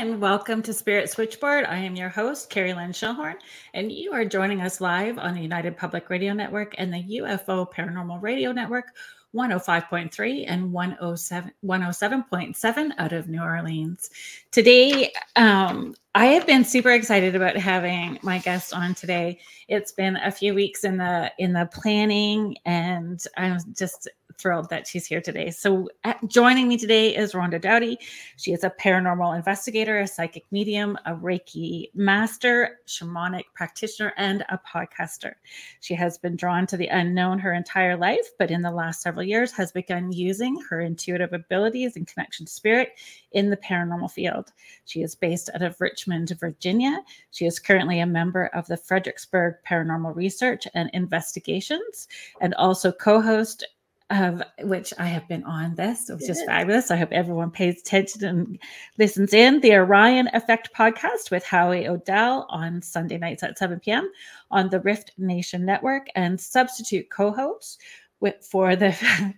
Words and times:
Everyone. 0.00 0.20
Welcome 0.20 0.62
to 0.62 0.72
Spirit 0.72 1.10
Switchboard. 1.10 1.66
I 1.66 1.76
am 1.76 1.94
your 1.94 2.08
host, 2.08 2.48
Kerrilynn 2.48 2.94
Shellhorn, 2.94 3.34
and 3.74 3.92
you 3.92 4.14
are 4.14 4.24
joining 4.24 4.62
us 4.62 4.80
live 4.80 5.18
on 5.18 5.34
the 5.34 5.42
United 5.42 5.76
Public 5.76 6.08
Radio 6.08 6.32
Network 6.32 6.74
and 6.78 6.90
the 6.90 7.18
UFO 7.18 7.70
Paranormal 7.70 8.22
Radio 8.22 8.50
Network, 8.50 8.96
105.3 9.34 10.46
and 10.48 10.72
107, 10.72 11.52
107.7 11.62 12.90
out 12.96 13.12
of 13.12 13.28
New 13.28 13.42
Orleans. 13.42 14.08
Today, 14.50 15.12
um, 15.36 15.94
I 16.14 16.26
have 16.28 16.46
been 16.46 16.64
super 16.64 16.92
excited 16.92 17.36
about 17.36 17.58
having 17.58 18.18
my 18.22 18.38
guest 18.38 18.72
on 18.72 18.94
today. 18.94 19.38
It's 19.68 19.92
been 19.92 20.16
a 20.16 20.32
few 20.32 20.54
weeks 20.54 20.84
in 20.84 20.96
the 20.96 21.30
in 21.36 21.52
the 21.52 21.68
planning, 21.74 22.56
and 22.64 23.22
I'm 23.36 23.58
just 23.76 24.08
thrilled 24.40 24.70
that 24.70 24.86
she's 24.86 25.06
here 25.06 25.20
today. 25.20 25.50
So, 25.50 25.88
uh, 26.04 26.14
joining 26.26 26.68
me 26.68 26.78
today 26.78 27.14
is 27.14 27.32
Rhonda 27.32 27.60
Doughty. 27.60 27.98
She 28.36 28.52
is 28.52 28.64
a 28.64 28.70
paranormal 28.70 29.36
investigator, 29.36 30.00
a 30.00 30.06
psychic 30.06 30.44
medium, 30.50 30.96
a 31.06 31.14
Reiki 31.14 31.90
master, 31.94 32.78
shamanic 32.86 33.44
practitioner, 33.54 34.12
and 34.16 34.42
a 34.48 34.58
podcaster. 34.58 35.34
She 35.80 35.94
has 35.94 36.18
been 36.18 36.36
drawn 36.36 36.66
to 36.68 36.76
the 36.76 36.88
unknown 36.88 37.38
her 37.38 37.52
entire 37.52 37.96
life, 37.96 38.30
but 38.38 38.50
in 38.50 38.62
the 38.62 38.70
last 38.70 39.02
several 39.02 39.24
years 39.24 39.52
has 39.52 39.72
begun 39.72 40.12
using 40.12 40.60
her 40.68 40.80
intuitive 40.80 41.32
abilities 41.32 41.96
and 41.96 42.06
connection 42.06 42.46
to 42.46 42.52
spirit 42.52 42.92
in 43.32 43.50
the 43.50 43.56
paranormal 43.56 44.10
field. 44.10 44.52
She 44.84 45.02
is 45.02 45.14
based 45.14 45.50
out 45.54 45.62
of 45.62 45.80
Richmond, 45.80 46.30
Virginia. 46.38 46.98
She 47.30 47.46
is 47.46 47.58
currently 47.58 48.00
a 48.00 48.06
member 48.06 48.46
of 48.46 48.66
the 48.66 48.76
Fredericksburg 48.76 49.56
Paranormal 49.68 50.16
Research 50.16 50.66
and 50.74 50.90
Investigations 50.92 52.08
and 52.40 52.54
also 52.54 52.92
co 52.92 53.20
host 53.20 53.66
of 54.10 54.42
which 54.62 54.92
I 54.98 55.06
have 55.06 55.26
been 55.28 55.44
on 55.44 55.76
this. 55.76 56.10
It 56.10 56.14
was 56.14 56.26
just 56.26 56.44
fabulous. 56.44 56.90
I 56.90 56.96
hope 56.96 57.12
everyone 57.12 57.50
pays 57.50 57.80
attention 57.80 58.24
and 58.24 58.58
listens 58.98 59.32
in. 59.32 59.60
The 59.60 59.74
Orion 59.74 60.28
Effect 60.34 60.70
podcast 60.76 61.30
with 61.30 61.44
Howie 61.44 61.86
Odell 61.86 62.46
on 62.50 62.82
Sunday 62.82 63.18
nights 63.18 63.44
at 63.44 63.56
7 63.56 63.78
p.m. 63.78 64.10
on 64.50 64.68
the 64.68 64.80
Rift 64.80 65.12
Nation 65.16 65.64
Network 65.64 66.08
and 66.16 66.40
substitute 66.40 67.08
co-host 67.10 67.80
with 68.18 68.44
for 68.44 68.74
the 68.74 68.90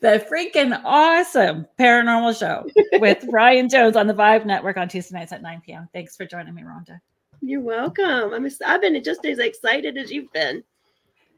the 0.00 0.24
freaking 0.30 0.80
awesome 0.84 1.66
paranormal 1.78 2.38
show 2.38 2.66
with 3.00 3.24
Ryan 3.30 3.68
Jones 3.68 3.96
on 3.96 4.06
the 4.06 4.14
Vibe 4.14 4.46
Network 4.46 4.76
on 4.76 4.88
Tuesday 4.88 5.18
nights 5.18 5.32
at 5.32 5.42
9 5.42 5.62
p.m. 5.66 5.88
Thanks 5.92 6.16
for 6.16 6.24
joining 6.24 6.54
me, 6.54 6.62
Rhonda. 6.62 7.00
You're 7.40 7.60
welcome. 7.60 8.32
I'm 8.32 8.48
I've 8.64 8.80
been 8.80 9.02
just 9.02 9.26
as 9.26 9.38
excited 9.40 9.98
as 9.98 10.12
you've 10.12 10.32
been. 10.32 10.62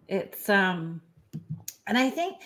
It's 0.08 0.48
um 0.48 1.00
and 1.86 1.96
i 1.96 2.10
think 2.10 2.36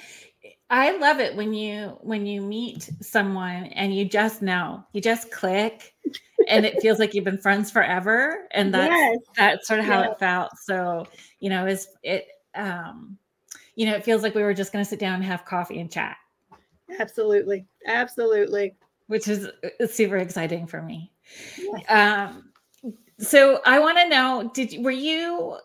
i 0.70 0.96
love 0.98 1.20
it 1.20 1.34
when 1.34 1.52
you 1.52 1.98
when 2.00 2.26
you 2.26 2.40
meet 2.40 2.90
someone 3.00 3.64
and 3.66 3.94
you 3.94 4.04
just 4.04 4.42
know 4.42 4.84
you 4.92 5.00
just 5.00 5.30
click 5.30 5.94
and 6.48 6.66
it 6.66 6.80
feels 6.80 6.98
like 6.98 7.14
you've 7.14 7.24
been 7.24 7.38
friends 7.38 7.70
forever. 7.70 8.46
And 8.50 8.72
that's 8.72 8.90
yes. 8.90 9.18
that's 9.36 9.68
sort 9.68 9.80
of 9.80 9.86
how 9.86 10.02
it 10.02 10.18
felt. 10.18 10.52
So 10.58 11.06
you 11.38 11.50
know 11.50 11.66
is 11.66 11.88
it 12.02 12.26
um 12.54 13.16
you 13.76 13.86
know 13.86 13.94
it 13.94 14.04
feels 14.04 14.22
like 14.22 14.34
we 14.34 14.42
were 14.42 14.54
just 14.54 14.72
going 14.72 14.84
to 14.84 14.88
sit 14.88 14.98
down 14.98 15.14
and 15.14 15.24
have 15.24 15.44
coffee 15.44 15.80
and 15.80 15.90
chat. 15.90 16.16
Absolutely. 16.98 17.66
Absolutely. 17.86 18.74
Which 19.06 19.28
is 19.28 19.46
uh, 19.46 19.86
super 19.86 20.16
exciting 20.16 20.66
for 20.66 20.82
me. 20.82 21.12
Yes. 21.58 21.84
um 21.88 22.52
so 23.18 23.60
i 23.66 23.78
want 23.78 23.98
to 23.98 24.08
know 24.08 24.50
did 24.54 24.82
were 24.82 24.90
you 24.90 25.56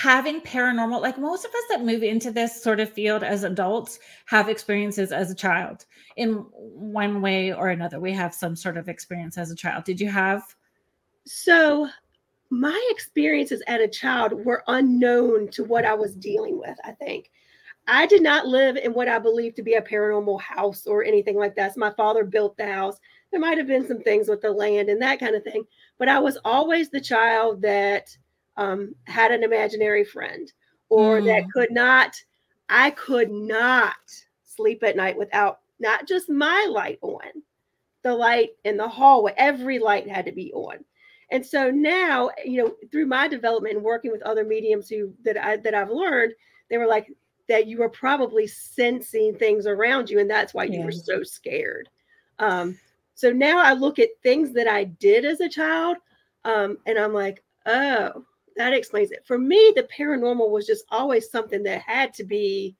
having 0.00 0.40
paranormal 0.40 0.98
like 1.02 1.18
most 1.18 1.44
of 1.44 1.50
us 1.50 1.64
that 1.68 1.84
move 1.84 2.02
into 2.02 2.30
this 2.30 2.62
sort 2.62 2.80
of 2.80 2.90
field 2.90 3.22
as 3.22 3.44
adults 3.44 3.98
have 4.24 4.48
experiences 4.48 5.12
as 5.12 5.30
a 5.30 5.34
child 5.34 5.84
in 6.16 6.36
one 6.54 7.20
way 7.20 7.52
or 7.52 7.68
another. 7.68 8.00
We 8.00 8.12
have 8.12 8.32
some 8.32 8.56
sort 8.56 8.78
of 8.78 8.88
experience 8.88 9.36
as 9.36 9.50
a 9.50 9.54
child. 9.54 9.84
Did 9.84 10.00
you 10.00 10.08
have? 10.08 10.56
So 11.26 11.86
my 12.48 12.88
experiences 12.90 13.62
as 13.66 13.78
a 13.82 13.88
child 13.88 14.32
were 14.32 14.64
unknown 14.68 15.48
to 15.50 15.64
what 15.64 15.84
i 15.84 15.94
was 15.94 16.16
dealing 16.16 16.58
with 16.58 16.76
i 16.82 16.92
think. 16.92 17.30
I 17.86 18.06
did 18.06 18.22
not 18.22 18.46
live 18.46 18.78
in 18.78 18.94
what 18.94 19.06
i 19.08 19.18
believe 19.18 19.54
to 19.56 19.62
be 19.62 19.74
a 19.74 19.82
paranormal 19.82 20.40
house 20.40 20.86
or 20.86 21.04
anything 21.04 21.36
like 21.36 21.54
that. 21.56 21.74
So 21.74 21.80
my 21.80 21.92
father 21.92 22.24
built 22.24 22.56
the 22.56 22.72
house. 22.72 22.96
There 23.30 23.40
might 23.40 23.58
have 23.58 23.66
been 23.66 23.86
some 23.86 24.00
things 24.00 24.30
with 24.30 24.40
the 24.40 24.50
land 24.50 24.88
and 24.88 25.02
that 25.02 25.20
kind 25.20 25.36
of 25.36 25.44
thing 25.44 25.64
but 25.98 26.08
i 26.08 26.18
was 26.18 26.38
always 26.44 26.88
the 26.88 27.00
child 27.00 27.60
that 27.62 28.16
um, 28.60 28.94
had 29.04 29.32
an 29.32 29.42
imaginary 29.42 30.04
friend 30.04 30.52
or 30.90 31.20
mm. 31.20 31.24
that 31.24 31.50
could 31.50 31.70
not, 31.70 32.14
I 32.68 32.90
could 32.90 33.30
not 33.30 33.96
sleep 34.44 34.84
at 34.84 34.96
night 34.96 35.16
without 35.16 35.60
not 35.80 36.06
just 36.06 36.28
my 36.28 36.68
light 36.70 36.98
on, 37.00 37.42
the 38.02 38.14
light 38.14 38.50
in 38.64 38.76
the 38.76 38.86
hallway, 38.86 39.32
every 39.38 39.78
light 39.78 40.06
had 40.06 40.26
to 40.26 40.32
be 40.32 40.52
on. 40.52 40.84
And 41.30 41.44
so 41.44 41.70
now, 41.70 42.30
you 42.44 42.62
know, 42.62 42.74
through 42.92 43.06
my 43.06 43.28
development 43.28 43.76
and 43.76 43.84
working 43.84 44.10
with 44.10 44.22
other 44.22 44.44
mediums 44.44 44.88
who 44.88 45.14
that 45.24 45.42
I 45.42 45.56
that 45.58 45.74
I've 45.74 45.90
learned, 45.90 46.34
they 46.68 46.76
were 46.76 46.88
like 46.88 47.10
that 47.48 47.66
you 47.66 47.78
were 47.78 47.88
probably 47.88 48.46
sensing 48.46 49.34
things 49.36 49.66
around 49.66 50.10
you, 50.10 50.18
and 50.18 50.28
that's 50.28 50.54
why 50.54 50.64
you 50.64 50.82
were 50.82 50.92
so 50.92 51.22
scared. 51.22 51.88
Um, 52.40 52.78
so 53.14 53.30
now 53.30 53.58
I 53.58 53.74
look 53.74 53.98
at 53.98 54.08
things 54.22 54.52
that 54.54 54.66
I 54.66 54.84
did 54.84 55.24
as 55.24 55.40
a 55.40 55.48
child, 55.48 55.98
um, 56.44 56.78
and 56.86 56.98
I'm 56.98 57.14
like, 57.14 57.44
oh, 57.66 58.24
that 58.60 58.74
explains 58.74 59.10
it. 59.10 59.24
For 59.26 59.38
me, 59.38 59.72
the 59.74 59.88
paranormal 59.96 60.50
was 60.50 60.66
just 60.66 60.84
always 60.90 61.30
something 61.30 61.62
that 61.62 61.80
had 61.80 62.12
to 62.14 62.24
be 62.24 62.76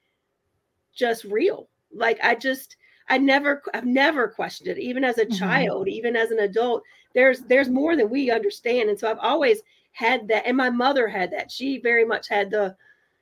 just 0.95 1.25
real. 1.25 1.69
Like 1.93 2.19
I 2.23 2.35
just 2.35 2.77
I 3.09 3.19
never 3.19 3.63
I've 3.75 3.87
never 3.87 4.29
questioned 4.29 4.69
it, 4.69 4.79
even 4.79 5.05
as 5.05 5.19
a 5.19 5.25
mm-hmm. 5.25 5.39
child, 5.39 5.89
even 5.89 6.17
as 6.17 6.31
an 6.31 6.41
adult. 6.41 6.83
There's 7.15 7.41
there's 7.41 7.69
more 7.69 7.97
than 7.97 8.11
we 8.11 8.31
understand. 8.31 8.91
And 8.91 8.99
so 8.99 9.11
I've 9.11 9.19
always 9.19 9.63
had 9.93 10.29
that. 10.29 10.47
And 10.47 10.57
my 10.57 10.71
mother 10.71 11.09
had 11.09 11.33
that. 11.33 11.51
She 11.51 11.79
very 11.79 12.05
much 12.05 12.29
had 12.29 12.51
the, 12.51 12.77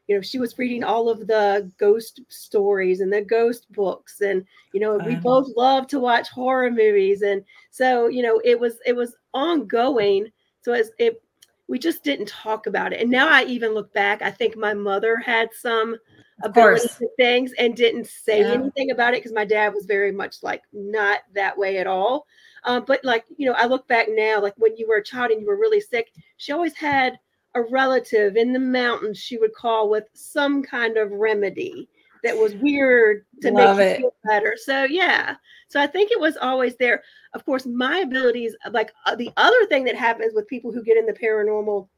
you 0.07 0.17
know, 0.17 0.21
she 0.21 0.39
was 0.39 0.59
reading 0.59 0.85
all 0.85 1.09
of 1.09 1.27
the 1.27 1.71
ghost 1.79 2.21
stories 2.29 3.01
and 3.01 3.13
the 3.13 3.23
ghost 3.23 3.71
books. 3.73 4.21
And, 4.21 4.45
you 4.73 4.81
know, 4.81 4.97
uh-huh. 4.97 5.09
we 5.09 5.15
both 5.15 5.49
love 5.57 5.87
to 5.89 6.01
watch 6.01 6.29
horror 6.29 6.71
movies. 6.71 7.23
And 7.23 7.45
so, 7.71 8.09
you 8.09 8.23
know, 8.23 8.41
it 8.45 8.59
was 8.59 8.79
it 8.85 8.97
was 8.97 9.17
ongoing. 9.33 10.31
So 10.63 10.73
as 10.73 10.91
it 10.99 11.23
we 11.69 11.79
just 11.79 12.03
didn't 12.03 12.29
talk 12.29 12.67
about 12.67 12.93
it. 12.93 13.01
And 13.01 13.11
now 13.11 13.29
I 13.29 13.45
even 13.45 13.75
look 13.75 13.93
back, 13.93 14.23
I 14.23 14.31
think 14.31 14.57
my 14.57 14.75
mother 14.75 15.17
had 15.17 15.51
some 15.53 15.97
ability 16.43 16.89
to 16.99 17.09
things 17.17 17.53
and 17.59 17.77
didn't 17.77 18.07
say 18.07 18.41
yeah. 18.41 18.53
anything 18.53 18.91
about 18.91 19.13
it 19.13 19.19
because 19.19 19.35
my 19.35 19.45
dad 19.45 19.75
was 19.75 19.85
very 19.85 20.13
much 20.13 20.37
like 20.43 20.63
not 20.73 21.21
that 21.35 21.57
way 21.57 21.79
at 21.79 21.87
all. 21.87 22.27
Um, 22.65 22.85
but 22.87 23.05
like, 23.05 23.25
you 23.37 23.47
know, 23.47 23.55
I 23.57 23.67
look 23.67 23.87
back 23.87 24.07
now, 24.09 24.41
like 24.41 24.55
when 24.57 24.77
you 24.77 24.89
were 24.89 24.97
a 24.97 25.05
child 25.05 25.31
and 25.31 25.41
you 25.41 25.47
were 25.47 25.59
really 25.59 25.81
sick, 25.81 26.13
she 26.39 26.53
always 26.53 26.75
had 26.75 27.19
a 27.55 27.63
relative 27.63 28.37
in 28.37 28.53
the 28.53 28.59
mountains 28.59 29.19
she 29.19 29.39
would 29.39 29.55
call 29.55 29.89
with 29.89 30.05
some 30.15 30.63
kind 30.63 30.97
of 30.97 31.11
remedy 31.11 31.89
that 32.25 32.37
was 32.37 32.55
weird 32.57 33.25
to 33.43 33.51
Love 33.51 33.77
make 33.79 33.87
it. 33.87 34.01
you 34.01 34.05
feel 34.05 34.15
better. 34.25 34.57
So 34.57 34.85
yeah, 34.85 35.37
so 35.69 35.81
I 35.81 35.87
think 35.87 36.11
it 36.11 36.21
was 36.21 36.37
always 36.37 36.77
there. 36.77 37.03
Of 37.35 37.45
course, 37.45 37.67
my 37.67 37.99
abilities, 37.99 38.55
like 38.73 38.93
uh, 39.07 39.15
the 39.15 39.31
other 39.37 39.67
thing 39.67 39.85
that 39.85 39.97
happens 39.97 40.33
with 40.35 40.49
people 40.49 40.73
who 40.73 40.83
get 40.83 40.97
in 40.97 41.07
the 41.07 41.13
paranormal 41.13 41.89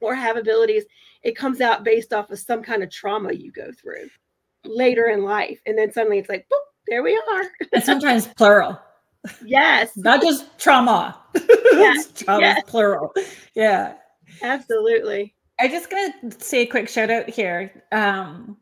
or 0.00 0.14
have 0.14 0.36
abilities, 0.36 0.84
it 1.22 1.36
comes 1.36 1.60
out 1.60 1.84
based 1.84 2.12
off 2.12 2.30
of 2.30 2.38
some 2.38 2.62
kind 2.62 2.82
of 2.82 2.90
trauma 2.90 3.32
you 3.32 3.50
go 3.50 3.72
through 3.72 4.08
later 4.64 5.06
in 5.06 5.24
life, 5.24 5.60
and 5.66 5.76
then 5.76 5.92
suddenly 5.92 6.18
it's 6.18 6.28
like, 6.28 6.46
boop, 6.52 6.58
there 6.86 7.02
we 7.02 7.20
are. 7.32 7.42
and 7.72 7.82
sometimes 7.84 8.26
plural. 8.26 8.78
Yes. 9.44 9.96
Not 9.96 10.22
just 10.22 10.58
trauma. 10.58 11.18
Yes. 11.72 12.10
trauma 12.12 12.40
yes. 12.40 12.62
plural. 12.66 13.12
Yeah. 13.54 13.94
Absolutely. 14.42 15.34
I 15.60 15.68
just 15.68 15.90
gonna 15.90 16.12
say 16.38 16.62
a 16.62 16.66
quick 16.66 16.88
shout 16.88 17.10
out 17.10 17.28
here. 17.28 17.84
Um, 17.92 18.56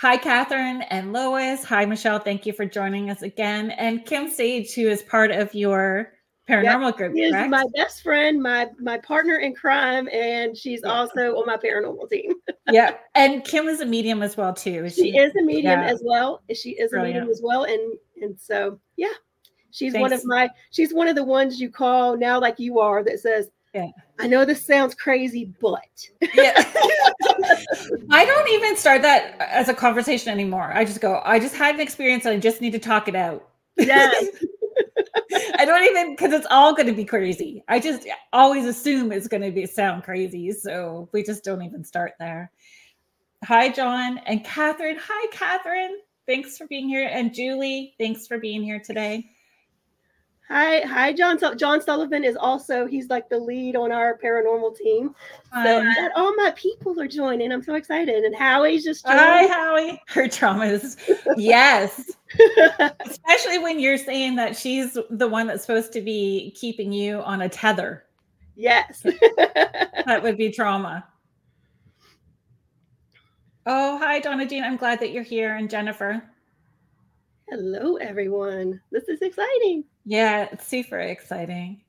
Hi, 0.00 0.16
Catherine 0.16 0.82
and 0.90 1.12
Lois. 1.12 1.64
Hi, 1.64 1.84
Michelle. 1.84 2.20
Thank 2.20 2.46
you 2.46 2.52
for 2.52 2.64
joining 2.64 3.10
us 3.10 3.22
again. 3.22 3.72
And 3.72 4.06
Kim 4.06 4.30
Sage, 4.30 4.72
who 4.72 4.86
is 4.86 5.02
part 5.02 5.32
of 5.32 5.52
your 5.56 6.12
paranormal 6.48 6.96
group. 6.96 7.16
She 7.16 7.22
is 7.22 7.32
my 7.32 7.64
best 7.74 8.04
friend, 8.04 8.40
my 8.40 8.68
my 8.78 8.98
partner 8.98 9.38
in 9.38 9.56
crime, 9.56 10.08
and 10.12 10.56
she's 10.56 10.82
yeah. 10.84 10.92
also 10.92 11.34
on 11.34 11.46
my 11.46 11.56
paranormal 11.56 12.08
team. 12.08 12.34
yeah, 12.70 12.94
and 13.16 13.42
Kim 13.42 13.66
is 13.66 13.80
a 13.80 13.86
medium 13.86 14.22
as 14.22 14.36
well 14.36 14.54
too. 14.54 14.84
Is 14.84 14.94
she, 14.94 15.10
she, 15.10 15.18
is 15.18 15.34
a 15.34 15.42
medium 15.42 15.80
yeah. 15.80 15.86
as 15.86 16.00
well. 16.04 16.42
She 16.54 16.70
is 16.70 16.92
Brilliant. 16.92 17.16
a 17.16 17.20
medium 17.22 17.30
as 17.32 17.40
well, 17.42 17.64
and 17.64 17.98
and 18.22 18.38
so 18.38 18.78
yeah, 18.96 19.08
she's 19.72 19.94
Thanks. 19.94 20.00
one 20.00 20.12
of 20.12 20.24
my. 20.24 20.48
She's 20.70 20.94
one 20.94 21.08
of 21.08 21.16
the 21.16 21.24
ones 21.24 21.60
you 21.60 21.70
call 21.70 22.16
now, 22.16 22.40
like 22.40 22.60
you 22.60 22.78
are, 22.78 23.02
that 23.02 23.18
says, 23.18 23.50
yeah. 23.78 24.02
I 24.18 24.26
know 24.26 24.44
this 24.44 24.64
sounds 24.64 24.94
crazy, 24.94 25.54
but 25.60 26.08
yeah. 26.34 26.52
I 28.10 28.24
don't 28.24 28.48
even 28.48 28.76
start 28.76 29.02
that 29.02 29.36
as 29.40 29.68
a 29.68 29.74
conversation 29.74 30.30
anymore. 30.30 30.72
I 30.74 30.84
just 30.84 31.00
go, 31.00 31.22
I 31.24 31.38
just 31.38 31.54
had 31.54 31.74
an 31.76 31.80
experience 31.80 32.24
and 32.24 32.34
I 32.34 32.38
just 32.38 32.60
need 32.60 32.72
to 32.72 32.78
talk 32.78 33.08
it 33.08 33.14
out. 33.14 33.48
Yes. 33.76 34.26
I 35.58 35.64
don't 35.64 35.84
even 35.84 36.14
because 36.14 36.32
it's 36.32 36.46
all 36.50 36.74
going 36.74 36.86
to 36.86 36.92
be 36.92 37.04
crazy. 37.04 37.62
I 37.68 37.78
just 37.78 38.06
always 38.32 38.64
assume 38.64 39.12
it's 39.12 39.28
going 39.28 39.42
to 39.42 39.50
be 39.50 39.66
sound 39.66 40.04
crazy, 40.04 40.52
so 40.52 41.08
we 41.12 41.22
just 41.22 41.44
don't 41.44 41.62
even 41.62 41.84
start 41.84 42.12
there. 42.18 42.50
Hi, 43.44 43.68
John 43.68 44.18
and 44.18 44.44
Catherine. 44.44 44.98
Hi, 45.00 45.26
Catherine. 45.32 45.98
Thanks 46.26 46.58
for 46.58 46.66
being 46.66 46.88
here, 46.88 47.08
and 47.10 47.34
Julie. 47.34 47.94
Thanks 47.98 48.26
for 48.26 48.38
being 48.38 48.62
here 48.62 48.80
today. 48.80 49.30
Hi, 50.48 50.80
hi, 50.80 51.12
John. 51.12 51.38
John 51.58 51.82
Sullivan 51.82 52.24
is 52.24 52.34
also 52.34 52.86
he's 52.86 53.10
like 53.10 53.28
the 53.28 53.38
lead 53.38 53.76
on 53.76 53.92
our 53.92 54.16
paranormal 54.16 54.76
team. 54.76 55.14
So 55.62 55.80
um, 55.80 55.88
all 56.16 56.34
my 56.36 56.52
people 56.56 56.98
are 56.98 57.06
joining. 57.06 57.52
I'm 57.52 57.62
so 57.62 57.74
excited. 57.74 58.24
And 58.24 58.34
Howie's 58.34 58.82
just 58.82 59.04
joined. 59.04 59.18
Hi, 59.18 59.46
Howie. 59.46 60.02
Her 60.08 60.26
traumas. 60.26 60.96
yes. 61.36 62.12
Especially 63.04 63.58
when 63.58 63.78
you're 63.78 63.98
saying 63.98 64.36
that 64.36 64.56
she's 64.56 64.96
the 65.10 65.28
one 65.28 65.46
that's 65.46 65.62
supposed 65.62 65.92
to 65.92 66.00
be 66.00 66.54
keeping 66.58 66.92
you 66.92 67.20
on 67.20 67.42
a 67.42 67.48
tether. 67.50 68.04
Yes. 68.56 69.02
that 69.36 70.20
would 70.22 70.38
be 70.38 70.50
trauma. 70.50 71.06
Oh, 73.66 73.98
hi, 73.98 74.18
Donna 74.20 74.46
Jean. 74.46 74.64
I'm 74.64 74.78
glad 74.78 75.00
that 75.00 75.12
you're 75.12 75.22
here. 75.22 75.56
And 75.56 75.68
Jennifer. 75.68 76.22
Hello, 77.50 77.96
everyone. 77.96 78.80
This 78.90 79.08
is 79.08 79.20
exciting. 79.20 79.84
Yeah, 80.08 80.48
it's 80.50 80.66
super 80.66 80.98
exciting. 80.98 81.82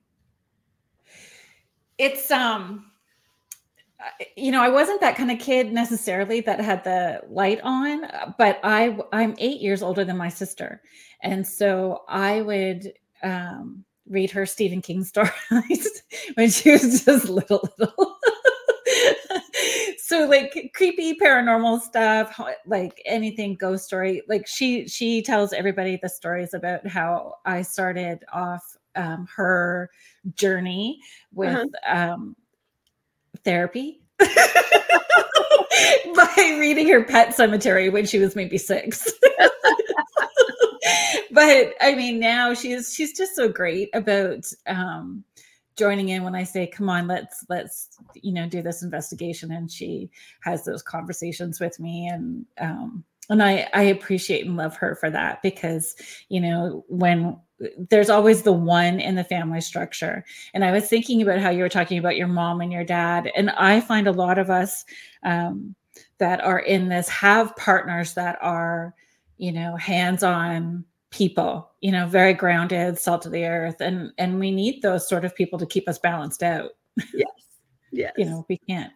It's 2.00 2.32
um 2.32 2.92
you 4.38 4.52
know, 4.52 4.62
I 4.62 4.70
wasn't 4.70 5.02
that 5.02 5.16
kind 5.18 5.32
of 5.32 5.40
kid 5.40 5.72
necessarily 5.74 6.42
that 6.42 6.60
had 6.62 6.84
the 6.84 7.22
light 7.30 7.60
on, 7.64 8.04
but 8.38 8.60
I 8.64 8.98
I'm 9.12 9.36
8 9.38 9.62
years 9.62 9.82
older 9.82 10.06
than 10.06 10.18
my 10.18 10.30
sister. 10.30 10.82
And 11.22 11.46
so 11.46 12.04
I 12.08 12.42
would 12.42 12.94
um 13.24 13.84
read 14.08 14.32
her 14.32 14.46
Stephen 14.46 14.82
King 14.82 15.04
stories 15.04 16.02
when 16.36 16.50
she 16.50 16.72
was 16.72 17.04
just 17.04 17.30
little 17.30 17.68
little 17.78 18.18
so 20.10 20.26
like 20.26 20.72
creepy 20.74 21.14
paranormal 21.14 21.80
stuff 21.80 22.42
like 22.66 23.00
anything 23.06 23.54
ghost 23.54 23.86
story 23.86 24.24
like 24.28 24.48
she 24.48 24.88
she 24.88 25.22
tells 25.22 25.54
everybody 25.54 26.00
the 26.02 26.10
stories 26.10 26.56
about 26.56 26.88
how 26.88 27.36
i 27.46 27.62
started 27.62 28.24
off 28.34 28.76
um, 28.96 29.28
her 29.34 29.92
journey 30.34 31.00
with 31.32 31.70
uh-huh. 31.88 32.14
um, 32.14 32.36
therapy 33.46 34.02
by 34.20 34.28
reading 36.60 36.90
her 36.90 37.04
Pet 37.04 37.30
Sematary 37.30 37.92
when 37.92 38.08
she 38.08 38.18
was 38.18 38.36
maybe 38.36 38.58
six 38.58 39.14
but 41.32 41.76
i 41.82 41.94
mean 41.96 42.20
now 42.20 42.56
she's 42.56 42.94
she's 42.94 43.16
just 43.16 43.36
so 43.36 43.48
great 43.48 43.90
about 43.94 44.52
um 44.66 45.24
joining 45.80 46.10
in 46.10 46.24
when 46.24 46.36
I 46.36 46.44
say, 46.44 46.68
"Come 46.68 46.90
on, 46.90 47.08
let's 47.08 47.46
let's 47.50 47.90
you 48.14 48.32
know 48.32 48.48
do 48.48 48.62
this 48.62 48.84
investigation," 48.84 49.52
and 49.52 49.72
she 49.72 50.12
has 50.42 50.64
those 50.64 50.84
conversations 50.84 51.60
with 51.60 51.80
me, 51.80 52.08
and 52.08 52.46
um, 52.60 53.04
and 53.30 53.42
I 53.42 53.68
I 53.74 53.84
appreciate 53.84 54.46
and 54.46 54.58
love 54.58 54.76
her 54.76 54.96
for 54.96 55.10
that 55.10 55.42
because 55.42 55.96
you 56.28 56.42
know 56.42 56.86
when 56.88 57.40
there's 57.90 58.10
always 58.10 58.44
the 58.44 58.54
one 58.54 59.00
in 59.00 59.16
the 59.16 59.24
family 59.24 59.62
structure, 59.62 60.24
and 60.54 60.64
I 60.64 60.72
was 60.72 60.88
thinking 60.88 61.22
about 61.22 61.40
how 61.40 61.50
you 61.50 61.64
were 61.64 61.70
talking 61.70 61.98
about 61.98 62.18
your 62.18 62.28
mom 62.28 62.62
and 62.62 62.72
your 62.72 62.84
dad, 62.84 63.32
and 63.36 63.50
I 63.52 63.82
find 63.82 64.08
a 64.08 64.12
lot 64.12 64.38
of 64.38 64.50
us 64.50 64.86
um, 65.24 65.76
that 66.20 66.42
are 66.42 66.60
in 66.60 66.90
this 66.90 67.10
have 67.10 67.56
partners 67.56 68.14
that 68.14 68.38
are 68.42 68.94
you 69.38 69.52
know 69.52 69.76
hands 69.78 70.22
on 70.24 70.86
people 71.12 71.72
you 71.82 71.92
know 71.92 72.06
very 72.06 72.34
grounded 72.34 72.98
salt 72.98 73.26
of 73.26 73.32
the 73.32 73.46
earth 73.46 73.82
and 73.82 74.12
and 74.20 74.40
we 74.40 74.52
need 74.52 74.82
those 74.82 75.10
sort 75.10 75.26
of 75.26 75.36
people 75.36 75.58
to 75.58 75.66
keep 75.66 75.88
us 75.90 75.98
balanced 75.98 76.44
out. 76.44 76.72
Yes. 77.14 77.30
Yes. 77.92 78.14
You 78.18 78.26
know 78.26 78.46
we 78.50 78.58
can't 78.58 78.94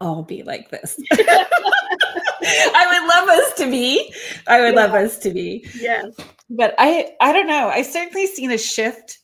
all 0.00 0.22
be 0.22 0.42
like 0.42 0.70
this. 0.70 0.98
I 1.12 2.86
would 2.90 3.08
love 3.08 3.28
us 3.28 3.52
to 3.58 3.70
be. 3.70 4.12
I 4.46 4.60
would 4.60 4.74
yeah. 4.74 4.80
love 4.80 4.94
us 4.94 5.18
to 5.18 5.30
be. 5.30 5.66
Yes. 5.78 6.14
But 6.48 6.74
i 6.78 7.14
i 7.20 7.32
don't 7.32 7.46
know. 7.46 7.68
I 7.68 7.82
certainly 7.82 8.26
seen 8.26 8.50
a 8.50 8.58
shift 8.58 9.18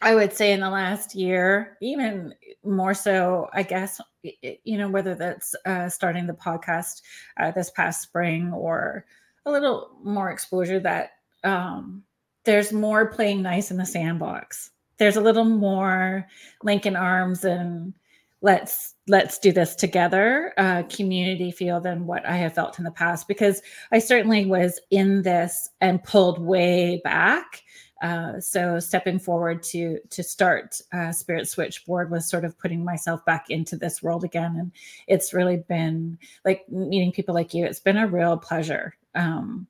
i 0.00 0.14
would 0.14 0.32
say 0.32 0.52
in 0.52 0.60
the 0.60 0.70
last 0.70 1.14
year 1.14 1.76
even 1.82 2.34
more 2.64 2.94
so 2.94 3.48
i 3.52 3.62
guess 3.62 4.00
you 4.22 4.78
know 4.78 4.88
whether 4.88 5.14
that's 5.14 5.54
uh, 5.66 5.88
starting 5.88 6.26
the 6.26 6.32
podcast 6.32 7.02
uh, 7.40 7.50
this 7.50 7.70
past 7.70 8.02
spring 8.02 8.52
or 8.52 9.04
a 9.48 9.52
little 9.52 9.90
more 10.02 10.30
exposure 10.30 10.80
that 10.80 11.10
um, 11.44 12.02
there's 12.44 12.72
more 12.72 13.06
playing 13.06 13.42
nice 13.42 13.70
in 13.70 13.76
the 13.76 13.86
sandbox. 13.86 14.70
There's 14.98 15.16
a 15.16 15.20
little 15.20 15.44
more 15.44 16.26
linking 16.62 16.96
arms 16.96 17.44
and 17.44 17.94
let's 18.40 18.94
let's 19.08 19.38
do 19.38 19.50
this 19.52 19.74
together 19.74 20.52
uh, 20.58 20.82
community 20.84 21.50
feel 21.50 21.80
than 21.80 22.06
what 22.06 22.24
I 22.26 22.36
have 22.36 22.54
felt 22.54 22.78
in 22.78 22.84
the 22.84 22.90
past 22.90 23.26
because 23.26 23.62
I 23.90 23.98
certainly 23.98 24.46
was 24.46 24.80
in 24.90 25.22
this 25.22 25.68
and 25.80 26.02
pulled 26.02 26.38
way 26.38 27.00
back. 27.02 27.62
Uh, 28.00 28.38
so 28.38 28.78
stepping 28.78 29.18
forward 29.18 29.60
to 29.60 29.98
to 30.10 30.22
start 30.22 30.80
uh, 30.92 31.10
Spirit 31.10 31.48
Switchboard 31.48 32.10
was 32.10 32.30
sort 32.30 32.44
of 32.44 32.56
putting 32.58 32.84
myself 32.84 33.24
back 33.24 33.50
into 33.50 33.76
this 33.76 34.02
world 34.02 34.22
again, 34.22 34.56
and 34.56 34.72
it's 35.08 35.34
really 35.34 35.64
been 35.68 36.16
like 36.44 36.68
meeting 36.68 37.10
people 37.10 37.34
like 37.34 37.54
you. 37.54 37.64
It's 37.64 37.80
been 37.80 37.96
a 37.96 38.06
real 38.06 38.36
pleasure 38.36 38.94
um, 39.16 39.66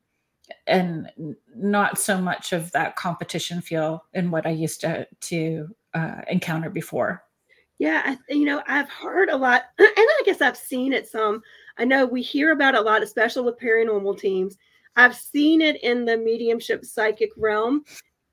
and 0.66 1.10
not 1.56 1.98
so 1.98 2.20
much 2.20 2.52
of 2.52 2.70
that 2.72 2.96
competition 2.96 3.60
feel 3.60 4.04
in 4.12 4.30
what 4.30 4.46
I 4.46 4.50
used 4.50 4.80
to 4.82 5.06
to 5.20 5.68
uh, 5.94 6.20
encounter 6.28 6.70
before. 6.70 7.24
Yeah, 7.78 8.02
I, 8.04 8.18
you 8.32 8.44
know, 8.44 8.62
I've 8.66 8.90
heard 8.90 9.30
a 9.30 9.36
lot, 9.36 9.64
and 9.78 9.88
I 9.88 10.22
guess 10.24 10.40
I've 10.40 10.56
seen 10.56 10.92
it 10.92 11.08
some. 11.08 11.42
I 11.78 11.84
know 11.84 12.06
we 12.06 12.22
hear 12.22 12.52
about 12.52 12.74
a 12.74 12.80
lot, 12.80 13.02
especially 13.02 13.42
with 13.42 13.58
paranormal 13.58 14.18
teams. 14.18 14.56
I've 14.96 15.14
seen 15.14 15.62
it 15.62 15.82
in 15.84 16.04
the 16.04 16.16
mediumship 16.16 16.84
psychic 16.84 17.30
realm, 17.36 17.84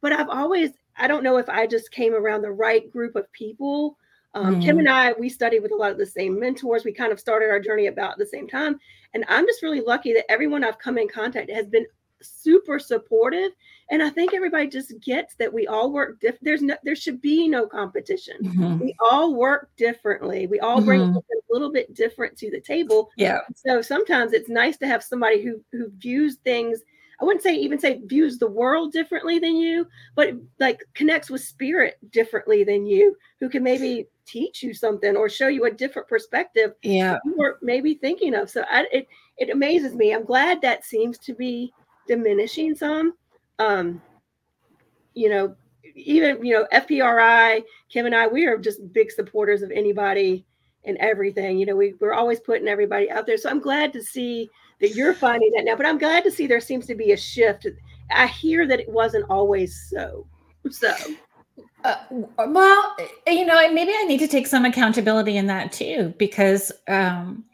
but 0.01 0.11
I've 0.11 0.29
always, 0.29 0.71
I 0.97 1.07
don't 1.07 1.23
know 1.23 1.37
if 1.37 1.49
I 1.49 1.67
just 1.67 1.91
came 1.91 2.13
around 2.13 2.41
the 2.41 2.51
right 2.51 2.89
group 2.91 3.15
of 3.15 3.31
people 3.31 3.97
um, 4.35 4.57
mm. 4.57 4.63
Kim 4.63 4.79
and 4.79 4.89
I, 4.89 5.13
we 5.13 5.29
studied 5.29 5.61
with 5.61 5.71
a 5.71 5.75
lot 5.75 5.91
of 5.91 5.97
the 5.97 6.05
same 6.05 6.37
mentors. 6.37 6.83
We 6.83 6.91
kind 6.91 7.11
of 7.11 7.19
started 7.19 7.49
our 7.49 7.59
journey 7.59 7.87
about 7.87 8.17
the 8.17 8.25
same 8.25 8.47
time. 8.47 8.77
And 9.13 9.23
I'm 9.29 9.45
just 9.45 9.63
really 9.63 9.79
lucky 9.79 10.13
that 10.13 10.29
everyone 10.29 10.63
I've 10.63 10.77
come 10.77 10.97
in 10.97 11.07
contact 11.07 11.49
has 11.49 11.67
been 11.67 11.85
super 12.21 12.77
supportive. 12.79 13.51
And 13.91 14.03
I 14.03 14.09
think 14.09 14.33
everybody 14.33 14.67
just 14.67 14.93
gets 14.99 15.35
that 15.35 15.53
we 15.53 15.67
all 15.67 15.91
work 15.91 16.19
different. 16.19 16.43
There's 16.43 16.61
no, 16.61 16.75
there 16.83 16.97
should 16.97 17.21
be 17.21 17.47
no 17.47 17.65
competition. 17.65 18.35
Mm-hmm. 18.43 18.79
We 18.79 18.95
all 19.09 19.35
work 19.35 19.69
differently. 19.77 20.47
We 20.47 20.59
all 20.59 20.81
bring 20.81 21.01
mm-hmm. 21.01 21.17
a 21.17 21.21
little 21.49 21.71
bit 21.71 21.93
different 21.93 22.37
to 22.39 22.51
the 22.51 22.59
table. 22.59 23.09
Yeah. 23.15 23.39
So 23.55 23.81
sometimes 23.81 24.33
it's 24.33 24.49
nice 24.49 24.75
to 24.77 24.87
have 24.87 25.03
somebody 25.03 25.43
who 25.43 25.63
who 25.71 25.89
views 25.97 26.37
things 26.43 26.81
I 27.21 27.25
wouldn't 27.25 27.43
say 27.43 27.55
even 27.55 27.79
say 27.79 28.01
views 28.05 28.37
the 28.37 28.47
world 28.47 28.91
differently 28.91 29.39
than 29.39 29.55
you, 29.55 29.87
but 30.15 30.33
like 30.59 30.83
connects 30.93 31.29
with 31.29 31.41
spirit 31.41 31.97
differently 32.11 32.63
than 32.63 32.85
you, 32.85 33.15
who 33.39 33.49
can 33.49 33.63
maybe 33.63 34.07
teach 34.25 34.63
you 34.63 34.73
something 34.73 35.15
or 35.15 35.29
show 35.29 35.47
you 35.47 35.65
a 35.65 35.71
different 35.71 36.07
perspective 36.07 36.73
yeah. 36.81 37.19
you 37.25 37.35
were 37.37 37.59
maybe 37.61 37.93
thinking 37.93 38.33
of. 38.33 38.49
So 38.49 38.65
I, 38.69 38.85
it 38.91 39.07
it 39.37 39.49
amazes 39.49 39.95
me. 39.95 40.13
I'm 40.13 40.25
glad 40.25 40.61
that 40.61 40.83
seems 40.83 41.17
to 41.19 41.33
be 41.33 41.73
diminishing 42.07 42.75
some. 42.75 43.13
Um 43.59 44.01
you 45.13 45.29
know 45.29 45.55
even 45.95 46.43
you 46.45 46.53
know 46.53 46.67
fpri 46.73 47.63
kim 47.87 48.05
and 48.05 48.13
i 48.13 48.27
we 48.27 48.45
are 48.45 48.57
just 48.57 48.91
big 48.91 49.09
supporters 49.09 49.61
of 49.61 49.71
anybody 49.71 50.45
and 50.83 50.97
everything. 50.97 51.57
You 51.57 51.65
know 51.65 51.75
we, 51.75 51.93
we're 51.99 52.13
always 52.13 52.39
putting 52.39 52.67
everybody 52.67 53.09
out 53.09 53.25
there. 53.25 53.37
So 53.37 53.49
i'm 53.49 53.61
glad 53.61 53.93
to 53.93 54.03
see 54.03 54.49
that 54.81 54.95
you're 54.95 55.13
finding 55.13 55.51
that 55.55 55.65
now 55.65 55.75
but 55.75 55.85
i'm 55.85 55.97
glad 55.97 56.23
to 56.23 56.31
see 56.31 56.47
there 56.47 56.61
seems 56.61 56.85
to 56.85 56.95
be 56.95 57.11
a 57.11 57.17
shift. 57.17 57.67
I 58.11 58.27
hear 58.27 58.67
that 58.67 58.79
it 58.79 58.89
wasn't 58.89 59.25
always 59.29 59.87
so 59.89 60.27
so. 60.69 60.93
Uh, 61.83 61.97
well, 62.47 62.95
you 63.27 63.45
know, 63.45 63.71
maybe 63.71 63.91
I 63.95 64.03
need 64.05 64.17
to 64.19 64.27
take 64.27 64.47
some 64.47 64.65
accountability 64.65 65.37
in 65.37 65.47
that 65.47 65.71
too, 65.71 66.13
because 66.17 66.71
um, 66.87 67.45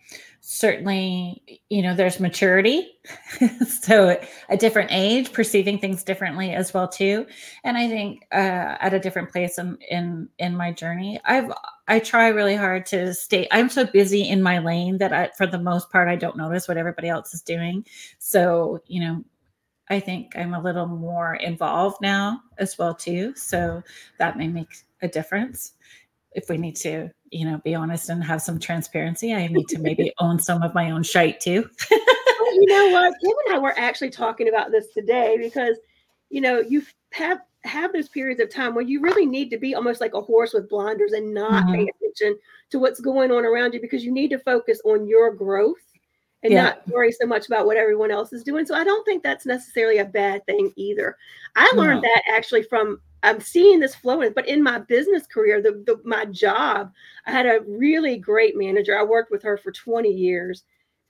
certainly, 0.42 1.62
you 1.70 1.82
know, 1.82 1.96
there's 1.96 2.20
maturity, 2.20 3.00
so 3.68 4.20
a 4.50 4.58
different 4.58 4.90
age, 4.92 5.32
perceiving 5.32 5.78
things 5.80 6.04
differently 6.04 6.52
as 6.52 6.74
well 6.74 6.88
too, 6.88 7.26
and 7.64 7.78
I 7.78 7.88
think 7.88 8.26
uh, 8.32 8.76
at 8.80 8.94
a 8.94 9.00
different 9.00 9.32
place 9.32 9.58
in 9.58 9.78
in 9.90 10.30
in 10.40 10.58
my 10.58 10.72
journey, 10.72 11.20
I've 11.26 11.52
I 11.88 12.00
try 12.00 12.30
really 12.30 12.56
hard 12.56 12.86
to 12.88 13.14
stay. 13.14 13.48
I'm 13.52 13.70
so 13.70 13.86
busy 13.86 14.28
in 14.28 14.42
my 14.42 14.60
lane 14.60 14.98
that 15.00 15.14
I, 15.14 15.30
for 15.38 15.46
the 15.46 15.60
most 15.60 15.92
part, 15.92 16.08
I 16.08 16.16
don't 16.16 16.38
notice 16.38 16.68
what 16.68 16.78
everybody 16.78 17.10
else 17.10 17.34
is 17.34 17.42
doing. 17.42 17.86
So, 18.18 18.82
you 18.88 19.02
know, 19.02 19.24
I 19.90 20.00
think 20.00 20.38
I'm 20.38 20.54
a 20.54 20.62
little 20.62 20.88
more 20.88 21.36
involved 21.36 21.98
now 22.02 22.42
as 22.58 22.78
well 22.78 22.96
too. 22.96 23.36
So 23.36 23.84
that 24.20 24.38
may 24.38 24.48
make 24.48 24.70
a 25.02 25.08
difference. 25.08 25.74
If 26.32 26.48
we 26.50 26.58
need 26.58 26.78
to, 26.78 27.10
you 27.32 27.46
know, 27.46 27.60
be 27.64 27.74
honest 27.74 28.10
and 28.10 28.24
have 28.24 28.42
some 28.42 28.60
transparency, 28.60 29.34
I 29.34 29.48
need 29.48 29.68
to 29.70 29.80
maybe 29.80 30.14
own 30.20 30.40
some 30.40 30.62
of 30.62 30.74
my 30.74 30.92
own 30.92 31.04
shite 31.04 31.40
too. 31.40 31.68
you 31.90 32.66
know 32.68 32.90
what? 32.90 33.14
Kim 33.24 33.34
and 33.48 33.56
I 33.56 33.60
were 33.60 33.78
actually 33.78 34.10
talking 34.10 34.50
about 34.50 34.72
this 34.72 34.88
today 34.94 35.38
because, 35.40 35.78
you 36.30 36.42
know, 36.42 36.60
you 36.60 36.84
have 37.14 37.40
have 37.64 37.94
those 37.94 38.10
periods 38.10 38.42
of 38.42 38.50
time 38.50 38.74
where 38.74 38.84
you 38.84 39.02
really 39.02 39.26
need 39.26 39.50
to 39.52 39.58
be 39.58 39.76
almost 39.76 40.02
like 40.02 40.14
a 40.14 40.22
horse 40.22 40.52
with 40.54 40.68
blinders 40.68 41.12
and 41.12 41.34
not 41.34 41.64
mm-hmm. 41.66 41.76
pay 41.76 41.88
attention 41.88 42.38
to 42.72 42.80
what's 42.80 43.00
going 43.00 43.32
on 43.32 43.46
around 43.46 43.74
you 43.74 43.80
because 43.80 44.04
you 44.04 44.12
need 44.12 44.30
to 44.30 44.40
focus 44.40 44.82
on 44.84 45.08
your 45.08 45.34
growth 45.34 45.78
and 46.44 46.54
yeah. 46.54 46.64
not 46.64 46.88
worry 46.88 47.12
so 47.12 47.26
much 47.26 47.48
about 47.48 47.66
what 47.66 47.78
everyone 47.78 48.12
else 48.12 48.34
is 48.34 48.44
doing. 48.44 48.66
So 48.66 48.76
I 48.76 48.84
don't 48.84 49.06
think 49.06 49.22
that's 49.22 49.46
necessarily 49.46 50.00
a 50.00 50.06
bad 50.06 50.46
thing 50.46 50.74
either. 50.76 51.18
I 51.56 51.72
learned 51.76 52.02
no. 52.02 52.10
that 52.10 52.24
actually 52.36 52.64
from 52.64 53.00
I'm 53.24 53.40
seeing 53.40 53.80
this 53.80 53.94
flowing, 53.94 54.34
but 54.34 54.48
in 54.48 54.64
my 54.64 54.80
business 54.80 55.28
career, 55.28 55.62
the, 55.62 55.84
the 55.86 56.02
my 56.04 56.26
job, 56.26 56.92
I 57.28 57.32
had 57.32 57.46
a 57.46 57.62
really 57.68 58.18
great 58.18 58.58
manager. 58.58 58.98
I 58.98 59.04
worked 59.04 59.32
with 59.32 59.44
her 59.44 59.58
for 59.58 59.72
20 59.72 60.10
years. 60.10 60.64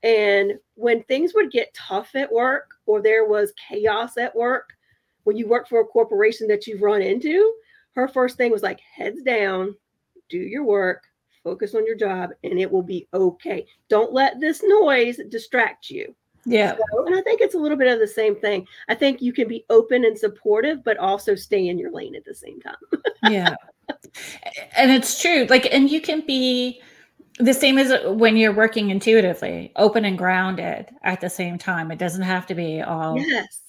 And 0.04 0.54
when 0.76 1.04
things 1.04 1.34
would 1.36 1.52
get 1.52 1.74
tough 1.74 2.16
at 2.16 2.32
work 2.32 2.72
or 2.86 3.02
there 3.02 3.26
was 3.26 3.54
chaos 3.70 4.18
at 4.18 4.36
work, 4.36 4.74
when 5.24 5.38
you 5.38 5.48
work 5.48 5.70
for 5.70 5.80
a 5.80 5.86
corporation 5.86 6.48
that 6.48 6.68
you've 6.68 6.82
run 6.82 7.02
into, 7.02 7.54
her 7.96 8.08
first 8.08 8.36
thing 8.36 8.52
was 8.52 8.64
like 8.64 8.80
heads 8.80 9.22
down, 9.22 9.76
do 10.30 10.38
your 10.38 10.64
work, 10.64 11.04
focus 11.44 11.76
on 11.76 11.86
your 11.86 11.96
job, 11.96 12.32
and 12.44 12.60
it 12.60 12.72
will 12.72 12.84
be 12.84 13.08
okay. 13.14 13.66
Don't 13.90 14.14
let 14.14 14.40
this 14.40 14.62
noise 14.64 15.20
distract 15.30 15.90
you. 15.90 16.16
Yeah. 16.46 16.76
So, 16.76 17.06
and 17.06 17.16
I 17.16 17.22
think 17.22 17.42
it's 17.42 17.56
a 17.56 17.60
little 17.60 17.78
bit 17.78 17.92
of 17.92 18.00
the 18.00 18.08
same 18.08 18.36
thing. 18.36 18.68
I 18.90 18.96
think 18.96 19.22
you 19.22 19.34
can 19.34 19.48
be 19.48 19.66
open 19.70 20.06
and 20.06 20.18
supportive, 20.18 20.84
but 20.84 20.98
also 20.98 21.36
stay 21.36 21.68
in 21.68 21.78
your 21.78 21.92
lane 21.92 22.16
at 22.16 22.26
the 22.26 22.34
same 22.34 22.60
time. 22.60 22.76
yeah. 23.30 23.56
And 24.76 24.92
it's 24.92 25.22
true. 25.22 25.46
Like, 25.50 25.72
and 25.72 25.90
you 25.90 26.02
can 26.02 26.26
be 26.26 26.82
the 27.40 27.54
same 27.54 27.78
as 27.78 27.94
when 28.06 28.38
you're 28.38 28.54
working 28.54 28.90
intuitively, 28.90 29.72
open 29.76 30.06
and 30.06 30.18
grounded 30.18 30.90
at 31.04 31.22
the 31.22 31.30
same 31.30 31.58
time. 31.58 31.92
It 31.92 32.00
doesn't 32.00 32.22
have 32.22 32.46
to 32.48 32.56
be 32.56 32.82
all 32.82 33.20
yes. 33.20 33.62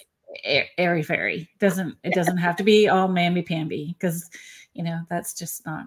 airy 0.79 1.03
fairy. 1.03 1.51
Doesn't 1.59 1.97
it 2.05 2.15
doesn't 2.15 2.39
have 2.39 2.57
to 2.57 2.65
be 2.65 2.89
all 2.89 3.09
mamby 3.09 3.47
pamby 3.47 3.95
because 3.99 4.29
you 4.73 4.83
know 4.83 5.01
that's 5.09 5.35
just 5.35 5.65
not 5.65 5.87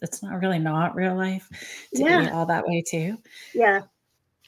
that's 0.00 0.22
not 0.22 0.40
really 0.40 0.58
not 0.58 0.94
real 0.94 1.16
life 1.16 1.48
to 1.94 2.02
yeah. 2.02 2.24
be 2.24 2.30
all 2.30 2.46
that 2.46 2.66
way 2.66 2.82
too. 2.86 3.16
Yeah. 3.54 3.82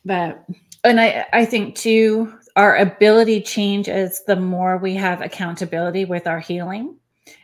But 0.05 0.45
and 0.85 1.01
I 1.01 1.27
I 1.33 1.45
think 1.45 1.75
too 1.75 2.33
our 2.57 2.77
ability 2.77 3.43
changes 3.43 4.23
the 4.27 4.37
more 4.37 4.77
we 4.77 4.95
have 4.95 5.21
accountability 5.21 6.05
with 6.05 6.27
our 6.27 6.41
healing 6.41 6.97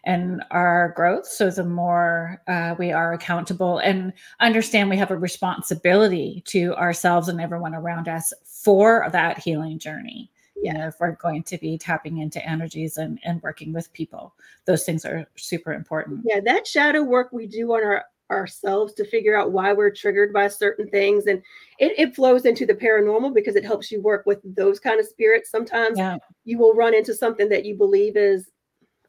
and 0.05 0.43
our 0.51 0.93
growth. 0.97 1.27
So 1.27 1.51
the 1.51 1.65
more 1.65 2.43
uh, 2.49 2.75
we 2.79 2.93
are 2.93 3.13
accountable 3.13 3.79
and 3.79 4.13
understand 4.41 4.91
we 4.91 4.97
have 4.97 5.11
a 5.11 5.17
responsibility 5.17 6.43
to 6.47 6.75
ourselves 6.75 7.29
and 7.29 7.41
everyone 7.41 7.75
around 7.75 8.09
us 8.09 8.33
for 8.45 9.09
that 9.13 9.39
healing 9.39 9.79
journey. 9.79 10.31
Yeah. 10.63 10.73
You 10.73 10.79
know, 10.79 10.89
if 10.89 10.95
we're 11.01 11.13
going 11.13 11.43
to 11.45 11.59
be 11.59 11.79
tapping 11.79 12.19
into 12.19 12.45
energies 12.47 12.97
and, 12.97 13.19
and 13.25 13.43
working 13.43 13.73
with 13.73 13.93
people, 13.93 14.35
those 14.65 14.85
things 14.85 15.05
are 15.05 15.27
super 15.37 15.73
important. 15.73 16.23
Yeah, 16.25 16.41
that 16.41 16.67
shadow 16.67 17.03
work 17.03 17.33
we 17.33 17.47
do 17.47 17.73
on 17.75 17.85
our 17.85 18.05
ourselves 18.31 18.93
to 18.95 19.05
figure 19.05 19.37
out 19.37 19.53
why 19.53 19.73
we're 19.73 19.91
triggered 19.91 20.33
by 20.33 20.49
certain 20.49 20.89
things 20.89 21.27
and 21.27 21.41
it, 21.79 21.93
it 21.97 22.15
flows 22.15 22.45
into 22.45 22.67
the 22.67 22.75
paranormal 22.75 23.33
because 23.33 23.55
it 23.55 23.65
helps 23.65 23.91
you 23.93 24.01
work 24.01 24.27
with 24.27 24.41
those 24.57 24.81
kind 24.81 24.99
of 24.99 25.07
spirits 25.07 25.51
sometimes 25.51 25.97
yeah. 25.97 26.17
you 26.45 26.59
will 26.59 26.75
run 26.75 26.93
into 26.93 27.15
something 27.15 27.49
that 27.49 27.65
you 27.65 27.77
believe 27.77 28.17
is 28.17 28.51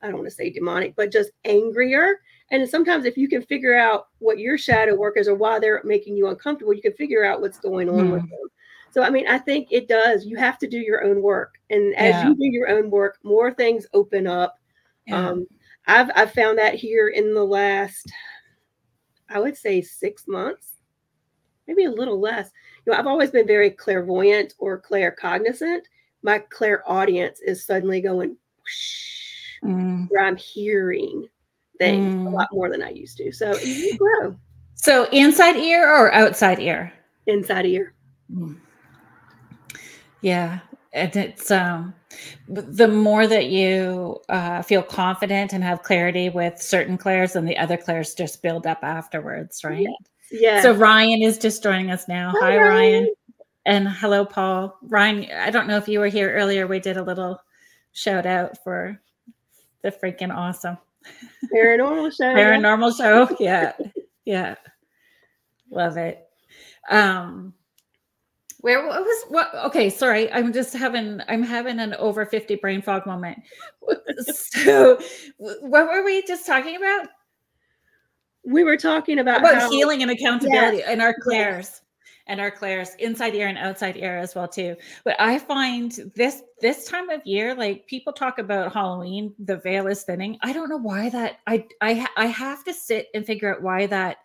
i 0.03 0.07
don't 0.07 0.17
want 0.17 0.27
to 0.27 0.35
say 0.35 0.51
demonic 0.51 0.95
but 0.95 1.11
just 1.11 1.31
angrier 1.45 2.19
and 2.51 2.69
sometimes 2.69 3.05
if 3.05 3.17
you 3.17 3.27
can 3.27 3.41
figure 3.41 3.75
out 3.75 4.07
what 4.19 4.37
your 4.37 4.57
shadow 4.57 4.95
work 4.95 5.17
is 5.17 5.27
or 5.27 5.33
why 5.33 5.57
they're 5.57 5.81
making 5.83 6.15
you 6.15 6.27
uncomfortable 6.27 6.73
you 6.73 6.81
can 6.81 6.93
figure 6.93 7.25
out 7.25 7.41
what's 7.41 7.59
going 7.59 7.89
on 7.89 8.09
mm. 8.09 8.11
with 8.11 8.21
them 8.21 8.49
so 8.91 9.01
i 9.01 9.09
mean 9.09 9.27
i 9.27 9.37
think 9.37 9.67
it 9.71 9.87
does 9.87 10.25
you 10.25 10.37
have 10.37 10.57
to 10.57 10.67
do 10.67 10.77
your 10.77 11.03
own 11.03 11.21
work 11.21 11.55
and 11.69 11.95
as 11.95 12.11
yeah. 12.11 12.27
you 12.27 12.35
do 12.35 12.45
your 12.45 12.69
own 12.69 12.89
work 12.89 13.17
more 13.23 13.53
things 13.53 13.85
open 13.93 14.27
up 14.27 14.59
yeah. 15.05 15.29
um, 15.29 15.47
I've, 15.89 16.09
I've 16.15 16.33
found 16.33 16.57
that 16.57 16.75
here 16.75 17.07
in 17.07 17.33
the 17.33 17.45
last 17.45 18.11
I 19.29 19.39
would 19.39 19.57
say 19.57 19.81
six 19.81 20.27
months, 20.27 20.73
maybe 21.67 21.85
a 21.85 21.91
little 21.91 22.19
less. 22.19 22.49
You 22.85 22.93
know, 22.93 22.99
I've 22.99 23.07
always 23.07 23.31
been 23.31 23.47
very 23.47 23.69
clairvoyant 23.69 24.53
or 24.57 24.81
claircognizant. 24.81 25.81
My 26.23 26.39
clairaudience 26.39 27.41
is 27.41 27.65
suddenly 27.65 28.01
going 28.01 28.37
whoosh, 28.59 29.59
mm. 29.63 30.07
where 30.09 30.25
I'm 30.25 30.37
hearing 30.37 31.27
things 31.77 32.15
mm. 32.15 32.27
a 32.27 32.29
lot 32.29 32.49
more 32.51 32.69
than 32.69 32.81
I 32.81 32.89
used 32.89 33.17
to. 33.17 33.31
So 33.31 33.55
you 33.57 33.97
grow. 33.97 34.35
So 34.75 35.09
inside 35.11 35.57
ear 35.57 35.87
or 35.87 36.13
outside 36.13 36.59
ear? 36.59 36.93
Inside 37.25 37.65
ear. 37.65 37.93
Mm. 38.33 38.57
Yeah. 40.21 40.59
And 40.93 41.15
it's 41.15 41.51
um 41.51 41.93
the 42.47 42.87
more 42.87 43.27
that 43.27 43.47
you 43.47 44.19
uh, 44.29 44.61
feel 44.61 44.81
confident 44.81 45.53
and 45.53 45.63
have 45.63 45.83
clarity 45.83 46.29
with 46.29 46.61
certain 46.61 46.97
clairs, 46.97 47.35
and 47.35 47.47
the 47.47 47.57
other 47.57 47.77
clairs 47.77 48.15
just 48.15 48.41
build 48.41 48.65
up 48.65 48.79
afterwards, 48.83 49.63
right? 49.63 49.81
Yeah. 49.81 49.91
yeah. 50.31 50.61
So 50.61 50.73
Ryan 50.73 51.21
is 51.21 51.37
just 51.37 51.61
joining 51.61 51.91
us 51.91 52.07
now. 52.07 52.31
Hi, 52.39 52.51
Hi 52.51 52.57
Ryan. 52.57 52.69
Ryan. 52.69 53.07
And 53.65 53.89
hello, 53.89 54.23
Paul. 54.25 54.77
Ryan, 54.83 55.27
I 55.37 55.51
don't 55.51 55.67
know 55.67 55.77
if 55.77 55.89
you 55.89 55.99
were 55.99 56.07
here 56.07 56.33
earlier. 56.33 56.67
We 56.67 56.79
did 56.79 56.97
a 56.97 57.03
little 57.03 57.39
shout 57.91 58.25
out 58.25 58.63
for 58.63 58.99
the 59.81 59.91
freaking 59.91 60.33
awesome 60.33 60.77
paranormal 61.53 62.15
show. 62.15 62.33
paranormal 62.33 62.97
show. 62.97 63.35
Yeah. 63.39 63.73
yeah. 64.25 64.55
Love 65.69 65.97
it. 65.97 66.25
Um, 66.89 67.53
where 68.61 68.85
what 68.87 69.01
was 69.01 69.25
what? 69.29 69.53
Okay, 69.65 69.89
sorry. 69.89 70.31
I'm 70.31 70.51
just 70.51 70.73
having 70.73 71.21
I'm 71.27 71.43
having 71.43 71.79
an 71.79 71.93
over 71.95 72.25
50 72.25 72.55
brain 72.55 72.81
fog 72.81 73.05
moment. 73.05 73.41
so, 74.33 74.99
what 75.37 75.87
were 75.87 76.03
we 76.03 76.23
just 76.23 76.45
talking 76.45 76.75
about? 76.75 77.07
We 78.45 78.63
were 78.63 78.77
talking 78.77 79.19
about, 79.19 79.41
about 79.41 79.55
how, 79.55 79.69
healing 79.69 80.01
and 80.01 80.11
accountability 80.11 80.77
yes, 80.77 80.87
and 80.87 81.01
our 81.01 81.13
clairs. 81.21 81.65
Yes. 81.65 81.81
And 82.29 82.41
our 82.41 82.51
clairs 82.51 82.89
inside 82.99 83.35
ear 83.35 83.47
and 83.47 83.57
outside 83.57 83.95
ear 83.95 84.17
as 84.17 84.35
well 84.35 84.49
too. 84.49 84.75
But 85.05 85.15
I 85.17 85.39
find 85.39 85.93
this 86.13 86.41
this 86.59 86.85
time 86.85 87.09
of 87.09 87.25
year, 87.25 87.55
like 87.55 87.87
people 87.87 88.11
talk 88.11 88.37
about 88.37 88.73
Halloween, 88.73 89.33
the 89.39 89.55
veil 89.55 89.87
is 89.87 90.03
thinning. 90.03 90.37
I 90.41 90.51
don't 90.51 90.67
know 90.67 90.77
why 90.77 91.09
that 91.09 91.37
I 91.47 91.65
I 91.79 92.05
I 92.17 92.25
have 92.25 92.65
to 92.65 92.73
sit 92.73 93.07
and 93.13 93.25
figure 93.25 93.55
out 93.55 93.61
why 93.61 93.85
that 93.85 94.17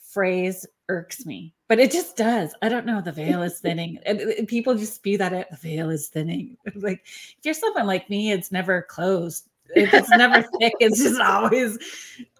phrase 0.00 0.66
irks 0.88 1.26
me, 1.26 1.54
but 1.70 1.78
it 1.78 1.92
just 1.92 2.16
does. 2.16 2.52
I 2.62 2.68
don't 2.68 2.84
know. 2.84 3.00
The 3.00 3.12
veil 3.12 3.42
is 3.42 3.60
thinning, 3.60 4.00
and, 4.04 4.18
and 4.18 4.48
people 4.48 4.74
just 4.74 4.96
spew 4.96 5.16
that 5.18 5.32
out. 5.32 5.50
The 5.50 5.56
veil 5.56 5.88
is 5.88 6.08
thinning. 6.08 6.56
like 6.74 7.02
if 7.04 7.36
you're 7.44 7.54
someone 7.54 7.86
like 7.86 8.10
me, 8.10 8.32
it's 8.32 8.50
never 8.50 8.82
closed. 8.82 9.48
It's 9.76 10.10
never 10.10 10.42
thick. 10.58 10.72
It's 10.80 11.00
just 11.00 11.20
always, 11.20 11.78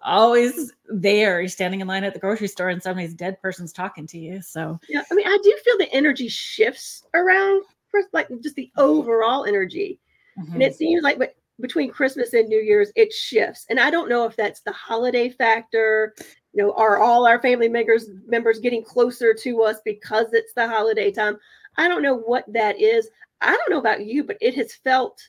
always 0.01 0.73
there. 0.89 1.39
You're 1.39 1.47
standing 1.47 1.79
in 1.79 1.87
line 1.87 2.03
at 2.03 2.13
the 2.13 2.19
grocery 2.19 2.49
store, 2.49 2.67
and 2.67 2.83
somebody's 2.83 3.13
dead 3.13 3.41
person's 3.41 3.71
talking 3.71 4.05
to 4.07 4.19
you. 4.19 4.41
So 4.41 4.77
yeah, 4.89 5.03
I 5.09 5.15
mean, 5.15 5.25
I 5.25 5.37
do 5.41 5.57
feel 5.63 5.77
the 5.77 5.93
energy 5.93 6.27
shifts 6.27 7.05
around, 7.13 7.63
for, 7.87 8.01
like 8.11 8.27
just 8.41 8.57
the 8.57 8.69
overall 8.75 9.45
energy, 9.45 10.01
mm-hmm. 10.37 10.55
and 10.55 10.61
it 10.61 10.75
seems 10.75 11.03
like, 11.03 11.17
but 11.17 11.35
between 11.61 11.89
Christmas 11.89 12.33
and 12.33 12.49
New 12.49 12.59
Year's, 12.59 12.91
it 12.97 13.13
shifts. 13.13 13.65
And 13.69 13.79
I 13.79 13.91
don't 13.91 14.09
know 14.09 14.25
if 14.25 14.35
that's 14.35 14.59
the 14.61 14.73
holiday 14.73 15.29
factor 15.29 16.15
you 16.53 16.61
know 16.63 16.73
are 16.73 16.99
all 16.99 17.25
our 17.25 17.41
family 17.41 17.69
members 17.69 18.09
members 18.27 18.59
getting 18.59 18.83
closer 18.83 19.33
to 19.33 19.61
us 19.63 19.77
because 19.85 20.27
it's 20.33 20.53
the 20.53 20.67
holiday 20.67 21.11
time? 21.11 21.37
I 21.77 21.87
don't 21.87 22.03
know 22.03 22.15
what 22.17 22.45
that 22.51 22.79
is. 22.79 23.09
I 23.41 23.55
don't 23.55 23.69
know 23.71 23.79
about 23.79 24.05
you 24.05 24.23
but 24.23 24.37
it 24.41 24.55
has 24.55 24.73
felt 24.73 25.21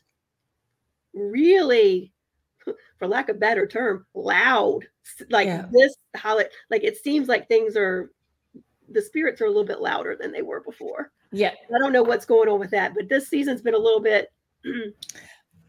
really 1.15 2.13
for 2.99 3.07
lack 3.07 3.29
of 3.29 3.41
better 3.41 3.67
term 3.67 4.07
loud 4.15 4.81
like 5.31 5.47
yeah. 5.47 5.67
this 5.73 5.97
holiday 6.17 6.49
like 6.71 6.85
it 6.85 6.97
seems 6.97 7.29
like 7.29 7.49
things 7.49 7.77
are 7.77 8.13
the 8.89 9.03
spirits 9.03 9.41
are 9.41 9.47
a 9.47 9.49
little 9.49 9.65
bit 9.65 9.81
louder 9.81 10.17
than 10.21 10.33
they 10.33 10.43
were 10.43 10.61
before. 10.61 11.11
Yeah. 11.31 11.53
I 11.75 11.79
don't 11.79 11.95
know 11.95 12.03
what's 12.03 12.27
going 12.27 12.49
on 12.49 12.61
with 12.61 12.71
that 12.71 12.95
but 12.95 13.09
this 13.09 13.29
season's 13.29 13.63
been 13.63 13.75
a 13.75 13.79
little 13.79 14.01
bit 14.01 14.31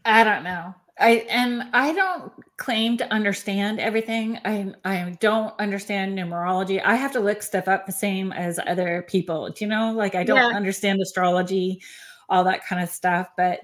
i 0.04 0.22
don't 0.22 0.44
know 0.44 0.74
I 0.98 1.26
and 1.28 1.64
I 1.72 1.92
don't 1.92 2.32
claim 2.56 2.96
to 2.98 3.12
understand 3.12 3.80
everything. 3.80 4.38
I 4.44 4.72
I 4.84 5.16
don't 5.20 5.52
understand 5.58 6.16
numerology. 6.16 6.80
I 6.84 6.94
have 6.94 7.12
to 7.12 7.20
look 7.20 7.42
stuff 7.42 7.66
up 7.66 7.86
the 7.86 7.92
same 7.92 8.32
as 8.32 8.60
other 8.66 9.04
people. 9.08 9.50
Do 9.50 9.64
you 9.64 9.68
know? 9.68 9.92
Like 9.92 10.14
I 10.14 10.22
don't 10.22 10.36
yeah. 10.36 10.56
understand 10.56 11.00
astrology, 11.00 11.82
all 12.28 12.44
that 12.44 12.64
kind 12.64 12.82
of 12.82 12.88
stuff. 12.88 13.28
But 13.36 13.60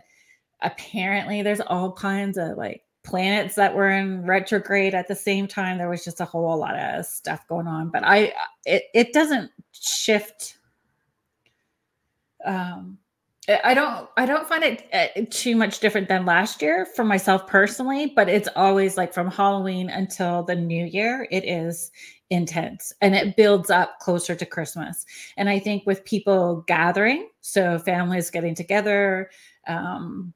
apparently, 0.60 1.42
there's 1.42 1.60
all 1.60 1.92
kinds 1.92 2.36
of 2.36 2.56
like 2.56 2.82
planets 3.04 3.54
that 3.54 3.74
were 3.74 3.90
in 3.90 4.26
retrograde 4.26 4.94
at 4.94 5.06
the 5.06 5.14
same 5.14 5.46
time. 5.46 5.78
There 5.78 5.88
was 5.88 6.04
just 6.04 6.20
a 6.20 6.24
whole 6.24 6.58
lot 6.58 6.76
of 6.76 7.06
stuff 7.06 7.46
going 7.46 7.68
on. 7.68 7.90
But 7.90 8.02
I 8.04 8.32
it 8.66 8.84
it 8.92 9.12
doesn't 9.12 9.52
shift. 9.72 10.56
Um, 12.44 12.98
I 13.48 13.74
don't 13.74 14.08
I 14.16 14.26
don't 14.26 14.46
find 14.46 14.62
it 14.62 14.86
uh, 14.92 15.22
too 15.30 15.56
much 15.56 15.80
different 15.80 16.08
than 16.08 16.26
last 16.26 16.60
year 16.60 16.86
for 16.94 17.04
myself 17.04 17.46
personally, 17.46 18.12
but 18.14 18.28
it's 18.28 18.48
always 18.54 18.96
like 18.96 19.14
from 19.14 19.30
Halloween 19.30 19.88
until 19.88 20.42
the 20.42 20.54
new 20.54 20.84
year 20.84 21.26
it 21.30 21.44
is 21.44 21.90
intense 22.28 22.92
and 23.00 23.14
it 23.14 23.36
builds 23.36 23.70
up 23.70 23.98
closer 23.98 24.34
to 24.34 24.46
Christmas. 24.46 25.04
And 25.36 25.48
I 25.48 25.58
think 25.58 25.84
with 25.86 26.04
people 26.04 26.64
gathering, 26.68 27.28
so 27.40 27.78
families 27.78 28.30
getting 28.30 28.54
together, 28.54 29.30
um, 29.66 30.32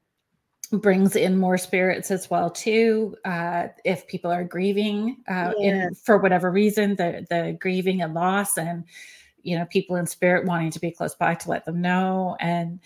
brings 0.71 1.15
in 1.15 1.37
more 1.37 1.57
spirits 1.57 2.09
as 2.11 2.29
well 2.29 2.49
too 2.49 3.15
uh, 3.23 3.67
if 3.85 4.07
people 4.07 4.31
are 4.31 4.43
grieving 4.43 5.17
uh, 5.27 5.53
yeah. 5.57 5.85
in, 5.85 5.95
for 5.95 6.17
whatever 6.17 6.51
reason 6.51 6.95
the 6.95 7.25
the 7.29 7.55
grieving 7.59 8.01
and 8.01 8.13
loss 8.13 8.57
and 8.57 8.83
you 9.45 9.57
know 9.57 9.65
people 9.65 9.95
in 9.95 10.05
spirit 10.05 10.45
wanting 10.45 10.71
to 10.71 10.79
be 10.79 10.91
close 10.91 11.15
by 11.15 11.33
to 11.35 11.49
let 11.49 11.63
them 11.65 11.79
know 11.81 12.35
and 12.39 12.79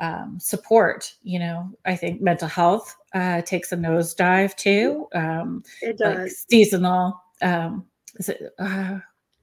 um, 0.00 0.38
support 0.40 1.12
you 1.22 1.38
know 1.38 1.70
i 1.84 1.94
think 1.96 2.20
mental 2.20 2.48
health 2.48 2.96
uh, 3.14 3.40
takes 3.42 3.72
a 3.72 3.76
nosedive 3.76 4.54
too 4.56 5.06
um, 5.14 5.62
it 5.82 5.96
does 5.98 6.18
like 6.18 6.30
seasonal 6.50 7.20
um, 7.42 7.84
is 8.16 8.28
it 8.28 8.42
uh, 8.58 8.98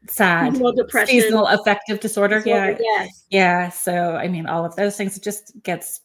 sad 0.08 0.52
Seasonal 0.52 0.74
depression. 0.74 1.08
seasonal 1.22 1.48
affective 1.48 2.00
disorder, 2.00 2.40
Disorder, 2.42 2.72
yeah 2.72 2.78
Yes. 3.00 3.24
yeah 3.30 3.70
so 3.70 4.16
i 4.16 4.28
mean 4.28 4.46
all 4.48 4.66
of 4.66 4.76
those 4.76 4.98
things 4.98 5.16
it 5.18 5.24
just 5.24 5.54
gets 5.64 6.02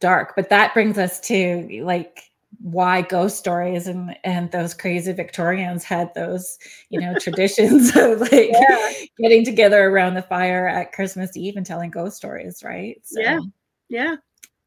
dark 0.00 0.34
but 0.36 0.48
that 0.48 0.72
brings 0.74 0.96
us 0.98 1.20
to 1.20 1.68
like 1.84 2.30
why 2.62 3.02
ghost 3.02 3.38
stories 3.38 3.88
and 3.88 4.16
and 4.24 4.50
those 4.52 4.72
crazy 4.72 5.12
victorians 5.12 5.82
had 5.84 6.14
those 6.14 6.58
you 6.90 6.98
know 7.00 7.14
traditions 7.16 7.90
of 7.96 8.20
like 8.20 8.50
Yeah. 8.52 8.92
getting 9.18 9.44
together 9.44 9.88
around 9.88 10.14
the 10.14 10.22
fire 10.22 10.68
at 10.68 10.92
christmas 10.92 11.36
eve 11.36 11.56
and 11.56 11.66
telling 11.66 11.90
ghost 11.90 12.16
stories 12.16 12.62
right 12.64 13.00
so 13.04 13.20
Yeah. 13.20 13.40
Yeah. 13.88 14.16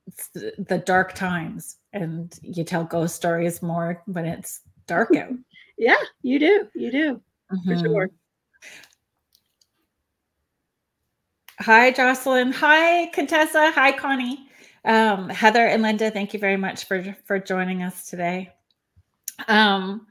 it's 0.08 0.28
the, 0.30 0.54
the 0.68 0.80
dark 0.80 1.14
times 1.14 1.78
and 1.94 2.38
you 2.42 2.64
tell 2.66 2.84
ghost 2.84 3.16
stories 3.16 3.62
more 3.62 4.04
when 4.08 4.26
it's 4.26 4.62
dark 4.88 5.16
out 5.16 5.32
Yeah. 5.78 5.96
You 6.22 6.40
do. 6.40 6.68
You 6.74 6.92
do. 6.92 7.22
For 7.50 7.56
Mhm. 7.76 7.80
sure. 7.82 8.10
Hi, 11.60 11.92
Jocelyn. 11.92 12.52
Hi, 12.54 13.08
Contessa. 13.08 13.72
Hi, 13.72 13.92
Connie. 13.92 14.48
Um, 14.86 15.30
Heather 15.30 15.66
and 15.66 15.82
Linda, 15.82 16.12
thank 16.12 16.34
you 16.34 16.40
very 16.40 16.58
much 16.58 16.86
for 16.86 17.16
for 17.26 17.40
joining 17.40 17.82
us 17.84 18.10
today. 18.10 18.54
Um, 19.48 20.08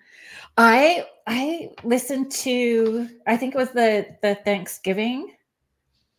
I 0.56 1.06
I 1.26 1.70
listened 1.84 2.30
to 2.32 3.08
I 3.26 3.36
think 3.36 3.54
it 3.54 3.58
was 3.58 3.70
the 3.70 4.06
the 4.22 4.34
Thanksgiving 4.44 5.34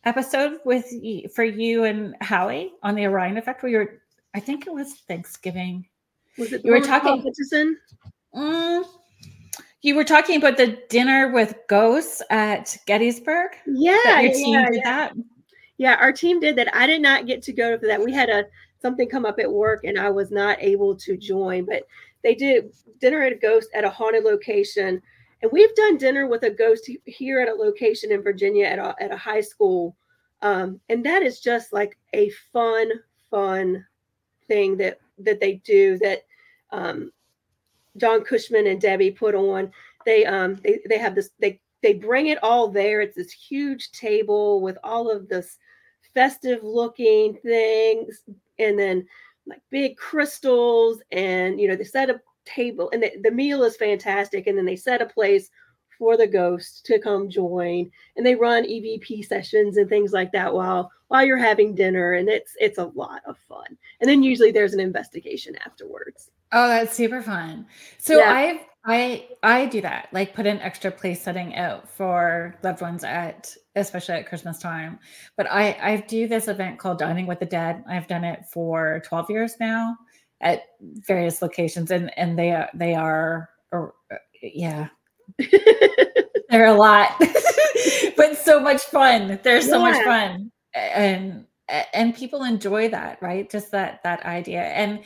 episode 0.04 0.58
with 0.64 0.86
for 1.34 1.44
you 1.44 1.84
and 1.84 2.16
Howie 2.20 2.72
on 2.82 2.94
the 2.94 3.06
Orion 3.06 3.36
effect. 3.36 3.62
Where 3.62 3.70
you 3.72 3.78
were, 3.78 4.02
I 4.34 4.40
think 4.40 4.66
it 4.66 4.72
was 4.72 4.94
Thanksgiving. 5.08 5.86
Was 6.38 6.52
it 6.52 6.64
You 6.64 6.72
were 6.72 6.80
the 6.80 6.88
one 6.88 6.92
with 6.92 7.02
Paul 7.02 7.16
talking- 7.16 7.22
Hutchison? 7.22 7.78
Mm, 8.34 8.84
you 9.82 9.94
were 9.94 10.04
talking 10.04 10.36
about 10.36 10.56
the 10.56 10.78
dinner 10.88 11.30
with 11.32 11.54
ghosts 11.68 12.22
at 12.30 12.76
Gettysburg. 12.86 13.52
Yeah. 13.66 14.20
Your 14.20 14.32
team 14.32 14.54
yeah, 14.54 14.66
did 14.66 14.74
yeah. 14.76 14.82
that. 14.84 15.16
Yeah, 15.78 15.96
our 16.00 16.12
team 16.12 16.40
did 16.40 16.56
that. 16.56 16.74
I 16.74 16.86
did 16.86 17.02
not 17.02 17.26
get 17.26 17.42
to 17.42 17.52
go 17.52 17.76
to 17.76 17.86
that. 17.86 18.02
We 18.02 18.12
had 18.12 18.30
a 18.30 18.44
something 18.80 19.08
come 19.08 19.26
up 19.26 19.38
at 19.38 19.50
work 19.50 19.84
and 19.84 19.98
I 19.98 20.10
was 20.10 20.30
not 20.30 20.62
able 20.62 20.94
to 20.96 21.16
join, 21.16 21.64
but 21.64 21.86
they 22.22 22.34
did 22.34 22.72
dinner 23.00 23.22
at 23.22 23.32
a 23.32 23.36
ghost 23.36 23.68
at 23.74 23.84
a 23.84 23.90
haunted 23.90 24.24
location. 24.24 25.02
And 25.42 25.52
we've 25.52 25.74
done 25.74 25.98
dinner 25.98 26.26
with 26.26 26.44
a 26.44 26.50
ghost 26.50 26.90
here 27.04 27.40
at 27.40 27.48
a 27.48 27.54
location 27.54 28.12
in 28.12 28.22
Virginia 28.22 28.64
at 28.66 28.78
a, 28.78 28.94
at 29.00 29.12
a 29.12 29.16
high 29.16 29.40
school. 29.40 29.96
Um, 30.42 30.80
and 30.88 31.04
that 31.04 31.22
is 31.22 31.40
just 31.40 31.72
like 31.72 31.96
a 32.14 32.30
fun, 32.52 32.90
fun 33.30 33.84
thing 34.48 34.76
that 34.78 35.00
that 35.18 35.40
they 35.40 35.54
do 35.64 35.98
that 35.98 36.24
um, 36.70 37.10
John 37.96 38.22
Cushman 38.22 38.66
and 38.66 38.80
Debbie 38.80 39.10
put 39.10 39.34
on. 39.34 39.70
They 40.04 40.24
um 40.24 40.56
they 40.56 40.80
they 40.88 40.98
have 40.98 41.14
this 41.14 41.30
they 41.40 41.60
they 41.82 41.94
bring 41.94 42.28
it 42.28 42.42
all 42.42 42.68
there. 42.68 43.00
It's 43.00 43.16
this 43.16 43.32
huge 43.32 43.90
table 43.92 44.60
with 44.60 44.78
all 44.84 45.10
of 45.10 45.28
this 45.28 45.58
festive 46.16 46.64
looking 46.64 47.34
things 47.42 48.22
and 48.58 48.78
then 48.78 49.06
like 49.46 49.60
big 49.70 49.98
crystals 49.98 51.02
and 51.12 51.60
you 51.60 51.68
know 51.68 51.76
they 51.76 51.84
set 51.84 52.08
a 52.08 52.18
table 52.46 52.88
and 52.94 53.02
the, 53.02 53.12
the 53.22 53.30
meal 53.30 53.62
is 53.64 53.76
fantastic 53.76 54.46
and 54.46 54.56
then 54.56 54.64
they 54.64 54.76
set 54.76 55.02
a 55.02 55.06
place 55.06 55.50
for 55.98 56.16
the 56.16 56.26
ghosts 56.26 56.80
to 56.80 56.98
come 56.98 57.28
join 57.28 57.90
and 58.16 58.24
they 58.24 58.34
run 58.34 58.64
evp 58.64 59.26
sessions 59.26 59.76
and 59.76 59.90
things 59.90 60.14
like 60.14 60.32
that 60.32 60.54
while 60.54 60.90
while 61.08 61.22
you're 61.22 61.36
having 61.36 61.74
dinner 61.74 62.14
and 62.14 62.30
it's 62.30 62.52
it's 62.60 62.78
a 62.78 62.92
lot 62.94 63.20
of 63.26 63.36
fun 63.46 63.76
and 64.00 64.08
then 64.08 64.22
usually 64.22 64.50
there's 64.50 64.72
an 64.72 64.80
investigation 64.80 65.54
afterwards 65.66 66.30
Oh, 66.52 66.68
that's 66.68 66.94
super 66.94 67.22
fun. 67.22 67.66
So 67.98 68.18
Yeah. 68.18 68.32
I 68.32 68.66
I 68.86 69.26
I 69.42 69.66
do 69.66 69.80
that. 69.80 70.08
Like 70.12 70.32
put 70.32 70.46
an 70.46 70.60
extra 70.60 70.92
place 70.92 71.20
setting 71.20 71.56
out 71.56 71.88
for 71.88 72.54
loved 72.62 72.80
ones 72.80 73.02
at 73.02 73.54
especially 73.74 74.14
at 74.14 74.28
Christmas 74.28 74.60
time. 74.60 75.00
But 75.36 75.50
I 75.50 75.76
I 75.82 75.96
do 76.08 76.28
this 76.28 76.46
event 76.46 76.78
called 76.78 76.98
Dining 76.98 77.26
with 77.26 77.40
the 77.40 77.46
Dead. 77.46 77.82
I've 77.88 78.06
done 78.06 78.24
it 78.24 78.44
for 78.46 79.02
12 79.06 79.30
years 79.30 79.54
now 79.58 79.96
at 80.40 80.62
various 80.80 81.42
locations 81.42 81.90
and 81.90 82.16
and 82.16 82.38
they 82.38 82.52
are 82.52 82.70
they 82.74 82.94
are 82.94 83.48
or, 83.72 83.94
uh, 84.12 84.16
yeah, 84.40 84.88
they're 86.48 86.66
a 86.66 86.72
lot. 86.72 87.10
but 88.16 88.38
so 88.38 88.60
much 88.60 88.82
fun. 88.82 89.40
They're 89.42 89.62
so 89.62 89.80
much 89.80 90.02
fun. 90.04 90.52
And 90.74 91.46
and 91.92 92.14
people 92.14 92.44
enjoy 92.44 92.88
that, 92.90 93.20
right? 93.20 93.50
Just 93.50 93.72
that 93.72 94.00
that 94.04 94.24
idea. 94.24 94.62
And 94.62 95.00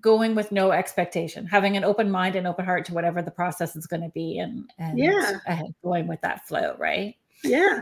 going 0.00 0.34
with 0.34 0.52
no 0.52 0.70
expectation, 0.70 1.46
having 1.46 1.76
an 1.76 1.82
open 1.84 2.10
mind 2.10 2.36
and 2.36 2.46
open 2.46 2.64
heart 2.64 2.84
to 2.86 2.94
whatever 2.94 3.22
the 3.22 3.30
process 3.30 3.74
is 3.74 3.86
going 3.86 4.02
to 4.02 4.08
be, 4.10 4.38
and 4.38 4.70
and 4.78 4.98
Yeah. 4.98 5.40
uh, 5.48 5.62
going 5.82 6.06
with 6.06 6.20
that 6.20 6.46
flow, 6.46 6.76
right? 6.78 7.16
yeah 7.42 7.80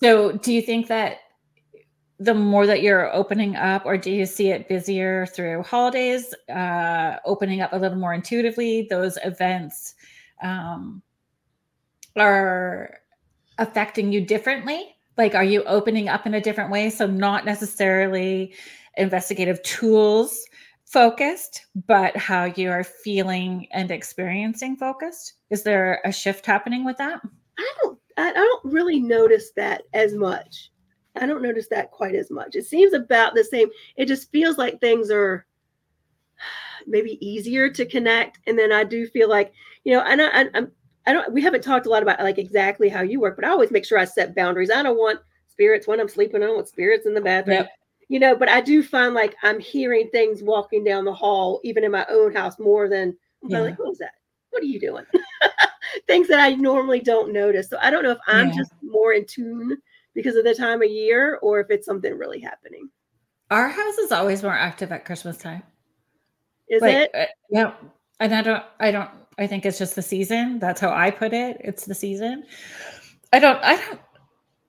So, 0.00 0.32
do 0.32 0.52
you 0.52 0.62
think 0.62 0.86
that 0.88 1.18
the 2.20 2.34
more 2.34 2.66
that 2.66 2.82
you're 2.82 3.12
opening 3.14 3.56
up, 3.56 3.86
or 3.86 3.96
do 3.96 4.10
you 4.10 4.26
see 4.26 4.50
it 4.50 4.68
busier 4.68 5.26
through 5.26 5.62
holidays, 5.62 6.34
uh, 6.48 7.16
opening 7.24 7.60
up 7.60 7.72
a 7.72 7.76
little 7.76 7.98
more 7.98 8.14
intuitively? 8.14 8.86
Those 8.90 9.18
events 9.24 9.94
um, 10.42 11.02
are 12.16 12.98
affecting 13.58 14.12
you 14.12 14.20
differently. 14.20 14.94
Like, 15.16 15.34
are 15.34 15.44
you 15.44 15.64
opening 15.64 16.08
up 16.08 16.26
in 16.26 16.34
a 16.34 16.40
different 16.40 16.70
way? 16.70 16.90
So, 16.90 17.06
not 17.06 17.44
necessarily 17.44 18.54
investigative 18.96 19.62
tools 19.62 20.44
focused, 20.90 21.66
but 21.86 22.16
how 22.16 22.44
you 22.44 22.70
are 22.70 22.84
feeling 22.84 23.68
and 23.72 23.90
experiencing 23.90 24.76
focused. 24.76 25.34
Is 25.50 25.62
there 25.62 26.00
a 26.04 26.12
shift 26.12 26.46
happening 26.46 26.84
with 26.84 26.96
that? 26.98 27.20
I 27.58 27.72
don't 27.82 27.98
I 28.16 28.32
don't 28.32 28.64
really 28.64 28.98
notice 28.98 29.52
that 29.56 29.82
as 29.92 30.14
much. 30.14 30.70
I 31.16 31.26
don't 31.26 31.42
notice 31.42 31.68
that 31.70 31.90
quite 31.90 32.14
as 32.14 32.30
much. 32.30 32.56
It 32.56 32.66
seems 32.66 32.92
about 32.92 33.34
the 33.34 33.44
same. 33.44 33.68
It 33.96 34.06
just 34.06 34.30
feels 34.30 34.58
like 34.58 34.80
things 34.80 35.10
are 35.10 35.46
maybe 36.86 37.24
easier 37.24 37.70
to 37.70 37.86
connect. 37.86 38.38
And 38.46 38.58
then 38.58 38.72
I 38.72 38.84
do 38.84 39.06
feel 39.06 39.28
like, 39.28 39.52
you 39.84 39.92
know, 39.92 40.02
and 40.02 40.22
I, 40.22 40.26
I, 40.28 40.50
I'm 40.54 40.72
I 41.06 41.12
don't 41.12 41.32
we 41.32 41.42
haven't 41.42 41.62
talked 41.62 41.86
a 41.86 41.90
lot 41.90 42.02
about 42.02 42.20
like 42.20 42.38
exactly 42.38 42.88
how 42.88 43.02
you 43.02 43.20
work, 43.20 43.36
but 43.36 43.44
I 43.44 43.50
always 43.50 43.70
make 43.70 43.84
sure 43.84 43.98
I 43.98 44.04
set 44.04 44.34
boundaries. 44.34 44.70
I 44.70 44.82
don't 44.82 44.98
want 44.98 45.20
spirits 45.48 45.86
when 45.86 46.00
I'm 46.00 46.08
sleeping, 46.08 46.42
I 46.42 46.46
don't 46.46 46.56
want 46.56 46.68
spirits 46.68 47.06
in 47.06 47.14
the 47.14 47.20
bathroom. 47.20 47.58
Yep. 47.58 47.70
You 48.08 48.18
know, 48.20 48.34
but 48.36 48.48
I 48.48 48.60
do 48.60 48.82
find 48.82 49.14
like 49.14 49.36
I'm 49.42 49.60
hearing 49.60 50.08
things 50.10 50.42
walking 50.42 50.82
down 50.82 51.04
the 51.04 51.12
hall, 51.12 51.60
even 51.62 51.84
in 51.84 51.90
my 51.90 52.06
own 52.08 52.34
house, 52.34 52.58
more 52.58 52.88
than 52.88 53.16
Yeah. 53.46 53.60
like, 53.60 53.78
what 53.78 53.92
is 53.92 53.98
that? 53.98 54.12
What 54.50 54.62
are 54.62 54.66
you 54.66 54.80
doing? 54.80 55.04
things 56.06 56.28
that 56.28 56.40
I 56.40 56.54
normally 56.54 57.00
don't 57.00 57.32
notice. 57.32 57.68
So 57.68 57.78
I 57.80 57.90
don't 57.90 58.02
know 58.02 58.10
if 58.12 58.18
I'm 58.26 58.48
Yeah. 58.48 58.56
just 58.56 58.72
more 58.82 59.12
in 59.12 59.26
tune 59.26 59.76
because 60.14 60.36
of 60.36 60.44
the 60.44 60.54
time 60.54 60.82
of 60.82 60.90
year 60.90 61.38
or 61.42 61.60
if 61.60 61.70
it's 61.70 61.86
something 61.86 62.16
really 62.16 62.40
happening. 62.40 62.88
Our 63.50 63.68
house 63.68 63.98
is 63.98 64.12
always 64.12 64.42
more 64.42 64.52
active 64.56 64.90
at 64.92 65.04
Christmas 65.04 65.38
time. 65.38 65.62
Is 66.68 66.82
Like, 66.82 66.96
it? 66.96 67.10
uh, 67.14 67.24
yeah. 67.50 67.74
And 68.20 68.34
I 68.34 68.42
don't, 68.42 68.64
I 68.80 68.90
don't, 68.90 69.10
I 69.38 69.46
think 69.46 69.64
it's 69.64 69.78
just 69.78 69.94
the 69.94 70.02
season. 70.02 70.58
That's 70.58 70.80
how 70.80 70.92
I 70.92 71.10
put 71.10 71.32
it. 71.32 71.58
It's 71.60 71.84
the 71.84 71.94
season. 71.94 72.44
I 73.32 73.38
don't, 73.38 73.62
I 73.62 73.76
don't, 73.76 74.00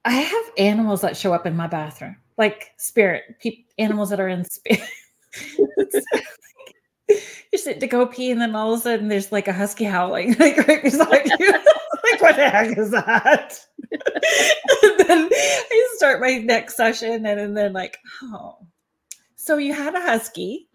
I 0.05 0.11
have 0.11 0.45
animals 0.57 1.01
that 1.01 1.17
show 1.17 1.33
up 1.33 1.45
in 1.45 1.55
my 1.55 1.67
bathroom, 1.67 2.15
like 2.39 2.71
spirit, 2.77 3.23
pe- 3.39 3.65
animals 3.77 4.09
that 4.09 4.19
are 4.19 4.29
in 4.29 4.43
spirit. 4.45 4.81
You're 7.51 7.59
sitting 7.59 7.81
to 7.81 7.87
go 7.87 8.05
pee, 8.07 8.31
and 8.31 8.39
then 8.41 8.55
all 8.55 8.73
of 8.73 8.79
a 8.79 8.83
sudden 8.83 9.07
there's 9.09 9.31
like 9.31 9.47
a 9.47 9.53
husky 9.53 9.83
howling, 9.83 10.35
like 10.39 10.57
right 10.67 10.81
beside 10.81 11.27
you. 11.39 11.51
like, 12.11 12.21
what 12.21 12.35
the 12.35 12.49
heck 12.49 12.77
is 12.77 12.91
that? 12.91 13.59
and 13.91 14.99
then 14.99 15.29
I 15.31 15.89
start 15.95 16.21
my 16.21 16.37
next 16.37 16.75
session, 16.75 17.25
and, 17.25 17.39
and 17.39 17.57
then 17.57 17.73
like, 17.73 17.97
oh, 18.23 18.57
so 19.35 19.57
you 19.57 19.73
had 19.73 19.93
a 19.93 20.01
husky. 20.01 20.67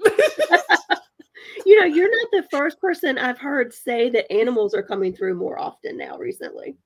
You 1.64 1.81
know, 1.81 1.87
you're 1.87 2.11
not 2.11 2.29
the 2.33 2.48
first 2.50 2.79
person 2.79 3.16
I've 3.16 3.38
heard 3.38 3.72
say 3.72 4.11
that 4.11 4.31
animals 4.31 4.74
are 4.74 4.83
coming 4.83 5.14
through 5.14 5.35
more 5.35 5.59
often 5.59 5.96
now 5.96 6.18
recently, 6.18 6.77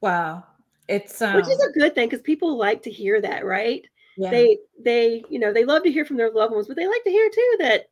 Wow. 0.00 0.44
It's 0.88 1.20
um, 1.20 1.36
which 1.36 1.48
is 1.48 1.62
a 1.62 1.78
good 1.78 1.94
thing 1.94 2.08
because 2.08 2.22
people 2.22 2.56
like 2.56 2.82
to 2.82 2.90
hear 2.90 3.20
that, 3.20 3.44
right? 3.44 3.84
yeah. 4.18 4.30
They 4.30 4.58
they 4.82 5.24
you 5.30 5.38
know 5.38 5.52
they 5.52 5.64
love 5.64 5.84
to 5.84 5.92
hear 5.92 6.04
from 6.04 6.16
their 6.16 6.30
loved 6.32 6.52
ones, 6.52 6.66
but 6.66 6.76
they 6.76 6.88
like 6.88 7.04
to 7.04 7.10
hear 7.10 7.30
too 7.30 7.56
that 7.60 7.88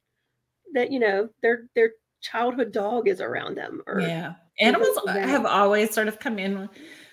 that 0.74 0.90
you 0.90 0.98
know 0.98 1.28
their 1.40 1.68
their 1.76 1.92
childhood 2.20 2.72
dog 2.72 3.06
is 3.06 3.20
around 3.20 3.56
them 3.56 3.80
or 3.86 4.00
yeah. 4.00 4.34
Animals 4.58 4.98
like 5.04 5.22
have 5.22 5.46
always 5.46 5.92
sort 5.92 6.08
of 6.08 6.18
come 6.18 6.38
in 6.38 6.68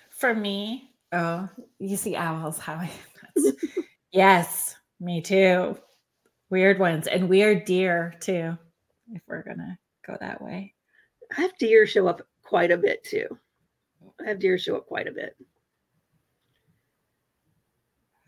for 0.10 0.34
me. 0.34 0.89
Oh, 1.12 1.48
you 1.78 1.96
see 1.96 2.15
owls, 2.15 2.58
how 2.58 2.74
I 2.76 2.89
yes, 4.12 4.76
me 5.00 5.22
too. 5.22 5.78
Weird 6.50 6.80
ones 6.80 7.08
and 7.08 7.30
weird 7.30 7.65
deer 7.65 8.15
too, 8.19 8.58
if 9.12 9.22
we're 9.28 9.43
gonna 9.43 9.78
go 10.08 10.17
that 10.19 10.41
way. 10.41 10.74
I 11.38 11.41
have 11.41 11.58
deer 11.58 11.86
show 11.86 12.08
up 12.08 12.22
quite 12.43 12.72
a 12.72 12.78
bit 12.78 13.04
too. 13.04 13.28
I 14.24 14.30
have 14.30 14.39
deer 14.39 14.58
show 14.58 14.78
up 14.78 14.88
quite 14.88 15.08
a 15.08 15.12
bit. 15.12 15.36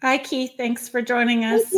Hi, 0.06 0.20
Keith. 0.20 0.52
Thanks 0.56 0.88
for 0.88 1.02
joining 1.02 1.46
us. 1.46 1.76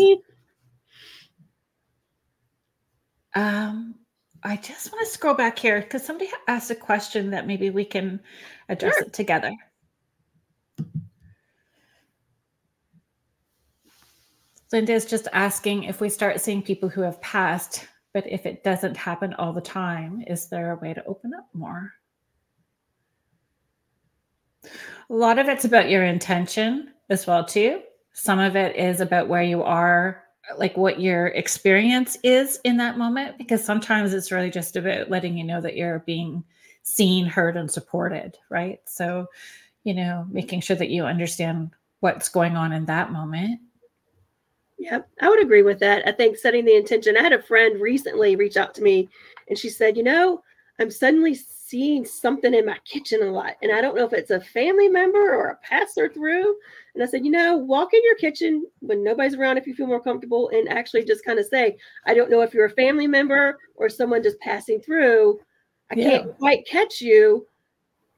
Um, 3.33 3.95
I 4.43 4.57
just 4.57 4.91
want 4.91 5.07
to 5.07 5.13
scroll 5.13 5.33
back 5.33 5.57
here 5.57 5.79
because 5.79 6.03
somebody 6.03 6.29
asked 6.49 6.69
a 6.69 6.75
question 6.75 7.29
that 7.29 7.47
maybe 7.47 7.69
we 7.69 7.85
can 7.85 8.19
address 8.67 8.95
sure. 8.95 9.05
it 9.05 9.13
together. 9.13 9.55
Linda 14.73 14.91
is 14.91 15.05
just 15.05 15.29
asking 15.31 15.85
if 15.85 16.01
we 16.01 16.09
start 16.09 16.41
seeing 16.41 16.61
people 16.61 16.89
who 16.89 16.99
have 17.03 17.21
passed, 17.21 17.87
but 18.13 18.27
if 18.27 18.45
it 18.45 18.61
doesn't 18.61 18.97
happen 18.97 19.35
all 19.35 19.53
the 19.53 19.61
time, 19.61 20.21
is 20.27 20.49
there 20.49 20.73
a 20.73 20.75
way 20.75 20.93
to 20.93 21.05
open 21.05 21.31
up 21.33 21.47
more? 21.53 21.93
A 24.65 24.69
lot 25.13 25.39
of 25.39 25.47
it's 25.47 25.63
about 25.63 25.89
your 25.89 26.03
intention 26.03 26.91
as 27.09 27.25
well 27.25 27.45
too. 27.45 27.83
Some 28.17 28.39
of 28.39 28.55
it 28.55 28.75
is 28.75 28.99
about 28.99 29.27
where 29.27 29.43
you 29.43 29.63
are, 29.63 30.23
like 30.57 30.75
what 30.75 30.99
your 30.99 31.27
experience 31.27 32.17
is 32.23 32.59
in 32.63 32.77
that 32.77 32.97
moment 32.97 33.37
because 33.37 33.63
sometimes 33.63 34.13
it's 34.13 34.31
really 34.31 34.49
just 34.49 34.75
about 34.75 35.09
letting 35.09 35.37
you 35.37 35.43
know 35.43 35.61
that 35.61 35.77
you're 35.77 35.99
being 35.99 36.43
seen, 36.83 37.25
heard 37.25 37.57
and 37.57 37.69
supported, 37.69 38.37
right? 38.49 38.79
So, 38.85 39.27
you 39.83 39.93
know, 39.93 40.25
making 40.29 40.61
sure 40.61 40.75
that 40.77 40.89
you 40.89 41.05
understand 41.05 41.71
what's 41.99 42.29
going 42.29 42.55
on 42.55 42.73
in 42.73 42.85
that 42.85 43.11
moment 43.11 43.59
yeah, 44.77 44.99
I 45.21 45.29
would 45.29 45.41
agree 45.41 45.63
with 45.63 45.79
that. 45.79 46.07
I 46.07 46.11
think 46.11 46.37
setting 46.37 46.63
the 46.63 46.75
intention. 46.75 47.17
I 47.17 47.23
had 47.23 47.33
a 47.33 47.41
friend 47.41 47.81
recently 47.81 48.35
reach 48.35 48.57
out 48.57 48.75
to 48.75 48.83
me 48.83 49.09
and 49.49 49.57
she 49.57 49.69
said, 49.69 49.97
You 49.97 50.03
know, 50.03 50.43
I'm 50.79 50.91
suddenly 50.91 51.33
seeing 51.67 52.05
something 52.05 52.53
in 52.53 52.65
my 52.65 52.77
kitchen 52.85 53.21
a 53.21 53.31
lot. 53.31 53.55
And 53.61 53.71
I 53.71 53.81
don't 53.81 53.95
know 53.95 54.05
if 54.05 54.13
it's 54.13 54.31
a 54.31 54.39
family 54.39 54.87
member 54.87 55.35
or 55.35 55.49
a 55.49 55.57
passer 55.57 56.09
through. 56.09 56.55
And 56.93 57.03
I 57.03 57.07
said, 57.07 57.25
You 57.25 57.31
know, 57.31 57.57
walk 57.57 57.93
in 57.93 58.01
your 58.03 58.15
kitchen 58.15 58.65
when 58.79 59.03
nobody's 59.03 59.35
around 59.35 59.57
if 59.57 59.67
you 59.67 59.75
feel 59.75 59.87
more 59.87 60.01
comfortable 60.01 60.49
and 60.49 60.69
actually 60.69 61.03
just 61.03 61.25
kind 61.25 61.39
of 61.39 61.45
say, 61.45 61.77
I 62.05 62.13
don't 62.13 62.31
know 62.31 62.41
if 62.41 62.53
you're 62.53 62.65
a 62.65 62.71
family 62.71 63.07
member 63.07 63.57
or 63.75 63.89
someone 63.89 64.23
just 64.23 64.39
passing 64.39 64.79
through. 64.79 65.39
I 65.91 65.95
yeah. 65.95 66.09
can't 66.09 66.37
quite 66.37 66.67
catch 66.67 67.01
you. 67.01 67.45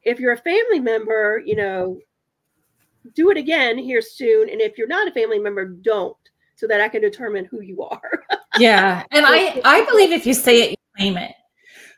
If 0.04 0.20
you're 0.20 0.34
a 0.34 0.38
family 0.38 0.80
member, 0.80 1.42
you 1.44 1.56
know, 1.56 2.00
do 3.16 3.32
it 3.32 3.38
again 3.38 3.78
here 3.78 4.02
soon. 4.02 4.50
And 4.50 4.62
if 4.62 4.78
you're 4.78 4.88
not 4.88 5.08
a 5.08 5.12
family 5.12 5.40
member, 5.40 5.66
don't 5.66 6.16
so 6.56 6.68
that 6.68 6.82
I 6.82 6.90
can 6.90 7.02
determine 7.02 7.46
who 7.46 7.62
you 7.62 7.84
are. 7.84 8.24
yeah. 8.60 9.04
And 9.12 9.26
I, 9.26 9.62
I 9.66 9.86
believe 9.86 10.12
if 10.12 10.28
you 10.28 10.34
say 10.34 10.62
it, 10.62 10.70
you 10.72 10.78
claim 10.98 11.18
it. 11.18 11.34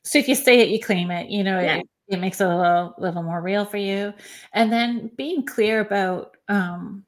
So 0.03 0.17
if 0.17 0.27
you 0.27 0.35
say 0.35 0.59
it, 0.61 0.69
you 0.69 0.79
claim 0.79 1.11
it, 1.11 1.29
you 1.29 1.43
know, 1.43 1.59
yeah. 1.59 1.77
it, 1.77 1.85
it 2.07 2.19
makes 2.19 2.41
it 2.41 2.47
a 2.47 2.55
little, 2.55 2.95
little 2.97 3.23
more 3.23 3.41
real 3.41 3.65
for 3.65 3.77
you. 3.77 4.13
And 4.53 4.71
then 4.71 5.11
being 5.15 5.45
clear 5.45 5.79
about, 5.79 6.37
um, 6.47 7.05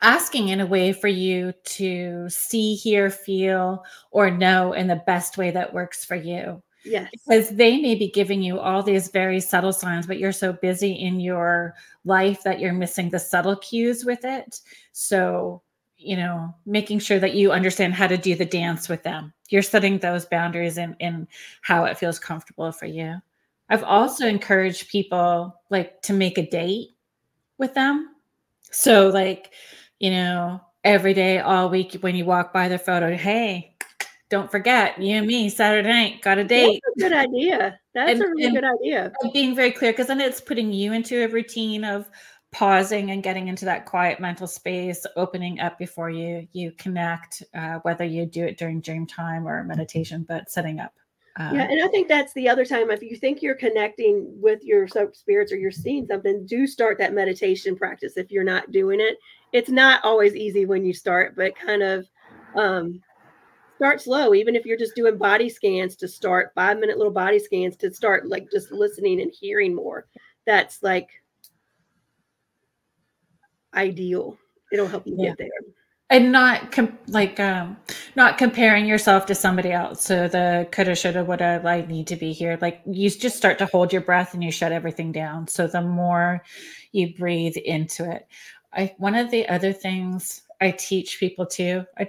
asking 0.00 0.48
in 0.48 0.60
a 0.60 0.66
way 0.66 0.92
for 0.92 1.08
you 1.08 1.52
to 1.64 2.28
see, 2.28 2.74
hear, 2.74 3.10
feel, 3.10 3.84
or 4.10 4.30
know 4.30 4.72
in 4.72 4.86
the 4.86 5.02
best 5.06 5.36
way 5.36 5.50
that 5.50 5.74
works 5.74 6.04
for 6.04 6.14
you. 6.14 6.62
Yes. 6.84 7.10
Because 7.12 7.50
they 7.50 7.80
may 7.80 7.96
be 7.96 8.08
giving 8.08 8.40
you 8.40 8.60
all 8.60 8.82
these 8.82 9.08
very 9.08 9.40
subtle 9.40 9.72
signs, 9.72 10.06
but 10.06 10.18
you're 10.18 10.32
so 10.32 10.52
busy 10.52 10.92
in 10.92 11.18
your 11.18 11.74
life 12.04 12.42
that 12.44 12.60
you're 12.60 12.72
missing 12.72 13.10
the 13.10 13.18
subtle 13.18 13.56
cues 13.56 14.04
with 14.04 14.24
it. 14.24 14.60
So 14.92 15.62
you 15.98 16.16
know 16.16 16.54
making 16.64 17.00
sure 17.00 17.18
that 17.18 17.34
you 17.34 17.52
understand 17.52 17.94
how 17.94 18.06
to 18.06 18.16
do 18.16 18.34
the 18.34 18.44
dance 18.44 18.88
with 18.88 19.02
them. 19.02 19.32
You're 19.50 19.62
setting 19.62 19.98
those 19.98 20.26
boundaries 20.26 20.78
in 20.78 20.96
in 21.00 21.28
how 21.62 21.84
it 21.84 21.98
feels 21.98 22.18
comfortable 22.18 22.72
for 22.72 22.86
you. 22.86 23.16
I've 23.68 23.84
also 23.84 24.26
encouraged 24.26 24.88
people 24.88 25.60
like 25.70 26.00
to 26.02 26.12
make 26.12 26.38
a 26.38 26.48
date 26.48 26.90
with 27.58 27.74
them. 27.74 28.14
So 28.70 29.08
like 29.08 29.52
you 29.98 30.10
know 30.10 30.60
every 30.84 31.14
day 31.14 31.40
all 31.40 31.68
week 31.68 31.96
when 32.00 32.14
you 32.14 32.24
walk 32.24 32.52
by 32.52 32.68
their 32.68 32.78
photo 32.78 33.14
hey 33.16 33.74
don't 34.30 34.50
forget 34.50 34.96
you 35.02 35.16
and 35.16 35.26
me 35.26 35.48
saturday 35.48 35.88
night 35.88 36.22
got 36.22 36.38
a 36.38 36.44
date. 36.44 36.80
that's 36.84 37.06
a 37.06 37.08
good 37.10 37.18
idea. 37.18 37.78
That's 37.94 38.12
and, 38.12 38.22
a 38.22 38.28
really 38.28 38.52
good 38.52 38.64
idea. 38.64 39.12
Being 39.32 39.56
very 39.56 39.72
clear 39.72 39.90
because 39.90 40.06
then 40.06 40.20
it's 40.20 40.40
putting 40.40 40.72
you 40.72 40.92
into 40.92 41.24
a 41.24 41.28
routine 41.28 41.82
of 41.82 42.08
pausing 42.50 43.10
and 43.10 43.22
getting 43.22 43.48
into 43.48 43.64
that 43.64 43.84
quiet 43.84 44.20
mental 44.20 44.46
space 44.46 45.04
opening 45.16 45.60
up 45.60 45.78
before 45.78 46.08
you 46.08 46.48
you 46.52 46.72
connect 46.72 47.42
uh, 47.54 47.78
whether 47.82 48.04
you 48.04 48.24
do 48.24 48.44
it 48.44 48.56
during 48.58 48.80
dream 48.80 49.06
time 49.06 49.46
or 49.46 49.62
meditation 49.64 50.24
but 50.26 50.50
setting 50.50 50.80
up 50.80 50.94
uh, 51.38 51.50
yeah 51.52 51.66
and 51.70 51.84
i 51.84 51.88
think 51.88 52.08
that's 52.08 52.32
the 52.32 52.48
other 52.48 52.64
time 52.64 52.90
if 52.90 53.02
you 53.02 53.16
think 53.16 53.42
you're 53.42 53.54
connecting 53.54 54.26
with 54.40 54.64
your 54.64 54.88
spirits 55.12 55.52
or 55.52 55.56
you're 55.56 55.70
seeing 55.70 56.06
something 56.06 56.46
do 56.46 56.66
start 56.66 56.96
that 56.98 57.12
meditation 57.12 57.76
practice 57.76 58.16
if 58.16 58.30
you're 58.30 58.44
not 58.44 58.72
doing 58.72 59.00
it. 59.00 59.18
It's 59.52 59.70
not 59.70 60.04
always 60.04 60.34
easy 60.34 60.66
when 60.66 60.84
you 60.84 60.92
start 60.92 61.36
but 61.36 61.54
kind 61.58 61.82
of 61.82 62.06
um 62.56 63.00
start 63.76 64.00
slow 64.00 64.34
even 64.34 64.56
if 64.56 64.66
you're 64.66 64.76
just 64.76 64.96
doing 64.96 65.16
body 65.16 65.48
scans 65.48 65.96
to 65.96 66.08
start 66.08 66.52
five 66.54 66.78
minute 66.78 66.98
little 66.98 67.12
body 67.12 67.38
scans 67.38 67.76
to 67.76 67.92
start 67.92 68.26
like 68.26 68.50
just 68.50 68.72
listening 68.72 69.20
and 69.20 69.32
hearing 69.38 69.74
more. 69.74 70.06
That's 70.46 70.82
like 70.82 71.08
ideal. 73.74 74.36
It'll 74.72 74.86
help 74.86 75.06
you 75.06 75.16
yeah. 75.18 75.30
get 75.30 75.38
there. 75.38 75.48
And 76.10 76.32
not 76.32 76.72
com- 76.72 76.98
like 77.08 77.38
um 77.38 77.76
not 78.16 78.38
comparing 78.38 78.86
yourself 78.86 79.26
to 79.26 79.34
somebody 79.34 79.72
else. 79.72 80.02
So 80.02 80.26
the 80.26 80.66
coulda, 80.72 80.94
shoulda, 80.94 81.22
woulda, 81.24 81.62
I 81.64 81.82
need 81.82 82.06
to 82.06 82.16
be 82.16 82.32
here. 82.32 82.58
Like 82.62 82.80
you 82.86 83.10
just 83.10 83.36
start 83.36 83.58
to 83.58 83.66
hold 83.66 83.92
your 83.92 84.02
breath 84.02 84.32
and 84.32 84.42
you 84.42 84.50
shut 84.50 84.72
everything 84.72 85.12
down. 85.12 85.48
So 85.48 85.66
the 85.66 85.82
more 85.82 86.42
you 86.92 87.14
breathe 87.14 87.56
into 87.58 88.10
it. 88.10 88.26
I 88.72 88.94
one 88.98 89.14
of 89.14 89.30
the 89.30 89.48
other 89.48 89.72
things 89.72 90.42
I 90.60 90.72
teach 90.72 91.20
people 91.20 91.46
too. 91.46 91.84
I, 91.98 92.08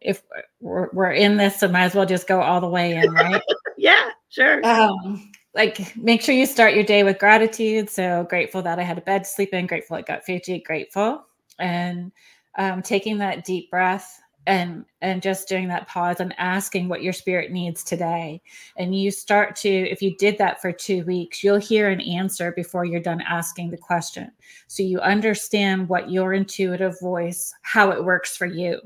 if 0.00 0.22
we're, 0.60 0.88
we're 0.92 1.12
in 1.12 1.36
this, 1.36 1.60
so 1.60 1.68
might 1.68 1.84
as 1.84 1.94
well 1.94 2.06
just 2.06 2.28
go 2.28 2.40
all 2.40 2.60
the 2.60 2.68
way 2.68 2.96
in, 2.96 3.10
right? 3.10 3.42
yeah, 3.76 4.10
sure. 4.28 4.64
Um, 4.64 5.32
like 5.58 5.94
make 5.96 6.22
sure 6.22 6.34
you 6.34 6.46
start 6.46 6.74
your 6.74 6.84
day 6.84 7.02
with 7.02 7.18
gratitude. 7.18 7.90
So 7.90 8.26
grateful 8.30 8.62
that 8.62 8.78
I 8.78 8.82
had 8.84 8.96
a 8.96 9.02
bed 9.02 9.24
to 9.24 9.30
sleep 9.30 9.52
in, 9.52 9.66
grateful 9.66 9.96
I 9.96 10.02
got 10.02 10.24
food 10.24 10.42
grateful. 10.64 11.26
And 11.58 12.12
um, 12.56 12.80
taking 12.80 13.18
that 13.18 13.44
deep 13.44 13.68
breath 13.70 14.20
and 14.46 14.84
and 15.02 15.20
just 15.20 15.48
doing 15.48 15.68
that 15.68 15.88
pause 15.88 16.20
and 16.20 16.34
asking 16.38 16.88
what 16.88 17.02
your 17.02 17.12
spirit 17.12 17.52
needs 17.52 17.84
today 17.84 18.40
and 18.78 18.98
you 18.98 19.10
start 19.10 19.54
to 19.54 19.68
if 19.68 20.00
you 20.00 20.16
did 20.16 20.38
that 20.38 20.62
for 20.62 20.72
2 20.72 21.04
weeks 21.04 21.44
you'll 21.44 21.58
hear 21.58 21.90
an 21.90 22.00
answer 22.00 22.52
before 22.52 22.86
you're 22.86 22.98
done 22.98 23.20
asking 23.20 23.70
the 23.70 23.76
question 23.76 24.30
so 24.66 24.82
you 24.82 25.00
understand 25.00 25.86
what 25.88 26.10
your 26.10 26.32
intuitive 26.32 26.98
voice 26.98 27.52
how 27.62 27.90
it 27.90 28.02
works 28.02 28.36
for 28.36 28.46
you 28.46 28.80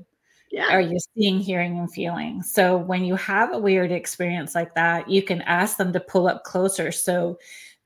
yeah. 0.53 0.69
are 0.71 0.81
you 0.81 0.99
seeing, 1.17 1.41
hearing, 1.41 1.79
and 1.79 1.91
feeling? 1.91 2.43
So 2.43 2.77
when 2.77 3.05
you 3.05 3.17
have 3.17 3.53
a 3.53 3.59
weird 3.59 3.91
experience 3.91 4.55
like 4.55 4.75
that, 4.75 5.09
you 5.09 5.23
can 5.23 5.41
ask 5.43 5.79
them 5.79 5.93
to 5.95 6.01
pull 6.01 6.29
up 6.29 6.45
closer 6.45 6.93
so 6.93 7.39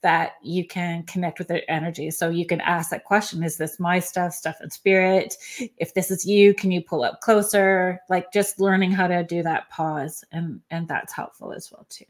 that 0.02 0.32
you 0.42 0.66
can 0.66 1.04
connect 1.04 1.38
with 1.38 1.48
their 1.48 1.62
energy. 1.70 2.10
So 2.10 2.28
you 2.28 2.44
can 2.44 2.60
ask 2.60 2.90
that 2.90 3.04
question 3.04 3.42
Is 3.44 3.56
this 3.56 3.78
my 3.78 4.00
stuff, 4.00 4.34
stuff 4.34 4.56
and 4.60 4.72
spirit? 4.72 5.36
If 5.78 5.94
this 5.94 6.10
is 6.10 6.26
you, 6.26 6.54
can 6.54 6.72
you 6.72 6.82
pull 6.82 7.04
up 7.04 7.20
closer? 7.20 8.00
Like 8.10 8.32
just 8.32 8.60
learning 8.60 8.90
how 8.90 9.06
to 9.06 9.22
do 9.22 9.44
that 9.44 9.70
pause. 9.70 10.24
And, 10.32 10.60
and 10.70 10.88
that's 10.88 11.12
helpful 11.12 11.52
as 11.52 11.70
well, 11.70 11.86
too. 11.88 12.04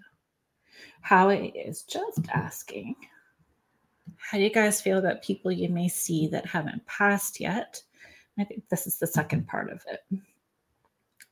Howie 1.03 1.49
is 1.51 1.83
just 1.83 2.21
asking 2.33 2.97
How 4.17 4.39
do 4.39 4.45
you 4.45 4.51
guys 4.51 4.81
feel 4.81 4.99
about 4.99 5.23
people 5.23 5.53
you 5.53 5.69
may 5.69 5.89
see 5.89 6.29
that 6.29 6.47
haven't 6.47 6.85
passed 6.87 7.41
yet? 7.41 7.83
I 8.39 8.45
think 8.45 8.69
this 8.69 8.87
is 8.87 8.99
the 8.99 9.07
second 9.07 9.47
part 9.47 9.71
of 9.71 9.83
it 9.91 10.21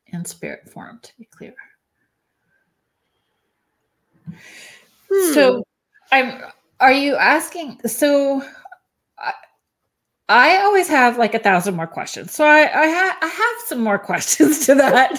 in 0.08 0.24
spirit 0.24 0.68
form, 0.68 1.00
to 1.02 1.12
be 1.18 1.24
clear. 1.26 1.54
Hmm. 5.10 5.32
So, 5.32 5.64
I'm. 6.12 6.42
Are 6.80 6.92
you 6.92 7.14
asking? 7.16 7.80
So, 7.86 8.42
I, 9.18 9.32
I 10.28 10.56
always 10.62 10.88
have 10.88 11.18
like 11.18 11.34
a 11.34 11.38
thousand 11.38 11.76
more 11.76 11.86
questions. 11.86 12.32
So 12.32 12.44
I 12.44 12.62
I, 12.62 12.88
ha- 12.88 13.18
I 13.20 13.26
have 13.26 13.66
some 13.66 13.80
more 13.80 13.98
questions 14.10 14.64
to 14.66 14.74
that. 14.74 15.12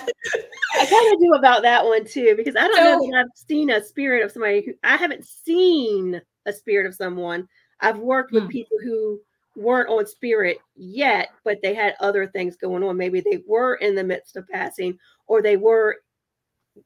I 0.73 0.85
kind 0.85 1.13
of 1.13 1.19
do 1.19 1.33
about 1.33 1.61
that 1.61 1.85
one 1.85 2.05
too 2.05 2.33
because 2.35 2.55
I 2.55 2.67
don't 2.67 2.75
so, 2.75 2.83
know 2.83 3.11
that 3.11 3.19
I've 3.19 3.47
seen 3.47 3.69
a 3.69 3.83
spirit 3.83 4.23
of 4.23 4.31
somebody 4.31 4.65
who 4.65 4.73
I 4.83 4.97
haven't 4.97 5.25
seen 5.25 6.21
a 6.45 6.53
spirit 6.53 6.87
of 6.87 6.95
someone. 6.95 7.47
I've 7.81 7.99
worked 7.99 8.31
with 8.31 8.43
hmm. 8.43 8.49
people 8.49 8.77
who 8.83 9.19
weren't 9.55 9.89
on 9.89 10.05
spirit 10.05 10.57
yet, 10.75 11.29
but 11.43 11.59
they 11.61 11.73
had 11.73 11.95
other 11.99 12.27
things 12.27 12.55
going 12.55 12.83
on. 12.83 12.97
Maybe 12.97 13.21
they 13.21 13.41
were 13.47 13.75
in 13.75 13.95
the 13.95 14.03
midst 14.03 14.35
of 14.35 14.47
passing 14.49 14.97
or 15.27 15.41
they 15.41 15.57
were 15.57 15.97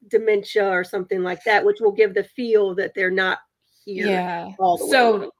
dementia 0.08 0.67
or 0.67 0.84
something 0.84 1.23
like 1.23 1.43
that, 1.43 1.65
which 1.65 1.79
will 1.79 1.91
give 1.91 2.13
the 2.13 2.23
feel 2.23 2.75
that 2.75 2.93
they're 2.93 3.12
not 3.12 3.39
here. 3.86 4.08
Yeah. 4.08 4.51
so 4.89 5.32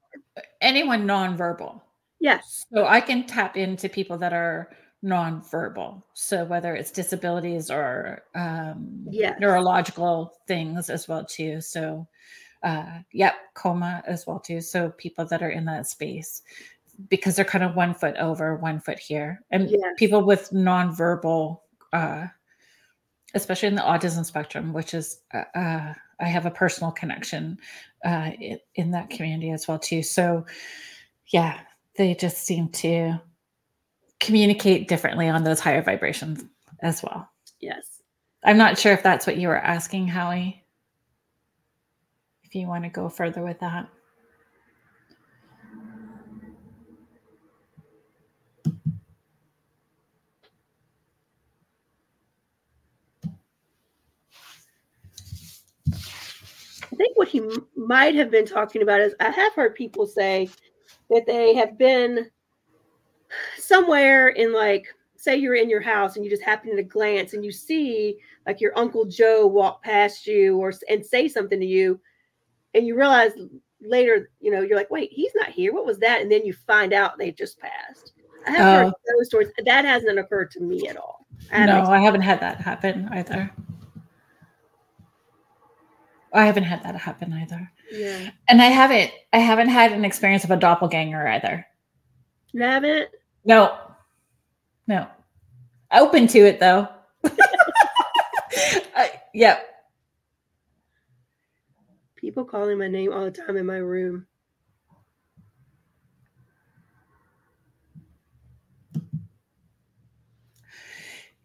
anyone 0.60 1.06
nonverbal. 1.06 1.80
Yes. 2.20 2.66
So 2.72 2.86
I 2.86 3.00
can 3.00 3.26
tap 3.26 3.56
into 3.56 3.88
people 3.88 4.18
that 4.18 4.32
are 4.32 4.70
nonverbal. 5.04 6.02
So 6.12 6.44
whether 6.44 6.74
it's 6.74 6.90
disabilities 6.90 7.70
or 7.70 8.24
um, 8.34 9.06
yes. 9.08 9.38
neurological 9.40 10.34
things 10.46 10.90
as 10.90 11.08
well 11.08 11.24
too. 11.24 11.60
So 11.60 12.06
uh, 12.62 12.98
yep, 13.12 13.36
coma 13.54 14.02
as 14.06 14.26
well 14.26 14.38
too. 14.38 14.60
So 14.60 14.90
people 14.90 15.24
that 15.26 15.42
are 15.42 15.50
in 15.50 15.64
that 15.64 15.86
space 15.86 16.42
because 17.08 17.36
they're 17.36 17.44
kind 17.44 17.64
of 17.64 17.74
one 17.74 17.94
foot 17.94 18.16
over, 18.16 18.56
one 18.56 18.80
foot 18.80 18.98
here. 18.98 19.40
And 19.50 19.70
Yes. 19.70 19.94
people 19.96 20.22
with 20.24 20.50
nonverbal, 20.50 21.60
uh, 21.92 22.26
especially 23.34 23.68
in 23.68 23.74
the 23.74 23.82
autism 23.82 24.24
spectrum, 24.24 24.72
which 24.72 24.94
is, 24.94 25.20
uh, 25.32 25.44
uh, 25.54 25.94
I 26.20 26.26
have 26.26 26.46
a 26.46 26.50
personal 26.50 26.92
connection 26.92 27.58
uh, 28.04 28.30
in, 28.38 28.58
in 28.74 28.90
that 28.90 29.10
community 29.10 29.50
as 29.50 29.66
well 29.66 29.78
too. 29.78 30.02
So, 30.02 30.44
yeah, 31.26 31.60
they 31.96 32.14
just 32.14 32.38
seem 32.38 32.68
to 32.68 33.20
communicate 34.18 34.88
differently 34.88 35.28
on 35.28 35.44
those 35.44 35.60
higher 35.60 35.82
vibrations 35.82 36.44
as 36.82 37.02
well. 37.02 37.28
Yes. 37.60 38.02
I'm 38.44 38.58
not 38.58 38.78
sure 38.78 38.92
if 38.92 39.02
that's 39.02 39.26
what 39.26 39.36
you 39.36 39.48
were 39.48 39.58
asking, 39.58 40.08
Howie. 40.08 40.64
If 42.42 42.54
you 42.54 42.66
want 42.66 42.84
to 42.84 42.90
go 42.90 43.08
further 43.08 43.42
with 43.42 43.60
that. 43.60 43.88
I 56.92 56.96
think 56.96 57.16
what 57.16 57.28
he 57.28 57.40
m- 57.40 57.66
might 57.76 58.14
have 58.14 58.30
been 58.30 58.46
talking 58.46 58.82
about 58.82 59.00
is 59.00 59.14
I 59.20 59.30
have 59.30 59.54
heard 59.54 59.74
people 59.74 60.06
say 60.06 60.50
that 61.08 61.26
they 61.26 61.54
have 61.54 61.78
been 61.78 62.30
somewhere 63.56 64.28
in 64.28 64.52
like 64.52 64.86
say 65.16 65.36
you're 65.36 65.54
in 65.54 65.70
your 65.70 65.80
house 65.80 66.16
and 66.16 66.24
you 66.24 66.30
just 66.30 66.42
happen 66.42 66.74
to 66.74 66.82
glance 66.82 67.34
and 67.34 67.44
you 67.44 67.52
see 67.52 68.16
like 68.46 68.60
your 68.60 68.76
uncle 68.76 69.04
Joe 69.04 69.46
walk 69.46 69.82
past 69.82 70.26
you 70.26 70.56
or 70.56 70.70
s- 70.70 70.82
and 70.88 71.04
say 71.04 71.28
something 71.28 71.60
to 71.60 71.66
you 71.66 72.00
and 72.74 72.86
you 72.86 72.96
realize 72.96 73.32
later 73.82 74.30
you 74.40 74.50
know 74.50 74.62
you're 74.62 74.76
like 74.76 74.90
wait 74.90 75.12
he's 75.12 75.32
not 75.34 75.50
here. 75.50 75.72
What 75.72 75.86
was 75.86 75.98
that? 75.98 76.22
And 76.22 76.30
then 76.30 76.44
you 76.44 76.52
find 76.52 76.92
out 76.92 77.18
they 77.18 77.30
just 77.30 77.58
passed. 77.58 78.12
I 78.46 78.52
have 78.52 78.84
heard 78.84 78.92
oh. 78.94 79.16
those 79.18 79.26
stories. 79.28 79.48
That 79.64 79.84
hasn't 79.84 80.18
occurred 80.18 80.50
to 80.52 80.60
me 80.60 80.88
at 80.88 80.96
all. 80.96 81.26
I 81.52 81.66
No, 81.66 81.82
I 81.82 82.00
haven't 82.00 82.22
had 82.22 82.40
that 82.40 82.60
happen 82.60 83.08
either. 83.12 83.50
I 86.32 86.44
haven't 86.46 86.64
had 86.64 86.82
that 86.84 86.94
happen 86.96 87.32
either. 87.32 87.70
yeah 87.90 88.30
And 88.48 88.62
I 88.62 88.66
haven't 88.66 89.10
I 89.32 89.38
haven't 89.38 89.68
had 89.68 89.92
an 89.92 90.04
experience 90.04 90.44
of 90.44 90.50
a 90.50 90.56
doppelganger 90.56 91.26
either. 91.28 91.66
you 92.52 92.62
haven't 92.62 93.08
No. 93.44 93.76
No. 94.86 95.06
Open 95.92 96.26
to 96.28 96.38
it 96.38 96.60
though. 96.60 96.88
I, 98.96 99.10
yep. 99.34 99.66
people 102.16 102.44
calling 102.44 102.78
my 102.78 102.88
name 102.88 103.12
all 103.12 103.24
the 103.24 103.30
time 103.30 103.56
in 103.56 103.66
my 103.66 103.76
room 103.78 104.26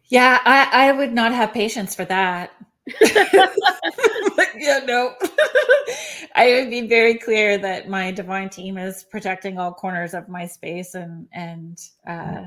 Yeah, 0.08 0.38
I, 0.44 0.88
I 0.88 0.92
would 0.92 1.12
not 1.12 1.32
have 1.32 1.52
patience 1.52 1.94
for 1.94 2.04
that. 2.04 2.52
Yeah, 4.56 4.80
no. 4.86 5.14
I 6.34 6.52
would 6.60 6.70
be 6.70 6.86
very 6.86 7.14
clear 7.14 7.58
that 7.58 7.88
my 7.88 8.10
divine 8.10 8.48
team 8.48 8.78
is 8.78 9.04
protecting 9.04 9.58
all 9.58 9.72
corners 9.72 10.14
of 10.14 10.28
my 10.28 10.46
space 10.46 10.94
and 10.94 11.26
and 11.32 11.78
uh 12.06 12.44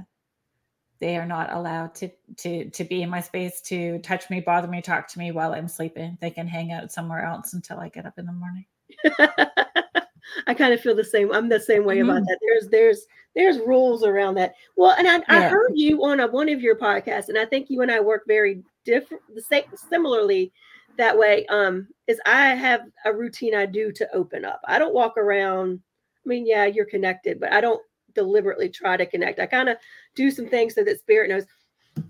they 1.00 1.16
are 1.18 1.26
not 1.26 1.52
allowed 1.54 1.96
to 1.96 2.10
to 2.38 2.70
to 2.72 2.84
be 2.84 3.02
in 3.02 3.10
my 3.10 3.22
space 3.22 3.62
to 3.62 4.00
touch 4.00 4.30
me, 4.30 4.42
bother 4.42 4.68
me, 4.68 4.82
talk 4.82 5.08
to 5.10 5.20
me 5.20 5.32
while 5.32 5.54
I'm 5.54 5.68
sleeping. 5.68 6.18
They 6.22 6.32
can 6.32 6.48
hang 6.48 6.72
out 6.72 6.92
somewhere 6.92 7.24
else 7.24 7.54
until 7.54 7.80
I 7.80 7.90
get 7.90 8.06
up 8.06 8.18
in 8.18 8.26
the 8.26 8.34
morning. 8.34 8.66
I 10.48 10.54
kind 10.54 10.74
of 10.74 10.82
feel 10.82 10.96
the 10.96 11.04
same. 11.04 11.32
I'm 11.32 11.50
the 11.50 11.60
same 11.60 11.86
way 11.86 12.00
about 12.00 12.24
Mhm. 12.24 12.26
that. 12.28 12.40
There's 12.42 12.68
there's 12.70 13.06
there's 13.36 13.60
rules 13.60 14.04
around 14.04 14.36
that. 14.36 14.56
Well, 14.76 14.96
and 14.98 15.08
I, 15.08 15.22
I 15.30 15.42
heard 15.50 15.72
you 15.76 16.04
on 16.04 16.20
a, 16.20 16.28
one 16.28 16.50
of 16.50 16.62
your 16.62 16.76
podcasts, 16.76 17.30
and 17.30 17.38
I 17.38 17.46
think 17.46 17.70
you 17.70 17.82
and 17.82 17.92
I 17.92 18.00
work 18.00 18.24
very 18.28 18.64
different, 18.86 19.22
the 19.34 19.42
same, 19.42 19.64
similarly 19.76 20.52
that 20.98 21.18
way. 21.18 21.46
Um, 21.48 21.88
is 22.08 22.20
I 22.26 22.56
have 22.56 22.82
a 23.06 23.14
routine 23.14 23.54
I 23.56 23.66
do 23.66 23.92
to 23.94 24.12
open 24.16 24.46
up. 24.46 24.62
I 24.68 24.80
don't 24.80 24.96
walk 24.96 25.18
around. 25.18 25.80
I 26.26 26.28
mean, 26.28 26.46
yeah, 26.48 26.66
you're 26.66 26.86
connected, 26.86 27.40
but 27.40 27.54
I 27.54 27.62
don't 27.62 27.82
deliberately 28.16 28.68
try 28.70 28.98
to 28.98 29.06
connect. 29.06 29.40
I 29.40 29.46
kind 29.46 29.70
of 29.70 29.78
do 30.16 30.32
some 30.32 30.48
things 30.48 30.74
so 30.76 30.84
that 30.84 31.00
spirit 31.00 31.30
knows, 31.30 31.46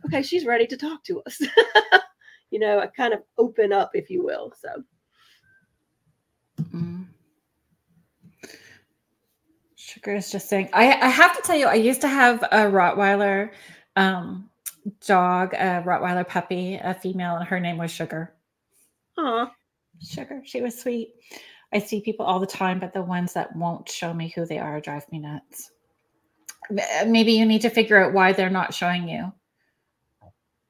okay, 0.06 0.24
she's 0.24 0.46
ready 0.46 0.66
to 0.68 0.78
talk 0.78 1.04
to 1.04 1.22
us. 1.24 1.40
you 2.50 2.60
know, 2.60 2.80
I 2.80 2.88
kind 2.88 3.14
of 3.14 3.22
open 3.38 3.72
up, 3.74 3.92
if 3.94 4.10
you 4.10 4.24
will. 4.24 4.54
So 4.60 4.84
Mm. 6.74 7.06
Sugar 9.89 10.15
is 10.15 10.32
just 10.32 10.47
saying, 10.47 10.69
I, 10.71 10.93
I 11.02 11.08
have 11.08 11.36
to 11.36 11.41
tell 11.41 11.58
you, 11.58 11.65
I 11.65 11.73
used 11.73 12.02
to 12.02 12.08
have 12.08 12.43
a 12.43 12.69
Rottweiler 12.69 13.49
um, 13.95 14.47
dog, 15.06 15.54
a 15.56 15.84
Rottweiler 15.86 16.28
puppy, 16.28 16.75
a 16.75 16.93
female, 16.93 17.38
and 17.38 17.47
her 17.47 17.60
name 17.60 17.78
was 17.78 17.89
Sugar. 17.89 18.34
Aw. 19.17 19.52
Sugar, 19.99 20.41
she 20.45 20.62
was 20.62 20.80
sweet. 20.80 21.15
I 21.73 21.80
see 21.80 22.02
people 22.02 22.25
all 22.25 22.39
the 22.39 22.45
time, 22.45 22.80
but 22.80 22.93
the 22.93 23.02
ones 23.02 23.34
that 23.34 23.56
won't 23.56 23.89
show 23.89 24.13
me 24.13 24.30
who 24.30 24.45
they 24.45 24.60
are 24.60 24.80
drive 24.80 25.12
me 25.12 25.19
nuts. 25.19 25.71
Maybe 27.08 27.34
you 27.34 27.45
need 27.45 27.62
to 27.62 27.69
figure 27.69 27.97
out 27.97 28.13
why 28.13 28.32
they're 28.32 28.49
not 28.49 28.73
showing 28.75 29.10
you. 29.10 29.34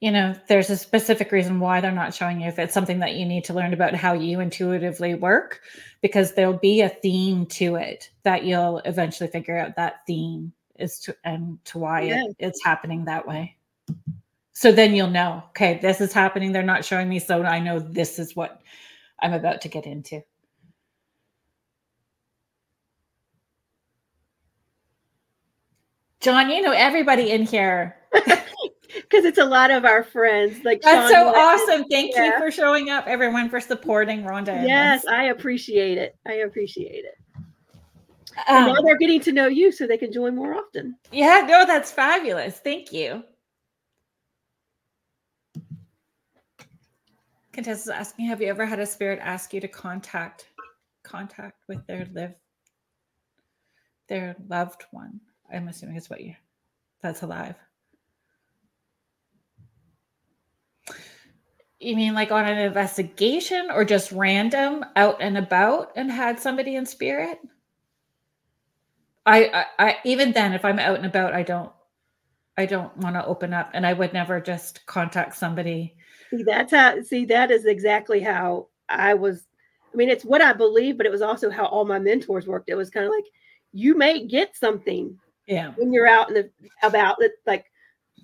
You 0.02 0.12
know, 0.12 0.34
there's 0.48 0.70
a 0.70 0.78
specific 0.78 1.32
reason 1.32 1.60
why 1.60 1.82
they're 1.82 1.92
not 1.92 2.14
showing 2.14 2.40
you. 2.40 2.48
If 2.48 2.58
it's 2.58 2.74
something 2.74 3.00
that 3.00 3.16
you 3.16 3.26
need 3.26 3.44
to 3.46 3.54
learn 3.54 3.74
about 3.74 3.94
how 3.94 4.14
you 4.14 4.40
intuitively 4.40 5.14
work, 5.16 5.60
because 6.02 6.34
there'll 6.34 6.54
be 6.58 6.82
a 6.82 6.90
theme 6.90 7.46
to 7.48 7.76
it 7.76 8.10
that 8.24 8.46
you'll 8.46 8.78
eventually 8.80 9.30
figure 9.30 9.58
out 9.58 9.76
that 9.76 10.06
theme 10.08 10.54
is 10.78 11.00
to 11.00 11.16
and 11.26 11.64
to 11.66 11.80
why 11.80 12.04
Yeah. 12.04 12.24
it, 12.24 12.36
it's 12.40 12.64
happening 12.64 13.04
that 13.06 13.28
way. 13.28 13.58
So 14.54 14.72
then 14.72 14.96
you'll 14.96 15.10
know, 15.10 15.44
okay, 15.50 15.80
this 15.82 16.00
is 16.00 16.14
happening. 16.14 16.52
They're 16.54 16.64
not 16.64 16.86
showing 16.86 17.10
me, 17.10 17.20
so 17.20 17.44
I 17.44 17.60
know 17.60 17.80
this 17.80 18.20
is 18.20 18.36
what 18.36 18.62
I'm 19.22 19.34
about 19.34 19.62
to 19.62 19.68
get 19.68 19.86
into. 19.86 20.22
John, 26.22 26.50
you 26.50 26.62
know 26.62 26.74
everybody 26.74 27.32
in 27.32 27.44
here. 27.46 27.98
because 28.95 29.25
it's 29.25 29.38
a 29.38 29.45
lot 29.45 29.71
of 29.71 29.86
our 29.86 30.04
friends. 30.04 30.63
Like 30.63 30.82
That's 30.82 31.12
Sean 31.12 31.25
so 31.25 31.32
West. 31.32 31.63
awesome. 31.69 31.86
Thank 31.89 32.15
you 32.15 32.34
for 32.38 32.52
showing 32.52 32.89
up, 32.89 33.08
everyone, 33.08 33.49
for 33.49 33.60
supporting 33.60 34.23
Rhonda. 34.23 34.67
Yes. 34.67 35.06
I 35.06 35.25
appreciate 35.25 35.97
it. 35.97 36.15
I 36.28 36.34
appreciate 36.34 37.06
it. 37.06 37.15
And 38.47 38.67
now 38.67 38.75
Um, 38.75 38.86
they're 38.86 38.97
getting 38.97 39.19
to 39.21 39.32
know 39.34 39.47
you, 39.47 39.71
so 39.71 39.86
they 39.86 39.97
can 39.97 40.13
join 40.13 40.34
more 40.36 40.54
often. 40.56 40.95
yeah, 41.12 41.45
no, 41.47 41.65
that's 41.65 41.91
fabulous. 41.91 42.60
Thank 42.60 42.93
you. 42.93 43.23
Contessa's 47.52 47.89
asking, 47.89 48.28
have 48.28 48.41
you 48.41 48.47
ever 48.47 48.65
had 48.65 48.80
a 48.80 48.86
spirit 48.86 49.19
ask 49.21 49.54
you 49.54 49.60
to 49.62 49.67
contact 49.67 50.47
contact 51.04 51.63
with 51.67 51.86
their 51.88 52.08
live 52.13 52.34
their 54.08 54.36
loved 54.47 54.86
one? 54.91 55.19
I'm 55.54 55.67
assuming 55.67 55.97
it's 55.97 56.10
what 56.10 56.21
you 56.21 56.36
that's 57.02 57.23
alive. 57.23 57.56
You 61.80 61.96
mean 61.96 62.13
like 62.13 62.32
on 62.32 62.46
an 62.46 62.58
investigation 62.58 63.72
or 63.72 63.86
just 63.86 64.12
random 64.12 64.86
out 64.96 65.18
and 65.22 65.38
about 65.38 65.92
and 65.96 66.12
had 66.12 66.39
somebody 66.39 66.76
in 66.76 66.86
spirit? 66.86 67.39
I, 69.26 69.65
I, 69.80 69.88
I 69.88 69.98
even 70.06 70.32
then, 70.32 70.54
if 70.54 70.65
I'm 70.65 70.80
out 70.80 70.98
and 70.98 71.06
about, 71.06 71.34
I 71.34 71.44
don't, 71.44 71.72
I 72.58 72.65
don't 72.65 72.96
want 72.98 73.15
to 73.15 73.26
open 73.26 73.54
up, 73.54 73.72
and 73.74 73.86
I 73.86 73.94
would 73.94 74.13
never 74.13 74.42
just 74.42 74.86
contact 74.86 75.36
somebody. 75.36 75.96
See, 76.32 76.44
that's 76.44 76.72
how. 76.74 77.02
See, 77.02 77.26
that 77.26 77.52
is 77.52 77.65
exactly 77.65 78.20
how 78.20 78.68
I 78.89 79.13
was. 79.13 79.48
I 79.94 79.98
mean, 79.98 80.10
it's 80.10 80.26
what 80.26 80.42
I 80.42 80.54
believe, 80.54 80.98
but 80.98 81.06
it 81.06 81.12
was 81.12 81.22
also 81.22 81.50
how 81.50 81.65
all 81.65 81.86
my 81.86 82.00
mentors 82.00 82.48
worked. 82.48 82.70
It 82.70 82.76
was 82.76 82.89
kind 82.89 83.06
of 83.06 83.12
like 83.12 83.26
you 83.72 83.98
may 83.98 84.26
get 84.28 84.56
something 84.56 85.18
Yeah, 85.48 85.74
when 85.78 85.94
you're 85.94 86.08
out 86.08 86.36
and 86.36 86.50
about 86.84 87.22
it, 87.22 87.34
like 87.48 87.65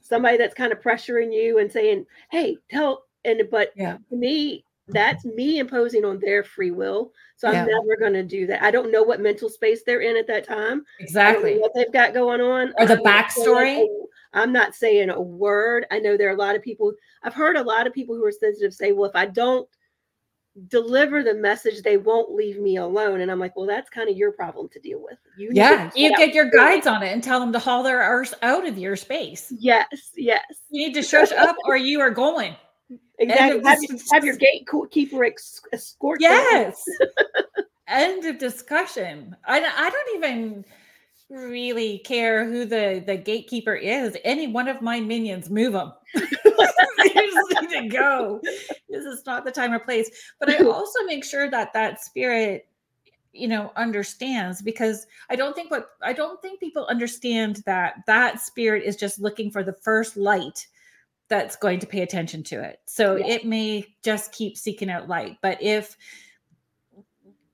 somebody 0.01 0.37
that's 0.37 0.53
kind 0.53 0.71
of 0.73 0.81
pressuring 0.81 1.33
you 1.33 1.59
and 1.59 1.71
saying, 1.71 2.05
"Hey, 2.31 2.57
tell." 2.69 3.04
And 3.25 3.41
but 3.49 3.71
Yeah. 3.75 3.97
to 4.09 4.15
me, 4.15 4.63
that's 4.87 5.25
me 5.25 5.57
imposing 5.59 6.05
on 6.05 6.19
their 6.19 6.43
free 6.43 6.71
will. 6.71 7.11
So 7.37 7.47
I'm 7.47 7.67
never 7.67 7.97
going 7.99 8.13
to 8.13 8.23
do 8.23 8.45
that. 8.47 8.61
I 8.63 8.69
don't 8.71 8.91
know 8.91 9.01
what 9.03 9.19
mental 9.19 9.49
space 9.49 9.81
they're 9.83 10.01
in 10.01 10.15
at 10.15 10.27
that 10.27 10.45
time. 10.45 10.55
I 10.55 10.61
don't 10.61 10.77
know 10.77 11.03
exactly. 11.03 11.57
what 11.57 11.71
they've 11.73 11.91
got 11.91 12.13
going 12.13 12.39
on. 12.39 12.71
Or 12.77 12.85
the 12.85 12.97
I'm 12.97 13.03
not 13.03 13.31
saying 13.31 13.47
backstory. 13.47 13.85
a- 13.85 14.05
I'm 14.33 14.51
not 14.51 14.75
saying 14.75 15.09
a 15.09 15.21
word. 15.21 15.85
I 15.91 15.99
know 15.99 16.17
there 16.17 16.27
are 16.29 16.35
a 16.35 16.37
lot 16.37 16.55
of 16.55 16.61
people. 16.61 16.93
I've 17.23 17.33
heard 17.33 17.55
a 17.55 17.63
lot 17.63 17.87
of 17.87 17.93
people 17.93 18.15
who 18.15 18.25
are 18.25 18.31
sensitive 18.31 18.73
say, 18.73 18.91
"Well, 18.91 19.09
if 19.09 19.15
I 19.15 19.25
don't 19.25 19.67
deliver 20.67 21.23
the 21.23 21.33
message, 21.33 21.81
they 21.81 21.97
won't 21.97 22.31
leave 22.33 22.59
me 22.59 22.77
alone." 22.77 23.21
And 23.21 23.31
I'm 23.31 23.39
like, 23.39 23.55
"Well, 23.55 23.65
that's 23.65 23.89
kind 23.89 24.09
of 24.09 24.17
your 24.17 24.33
problem 24.33 24.67
to 24.69 24.79
deal 24.79 25.01
with. 25.01 25.17
You 25.37 25.51
Yeah, 25.53 25.89
you 25.95 26.09
get 26.09 26.29
out 26.29 26.35
your 26.35 26.49
guides 26.49 26.85
on 26.85 27.01
it 27.01 27.11
and 27.13 27.23
tell 27.23 27.39
them 27.39 27.53
to 27.53 27.59
haul 27.59 27.81
their 27.81 28.01
arse 28.01 28.33
out 28.41 28.67
of 28.67 28.77
your 28.77 28.95
space. 28.97 29.51
Yes, 29.57 30.11
yes, 30.15 30.43
You 30.69 30.87
need 30.87 30.93
to 30.95 31.01
shush 31.01 31.31
up, 31.31 31.55
or 31.65 31.77
you 31.77 32.01
are 32.01 32.11
going. 32.11 32.55
Exactly. 33.19 33.63
Have, 33.63 33.79
dis- 33.79 33.89
your- 33.89 33.99
have 34.13 34.25
your 34.25 34.37
gatekeeper 34.37 35.23
ex- 35.25 35.61
escort. 35.73 36.19
Yes. 36.21 36.83
End 37.87 38.25
of 38.25 38.39
discussion. 38.39 39.35
I, 39.45 39.59
I 39.59 39.89
don't 39.89 40.15
even 40.17 40.65
really 41.29 41.99
care 41.99 42.45
who 42.45 42.65
the 42.65 43.03
the 43.05 43.15
gatekeeper 43.15 43.75
is. 43.75 44.17
Any 44.23 44.47
one 44.47 44.67
of 44.67 44.81
my 44.81 44.99
minions, 44.99 45.49
move 45.49 45.73
them. 45.73 45.93
to 46.15 47.87
go. 47.87 48.39
This 48.89 49.05
is 49.05 49.25
not 49.25 49.45
the 49.45 49.51
time 49.51 49.73
or 49.73 49.79
place. 49.79 50.09
But 50.39 50.49
I 50.49 50.57
also 50.65 51.03
make 51.05 51.23
sure 51.23 51.49
that 51.49 51.73
that 51.73 52.03
spirit 52.03 52.67
you 53.33 53.49
know 53.49 53.69
understands 53.75 54.61
because 54.61 55.05
i 55.29 55.35
don't 55.35 55.53
think 55.57 55.69
what 55.69 55.89
i 56.01 56.13
don't 56.13 56.41
think 56.41 56.57
people 56.57 56.85
understand 56.85 57.61
that 57.65 57.95
that 58.07 58.39
spirit 58.39 58.81
is 58.83 58.95
just 58.95 59.19
looking 59.19 59.51
for 59.51 59.61
the 59.61 59.73
first 59.73 60.15
light 60.15 60.67
that's 61.29 61.55
going 61.55 61.79
to 61.79 61.87
pay 61.87 62.01
attention 62.01 62.43
to 62.43 62.63
it. 62.63 62.79
So 62.85 63.15
yeah. 63.15 63.27
it 63.27 63.45
may 63.45 63.85
just 64.03 64.31
keep 64.31 64.57
seeking 64.57 64.89
out 64.89 65.07
light. 65.07 65.37
But 65.41 65.61
if 65.61 65.97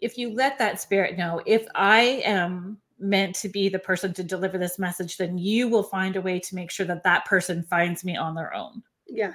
if 0.01 0.17
you 0.17 0.33
let 0.33 0.57
that 0.57 0.81
spirit 0.81 1.15
know 1.15 1.41
if 1.45 1.65
i 1.75 2.01
am 2.25 2.77
meant 2.99 3.35
to 3.35 3.49
be 3.49 3.69
the 3.69 3.79
person 3.79 4.13
to 4.13 4.23
deliver 4.23 4.57
this 4.57 4.77
message 4.77 5.17
then 5.17 5.37
you 5.37 5.67
will 5.67 5.83
find 5.83 6.15
a 6.15 6.21
way 6.21 6.39
to 6.39 6.55
make 6.55 6.69
sure 6.69 6.85
that 6.85 7.03
that 7.03 7.25
person 7.25 7.63
finds 7.63 8.03
me 8.03 8.15
on 8.15 8.35
their 8.35 8.53
own. 8.53 8.83
Yeah. 9.07 9.33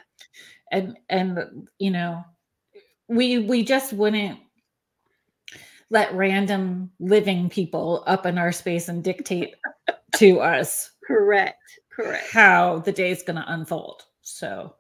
And 0.73 0.99
and 1.09 1.69
you 1.79 1.91
know 1.91 2.25
we 3.09 3.39
we 3.39 3.65
just 3.65 3.93
wouldn't 3.93 4.41
let 5.91 6.13
random 6.15 6.91
living 6.99 7.49
people 7.49 8.03
up 8.07 8.27
in 8.27 8.39
our 8.39 8.51
space 8.53 8.89
and 8.89 9.05
dictate 9.05 9.55
to 10.17 10.41
us 10.41 10.91
correct 11.07 11.63
correct. 11.91 12.29
how 12.33 12.81
the 12.81 12.91
day 12.91 13.11
is 13.11 13.23
going 13.23 13.37
to 13.37 13.53
unfold 13.53 14.03
so 14.27 14.75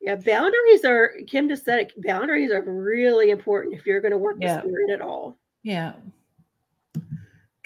yeah 0.00 0.14
boundaries 0.14 0.84
are 0.84 1.14
kim 1.26 1.48
just 1.48 1.64
said 1.64 1.80
it 1.80 1.92
boundaries 2.04 2.50
are 2.50 2.62
really 2.62 3.30
important 3.30 3.74
if 3.74 3.84
you're 3.84 4.00
going 4.00 4.12
to 4.12 4.18
work 4.18 4.36
yeah. 4.40 4.56
the 4.56 4.68
spirit 4.68 4.90
at 4.90 5.00
all 5.00 5.38
yeah 5.62 5.92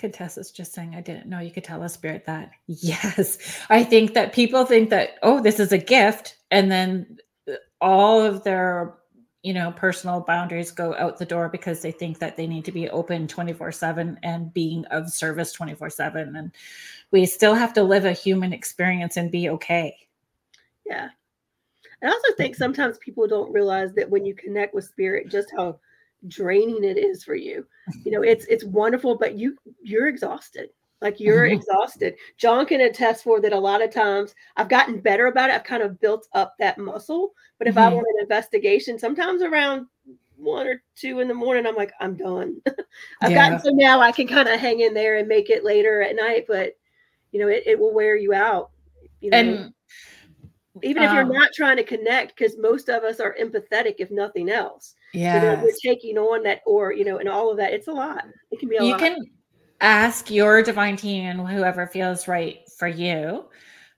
Contessa's 0.02 0.50
just 0.50 0.74
saying, 0.74 0.96
I 0.96 1.00
didn't 1.00 1.28
know 1.28 1.38
you 1.38 1.52
could 1.52 1.62
tell 1.62 1.84
a 1.84 1.88
spirit 1.88 2.26
that. 2.26 2.50
Yes. 2.66 3.38
I 3.70 3.84
think 3.84 4.14
that 4.14 4.32
people 4.32 4.66
think 4.66 4.90
that, 4.90 5.10
oh, 5.22 5.40
this 5.40 5.60
is 5.60 5.70
a 5.70 5.78
gift. 5.78 6.38
And 6.50 6.72
then 6.72 7.18
uh, 7.48 7.54
all 7.80 8.20
of 8.20 8.42
their 8.42 8.96
you 9.42 9.52
know 9.52 9.72
personal 9.72 10.20
boundaries 10.20 10.70
go 10.70 10.94
out 10.96 11.18
the 11.18 11.26
door 11.26 11.48
because 11.48 11.82
they 11.82 11.90
think 11.90 12.18
that 12.20 12.36
they 12.36 12.46
need 12.46 12.64
to 12.64 12.72
be 12.72 12.88
open 12.90 13.26
24/7 13.26 14.16
and 14.22 14.54
being 14.54 14.84
of 14.86 15.10
service 15.10 15.54
24/7 15.56 16.38
and 16.38 16.52
we 17.12 17.26
still 17.26 17.54
have 17.54 17.72
to 17.74 17.82
live 17.82 18.04
a 18.04 18.12
human 18.12 18.52
experience 18.52 19.16
and 19.16 19.30
be 19.30 19.50
okay. 19.50 19.96
Yeah. 20.86 21.10
I 22.02 22.06
also 22.06 22.32
think 22.36 22.56
sometimes 22.56 22.98
people 22.98 23.28
don't 23.28 23.52
realize 23.52 23.92
that 23.94 24.10
when 24.10 24.24
you 24.24 24.34
connect 24.34 24.74
with 24.74 24.86
spirit 24.86 25.30
just 25.30 25.52
how 25.56 25.78
draining 26.26 26.82
it 26.82 26.98
is 26.98 27.22
for 27.22 27.34
you. 27.34 27.66
You 28.04 28.12
know, 28.12 28.22
it's 28.22 28.44
it's 28.46 28.64
wonderful 28.64 29.16
but 29.16 29.34
you 29.34 29.56
you're 29.82 30.08
exhausted. 30.08 30.70
Like 31.00 31.20
you're 31.20 31.44
mm-hmm. 31.44 31.58
exhausted. 31.58 32.14
John 32.38 32.64
can 32.66 32.80
attest 32.80 33.24
for 33.24 33.40
that 33.40 33.52
a 33.52 33.58
lot 33.58 33.82
of 33.82 33.92
times 33.92 34.34
I've 34.56 34.68
gotten 34.68 35.00
better 35.00 35.26
about 35.26 35.50
it. 35.50 35.54
I've 35.54 35.64
kind 35.64 35.82
of 35.82 36.00
built 36.00 36.26
up 36.32 36.54
that 36.58 36.78
muscle. 36.78 37.34
But 37.58 37.68
if 37.68 37.74
mm-hmm. 37.74 37.92
I 37.92 37.94
want 37.94 38.06
an 38.14 38.22
investigation, 38.22 38.98
sometimes 38.98 39.42
around 39.42 39.86
one 40.36 40.66
or 40.66 40.82
two 40.96 41.20
in 41.20 41.28
the 41.28 41.34
morning, 41.34 41.66
I'm 41.66 41.76
like, 41.76 41.92
I'm 42.00 42.16
done. 42.16 42.60
I've 43.20 43.30
yeah. 43.30 43.50
gotten 43.50 43.60
so 43.60 43.70
now 43.70 44.00
I 44.00 44.12
can 44.12 44.26
kind 44.26 44.48
of 44.48 44.58
hang 44.58 44.80
in 44.80 44.94
there 44.94 45.18
and 45.18 45.28
make 45.28 45.50
it 45.50 45.64
later 45.64 46.02
at 46.02 46.16
night, 46.16 46.46
but 46.48 46.74
you 47.32 47.40
know, 47.40 47.48
it, 47.48 47.64
it 47.66 47.78
will 47.78 47.92
wear 47.92 48.16
you 48.16 48.32
out. 48.32 48.70
You 49.20 49.30
know, 49.30 49.38
and 49.38 49.74
even 50.82 51.02
if 51.02 51.12
you're 51.12 51.22
um, 51.22 51.32
not 51.32 51.50
trying 51.54 51.76
to 51.76 51.84
connect, 51.84 52.36
because 52.36 52.56
most 52.58 52.88
of 52.88 53.02
us 53.02 53.20
are 53.20 53.36
empathetic, 53.40 53.96
if 53.98 54.10
nothing 54.10 54.48
else. 54.48 54.94
Yeah. 55.12 55.56
So 55.56 55.62
we're 55.64 55.72
taking 55.82 56.16
on 56.18 56.42
that, 56.44 56.60
or 56.66 56.92
you 56.92 57.04
know, 57.04 57.18
and 57.18 57.28
all 57.28 57.50
of 57.50 57.56
that. 57.58 57.72
It's 57.72 57.88
a 57.88 57.92
lot. 57.92 58.24
It 58.50 58.60
can 58.60 58.68
be 58.68 58.76
a 58.76 58.84
you 58.84 58.92
lot. 58.92 59.00
can 59.00 59.16
ask 59.80 60.30
your 60.30 60.62
divine 60.62 60.96
team 60.96 61.24
and 61.26 61.48
whoever 61.48 61.86
feels 61.88 62.28
right 62.28 62.60
for 62.78 62.86
you 62.86 63.44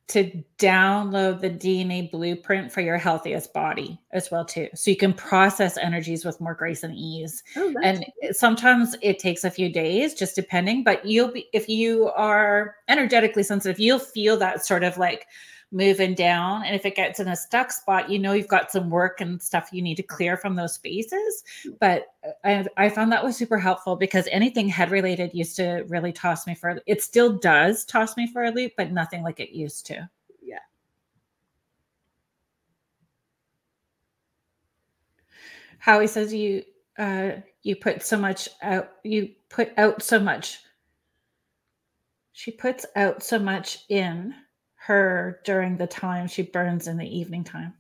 to 0.07 0.45
download 0.59 1.41
the 1.41 1.51
DNA 1.51 2.11
blueprint 2.11 2.71
for 2.71 2.83
your 2.83 2.99
healthiest 2.99 3.55
body 3.55 3.99
as 4.13 4.31
well 4.31 4.45
too. 4.45 4.69
So 4.75 4.91
you 4.91 4.97
can 4.97 5.15
process 5.15 5.79
energies 5.79 6.25
with 6.25 6.41
more 6.41 6.55
grace 6.55 6.83
and 6.83 6.95
ease. 6.95 7.43
Oh, 7.57 7.75
and 7.83 8.05
sometimes 8.33 8.97
it 9.01 9.19
takes 9.19 9.45
a 9.45 9.51
few 9.51 9.73
days 9.73 10.13
just 10.13 10.37
depending, 10.37 10.85
but 10.85 11.07
you'll 11.07 11.33
be 11.33 11.49
if 11.55 11.69
you 11.69 12.11
are 12.17 12.77
energetically 12.89 13.43
sensitive, 13.43 13.81
you'll 13.81 13.99
feel 13.99 14.37
that 14.37 14.65
sort 14.65 14.85
of 14.85 14.99
like 14.99 15.27
moving 15.75 16.15
down. 16.15 16.65
And 16.65 16.75
if 16.75 16.87
it 16.87 16.95
gets 16.95 17.19
in 17.19 17.29
a 17.29 17.37
stuck 17.37 17.73
spot, 17.73 18.09
you 18.09 18.19
know 18.19 18.33
you've 18.33 18.49
got 18.49 18.71
some 18.71 18.89
work 18.89 19.21
and 19.21 19.43
stuff 19.43 19.71
you 19.73 19.83
need 19.83 19.97
to 19.97 20.03
clear 20.03 20.37
from 20.37 20.55
those 20.55 20.75
spaces. 20.75 21.43
But 21.81 22.07
I, 22.45 22.65
I 22.77 22.89
found 22.89 23.11
that 23.13 23.25
was 23.25 23.37
super 23.37 23.59
helpful 23.59 23.97
because 23.97 24.29
anything 24.31 24.69
head 24.69 24.91
related 24.91 25.35
used 25.35 25.57
to 25.57 25.85
really 25.89 26.13
toss 26.13 26.47
me 26.47 26.55
for 26.55 26.81
it 26.87 27.03
still 27.03 27.37
does 27.39 27.85
toss 27.85 28.17
me 28.17 28.29
for 28.33 28.45
a 28.45 28.51
loop, 28.51 28.73
but 28.77 28.93
nothing 28.93 29.23
like 29.23 29.41
it 29.41 29.51
used 29.51 29.85
to. 29.87 30.09
Yeah. 30.41 30.59
Howie 35.79 36.07
says 36.07 36.33
you 36.33 36.63
uh 36.97 37.33
you 37.63 37.75
put 37.75 38.03
so 38.05 38.17
much 38.17 38.49
out 38.63 38.93
you 39.03 39.31
put 39.49 39.73
out 39.77 40.01
so 40.01 40.21
much 40.21 40.61
she 42.33 42.53
puts 42.53 42.87
out 42.95 43.23
so 43.23 43.39
much 43.39 43.85
in 43.89 44.35
her 44.87 45.41
during 45.45 45.77
the 45.77 45.87
time 45.87 46.27
she 46.27 46.43
burns 46.43 46.89
in 46.89 46.97
the 46.97 47.19
evening 47.19 47.45
time? 47.45 47.75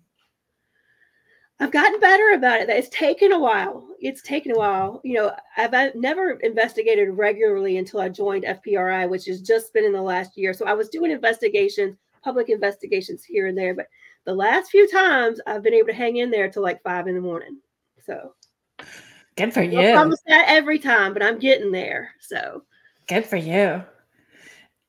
I've 1.60 1.70
gotten 1.70 2.00
better 2.00 2.30
about 2.30 2.62
it. 2.62 2.68
It's 2.68 2.88
taken 2.88 3.32
a 3.32 3.38
while. 3.38 3.86
It's 4.00 4.22
taken 4.22 4.52
a 4.52 4.58
while. 4.58 5.00
You 5.04 5.14
know, 5.14 5.36
I've 5.56 5.94
never 5.94 6.32
investigated 6.40 7.10
regularly 7.10 7.76
until 7.76 8.00
I 8.00 8.08
joined 8.08 8.44
FPRI, 8.44 9.08
which 9.08 9.26
has 9.26 9.40
just 9.40 9.72
been 9.72 9.84
in 9.84 9.92
the 9.92 10.02
last 10.02 10.36
year. 10.36 10.52
So 10.52 10.66
I 10.66 10.72
was 10.72 10.88
doing 10.88 11.12
investigations, 11.12 11.96
public 12.22 12.48
investigations 12.48 13.22
here 13.22 13.46
and 13.46 13.56
there, 13.56 13.74
but 13.74 13.86
the 14.24 14.34
last 14.34 14.70
few 14.70 14.90
times 14.90 15.40
I've 15.46 15.62
been 15.62 15.74
able 15.74 15.88
to 15.88 15.94
hang 15.94 16.16
in 16.16 16.30
there 16.30 16.50
till 16.50 16.62
like 16.62 16.82
five 16.82 17.06
in 17.06 17.14
the 17.14 17.20
morning. 17.20 17.58
So 18.04 18.34
good 19.36 19.52
for 19.52 19.62
you. 19.62 19.78
I 19.78 19.92
promise 19.92 20.20
that 20.26 20.46
every 20.48 20.78
time, 20.78 21.12
but 21.12 21.22
I'm 21.22 21.38
getting 21.38 21.70
there. 21.70 22.10
So 22.18 22.64
good 23.06 23.26
for 23.26 23.36
you. 23.36 23.84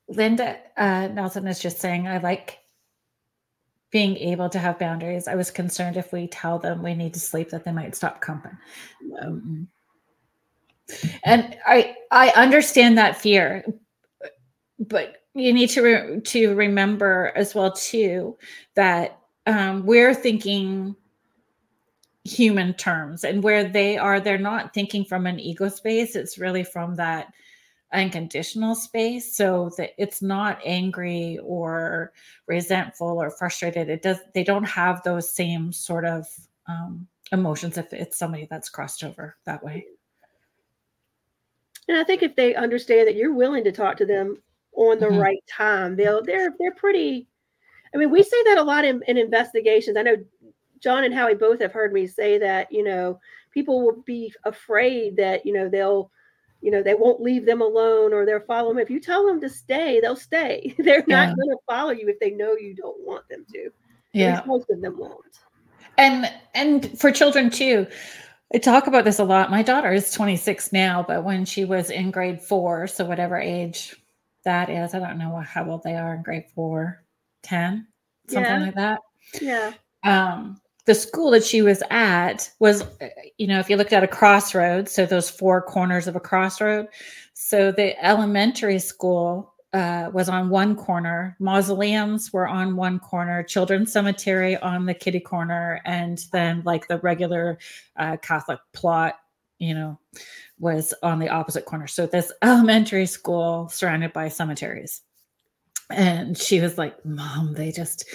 Linda 0.07 0.57
uh, 0.77 1.07
Nelson 1.07 1.47
is 1.47 1.59
just 1.59 1.79
saying, 1.79 2.07
I 2.07 2.17
like 2.19 2.59
being 3.91 4.17
able 4.17 4.49
to 4.49 4.59
have 4.59 4.77
boundaries. 4.77 5.27
I 5.27 5.35
was 5.35 5.51
concerned 5.51 5.97
if 5.97 6.11
we 6.11 6.27
tell 6.27 6.59
them 6.59 6.83
we 6.83 6.93
need 6.93 7.13
to 7.13 7.19
sleep 7.19 7.49
that 7.51 7.63
they 7.63 7.71
might 7.71 7.95
stop 7.95 8.21
comping. 8.21 8.57
Um, 9.21 9.67
and 11.23 11.57
I 11.65 11.95
I 12.11 12.29
understand 12.35 12.97
that 12.97 13.17
fear, 13.17 13.65
but 14.79 15.23
you 15.33 15.53
need 15.53 15.69
to 15.69 15.81
re- 15.81 16.21
to 16.21 16.55
remember 16.55 17.31
as 17.35 17.55
well 17.55 17.71
too 17.71 18.37
that 18.75 19.17
um, 19.47 19.85
we're 19.85 20.13
thinking 20.13 20.95
human 22.23 22.73
terms, 22.73 23.23
and 23.23 23.43
where 23.43 23.63
they 23.63 23.97
are, 23.97 24.19
they're 24.19 24.37
not 24.37 24.73
thinking 24.73 25.05
from 25.05 25.25
an 25.25 25.39
ego 25.39 25.69
space. 25.69 26.15
It's 26.15 26.37
really 26.37 26.63
from 26.63 26.95
that 26.95 27.31
unconditional 27.95 28.75
space 28.75 29.35
so 29.35 29.71
that 29.77 29.91
it's 29.97 30.21
not 30.21 30.59
angry 30.65 31.39
or 31.43 32.11
resentful 32.47 33.21
or 33.21 33.31
frustrated. 33.31 33.89
It 33.89 34.01
does 34.01 34.19
they 34.33 34.43
don't 34.43 34.63
have 34.65 35.01
those 35.03 35.29
same 35.29 35.71
sort 35.71 36.05
of 36.05 36.27
um, 36.67 37.07
emotions 37.31 37.77
if 37.77 37.91
it's 37.93 38.17
somebody 38.17 38.47
that's 38.49 38.69
crossed 38.69 39.03
over 39.03 39.35
that 39.45 39.63
way. 39.63 39.85
And 41.87 41.97
i 41.97 42.03
think 42.03 42.23
if 42.23 42.35
they 42.35 42.55
understand 42.55 43.07
that 43.07 43.15
you're 43.15 43.33
willing 43.33 43.63
to 43.63 43.71
talk 43.71 43.97
to 43.97 44.05
them 44.05 44.37
on 44.73 44.99
the 44.99 45.05
mm-hmm. 45.05 45.19
right 45.19 45.43
time 45.47 45.95
they'll 45.95 46.23
they're 46.23 46.53
they're 46.59 46.73
pretty 46.73 47.27
i 47.93 47.97
mean 47.97 48.09
we 48.09 48.23
say 48.23 48.43
that 48.45 48.57
a 48.57 48.63
lot 48.63 48.85
in, 48.85 49.03
in 49.07 49.17
investigations. 49.17 49.97
I 49.97 50.01
know 50.01 50.17
john 50.79 51.03
and 51.03 51.13
howie 51.13 51.35
both 51.35 51.61
have 51.61 51.71
heard 51.71 51.93
me 51.93 52.07
say 52.07 52.37
that 52.39 52.71
you 52.71 52.83
know 52.83 53.19
people 53.51 53.85
will 53.85 54.03
be 54.05 54.33
afraid 54.43 55.15
that 55.15 55.45
you 55.45 55.53
know 55.53 55.69
they'll 55.69 56.11
you 56.65 56.71
know 56.71 56.81
they 56.81 56.95
won't 56.95 57.21
leave 57.21 57.45
them 57.45 57.61
alone 57.61 58.11
or 58.11 58.25
they'll 58.25 58.39
follow 58.41 58.69
them 58.69 58.79
if 58.79 58.89
you 58.89 58.99
tell 58.99 59.25
them 59.25 59.39
to 59.39 59.47
stay 59.47 59.99
they'll 60.01 60.15
stay 60.15 60.75
they're 60.79 61.03
yeah. 61.07 61.27
not 61.27 61.35
going 61.37 61.49
to 61.49 61.57
follow 61.69 61.91
you 61.91 62.09
if 62.09 62.19
they 62.19 62.31
know 62.31 62.55
you 62.55 62.73
don't 62.73 62.99
want 63.05 63.27
them 63.29 63.45
to 63.53 63.69
yeah 64.13 64.41
most 64.47 64.69
of 64.71 64.81
them 64.81 64.97
won't 64.97 65.39
and 65.97 66.31
and 66.55 66.99
for 66.99 67.11
children 67.11 67.49
too 67.49 67.85
I 68.53 68.59
talk 68.59 68.85
about 68.85 69.05
this 69.05 69.17
a 69.17 69.23
lot. 69.23 69.49
My 69.49 69.63
daughter 69.63 69.91
is 69.91 70.11
26 70.11 70.71
now, 70.71 71.03
but 71.05 71.23
when 71.23 71.45
she 71.45 71.65
was 71.65 71.89
in 71.89 72.11
grade 72.11 72.41
four, 72.41 72.85
so 72.85 73.03
whatever 73.03 73.37
age 73.37 73.95
that 74.43 74.69
is, 74.69 74.93
I 74.93 74.99
don't 74.99 75.17
know 75.17 75.39
how 75.39 75.69
old 75.69 75.81
they 75.83 75.95
are 75.95 76.13
in 76.13 76.21
grade 76.21 76.45
four, 76.53 77.03
10, 77.41 77.87
something 78.29 78.51
yeah. 78.51 78.59
like 78.59 78.75
that. 78.75 79.01
Yeah. 79.41 79.73
Um, 80.03 80.61
the 80.85 80.95
school 80.95 81.31
that 81.31 81.43
she 81.43 81.61
was 81.61 81.81
at 81.89 82.49
was, 82.59 82.83
uh, 83.01 83.09
you 83.37 83.47
know, 83.47 83.59
if 83.59 83.69
you 83.69 83.77
looked 83.77 83.93
at 83.93 84.03
a 84.03 84.07
crossroad, 84.07 84.87
so 84.87 85.05
those 85.05 85.29
four 85.29 85.61
corners 85.61 86.07
of 86.07 86.15
a 86.15 86.19
crossroad. 86.19 86.87
So 87.33 87.71
the 87.71 88.01
elementary 88.03 88.79
school 88.79 89.53
uh, 89.73 90.09
was 90.13 90.29
on 90.29 90.49
one 90.49 90.75
corner, 90.75 91.35
mausoleums 91.39 92.31
were 92.31 92.47
on 92.47 92.75
one 92.77 92.99
corner, 92.99 93.43
children's 93.43 93.91
cemetery 93.91 94.55
on 94.57 94.85
the 94.85 94.93
kitty 94.93 95.19
corner, 95.19 95.81
and 95.85 96.23
then 96.31 96.61
like 96.65 96.87
the 96.87 96.99
regular 96.99 97.57
uh, 97.97 98.15
Catholic 98.17 98.59
plot 98.71 99.15
you 99.59 99.73
know, 99.73 99.99
was 100.59 100.93
on 101.03 101.19
the 101.19 101.29
opposite 101.29 101.65
corner. 101.65 101.87
So 101.87 102.05
this 102.05 102.31
elementary 102.41 103.05
school 103.05 103.69
surrounded 103.69 104.13
by 104.13 104.29
cemeteries. 104.29 105.01
And 105.89 106.37
she 106.37 106.61
was 106.61 106.77
like, 106.77 107.03
Mom, 107.05 107.53
they 107.53 107.71
just 107.71 108.05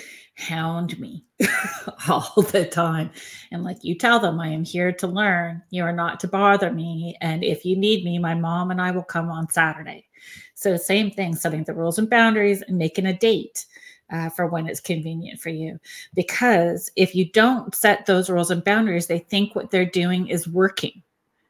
hound 0.41 0.99
me 0.99 1.25
all 2.09 2.43
the 2.51 2.67
time. 2.67 3.11
And 3.53 3.63
like, 3.65 3.79
you 3.83 3.95
tell 3.95 4.19
them 4.19 4.41
I 4.41 4.49
am 4.49 4.65
here 4.65 4.93
to 4.93 5.07
learn. 5.07 5.63
You 5.71 5.85
are 5.85 5.93
not 5.93 6.19
to 6.21 6.29
bother 6.29 6.73
me. 6.73 7.17
And 7.21 7.45
if 7.45 7.65
you 7.65 7.77
need 7.77 8.05
me, 8.05 8.19
my 8.19 8.35
mom 8.35 8.71
and 8.71 8.81
I 8.81 8.91
will 8.91 9.03
come 9.03 9.31
on 9.31 9.51
Saturday. 9.51 10.07
So, 10.55 10.77
same 10.77 11.11
thing, 11.11 11.35
setting 11.37 11.65
the 11.65 11.75
rules 11.75 11.99
and 11.99 12.11
boundaries 12.11 12.63
and 12.63 12.77
making 12.77 13.07
a 13.07 13.17
date. 13.17 13.67
Uh, 14.13 14.29
for 14.29 14.49
when 14.49 14.67
it's 14.67 14.81
convenient 14.81 15.39
for 15.39 15.51
you. 15.51 15.79
Because 16.15 16.91
if 16.97 17.15
you 17.15 17.31
don't 17.31 17.77
set 17.77 18.07
those 18.07 18.29
rules 18.29 18.51
and 18.51 18.65
boundaries, 18.65 19.07
they 19.07 19.21
think 19.21 19.55
what 19.55 19.71
they're 19.71 19.85
doing 19.85 20.27
is 20.27 20.49
working. 20.49 21.05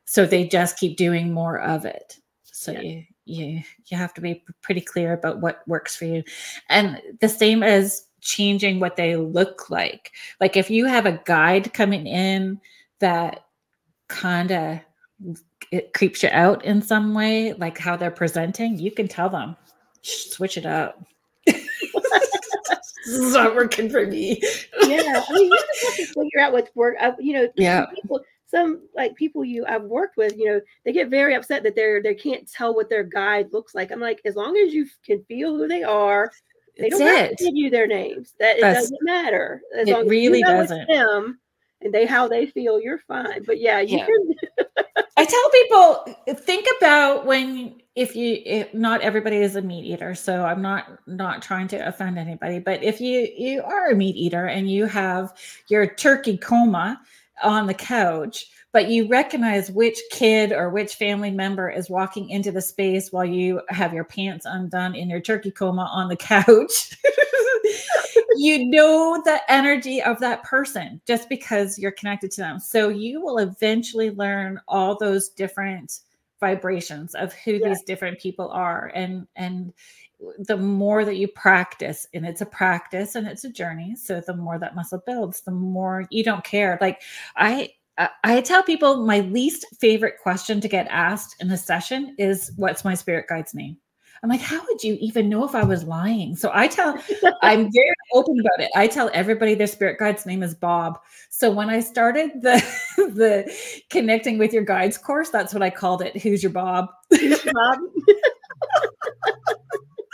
So 0.04 0.26
they 0.26 0.46
just 0.46 0.76
keep 0.76 0.98
doing 0.98 1.32
more 1.32 1.58
of 1.58 1.86
it. 1.86 2.18
So 2.42 2.72
yeah. 2.72 2.80
you 2.82 3.04
you 3.24 3.62
you 3.86 3.96
have 3.96 4.12
to 4.14 4.20
be 4.20 4.44
pretty 4.60 4.80
clear 4.80 5.12
about 5.12 5.40
what 5.40 5.66
works 5.66 5.96
for 5.96 6.04
you. 6.04 6.22
And 6.68 7.00
the 7.20 7.28
same 7.28 7.62
as 7.62 8.04
changing 8.20 8.80
what 8.80 8.96
they 8.96 9.16
look 9.16 9.70
like. 9.70 10.12
Like 10.40 10.56
if 10.56 10.70
you 10.70 10.86
have 10.86 11.06
a 11.06 11.20
guide 11.24 11.72
coming 11.72 12.06
in 12.06 12.60
that 13.00 13.44
kind 14.08 14.50
of 14.50 14.80
it 15.70 15.92
creeps 15.92 16.22
you 16.22 16.28
out 16.32 16.64
in 16.64 16.82
some 16.82 17.14
way, 17.14 17.52
like 17.54 17.78
how 17.78 17.96
they're 17.96 18.10
presenting, 18.10 18.78
you 18.78 18.90
can 18.90 19.06
tell 19.06 19.28
them, 19.28 19.56
switch 20.02 20.56
it 20.56 20.66
up. 20.66 21.02
this 21.46 23.06
is 23.06 23.34
not 23.34 23.54
working 23.54 23.88
for 23.88 24.06
me. 24.06 24.40
yeah, 24.82 25.22
I 25.28 25.32
mean, 25.32 25.44
you 25.44 25.58
just 25.72 25.84
have 25.84 25.96
to 25.96 26.06
figure 26.06 26.40
out 26.40 26.52
what's 26.52 26.74
work. 26.74 26.96
Uh, 27.00 27.12
you 27.20 27.34
know, 27.34 27.48
yeah. 27.56 27.86
People, 27.94 28.20
some 28.46 28.82
like 28.96 29.14
people 29.14 29.44
you 29.44 29.64
I've 29.66 29.84
worked 29.84 30.16
with, 30.16 30.36
you 30.36 30.46
know, 30.46 30.60
they 30.84 30.92
get 30.92 31.08
very 31.08 31.34
upset 31.34 31.62
that 31.62 31.76
they're 31.76 32.02
they 32.02 32.14
can't 32.14 32.50
tell 32.50 32.74
what 32.74 32.90
their 32.90 33.04
guide 33.04 33.52
looks 33.52 33.74
like. 33.74 33.92
I'm 33.92 34.00
like, 34.00 34.20
as 34.24 34.34
long 34.34 34.56
as 34.56 34.74
you 34.74 34.86
can 35.06 35.22
feel 35.24 35.56
who 35.56 35.68
they 35.68 35.84
are, 35.84 36.32
they 36.78 36.88
don't 36.88 37.00
have 37.00 37.36
to 37.36 37.44
give 37.44 37.54
you 37.54 37.70
their 37.70 37.86
names. 37.86 38.34
That 38.38 38.58
it 38.58 38.60
That's, 38.60 38.80
doesn't 38.80 38.98
matter. 39.02 39.62
As 39.76 39.88
it 39.88 40.06
really 40.06 40.42
doesn't. 40.42 40.88
them 40.88 41.38
and 41.82 41.94
they 41.94 42.06
how 42.06 42.28
they 42.28 42.46
feel, 42.46 42.80
you're 42.80 43.00
fine. 43.08 43.42
But 43.44 43.60
yeah, 43.60 43.80
you 43.80 43.98
yeah. 43.98 44.06
can. 44.06 44.66
I 45.16 45.24
tell 45.24 45.50
people 45.50 46.16
think 46.34 46.66
about 46.78 47.26
when 47.26 47.80
if 47.94 48.16
you 48.16 48.40
if 48.46 48.72
not 48.72 49.02
everybody 49.02 49.36
is 49.36 49.56
a 49.56 49.62
meat 49.62 49.84
eater, 49.84 50.14
so 50.14 50.44
I'm 50.44 50.62
not 50.62 50.98
not 51.06 51.42
trying 51.42 51.68
to 51.68 51.76
offend 51.76 52.18
anybody, 52.18 52.58
but 52.58 52.82
if 52.82 53.00
you 53.00 53.28
you 53.36 53.62
are 53.62 53.90
a 53.90 53.94
meat 53.94 54.16
eater 54.16 54.46
and 54.46 54.70
you 54.70 54.86
have 54.86 55.34
your 55.68 55.86
turkey 55.86 56.38
coma 56.38 57.00
on 57.42 57.66
the 57.66 57.74
couch 57.74 58.46
but 58.72 58.88
you 58.88 59.08
recognize 59.08 59.70
which 59.70 59.98
kid 60.10 60.52
or 60.52 60.70
which 60.70 60.94
family 60.94 61.30
member 61.30 61.68
is 61.68 61.90
walking 61.90 62.28
into 62.30 62.52
the 62.52 62.62
space 62.62 63.10
while 63.10 63.24
you 63.24 63.60
have 63.68 63.92
your 63.92 64.04
pants 64.04 64.46
undone 64.46 64.94
in 64.94 65.10
your 65.10 65.20
turkey 65.20 65.50
coma 65.50 65.90
on 65.92 66.08
the 66.08 66.16
couch. 66.16 66.96
you 68.36 68.66
know 68.66 69.20
the 69.24 69.40
energy 69.48 70.00
of 70.02 70.20
that 70.20 70.42
person 70.44 71.00
just 71.06 71.28
because 71.28 71.78
you're 71.78 71.90
connected 71.90 72.30
to 72.30 72.40
them. 72.40 72.58
So 72.58 72.88
you 72.88 73.20
will 73.20 73.38
eventually 73.38 74.10
learn 74.10 74.60
all 74.68 74.96
those 74.96 75.28
different 75.28 76.00
vibrations 76.40 77.14
of 77.14 77.32
who 77.34 77.52
yeah. 77.52 77.68
these 77.68 77.82
different 77.82 78.18
people 78.18 78.48
are 78.48 78.90
and 78.94 79.26
and 79.36 79.72
the 80.38 80.56
more 80.56 81.04
that 81.04 81.16
you 81.16 81.28
practice 81.28 82.06
and 82.14 82.26
it's 82.26 82.40
a 82.40 82.46
practice 82.46 83.14
and 83.14 83.26
it's 83.26 83.44
a 83.44 83.50
journey 83.50 83.94
so 83.94 84.20
the 84.26 84.34
more 84.34 84.58
that 84.58 84.74
muscle 84.74 85.02
builds 85.06 85.42
the 85.42 85.50
more 85.50 86.06
you 86.10 86.24
don't 86.24 86.44
care 86.44 86.78
like 86.80 87.02
i 87.36 87.70
Uh, 88.00 88.08
I 88.24 88.40
tell 88.40 88.62
people 88.62 89.04
my 89.04 89.20
least 89.20 89.66
favorite 89.78 90.14
question 90.22 90.58
to 90.62 90.68
get 90.68 90.86
asked 90.88 91.36
in 91.42 91.50
a 91.50 91.56
session 91.56 92.16
is 92.18 92.50
what's 92.56 92.82
my 92.82 92.94
spirit 92.94 93.26
guide's 93.28 93.54
name? 93.54 93.76
I'm 94.22 94.30
like, 94.30 94.40
how 94.40 94.60
would 94.66 94.82
you 94.82 94.96
even 95.00 95.28
know 95.28 95.44
if 95.44 95.54
I 95.54 95.64
was 95.64 95.84
lying? 95.84 96.34
So 96.34 96.50
I 96.52 96.66
tell, 96.66 96.98
I'm 97.42 97.70
very 97.70 97.94
open 98.14 98.36
about 98.40 98.64
it. 98.64 98.70
I 98.74 98.86
tell 98.86 99.10
everybody 99.12 99.54
their 99.54 99.66
spirit 99.66 99.98
guide's 99.98 100.24
name 100.24 100.42
is 100.42 100.54
Bob. 100.54 100.98
So 101.28 101.50
when 101.50 101.68
I 101.68 101.80
started 101.80 102.30
the 102.40 102.64
the 102.96 103.54
connecting 103.90 104.38
with 104.38 104.54
your 104.54 104.64
guides 104.64 104.96
course, 104.96 105.28
that's 105.28 105.52
what 105.52 105.62
I 105.62 105.68
called 105.68 106.00
it. 106.00 106.16
Who's 106.22 106.42
your 106.42 106.52
Bob? 106.52 106.88
Who's 107.10 107.42
Bob? 107.42 107.78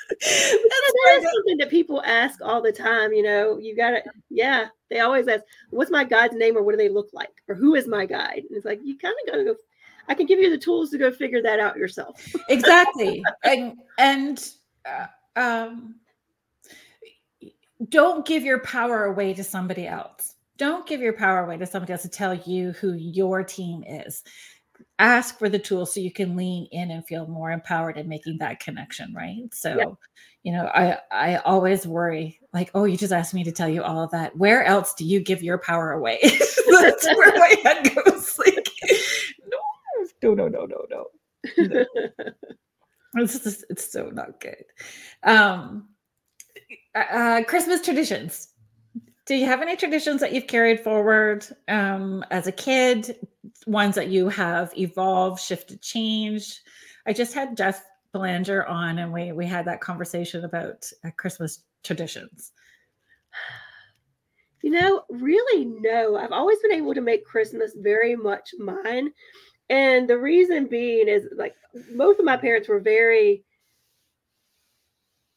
That's 0.09 1.33
something 1.35 1.57
that 1.59 1.69
people 1.71 2.03
ask 2.03 2.41
all 2.43 2.63
the 2.63 2.73
time. 2.73 3.13
You 3.13 3.23
know, 3.23 3.59
you 3.59 3.77
got 3.77 3.91
to, 3.91 4.03
yeah, 4.31 4.67
they 4.91 5.01
always 5.01 5.29
ask, 5.29 5.45
what's 5.71 5.91
my 5.91 6.05
guide's 6.05 6.35
name 6.35 6.57
or 6.57 6.63
what 6.63 6.73
do 6.73 6.79
they 6.79 6.89
look 6.89 7.09
like? 7.13 7.43
Or 7.49 7.55
who 7.55 7.75
is 7.75 7.89
my 7.89 8.07
guide? 8.07 8.43
And 8.49 8.57
it's 8.57 8.65
like, 8.65 8.81
you 8.85 8.97
kind 8.99 9.15
of 9.25 9.33
got 9.33 9.39
to 9.39 9.45
go, 9.45 9.55
I 10.09 10.15
can 10.15 10.27
give 10.27 10.39
you 10.39 10.51
the 10.51 10.59
tools 10.59 10.91
to 10.91 10.99
go 10.99 11.11
figure 11.11 11.43
that 11.43 11.59
out 11.59 11.77
yourself. 11.77 12.25
exactly. 12.49 13.25
and, 13.45 13.75
and, 13.99 14.49
uh, 14.85 15.07
um, 15.35 15.97
don't 17.89 18.25
give 18.25 18.43
your 18.43 18.61
power 18.61 19.05
away 19.05 19.35
to 19.35 19.45
somebody 19.45 19.87
else. 19.87 20.35
Don't 20.57 20.87
give 20.87 21.03
your 21.03 21.13
power 21.13 21.45
away 21.45 21.59
to 21.59 21.67
somebody 21.67 21.93
else 21.93 22.03
to 22.03 22.09
tell 22.09 22.35
you 22.35 22.73
who 22.73 22.95
your 22.95 23.45
team 23.45 23.85
is 23.87 24.23
ask 24.99 25.39
for 25.39 25.49
the 25.49 25.59
tools 25.59 25.93
so 25.93 26.01
you 26.01 26.11
can 26.11 26.37
lean 26.37 26.67
in 26.73 26.91
and 26.91 27.07
feel 27.07 27.27
more 27.27 27.51
empowered 27.51 27.99
in 27.99 28.09
making 28.09 28.39
that 28.39 28.61
connection 28.61 29.13
right? 29.15 29.43
So 29.53 29.77
yeah. 29.77 29.85
you 30.43 30.53
know 30.53 30.67
i 30.75 30.99
i 31.11 31.37
always 31.39 31.87
worry 31.87 32.39
like 32.53 32.71
oh 32.75 32.85
you 32.85 32.97
just 32.97 33.13
asked 33.13 33.35
me 33.35 33.45
to 33.45 33.53
tell 33.53 33.69
you 33.69 33.83
all 33.83 34.03
of 34.03 34.11
that. 34.13 34.37
Where 34.37 34.65
else 34.65 34.95
do 34.95 35.05
you 35.05 35.21
give 35.21 35.43
your 35.43 35.59
power 35.59 35.93
away? 35.93 36.19
That's 36.23 37.07
where 37.07 37.39
my 37.39 37.57
head 37.65 37.95
goes 37.95 38.39
like 38.39 38.69
no 40.23 40.35
no 40.35 40.49
no 40.49 40.67
no 40.67 40.87
no 40.91 41.07
no, 41.59 41.85
it's 43.17 43.39
just, 43.39 43.65
it's 43.71 43.91
so 43.91 44.11
not 44.11 44.41
good. 44.41 44.65
Um 45.23 45.89
uh, 46.95 47.43
christmas 47.47 47.83
traditions 47.83 48.49
do 49.27 49.35
you 49.35 49.47
have 49.47 49.61
any 49.61 49.77
traditions 49.77 50.21
that 50.21 50.33
you've 50.33 50.47
carried 50.47 50.81
forward 50.81 51.47
um, 51.69 52.25
as 52.31 52.47
a 52.47 52.53
kid 52.53 53.17
ones 53.67 53.97
that 53.97 54.09
you 54.09 54.29
have 54.29 54.73
evolved, 54.79 55.41
shifted, 55.41 55.83
changed. 55.83 56.61
I 57.07 57.13
just 57.13 57.35
had 57.35 57.57
Jeff 57.57 57.85
Belanger 58.13 58.65
on, 58.67 58.99
and 58.99 59.13
we 59.13 59.33
we 59.33 59.47
had 59.47 59.67
that 59.67 59.81
conversation 59.81 60.45
about 60.45 60.91
uh, 61.05 61.11
Christmas 61.17 61.63
traditions. 61.83 62.53
You 64.63 64.73
know, 64.73 65.05
really, 65.11 65.65
no. 65.65 66.17
I've 66.17 66.33
always 66.33 66.59
been 66.59 66.73
able 66.73 66.93
to 66.95 67.01
make 67.01 67.25
Christmas 67.25 67.73
very 67.77 68.17
much 68.17 68.51
mine, 68.59 69.13
and 69.71 70.09
the 70.09 70.19
reason 70.19 70.67
being 70.67 71.07
is 71.07 71.29
like 71.37 71.55
both 71.95 72.19
of 72.19 72.25
my 72.25 72.37
parents 72.37 72.67
were 72.67 72.81
very 72.81 73.45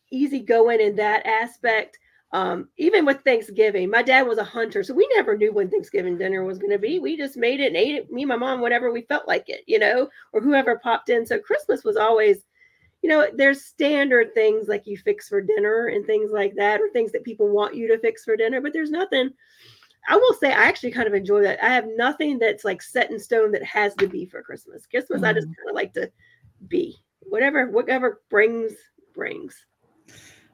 easygoing 0.09 0.79
in 0.79 0.95
that 0.95 1.27
aspect 1.27 1.99
um, 2.31 2.69
even 2.77 3.05
with 3.05 3.21
Thanksgiving, 3.21 3.89
my 3.89 4.03
dad 4.03 4.27
was 4.27 4.37
a 4.37 4.43
hunter, 4.43 4.83
so 4.83 4.93
we 4.93 5.09
never 5.15 5.35
knew 5.35 5.51
when 5.51 5.69
Thanksgiving 5.69 6.17
dinner 6.17 6.43
was 6.43 6.59
going 6.59 6.71
to 6.71 6.77
be. 6.77 6.99
We 6.99 7.17
just 7.17 7.37
made 7.37 7.59
it 7.59 7.67
and 7.67 7.75
ate 7.75 7.95
it, 7.95 8.11
me 8.11 8.21
and 8.21 8.29
my 8.29 8.35
mom, 8.35 8.61
whenever 8.61 8.91
we 8.91 9.01
felt 9.01 9.27
like 9.27 9.49
it, 9.49 9.63
you 9.65 9.79
know, 9.79 10.09
or 10.31 10.41
whoever 10.41 10.77
popped 10.77 11.09
in. 11.09 11.25
So 11.25 11.39
Christmas 11.39 11.83
was 11.83 11.97
always, 11.97 12.37
you 13.01 13.09
know, 13.09 13.27
there's 13.33 13.65
standard 13.65 14.33
things 14.35 14.67
like 14.67 14.85
you 14.85 14.95
fix 14.95 15.27
for 15.27 15.41
dinner 15.41 15.87
and 15.87 16.05
things 16.05 16.31
like 16.31 16.53
that, 16.55 16.81
or 16.81 16.89
things 16.89 17.11
that 17.13 17.23
people 17.23 17.49
want 17.49 17.75
you 17.75 17.87
to 17.87 17.97
fix 17.97 18.23
for 18.23 18.35
dinner, 18.35 18.61
but 18.61 18.73
there's 18.73 18.91
nothing. 18.91 19.31
I 20.07 20.15
will 20.15 20.33
say 20.35 20.49
I 20.49 20.65
actually 20.65 20.91
kind 20.91 21.07
of 21.07 21.15
enjoy 21.15 21.41
that. 21.41 21.63
I 21.63 21.69
have 21.69 21.87
nothing 21.95 22.37
that's 22.37 22.63
like 22.63 22.83
set 22.83 23.09
in 23.09 23.19
stone 23.19 23.51
that 23.53 23.63
has 23.63 23.95
to 23.95 24.07
be 24.07 24.25
for 24.25 24.43
Christmas. 24.43 24.85
Christmas, 24.85 25.21
mm. 25.21 25.27
I 25.27 25.33
just 25.33 25.47
mm. 25.47 25.55
kind 25.55 25.69
of 25.69 25.75
like 25.75 25.93
to 25.93 26.11
be 26.67 26.95
whatever, 27.21 27.71
whatever 27.71 28.21
brings, 28.29 28.73
brings. 29.15 29.65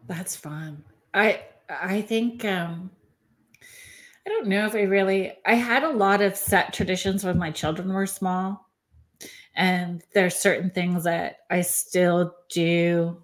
That's 0.08 0.36
fun. 0.36 0.84
I 1.14 1.42
I 1.70 2.02
think 2.02 2.46
um, 2.46 2.92
I 4.26 4.30
don't 4.30 4.48
know 4.48 4.66
if 4.66 4.76
I 4.76 4.84
really 4.84 5.34
I 5.46 5.56
had 5.56 5.84
a 5.84 5.90
lot 5.90 6.22
of 6.22 6.36
set 6.36 6.74
traditions 6.74 7.24
when 7.24 7.38
my 7.38 7.52
children 7.52 7.94
were 7.94 8.08
small. 8.08 8.66
And 9.56 10.04
there's 10.14 10.36
certain 10.36 10.70
things 10.70 11.06
that 11.06 11.38
I 11.50 11.62
still 11.62 12.36
do 12.50 13.22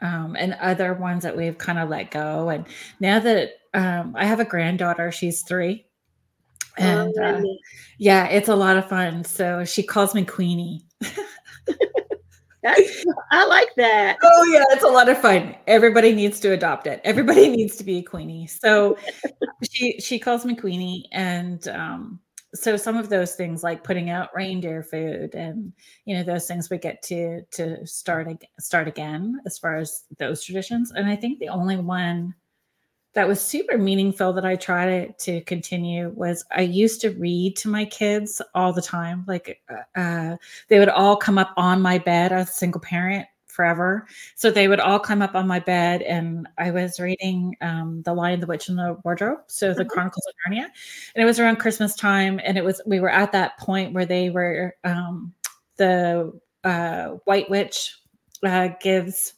um, 0.00 0.36
and 0.38 0.54
other 0.54 0.94
ones 0.94 1.22
that 1.22 1.36
we've 1.36 1.56
kind 1.56 1.78
of 1.78 1.88
let 1.88 2.10
go. 2.10 2.50
And 2.50 2.66
now 3.00 3.18
that 3.20 3.52
um, 3.74 4.14
I 4.16 4.26
have 4.26 4.40
a 4.40 4.44
granddaughter, 4.44 5.10
she's 5.10 5.42
three. 5.42 5.86
And 6.76 7.14
oh, 7.18 7.24
uh, 7.24 7.42
yeah, 7.98 8.26
it's 8.28 8.48
a 8.48 8.54
lot 8.54 8.76
of 8.76 8.88
fun. 8.88 9.24
So 9.24 9.64
she 9.64 9.82
calls 9.82 10.14
me 10.14 10.24
Queenie. 10.24 10.82
That's, 12.62 13.04
I 13.30 13.46
like 13.46 13.68
that. 13.76 14.18
Oh 14.22 14.44
yeah, 14.52 14.64
it's 14.70 14.84
a 14.84 14.88
lot 14.88 15.08
of 15.08 15.20
fun. 15.20 15.54
Everybody 15.66 16.12
needs 16.12 16.40
to 16.40 16.52
adopt 16.52 16.86
it. 16.86 17.00
Everybody 17.04 17.48
needs 17.56 17.76
to 17.76 17.84
be 17.84 17.98
a 17.98 18.02
queenie. 18.02 18.46
So 18.46 18.96
she 19.70 20.00
she 20.00 20.18
calls 20.18 20.44
me 20.44 20.56
Queenie, 20.56 21.08
and 21.12 21.66
um, 21.68 22.20
so 22.54 22.76
some 22.76 22.96
of 22.96 23.08
those 23.08 23.34
things 23.34 23.62
like 23.62 23.84
putting 23.84 24.10
out 24.10 24.30
reindeer 24.34 24.82
food 24.82 25.34
and 25.34 25.72
you 26.04 26.16
know 26.16 26.22
those 26.22 26.46
things 26.46 26.70
we 26.70 26.78
get 26.78 27.02
to 27.02 27.42
to 27.52 27.86
start 27.86 28.28
start 28.58 28.88
again 28.88 29.40
as 29.46 29.58
far 29.58 29.76
as 29.76 30.04
those 30.18 30.42
traditions. 30.42 30.92
And 30.92 31.08
I 31.08 31.16
think 31.16 31.38
the 31.38 31.48
only 31.48 31.76
one 31.76 32.34
that 33.14 33.26
was 33.26 33.40
super 33.40 33.78
meaningful 33.78 34.32
that 34.34 34.44
I 34.44 34.56
try 34.56 34.86
to, 34.86 35.12
to 35.12 35.40
continue 35.42 36.10
was 36.10 36.44
I 36.50 36.62
used 36.62 37.00
to 37.00 37.10
read 37.10 37.56
to 37.56 37.68
my 37.68 37.84
kids 37.84 38.40
all 38.54 38.72
the 38.72 38.82
time. 38.82 39.24
Like 39.26 39.60
uh, 39.68 39.98
uh, 39.98 40.36
they 40.68 40.78
would 40.78 40.88
all 40.88 41.16
come 41.16 41.38
up 41.38 41.52
on 41.56 41.80
my 41.82 41.98
bed. 41.98 42.32
I 42.32 42.38
was 42.38 42.50
a 42.50 42.52
single 42.52 42.80
parent 42.80 43.26
forever. 43.58 44.06
So 44.36 44.52
they 44.52 44.68
would 44.68 44.78
all 44.78 45.00
climb 45.00 45.20
up 45.20 45.34
on 45.34 45.48
my 45.48 45.58
bed 45.58 46.02
and 46.02 46.46
I 46.58 46.70
was 46.70 47.00
reading 47.00 47.56
um, 47.60 48.02
The 48.02 48.14
Lion, 48.14 48.38
the 48.38 48.46
Witch, 48.46 48.68
and 48.68 48.78
the 48.78 48.96
Wardrobe. 49.02 49.40
So 49.48 49.74
the 49.74 49.82
mm-hmm. 49.82 49.90
Chronicles 49.90 50.24
of 50.28 50.34
Narnia. 50.52 50.66
And 51.16 51.22
it 51.22 51.24
was 51.24 51.40
around 51.40 51.56
Christmas 51.56 51.96
time. 51.96 52.40
And 52.44 52.56
it 52.56 52.62
was, 52.62 52.80
we 52.86 53.00
were 53.00 53.10
at 53.10 53.32
that 53.32 53.58
point 53.58 53.94
where 53.94 54.06
they 54.06 54.30
were, 54.30 54.76
um, 54.84 55.34
the 55.76 56.38
uh, 56.62 57.08
White 57.24 57.50
Witch 57.50 57.96
uh, 58.44 58.68
gives 58.80 59.34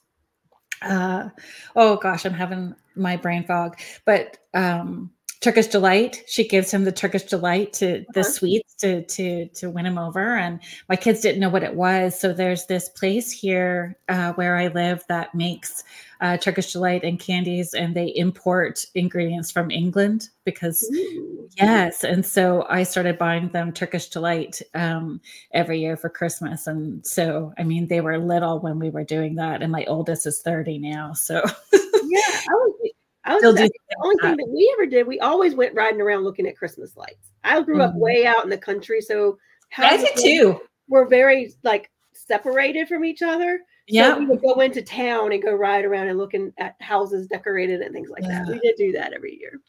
uh 0.82 1.28
oh 1.76 1.96
gosh 1.96 2.24
i'm 2.24 2.32
having 2.32 2.74
my 2.94 3.16
brain 3.16 3.44
fog 3.44 3.78
but 4.04 4.38
um 4.54 5.10
turkish 5.40 5.66
delight 5.66 6.22
she 6.26 6.46
gives 6.46 6.72
him 6.72 6.84
the 6.84 6.92
turkish 6.92 7.24
delight 7.24 7.72
to 7.72 8.04
the 8.14 8.20
uh-huh. 8.20 8.30
sweets 8.30 8.69
to 8.80 9.02
to 9.04 9.46
to 9.48 9.70
win 9.70 9.86
him 9.86 9.98
over 9.98 10.36
and 10.36 10.60
my 10.88 10.96
kids 10.96 11.20
didn't 11.20 11.40
know 11.40 11.48
what 11.48 11.62
it 11.62 11.74
was 11.74 12.18
so 12.18 12.32
there's 12.32 12.66
this 12.66 12.88
place 12.90 13.30
here 13.30 13.96
uh, 14.08 14.32
where 14.34 14.56
i 14.56 14.68
live 14.68 15.04
that 15.08 15.34
makes 15.34 15.84
uh, 16.20 16.36
Turkish 16.36 16.72
delight 16.72 17.02
and 17.02 17.18
candies, 17.18 17.72
and 17.72 17.96
they 17.96 18.08
import 18.08 18.84
ingredients 18.94 19.50
from 19.50 19.70
England 19.70 20.28
because 20.44 20.82
Ooh. 20.94 21.48
yes, 21.56 22.04
and 22.04 22.24
so 22.24 22.66
I 22.68 22.82
started 22.82 23.16
buying 23.16 23.48
them 23.48 23.72
Turkish 23.72 24.08
delight 24.08 24.60
um, 24.74 25.20
every 25.54 25.80
year 25.80 25.96
for 25.96 26.10
Christmas, 26.10 26.66
and 26.66 27.04
so 27.06 27.54
I 27.58 27.62
mean 27.62 27.88
they 27.88 28.00
were 28.00 28.18
little 28.18 28.60
when 28.60 28.78
we 28.78 28.90
were 28.90 29.04
doing 29.04 29.36
that, 29.36 29.62
and 29.62 29.72
my 29.72 29.84
oldest 29.86 30.26
is 30.26 30.42
thirty 30.42 30.78
now, 30.78 31.14
so 31.14 31.42
yeah, 31.72 32.20
I 32.26 32.52
was. 32.52 32.90
I 33.24 33.34
was 33.34 33.42
the 33.42 33.70
only 34.02 34.16
thing 34.22 34.36
that 34.36 34.48
we 34.48 34.74
ever 34.78 34.86
did, 34.86 35.06
we 35.06 35.20
always 35.20 35.54
went 35.54 35.74
riding 35.74 36.00
around 36.00 36.24
looking 36.24 36.46
at 36.46 36.56
Christmas 36.56 36.96
lights. 36.96 37.29
I 37.44 37.60
grew 37.62 37.76
mm-hmm. 37.76 37.82
up 37.82 37.94
way 37.94 38.26
out 38.26 38.44
in 38.44 38.50
the 38.50 38.58
country, 38.58 39.00
so 39.00 39.38
I 39.76 39.96
did 39.96 40.16
too. 40.16 40.60
We're 40.88 41.06
very 41.06 41.54
like 41.62 41.90
separated 42.12 42.88
from 42.88 43.04
each 43.04 43.22
other. 43.22 43.60
Yeah. 43.86 44.14
So 44.14 44.20
we 44.20 44.26
would 44.26 44.42
go 44.42 44.60
into 44.60 44.82
town 44.82 45.32
and 45.32 45.42
go 45.42 45.52
ride 45.52 45.84
around 45.84 46.08
and 46.08 46.18
looking 46.18 46.52
at 46.58 46.76
houses 46.80 47.26
decorated 47.26 47.80
and 47.80 47.92
things 47.92 48.10
like 48.10 48.22
yeah. 48.22 48.44
that. 48.44 48.52
We 48.52 48.58
did 48.60 48.76
do 48.76 48.92
that 48.92 49.12
every 49.12 49.38
year. 49.38 49.60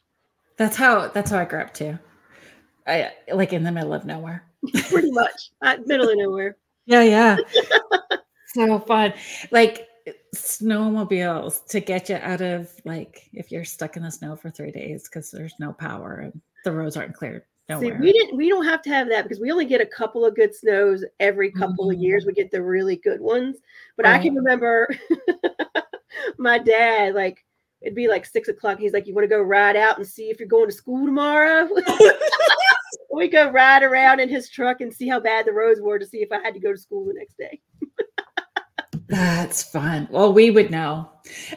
That's 0.58 0.76
how 0.76 1.08
that's 1.08 1.32
how 1.32 1.40
I 1.40 1.46
grew 1.46 1.62
up 1.62 1.74
too. 1.74 1.98
I 2.86 3.12
like 3.34 3.54
in 3.54 3.64
the 3.64 3.72
middle 3.72 3.94
of 3.94 4.06
nowhere. 4.06 4.44
Pretty 4.90 5.12
much. 5.12 5.52
middle 5.86 6.10
of 6.10 6.18
nowhere. 6.18 6.58
Yeah, 6.88 7.04
yeah. 7.04 7.38
so 8.48 8.80
fun. 8.80 9.14
Like 9.52 9.88
snowmobiles 10.36 11.66
to 11.68 11.80
get 11.80 12.10
you 12.10 12.16
out 12.16 12.42
of 12.42 12.74
like 12.86 13.30
if 13.34 13.52
you're 13.52 13.64
stuck 13.64 13.98
in 13.98 14.04
the 14.04 14.12
snow 14.12 14.36
for 14.36 14.50
three 14.50 14.72
days 14.72 15.08
because 15.08 15.30
there's 15.30 15.54
no 15.60 15.74
power 15.74 16.16
and 16.16 16.42
the 16.66 16.72
roads 16.72 16.98
aren't 16.98 17.14
cleared. 17.14 17.44
See, 17.80 17.92
we 17.92 18.12
didn't. 18.12 18.36
We 18.36 18.50
don't 18.50 18.66
have 18.66 18.82
to 18.84 18.90
have 18.90 19.08
that 19.10 19.24
because 19.24 19.40
we 19.40 19.52
only 19.52 19.66
get 19.66 19.80
a 19.80 19.86
couple 19.86 20.26
of 20.26 20.36
good 20.36 20.54
snows 20.54 21.06
every 21.20 21.52
couple 21.52 21.86
mm-hmm. 21.86 21.96
of 21.96 22.02
years. 22.02 22.26
We 22.26 22.34
get 22.34 22.52
the 22.52 22.62
really 22.62 22.98
good 22.98 23.22
ones. 23.22 23.58
But 23.96 24.06
right. 24.06 24.20
I 24.20 24.22
can 24.22 24.36
remember 24.36 24.90
my 26.38 26.58
dad 26.58 27.16
like 27.16 27.46
it'd 27.82 27.96
be 27.96 28.08
like 28.10 28.26
six 28.26 28.50
o'clock. 28.50 28.78
He's 28.78 28.92
like, 28.94 29.08
"You 29.08 29.14
want 29.14 29.24
to 29.24 29.30
go 29.30 29.42
ride 29.42 29.78
out 29.78 29.98
and 29.98 30.06
see 30.06 30.30
if 30.30 30.40
you're 30.40 30.50
going 30.50 30.68
to 30.68 30.76
school 30.76 31.06
tomorrow?" 31.06 31.70
we 33.12 33.30
go 33.30 33.50
ride 33.52 33.84
around 33.84 34.20
in 34.20 34.28
his 34.28 34.50
truck 34.50 34.82
and 34.82 34.94
see 34.94 35.08
how 35.08 35.20
bad 35.20 35.46
the 35.46 35.54
roads 35.54 35.80
were 35.80 36.00
to 36.00 36.06
see 36.06 36.18
if 36.18 36.32
I 36.32 36.40
had 36.40 36.54
to 36.54 36.60
go 36.60 36.74
to 36.74 36.78
school 36.78 37.06
the 37.06 37.14
next 37.14 37.38
day. 37.38 37.62
That's 39.12 39.62
fun. 39.62 40.08
Well, 40.10 40.32
we 40.32 40.52
would 40.52 40.72
know. 40.72 41.10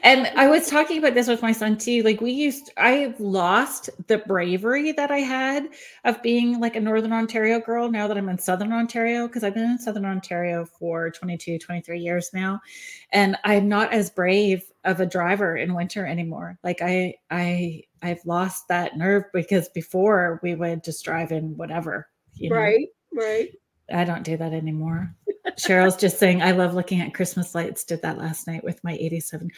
And 0.02 0.26
I 0.36 0.48
was 0.48 0.68
talking 0.68 0.98
about 0.98 1.14
this 1.14 1.28
with 1.28 1.40
my 1.40 1.52
son 1.52 1.78
too. 1.78 2.02
Like 2.02 2.20
we 2.20 2.32
used 2.32 2.72
I've 2.76 3.18
lost 3.20 3.90
the 4.08 4.18
bravery 4.18 4.90
that 4.90 5.12
I 5.12 5.18
had 5.18 5.68
of 6.04 6.20
being 6.20 6.58
like 6.58 6.74
a 6.74 6.80
Northern 6.80 7.12
Ontario 7.12 7.60
girl 7.60 7.88
now 7.88 8.08
that 8.08 8.18
I'm 8.18 8.28
in 8.28 8.38
Southern 8.38 8.72
Ontario 8.72 9.28
because 9.28 9.44
I've 9.44 9.54
been 9.54 9.70
in 9.70 9.78
Southern 9.78 10.04
Ontario 10.04 10.64
for 10.64 11.10
22, 11.10 11.60
23 11.60 12.00
years 12.00 12.30
now. 12.34 12.60
And 13.12 13.36
I'm 13.44 13.68
not 13.68 13.92
as 13.92 14.10
brave 14.10 14.64
of 14.82 14.98
a 14.98 15.06
driver 15.06 15.56
in 15.56 15.74
winter 15.74 16.04
anymore. 16.04 16.58
Like 16.64 16.82
I 16.82 17.14
I 17.30 17.84
I've 18.02 18.24
lost 18.26 18.66
that 18.66 18.96
nerve 18.96 19.24
because 19.32 19.68
before 19.68 20.40
we 20.42 20.56
would 20.56 20.82
just 20.82 21.04
drive 21.04 21.30
in 21.30 21.56
whatever. 21.56 22.08
You 22.34 22.50
know? 22.50 22.56
Right, 22.56 22.88
right. 23.12 23.50
I 23.92 24.04
don't 24.04 24.24
do 24.24 24.36
that 24.36 24.52
anymore. 24.52 25.14
Cheryl's 25.52 25.96
just 25.96 26.18
saying, 26.18 26.42
I 26.42 26.52
love 26.52 26.74
looking 26.74 27.00
at 27.00 27.14
Christmas 27.14 27.54
lights. 27.54 27.84
Did 27.84 28.02
that 28.02 28.18
last 28.18 28.46
night 28.46 28.64
with 28.64 28.82
my 28.82 28.92
87. 28.92 29.50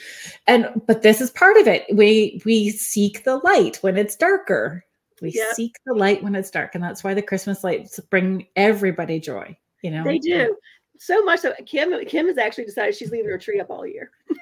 And 0.47 0.82
but 0.87 1.03
this 1.03 1.20
is 1.20 1.30
part 1.30 1.57
of 1.57 1.68
it. 1.68 1.84
We 1.93 2.41
we 2.45 2.70
seek 2.70 3.24
the 3.24 3.39
light 3.39 3.78
when 3.82 3.97
it's 3.97 4.16
darker. 4.16 4.84
We 5.22 5.30
yep. 5.30 5.55
seek 5.55 5.76
the 5.87 5.95
light 5.95 6.22
when 6.22 6.34
it's 6.34 6.51
dark. 6.51 6.74
And 6.74 6.82
that's 6.82 7.03
why 7.03 7.14
the 7.14 7.22
Christmas 7.22 7.64
lights 7.64 7.99
bring 8.11 8.47
everybody 8.57 9.20
joy. 9.20 9.57
You 9.82 9.93
know, 9.93 10.05
they 10.05 10.18
do. 10.18 10.57
So 10.99 11.22
much 11.24 11.41
so 11.41 11.53
Kim 11.66 12.05
Kim 12.07 12.26
has 12.26 12.39
actually 12.39 12.64
decided 12.64 12.95
she's 12.95 13.11
leaving 13.11 13.30
her 13.30 13.39
tree 13.39 13.61
up 13.61 13.70
all 13.70 13.87
year. 13.87 14.11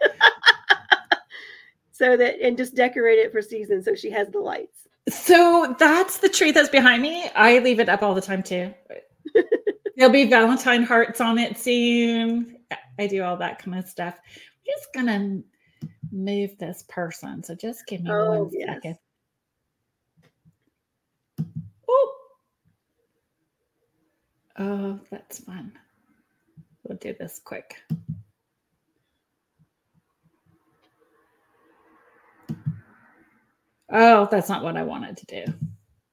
so 1.93 2.17
that 2.17 2.41
and 2.41 2.57
just 2.57 2.75
decorate 2.75 3.19
it 3.19 3.33
for 3.33 3.43
season 3.43 3.83
so 3.83 3.95
she 3.95 4.11
has 4.11 4.29
the 4.31 4.39
lights. 4.39 4.89
So 5.09 5.77
that's 5.79 6.19
the 6.19 6.31
tree 6.31 6.53
that's 6.53 6.71
behind 6.71 7.03
me. 7.03 7.29
I 7.35 7.59
leave 7.59 7.81
it 7.81 7.89
up 7.89 8.03
all 8.03 8.15
the 8.15 8.23
time 8.23 8.43
too. 8.43 8.73
There'll 9.97 10.13
be 10.13 10.29
Valentine 10.29 10.83
hearts 10.83 11.21
on 11.21 11.39
it 11.39 11.59
soon. 11.59 12.57
I 12.99 13.07
do 13.07 13.23
all 13.23 13.37
that 13.37 13.61
kind 13.61 13.79
of 13.79 13.89
stuff. 13.89 14.15
I'm 14.17 14.67
just 14.67 14.89
gonna 14.95 15.41
move 16.11 16.57
this 16.59 16.85
person. 16.89 17.43
So 17.43 17.55
just 17.55 17.87
give 17.87 18.03
me 18.03 18.11
oh, 18.11 18.43
one 18.43 18.51
yes. 18.53 18.69
second. 18.69 18.99
Oh, 21.89 22.15
oh, 24.59 25.01
that's 25.11 25.39
fun. 25.39 25.73
We'll 26.85 26.99
do 26.99 27.15
this 27.19 27.41
quick. 27.45 27.77
Oh, 33.91 34.27
that's 34.31 34.49
not 34.49 34.65
what 34.65 34.77
I 34.77 34.83
wanted 34.83 35.17
to 35.19 35.27
do. 35.27 35.55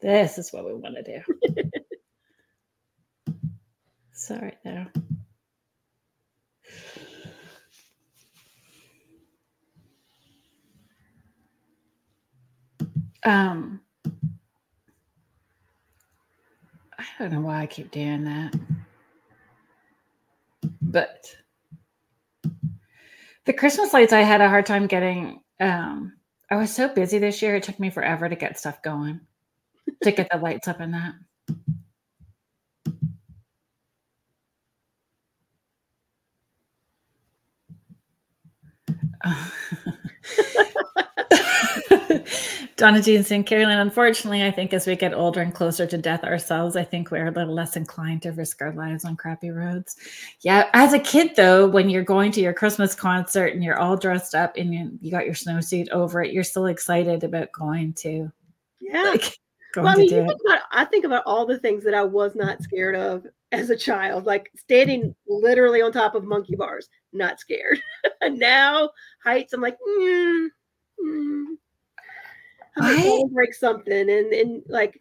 This 0.02 0.38
is 0.38 0.52
what 0.52 0.66
we 0.66 0.74
want 0.74 0.96
to 0.96 1.04
do. 1.04 1.62
Sorry 4.22 4.54
there. 4.64 4.88
Um, 13.24 13.82
I 17.00 17.04
don't 17.18 17.32
know 17.32 17.42
why 17.42 17.62
I 17.62 17.66
keep 17.66 17.90
doing 17.90 18.24
that, 18.26 18.54
but 20.84 21.26
the 23.46 23.54
Christmas 23.54 23.92
lights, 23.92 24.14
I 24.14 24.22
had 24.22 24.42
a 24.42 24.50
hard 24.50 24.68
time 24.68 24.86
getting. 24.86 25.42
Um, 25.60 26.14
I 26.52 26.58
was 26.58 26.72
so 26.72 26.88
busy 26.88 27.18
this 27.18 27.42
year; 27.42 27.56
it 27.56 27.64
took 27.64 27.80
me 27.80 27.90
forever 27.90 28.30
to 28.30 28.36
get 28.36 28.60
stuff 28.60 28.84
going, 28.84 29.22
to 30.04 30.12
get 30.12 30.30
the 30.32 30.38
lights 30.38 30.68
up 30.68 30.80
and 30.80 30.94
that. 30.94 31.14
Donna 42.82 43.00
Jean 43.00 43.24
saying, 43.24 43.44
Kerrilynn, 43.44 43.80
unfortunately, 43.80 44.44
I 44.44 44.50
think 44.50 44.74
as 44.74 44.88
we 44.88 44.96
get 44.96 45.14
older 45.14 45.40
and 45.40 45.54
closer 45.54 45.86
to 45.86 45.98
death 46.00 46.24
ourselves, 46.24 46.76
I 46.76 46.84
think 46.84 47.12
we're 47.12 47.28
a 47.28 47.32
little 47.32 47.54
less 47.54 47.76
inclined 47.76 48.24
to 48.24 48.32
risk 48.32 48.60
our 48.62 48.74
lives 48.74 49.06
on 49.06 49.16
crappy 49.16 49.52
roads. 49.52 49.98
Yeah. 50.42 50.68
As 50.74 50.94
a 50.94 51.00
kid, 51.00 51.36
though, 51.36 51.68
when 51.68 51.92
you're 51.92 52.04
going 52.04 52.32
to 52.32 52.42
your 52.42 52.54
Christmas 52.54 52.96
concert 52.96 53.54
and 53.54 53.64
you're 53.64 53.78
all 53.78 53.96
dressed 53.96 54.34
up 54.34 54.58
and 54.58 54.74
you, 54.74 54.98
you 55.00 55.12
got 55.12 55.26
your 55.26 55.36
snowsuit 55.36 55.90
over 55.90 56.24
it, 56.24 56.34
you're 56.34 56.44
still 56.44 56.66
excited 56.66 57.24
about 57.24 57.52
going 57.52 57.94
to. 57.94 58.32
Yeah. 58.80 59.04
Like, 59.04 59.38
well, 59.76 59.88
I, 59.88 59.96
mean, 59.96 60.10
think 60.10 60.32
about, 60.46 60.62
I 60.72 60.86
think 60.86 61.06
about 61.06 61.24
all 61.28 61.46
the 61.46 61.60
things 61.60 61.84
that 61.84 61.94
I 61.94 62.04
was 62.04 62.34
not 62.36 62.64
scared 62.64 62.96
of 62.96 63.28
as 63.52 63.70
a 63.70 63.76
child, 63.76 64.26
like 64.26 64.52
standing 64.56 65.14
literally 65.28 65.82
on 65.82 65.92
top 65.92 66.16
of 66.16 66.24
monkey 66.24 66.56
bars, 66.56 66.90
not 67.14 67.40
scared. 67.40 67.82
and 68.22 68.40
now 68.40 68.90
heights, 69.24 69.54
I'm 69.54 69.62
like, 69.62 69.78
mm, 69.88 70.48
mm. 71.04 71.46
To 72.78 73.30
break 73.34 73.54
something, 73.54 74.10
and 74.10 74.34
and 74.34 74.64
like 74.68 75.00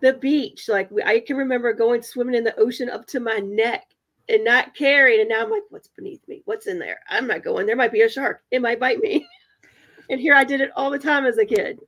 the 0.00 0.14
beach, 0.14 0.68
like 0.68 0.90
I 1.06 1.20
can 1.20 1.36
remember 1.36 1.72
going 1.72 2.02
swimming 2.02 2.34
in 2.34 2.42
the 2.42 2.58
ocean 2.58 2.90
up 2.90 3.06
to 3.08 3.20
my 3.20 3.38
neck 3.38 3.84
and 4.28 4.44
not 4.44 4.74
caring, 4.74 5.20
and 5.20 5.28
now 5.28 5.44
I'm 5.44 5.50
like, 5.50 5.62
what's 5.70 5.88
beneath 5.88 6.26
me? 6.26 6.42
What's 6.46 6.66
in 6.66 6.80
there? 6.80 6.98
I'm 7.08 7.28
not 7.28 7.44
going. 7.44 7.66
There 7.66 7.76
might 7.76 7.92
be 7.92 8.02
a 8.02 8.08
shark. 8.08 8.42
It 8.50 8.60
might 8.60 8.80
bite 8.80 8.98
me. 8.98 9.24
and 10.10 10.20
here 10.20 10.34
I 10.34 10.42
did 10.42 10.60
it 10.60 10.72
all 10.74 10.90
the 10.90 10.98
time 10.98 11.24
as 11.24 11.38
a 11.38 11.46
kid. 11.46 11.78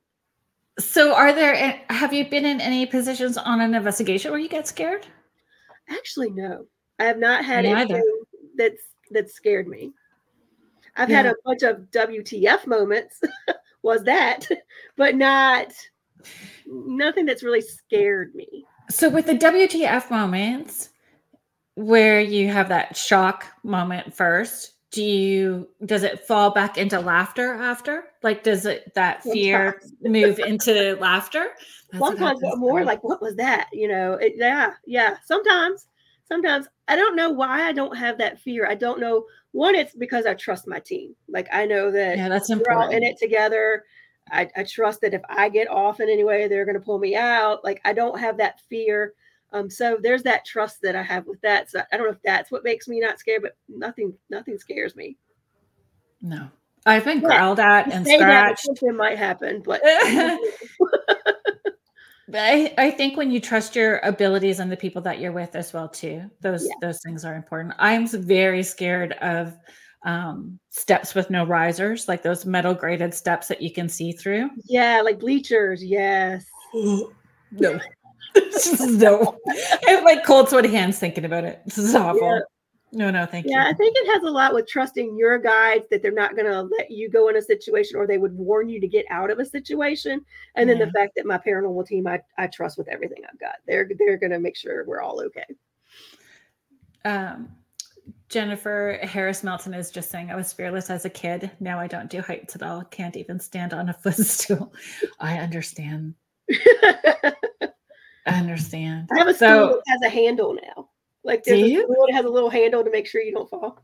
So, 0.79 1.13
are 1.13 1.33
there? 1.33 1.81
Have 1.89 2.13
you 2.13 2.29
been 2.29 2.45
in 2.45 2.61
any 2.61 2.85
positions 2.85 3.37
on 3.37 3.59
an 3.59 3.75
investigation 3.75 4.31
where 4.31 4.39
you 4.39 4.49
get 4.49 4.67
scared? 4.67 5.05
Actually, 5.89 6.31
no. 6.31 6.65
I 6.99 7.05
have 7.05 7.17
not 7.17 7.43
had 7.43 7.65
anything 7.65 8.23
that's 8.57 8.81
that 9.11 9.29
scared 9.29 9.67
me. 9.67 9.93
I've 10.95 11.09
yeah. 11.09 11.17
had 11.17 11.25
a 11.27 11.35
bunch 11.45 11.63
of 11.63 11.77
WTF 11.91 12.67
moments 12.67 13.19
was 13.83 14.03
that, 14.03 14.47
but 14.95 15.15
not 15.15 15.73
nothing 16.65 17.25
that's 17.25 17.43
really 17.43 17.61
scared 17.61 18.33
me. 18.33 18.65
So 18.89 19.09
with 19.09 19.25
the 19.25 19.35
WTF 19.35 20.09
moments 20.09 20.89
where 21.75 22.21
you 22.21 22.47
have 22.47 22.69
that 22.69 22.95
shock 22.95 23.45
moment 23.63 24.13
first, 24.13 24.74
do 24.95 25.03
you 25.03 25.67
does 25.85 26.03
it 26.03 26.25
fall 26.25 26.51
back 26.51 26.77
into 26.77 26.97
laughter 27.01 27.53
after? 27.53 28.05
Like 28.23 28.43
does 28.43 28.65
it 28.65 28.93
that 28.95 29.21
fear 29.23 29.81
move 30.01 30.39
into 30.39 30.95
laughter? 31.01 31.49
That's 31.91 32.03
Sometimes 32.03 32.39
more 32.55 32.85
like 32.85 33.03
what 33.03 33.21
was 33.21 33.35
that? 33.35 33.67
You 33.73 33.89
know, 33.89 34.13
it, 34.13 34.35
yeah, 34.37 34.71
yeah. 34.87 35.17
Sometimes, 35.25 35.87
sometimes 36.29 36.67
I 36.87 36.95
don't 36.95 37.17
know 37.17 37.29
why 37.29 37.67
I 37.67 37.73
don't 37.73 37.97
have 37.97 38.17
that 38.19 38.39
fear. 38.39 38.67
I 38.67 38.75
don't 38.75 39.01
know. 39.01 39.25
One, 39.51 39.75
it's 39.75 39.93
because 39.93 40.25
I 40.25 40.33
trust 40.33 40.65
my 40.65 40.79
team. 40.79 41.13
Like 41.27 41.49
I 41.51 41.65
know 41.65 41.91
that 41.91 42.17
yeah, 42.17 42.29
that's 42.29 42.49
important. 42.49 42.77
we're 42.77 42.83
important. 42.83 43.03
all 43.03 43.09
in 43.09 43.13
it 43.13 43.17
together. 43.19 43.83
I, 44.31 44.49
I 44.55 44.63
trust 44.63 45.01
that 45.01 45.13
if 45.13 45.21
I 45.27 45.49
get 45.49 45.69
off 45.69 45.99
in 45.99 46.09
any 46.09 46.23
way, 46.23 46.47
they're 46.47 46.65
going 46.65 46.79
to 46.79 46.81
pull 46.81 46.99
me 46.99 47.17
out. 47.17 47.65
Like 47.65 47.81
I 47.83 47.91
don't 47.91 48.17
have 48.17 48.37
that 48.37 48.61
fear. 48.69 49.13
Um, 49.51 49.69
so 49.69 49.97
there's 50.01 50.23
that 50.23 50.45
trust 50.45 50.81
that 50.81 50.95
I 50.95 51.03
have 51.03 51.27
with 51.27 51.39
that. 51.41 51.69
So 51.71 51.81
I 51.91 51.97
don't 51.97 52.07
know 52.07 52.13
if 52.13 52.21
that's 52.23 52.51
what 52.51 52.63
makes 52.63 52.87
me 52.87 52.99
not 52.99 53.19
scared, 53.19 53.41
but 53.41 53.55
nothing, 53.69 54.13
nothing 54.29 54.57
scares 54.57 54.95
me. 54.95 55.17
No, 56.21 56.49
I've 56.85 57.05
been 57.05 57.21
yeah. 57.21 57.27
growled 57.27 57.59
at 57.59 57.91
and 57.91 58.05
scratched. 58.05 58.67
It 58.81 58.95
might 58.95 59.17
happen, 59.17 59.61
but. 59.63 59.81
but 62.27 62.39
I, 62.39 62.73
I 62.77 62.91
think 62.91 63.17
when 63.17 63.31
you 63.31 63.39
trust 63.39 63.75
your 63.75 63.99
abilities 63.99 64.59
and 64.59 64.71
the 64.71 64.77
people 64.77 65.01
that 65.03 65.19
you're 65.19 65.31
with 65.31 65.55
as 65.55 65.71
well 65.73 65.87
too, 65.87 66.29
those 66.41 66.65
yeah. 66.65 66.73
those 66.81 66.99
things 67.05 67.23
are 67.23 67.35
important. 67.35 67.75
I'm 67.77 68.07
very 68.07 68.63
scared 68.63 69.13
of 69.13 69.57
um, 70.05 70.59
steps 70.69 71.15
with 71.15 71.29
no 71.29 71.43
risers, 71.45 72.07
like 72.07 72.21
those 72.21 72.45
metal 72.45 72.73
graded 72.73 73.13
steps 73.13 73.47
that 73.47 73.61
you 73.61 73.71
can 73.71 73.89
see 73.89 74.11
through. 74.11 74.49
Yeah, 74.63 75.01
like 75.01 75.19
bleachers. 75.19 75.83
Yes. 75.83 76.45
no. 76.73 77.79
No. 78.81 79.37
I 79.47 79.91
have 79.91 80.03
like 80.03 80.23
cold 80.25 80.49
sweaty 80.49 80.69
hands 80.69 80.99
thinking 80.99 81.25
about 81.25 81.43
it. 81.43 81.61
This 81.65 81.77
is 81.77 81.95
awful. 81.95 82.21
Yeah. 82.21 82.39
No, 82.91 83.11
no, 83.11 83.25
thank 83.25 83.45
yeah, 83.45 83.51
you. 83.51 83.57
Yeah, 83.57 83.69
I 83.69 83.73
think 83.73 83.95
it 83.97 84.13
has 84.13 84.23
a 84.23 84.31
lot 84.31 84.53
with 84.53 84.67
trusting 84.67 85.17
your 85.17 85.37
guides 85.37 85.85
that 85.91 86.01
they're 86.01 86.13
not 86.13 86.35
going 86.35 86.49
to 86.49 86.61
let 86.61 86.89
you 86.89 87.09
go 87.09 87.27
in 87.27 87.35
a 87.35 87.41
situation 87.41 87.97
or 87.97 88.07
they 88.07 88.17
would 88.17 88.33
warn 88.33 88.69
you 88.69 88.79
to 88.79 88.87
get 88.87 89.05
out 89.09 89.29
of 89.29 89.39
a 89.39 89.45
situation. 89.45 90.21
And 90.55 90.69
then 90.69 90.77
yeah. 90.77 90.85
the 90.85 90.91
fact 90.91 91.11
that 91.17 91.25
my 91.25 91.37
paranormal 91.37 91.85
team, 91.85 92.07
I, 92.07 92.21
I 92.37 92.47
trust 92.47 92.77
with 92.77 92.87
everything 92.87 93.23
I've 93.29 93.39
got. 93.39 93.55
They're 93.67 93.89
they're 93.99 94.17
going 94.17 94.31
to 94.31 94.39
make 94.39 94.55
sure 94.55 94.85
we're 94.85 95.01
all 95.01 95.21
okay. 95.21 95.45
Um, 97.03 97.49
Jennifer 98.29 98.99
Harris 99.03 99.43
Melton 99.43 99.73
is 99.73 99.91
just 99.91 100.09
saying, 100.09 100.31
I 100.31 100.35
was 100.35 100.53
fearless 100.53 100.89
as 100.89 101.05
a 101.05 101.09
kid. 101.09 101.51
Now 101.59 101.79
I 101.79 101.87
don't 101.87 102.09
do 102.09 102.21
heights 102.21 102.55
at 102.55 102.63
all. 102.63 102.83
Can't 102.85 103.17
even 103.17 103.39
stand 103.39 103.73
on 103.73 103.89
a 103.89 103.93
footstool. 104.03 104.73
I 105.19 105.37
understand. 105.39 106.15
I 108.25 108.39
understand. 108.39 109.09
I 109.13 109.19
have 109.19 109.27
a 109.27 109.33
so, 109.33 109.67
stool 109.67 109.81
that 109.85 109.91
has 109.91 110.01
a 110.01 110.09
handle 110.09 110.53
now. 110.53 110.89
Like 111.23 111.43
there's 111.43 111.61
a 111.61 111.83
stool 111.83 112.05
that 112.07 112.13
has 112.13 112.25
a 112.25 112.29
little 112.29 112.49
handle 112.49 112.83
to 112.83 112.89
make 112.89 113.07
sure 113.07 113.21
you 113.21 113.33
don't 113.33 113.49
fall. 113.49 113.81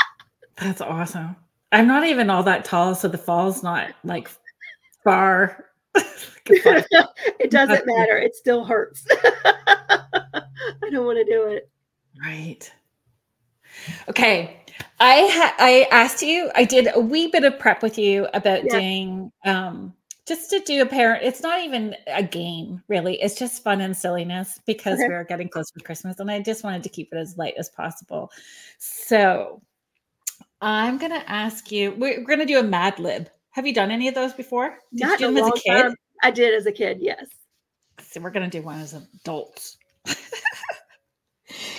That's 0.56 0.80
awesome. 0.80 1.36
I'm 1.72 1.86
not 1.86 2.04
even 2.04 2.30
all 2.30 2.42
that 2.44 2.64
tall, 2.64 2.94
so 2.94 3.08
the 3.08 3.18
fall's 3.18 3.62
not 3.62 3.92
like 4.04 4.30
far. 5.04 5.66
it 6.46 7.50
doesn't 7.50 7.86
matter. 7.86 8.16
It 8.16 8.34
still 8.34 8.64
hurts. 8.64 9.06
I 9.14 10.90
don't 10.90 11.04
want 11.04 11.18
to 11.18 11.24
do 11.24 11.48
it. 11.48 11.70
Right. 12.20 12.72
Okay. 14.08 14.62
I 15.00 15.28
ha- 15.30 15.54
I 15.58 15.86
asked 15.90 16.22
you, 16.22 16.50
I 16.54 16.64
did 16.64 16.88
a 16.94 17.00
wee 17.00 17.28
bit 17.28 17.44
of 17.44 17.58
prep 17.58 17.82
with 17.82 17.98
you 17.98 18.26
about 18.34 18.64
yeah. 18.64 18.72
doing 18.72 19.32
um 19.44 19.94
just 20.28 20.50
to 20.50 20.60
do 20.60 20.82
a 20.82 20.86
parent 20.86 21.24
it's 21.24 21.42
not 21.42 21.62
even 21.62 21.96
a 22.06 22.22
game 22.22 22.82
really. 22.88 23.20
It's 23.20 23.38
just 23.38 23.62
fun 23.62 23.80
and 23.80 23.96
silliness 23.96 24.60
because 24.66 24.98
okay. 24.98 25.08
we're 25.08 25.24
getting 25.24 25.48
close 25.48 25.70
to 25.70 25.80
christmas 25.80 26.20
and 26.20 26.30
i 26.30 26.40
just 26.40 26.62
wanted 26.62 26.82
to 26.82 26.88
keep 26.88 27.08
it 27.12 27.16
as 27.16 27.36
light 27.36 27.54
as 27.58 27.68
possible. 27.70 28.30
So 28.78 29.62
i'm 30.60 30.98
going 30.98 31.12
to 31.12 31.30
ask 31.30 31.72
you 31.72 31.92
we're 31.92 32.22
going 32.24 32.40
to 32.40 32.46
do 32.46 32.58
a 32.58 32.62
mad 32.62 32.98
lib. 32.98 33.30
Have 33.50 33.66
you 33.66 33.74
done 33.74 33.90
any 33.90 34.06
of 34.08 34.14
those 34.14 34.32
before? 34.34 34.78
Did 34.94 35.06
not 35.06 35.20
you 35.20 35.28
do 35.28 35.34
them 35.34 35.44
as 35.44 35.48
a 35.48 35.60
kid? 35.60 35.82
time. 35.82 35.94
i 36.22 36.30
did 36.30 36.54
as 36.54 36.66
a 36.66 36.72
kid 36.72 36.98
yes. 37.00 37.26
So 38.02 38.20
we're 38.20 38.30
going 38.30 38.48
to 38.48 38.58
do 38.58 38.64
one 38.64 38.78
as 38.80 38.94
adults. 38.94 39.78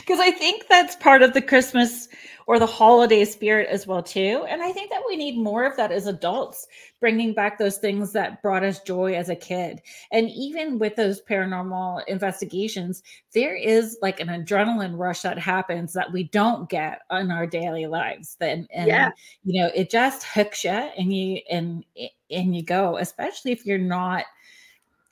Because 0.10 0.20
I 0.20 0.32
think 0.32 0.68
that's 0.68 0.96
part 0.96 1.22
of 1.22 1.34
the 1.34 1.42
Christmas 1.42 2.10
or 2.50 2.58
the 2.58 2.66
holiday 2.66 3.24
spirit 3.24 3.70
as 3.70 3.86
well 3.86 4.02
too. 4.02 4.44
And 4.50 4.64
I 4.64 4.72
think 4.72 4.90
that 4.90 5.04
we 5.08 5.16
need 5.16 5.38
more 5.38 5.66
of 5.66 5.78
that 5.78 5.92
as 5.92 6.08
adults, 6.08 6.66
bringing 7.00 7.32
back 7.32 7.60
those 7.60 7.78
things 7.78 8.12
that 8.14 8.42
brought 8.42 8.64
us 8.64 8.80
joy 8.80 9.14
as 9.14 9.30
a 9.30 9.36
kid. 9.36 9.84
And 10.12 10.32
even 10.32 10.80
with 10.80 10.96
those 10.96 11.22
paranormal 11.22 12.06
investigations, 12.08 13.04
there 13.36 13.56
is 13.56 14.00
like 14.02 14.20
an 14.20 14.30
adrenaline 14.30 14.98
rush 14.98 15.22
that 15.22 15.38
happens 15.38 15.94
that 15.94 16.12
we 16.12 16.24
don't 16.24 16.68
get 16.68 17.02
in 17.12 17.30
our 17.30 17.46
daily 17.46 17.86
lives. 17.86 18.36
Then 18.40 18.68
and 18.74 18.88
yeah. 18.88 19.12
you 19.44 19.62
know, 19.62 19.70
it 19.76 19.92
just 19.92 20.24
hooks 20.24 20.64
you 20.64 20.72
and 20.72 21.14
you 21.14 21.42
and 21.52 21.86
and 22.32 22.56
you 22.56 22.64
go, 22.64 22.98
especially 22.98 23.52
if 23.52 23.64
you're 23.64 23.78
not 23.78 24.26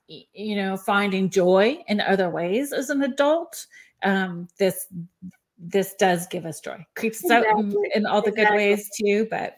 you 0.07 0.55
know 0.55 0.75
finding 0.75 1.29
joy 1.29 1.83
in 1.87 2.01
other 2.01 2.31
ways 2.31 2.73
as 2.73 2.89
an 2.89 3.03
adult 3.03 3.67
um, 4.03 4.47
this 4.57 4.87
this 5.57 5.95
does 5.95 6.27
give 6.27 6.45
us 6.45 6.59
joy. 6.59 6.85
Creeps 6.95 7.19
us 7.19 7.31
exactly. 7.31 7.65
out 7.65 7.95
in, 7.95 8.05
all 8.05 8.21
the 8.21 8.29
exactly. 8.29 8.45
good 8.45 8.55
ways 8.55 8.89
too, 8.99 9.27
but 9.29 9.55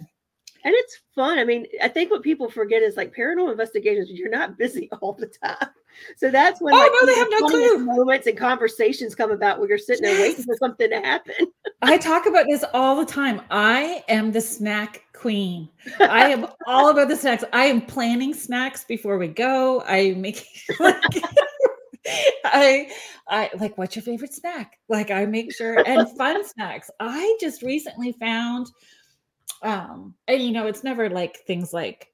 and 0.64 0.74
it's 0.76 1.00
fun. 1.16 1.39
I 1.39 1.45
mean, 1.45 1.66
I 1.82 1.88
think 1.88 2.12
what 2.12 2.22
people 2.22 2.50
forget 2.50 2.82
is 2.82 2.97
like 2.97 3.16
paranormal 3.16 3.52
investigations, 3.52 4.10
you're 4.12 4.30
not 4.30 4.58
busy 4.58 4.89
all 5.02 5.14
the 5.14 5.28
time. 5.28 5.70
So 6.18 6.30
that's 6.30 6.62
when 6.62 6.74
oh, 6.74 6.78
like, 6.78 6.91
no, 6.93 7.06
they 7.06 7.16
have 7.16 7.28
no 7.32 7.47
clue. 7.47 7.78
moments 7.80 8.28
and 8.28 8.38
conversations 8.38 9.16
come 9.16 9.32
about 9.32 9.60
where 9.60 9.68
you're 9.68 9.78
sitting 9.78 10.04
there 10.04 10.22
waiting 10.22 10.43
for 10.43 10.56
something 10.58 10.89
to 10.89 10.97
happen. 10.97 11.47
I 11.82 11.97
talk 11.97 12.26
about 12.26 12.45
this 12.47 12.64
all 12.74 12.95
the 12.95 13.06
time. 13.06 13.41
I 13.50 14.04
am 14.08 14.32
the 14.32 14.41
snack 14.41 15.04
queen. 15.14 15.70
I 16.00 16.30
am 16.30 16.47
all 16.68 16.89
about 16.89 17.10
the 17.10 17.16
snacks. 17.16 17.43
I 17.54 17.66
am 17.66 17.82
planning 17.82 18.34
snacks 18.34 18.84
before 18.84 19.18
we 19.18 19.28
go. 19.28 19.84
I 19.88 20.14
make 20.18 20.45
like, 20.80 21.02
I 22.45 22.91
I 23.28 23.49
like 23.60 23.78
what's 23.78 23.95
your 23.95 24.03
favorite 24.03 24.34
snack? 24.34 24.80
Like 24.88 25.12
I 25.12 25.26
make 25.26 25.53
sure 25.53 25.86
and 25.86 26.07
fun 26.18 26.45
snacks. 26.45 26.89
I 26.99 27.38
just 27.39 27.62
recently 27.62 28.14
found 28.14 28.68
um 29.62 30.14
and 30.28 30.41
you 30.41 30.51
know 30.51 30.68
it's 30.68 30.84
never 30.84 31.10
like 31.10 31.39
things 31.45 31.74
like 31.74 32.07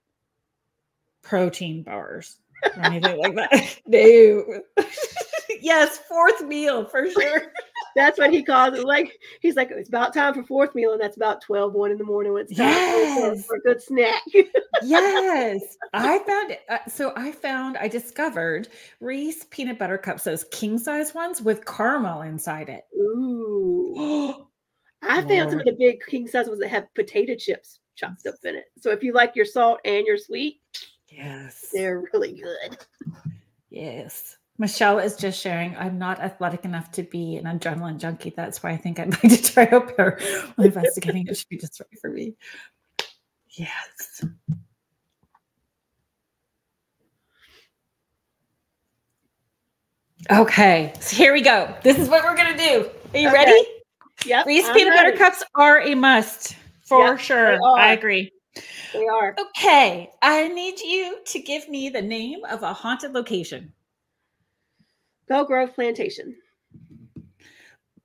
protein 1.21 1.83
bars 1.83 2.37
or 2.77 2.83
anything 2.83 3.17
like 3.17 3.35
that. 3.35 3.79
No. 3.87 4.61
yes, 5.61 5.97
fourth 6.07 6.41
meal 6.43 6.85
for 6.85 7.09
sure. 7.09 7.51
That's 7.95 8.19
what 8.19 8.31
he 8.31 8.43
calls 8.43 8.77
it. 8.77 8.85
Like 8.85 9.17
he's 9.41 9.55
like, 9.55 9.71
it's 9.71 9.89
about 9.89 10.13
time 10.13 10.33
for 10.33 10.43
fourth 10.43 10.75
meal, 10.75 10.91
and 10.91 11.01
that's 11.01 11.17
about 11.17 11.41
12, 11.41 11.73
1 11.73 11.91
in 11.91 11.97
the 11.97 12.03
morning 12.03 12.33
when 12.33 12.43
it's 12.43 12.55
time 12.55 12.67
yes. 12.67 13.45
for, 13.45 13.55
a 13.55 13.59
good 13.61 13.81
snack. 13.81 14.21
yes. 14.83 15.77
I 15.93 16.19
found 16.19 16.51
it. 16.51 16.61
Uh, 16.69 16.77
so 16.87 17.13
I 17.15 17.31
found, 17.31 17.77
I 17.77 17.87
discovered 17.87 18.67
Reese 18.99 19.45
peanut 19.49 19.79
butter 19.79 19.97
cups, 19.97 20.23
those 20.23 20.45
king 20.51 20.77
size 20.77 21.13
ones 21.13 21.41
with 21.41 21.65
caramel 21.65 22.21
inside 22.21 22.69
it. 22.69 22.83
Ooh. 22.95 23.95
I 25.01 25.19
Lord. 25.19 25.29
found 25.29 25.49
some 25.51 25.59
of 25.59 25.65
the 25.65 25.75
big 25.77 25.99
king 26.07 26.27
size 26.27 26.47
ones 26.47 26.59
that 26.59 26.69
have 26.69 26.93
potato 26.95 27.35
chips 27.35 27.79
chopped 27.95 28.25
up 28.27 28.35
in 28.43 28.55
it. 28.55 28.65
So 28.79 28.91
if 28.91 29.03
you 29.03 29.13
like 29.13 29.35
your 29.35 29.45
salt 29.45 29.79
and 29.85 30.05
your 30.05 30.17
sweet, 30.17 30.59
yes, 31.09 31.69
they're 31.73 32.03
really 32.11 32.33
good. 32.41 32.77
Yes. 33.69 34.37
Michelle 34.57 34.99
is 34.99 35.17
just 35.17 35.41
sharing, 35.41 35.75
I'm 35.75 35.97
not 35.97 36.21
athletic 36.21 36.63
enough 36.63 36.91
to 36.93 37.03
be 37.03 37.35
an 37.35 37.43
adrenaline 37.45 37.97
junkie. 37.97 38.33
That's 38.35 38.63
why 38.63 38.71
I 38.71 38.77
think 38.77 38.99
I'd 38.99 39.11
like 39.23 39.33
to 39.33 39.43
try 39.43 39.63
out 39.71 39.95
paranormal 39.97 40.53
investigating. 40.65 41.27
It 41.27 41.37
should 41.37 41.49
be 41.49 41.57
just 41.57 41.79
right 41.79 41.99
for 41.99 42.09
me. 42.09 42.35
Yes. 43.51 44.25
Okay, 50.31 50.93
so 50.99 51.15
here 51.15 51.33
we 51.33 51.41
go. 51.41 51.73
This 51.83 51.99
is 51.99 52.09
what 52.09 52.23
we're 52.23 52.35
gonna 52.35 52.57
do. 52.57 52.89
Are 53.13 53.19
you 53.19 53.27
okay. 53.27 53.37
ready? 53.37 53.67
Yeah. 54.25 54.43
Reese 54.45 54.67
peanut 54.71 54.93
ready. 54.93 55.11
butter 55.11 55.17
cups 55.17 55.43
are 55.53 55.81
a 55.81 55.93
must 55.93 56.55
for 56.81 57.09
yep, 57.09 57.19
sure. 57.19 57.59
I 57.77 57.93
agree. 57.93 58.31
They 58.93 59.05
are. 59.05 59.35
Okay, 59.39 60.09
I 60.21 60.47
need 60.47 60.79
you 60.79 61.19
to 61.25 61.39
give 61.39 61.69
me 61.69 61.89
the 61.89 62.01
name 62.01 62.43
of 62.45 62.63
a 62.63 62.73
haunted 62.73 63.13
location. 63.13 63.71
Belle 65.27 65.45
Grove 65.45 65.73
Plantation. 65.73 66.35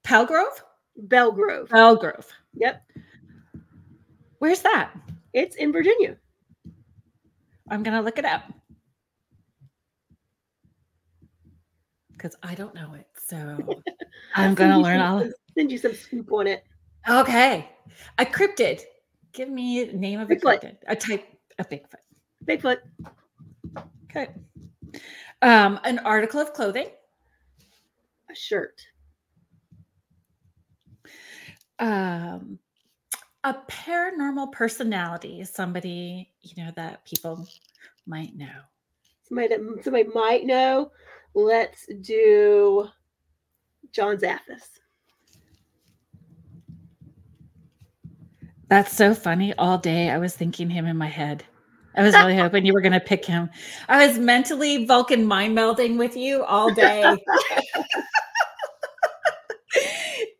Pelgrove? 0.02 0.62
Belle 0.96 1.32
Grove. 1.32 1.68
Belgrove. 1.68 2.26
Yep. 2.54 2.82
Where's 4.38 4.62
that? 4.62 4.92
It's 5.32 5.56
in 5.56 5.72
Virginia. 5.72 6.16
I'm 7.70 7.82
going 7.82 7.96
to 7.96 8.02
look 8.02 8.18
it 8.18 8.24
up. 8.24 8.42
Because 12.12 12.36
I 12.42 12.54
don't 12.54 12.74
know 12.74 12.94
it. 12.94 13.06
So 13.14 13.36
I'm 14.34 14.54
going 14.54 14.70
to 14.70 14.78
learn 14.78 15.00
all. 15.00 15.28
Send 15.54 15.70
you 15.70 15.78
some 15.78 15.94
scoop 15.94 16.32
on 16.32 16.46
it. 16.46 16.64
Okay. 17.08 17.68
A 18.18 18.24
cryptid. 18.24 18.80
Give 19.32 19.48
me 19.48 19.88
a 19.88 19.92
name 19.92 20.20
of 20.20 20.30
a 20.30 20.36
cryptid. 20.36 20.76
A 20.88 20.96
type, 20.96 21.24
a 21.58 21.64
Bigfoot. 21.64 22.00
Bigfoot. 22.44 22.78
Okay. 24.04 24.28
Um, 25.42 25.80
an 25.84 26.00
article 26.00 26.40
of 26.40 26.52
clothing. 26.52 26.88
A 28.31 28.35
shirt. 28.35 28.81
Um, 31.78 32.59
a 33.43 33.55
paranormal 33.55 34.53
personality, 34.53 35.43
somebody 35.45 36.31
you 36.43 36.62
know 36.62 36.70
that 36.76 37.05
people 37.05 37.47
might 38.07 38.37
know. 38.37 38.47
Somebody 39.26 39.49
that 39.49 39.61
somebody 39.83 40.09
might 40.14 40.45
know. 40.45 40.93
Let's 41.35 41.87
do 42.03 42.89
John 43.93 44.16
Zaffis. 44.16 44.68
That's 48.68 48.95
so 48.95 49.14
funny. 49.14 49.55
All 49.59 49.78
day 49.78 50.11
I 50.11 50.18
was 50.18 50.37
thinking 50.37 50.70
him 50.70 50.87
in 50.87 50.97
my 50.97 51.09
head. 51.09 51.45
I 51.97 52.03
was 52.03 52.14
really 52.14 52.36
hoping 52.36 52.64
you 52.64 52.72
were 52.72 52.80
going 52.80 52.93
to 52.93 53.01
pick 53.01 53.24
him. 53.24 53.51
I 53.88 54.07
was 54.07 54.18
mentally 54.18 54.84
Vulcan 54.86 55.26
mind 55.26 55.57
melding 55.57 55.99
with 55.99 56.16
you 56.16 56.45
all 56.45 56.72
day. 56.72 57.03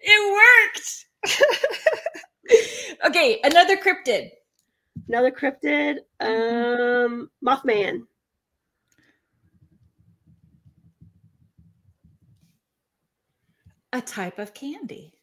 it 0.01 0.33
worked. 0.33 1.07
okay, 3.07 3.41
another 3.43 3.77
cryptid. 3.77 4.31
Another 5.09 5.33
cryptid. 5.33 5.99
Um, 6.21 7.31
Mothman. 7.45 8.03
A 13.93 14.01
type 14.01 14.39
of 14.39 14.55
candy. 14.55 15.15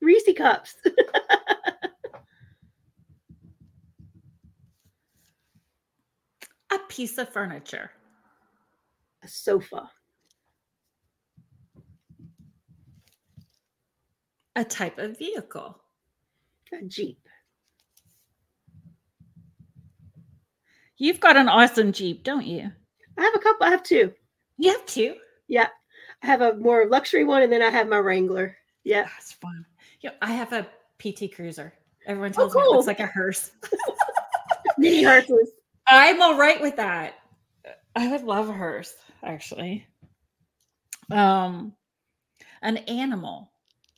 Reese 0.00 0.30
cups. 0.34 0.76
a 6.74 6.78
piece 6.88 7.18
of 7.18 7.28
furniture. 7.28 7.90
A 9.22 9.28
sofa. 9.28 9.90
A 14.56 14.64
type 14.64 14.98
of 14.98 15.18
vehicle. 15.18 15.78
A 16.72 16.84
Jeep. 16.86 17.18
You've 20.96 21.20
got 21.20 21.36
an 21.36 21.48
awesome 21.48 21.92
Jeep, 21.92 22.22
don't 22.22 22.46
you? 22.46 22.70
I 23.18 23.22
have 23.22 23.34
a 23.34 23.38
couple. 23.38 23.66
I 23.66 23.70
have 23.70 23.82
two. 23.82 24.12
You 24.58 24.72
have 24.72 24.86
two? 24.86 25.14
Yeah. 25.48 25.68
I 26.22 26.26
have 26.26 26.40
a 26.40 26.54
more 26.54 26.86
luxury 26.86 27.24
one 27.24 27.42
and 27.42 27.52
then 27.52 27.62
I 27.62 27.70
have 27.70 27.88
my 27.88 27.98
Wrangler. 27.98 28.56
Yeah. 28.84 29.02
That's 29.02 29.32
fun. 29.32 29.64
Yeah, 30.00 30.10
I 30.22 30.32
have 30.32 30.52
a 30.52 30.66
PT 30.98 31.34
Cruiser. 31.34 31.72
Everyone 32.06 32.30
Oh, 32.32 32.48
tells 32.48 32.54
me 32.54 32.62
it 32.62 32.70
looks 32.70 32.86
like 32.86 33.00
a 33.00 33.06
hearse. 33.06 33.50
Mini 34.78 35.02
hearses. 35.02 35.50
I'm 35.86 36.22
all 36.22 36.38
right 36.38 36.60
with 36.60 36.76
that. 36.76 37.14
I 37.96 38.10
would 38.10 38.22
love 38.22 38.48
a 38.48 38.52
hearse, 38.52 38.94
actually. 39.22 39.86
Um, 41.10 41.74
an 42.62 42.78
animal. 42.78 43.50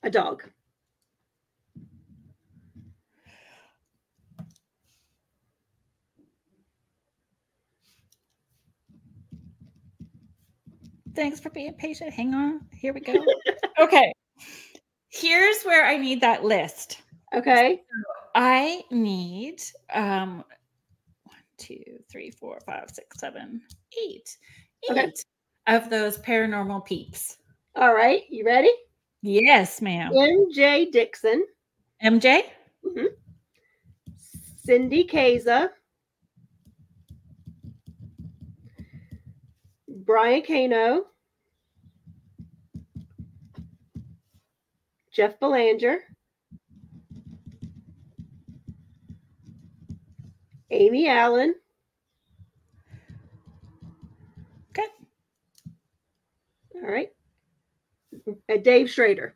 A 0.03 0.11
dog. 0.11 0.45
Thanks 11.14 11.41
for 11.41 11.49
being 11.49 11.72
patient. 11.74 12.12
Hang 12.12 12.34
on. 12.34 12.61
Here 12.72 12.93
we 12.93 13.01
go. 13.01 13.14
okay. 13.80 14.12
Here's 15.09 15.62
where 15.62 15.87
I 15.87 15.97
need 15.97 16.20
that 16.20 16.45
list. 16.45 17.01
Okay. 17.34 17.80
I 18.34 18.82
need 18.91 19.62
um 19.95 20.45
two, 21.59 21.82
three, 22.11 22.30
four, 22.30 22.59
five, 22.66 22.90
six, 22.92 23.18
seven, 23.18 23.61
eight. 24.02 24.36
Okay. 24.90 25.12
Of 25.66 25.90
those 25.90 26.18
paranormal 26.18 26.84
peeps. 26.84 27.38
All 27.74 27.94
right. 27.94 28.22
You 28.30 28.44
ready? 28.44 28.70
Yes, 29.22 29.82
ma'am. 29.82 30.12
MJ 30.12 30.90
Dixon. 30.92 31.44
MJ? 32.02 32.42
Mm-hmm. 32.86 33.07
Cindy 34.64 35.04
Kaza. 35.04 35.70
Brian 39.88 40.42
Cano. 40.42 41.07
Jeff 45.11 45.40
Belanger. 45.40 46.00
Amy 50.70 51.08
Allen. 51.08 51.54
Okay. 54.70 54.88
All 56.74 56.90
right. 56.90 57.12
Uh, 58.28 58.56
Dave 58.62 58.90
Schrader. 58.90 59.34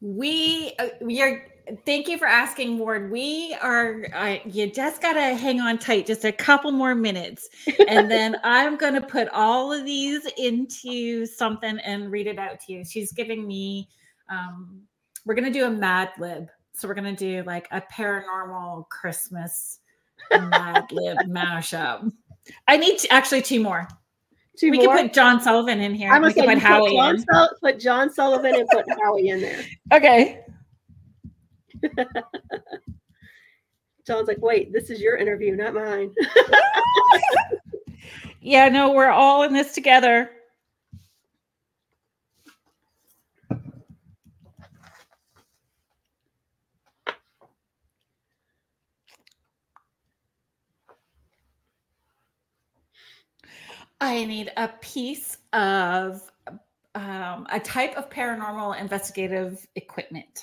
We 0.00 0.74
uh, 0.78 0.88
we 1.00 1.22
are 1.22 1.42
thank 1.84 2.06
you 2.06 2.16
for 2.16 2.26
asking 2.26 2.78
ward 2.78 3.10
we 3.10 3.56
are 3.60 4.06
uh, 4.14 4.36
you 4.44 4.70
just 4.70 5.02
gotta 5.02 5.34
hang 5.34 5.60
on 5.60 5.78
tight 5.78 6.06
just 6.06 6.24
a 6.24 6.30
couple 6.30 6.70
more 6.70 6.94
minutes 6.94 7.48
and 7.88 8.08
then 8.10 8.36
i'm 8.44 8.76
gonna 8.76 9.00
put 9.00 9.28
all 9.30 9.72
of 9.72 9.84
these 9.84 10.24
into 10.38 11.26
something 11.26 11.78
and 11.80 12.12
read 12.12 12.28
it 12.28 12.38
out 12.38 12.60
to 12.60 12.72
you 12.72 12.84
she's 12.84 13.12
giving 13.12 13.46
me 13.46 13.88
um 14.28 14.80
we're 15.26 15.34
gonna 15.34 15.50
do 15.50 15.66
a 15.66 15.70
mad 15.70 16.08
lib 16.18 16.48
so 16.72 16.88
we're 16.88 16.94
gonna 16.94 17.14
do 17.14 17.42
like 17.44 17.68
a 17.72 17.82
paranormal 17.92 18.88
christmas 18.88 19.80
mad 20.30 20.84
lib 20.90 21.18
mashup 21.28 22.10
i 22.68 22.76
need 22.78 22.98
to, 22.98 23.12
actually 23.12 23.42
two 23.42 23.60
more 23.60 23.86
Two 24.58 24.70
we 24.70 24.78
more. 24.78 24.96
can 24.96 25.08
put 25.08 25.14
john 25.14 25.38
sullivan 25.42 25.80
in 25.80 25.94
here 25.94 26.10
I'm 26.10 26.22
gonna 26.22 26.32
say 26.32 26.40
put 26.40 26.48
you 26.48 26.54
put 26.54 26.62
howie 26.62 26.96
John, 26.96 27.14
in. 27.16 27.24
Sul- 27.30 27.50
put 27.62 27.78
John 27.78 28.10
Sullivan 28.10 28.54
and 28.54 28.66
put 28.68 28.86
Howie 29.02 29.28
in 29.28 29.40
there. 29.42 29.62
okay 29.92 30.40
John's 34.06 34.28
like, 34.28 34.40
wait, 34.40 34.72
this 34.72 34.88
is 34.88 35.00
your 35.00 35.16
interview, 35.16 35.56
not 35.56 35.74
mine. 35.74 36.14
Yeah, 38.40 38.68
no, 38.68 38.92
we're 38.92 39.10
all 39.10 39.42
in 39.42 39.52
this 39.52 39.72
together. 39.72 40.30
I 54.00 54.24
need 54.24 54.52
a 54.56 54.68
piece 54.80 55.38
of 55.52 56.22
um, 56.94 57.46
a 57.50 57.60
type 57.60 57.96
of 57.96 58.10
paranormal 58.10 58.78
investigative 58.80 59.66
equipment. 59.76 60.42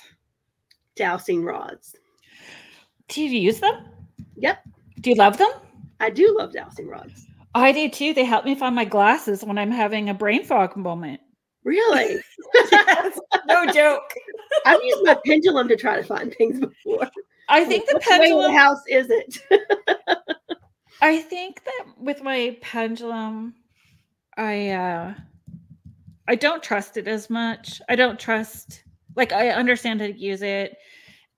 Dowsing 0.96 1.44
rods. 1.44 1.96
Do 3.08 3.22
you 3.22 3.30
use 3.30 3.60
them? 3.60 3.86
Yep, 4.36 4.58
Do 5.00 5.10
you 5.10 5.16
love 5.16 5.38
them? 5.38 5.50
I 6.00 6.10
do 6.10 6.34
love 6.36 6.52
dowsing 6.52 6.88
rods. 6.88 7.26
I 7.54 7.70
do 7.72 7.88
too. 7.88 8.14
They 8.14 8.24
help 8.24 8.44
me 8.44 8.54
find 8.54 8.74
my 8.74 8.84
glasses 8.84 9.44
when 9.44 9.58
I'm 9.58 9.70
having 9.70 10.08
a 10.08 10.14
brain 10.14 10.44
fog 10.44 10.76
moment. 10.76 11.20
Really? 11.64 12.16
Yes, 12.72 13.18
no 13.46 13.66
joke. 13.72 14.12
I've 14.66 14.82
used 14.82 15.04
my 15.04 15.16
pendulum 15.24 15.68
to 15.68 15.76
try 15.76 15.96
to 15.96 16.02
find 16.02 16.34
things 16.34 16.58
before. 16.60 17.08
I 17.48 17.64
think 17.64 17.86
the 17.86 17.94
Which 17.94 18.04
pendulum. 18.04 18.52
the 18.52 18.58
house 18.58 18.80
is 18.88 19.06
it? 19.10 19.38
I 21.00 21.18
think 21.18 21.64
that 21.64 21.84
with 21.98 22.22
my 22.22 22.56
pendulum, 22.60 23.54
I 24.36 24.70
uh 24.70 25.14
I 26.26 26.34
don't 26.34 26.62
trust 26.62 26.96
it 26.96 27.06
as 27.06 27.28
much. 27.28 27.80
I 27.88 27.96
don't 27.96 28.18
trust 28.18 28.84
like 29.16 29.32
I 29.32 29.50
understand 29.50 30.00
how 30.00 30.06
to 30.06 30.18
use 30.18 30.42
it, 30.42 30.76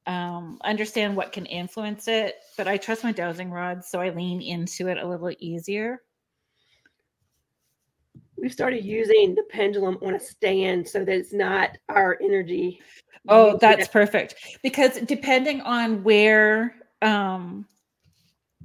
um, 0.06 0.58
understand 0.64 1.16
what 1.16 1.32
can 1.32 1.46
influence 1.46 2.08
it, 2.08 2.36
but 2.56 2.68
I 2.68 2.76
trust 2.76 3.04
my 3.04 3.12
dowsing 3.12 3.50
rods, 3.50 3.88
so 3.88 4.00
I 4.00 4.10
lean 4.10 4.40
into 4.40 4.88
it 4.88 4.98
a 4.98 5.06
little 5.06 5.32
easier. 5.40 6.02
We've 8.38 8.52
started 8.52 8.84
using 8.84 9.34
the 9.34 9.42
pendulum 9.50 9.98
on 10.02 10.14
a 10.14 10.20
stand 10.20 10.86
so 10.86 11.04
that 11.04 11.14
it's 11.14 11.32
not 11.32 11.70
our 11.88 12.18
energy. 12.22 12.80
Oh, 13.28 13.58
that's 13.58 13.88
perfect. 13.88 14.36
Because 14.62 15.00
depending 15.00 15.60
on 15.62 16.04
where 16.04 16.76
um 17.02 17.66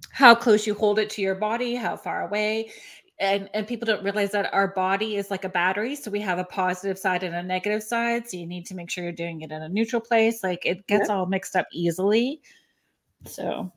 how 0.09 0.33
close 0.35 0.65
you 0.67 0.73
hold 0.73 0.99
it 0.99 1.09
to 1.11 1.21
your 1.21 1.35
body, 1.35 1.75
how 1.75 1.95
far 1.95 2.27
away, 2.27 2.71
and 3.19 3.49
and 3.53 3.67
people 3.67 3.85
don't 3.85 4.03
realize 4.03 4.31
that 4.31 4.53
our 4.53 4.69
body 4.69 5.15
is 5.15 5.29
like 5.29 5.43
a 5.45 5.49
battery, 5.49 5.95
so 5.95 6.09
we 6.09 6.19
have 6.21 6.39
a 6.39 6.43
positive 6.43 6.97
side 6.97 7.23
and 7.23 7.35
a 7.35 7.43
negative 7.43 7.83
side, 7.83 8.27
so 8.27 8.37
you 8.37 8.47
need 8.47 8.65
to 8.65 8.75
make 8.75 8.89
sure 8.89 9.03
you're 9.03 9.13
doing 9.13 9.41
it 9.41 9.51
in 9.51 9.61
a 9.61 9.69
neutral 9.69 10.01
place. 10.01 10.43
Like 10.43 10.65
it 10.65 10.85
gets 10.87 11.09
all 11.09 11.25
mixed 11.27 11.55
up 11.55 11.67
easily. 11.71 12.41
So 13.25 13.71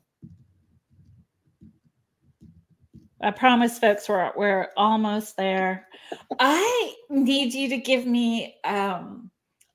I 3.21 3.31
promise 3.31 3.79
folks 3.79 4.09
we're 4.09 4.31
we're 4.35 4.69
almost 4.77 5.37
there. 5.37 5.87
I 6.39 6.95
need 7.09 7.53
you 7.53 7.69
to 7.69 7.77
give 7.77 8.05
me 8.05 8.55
um 8.63 9.29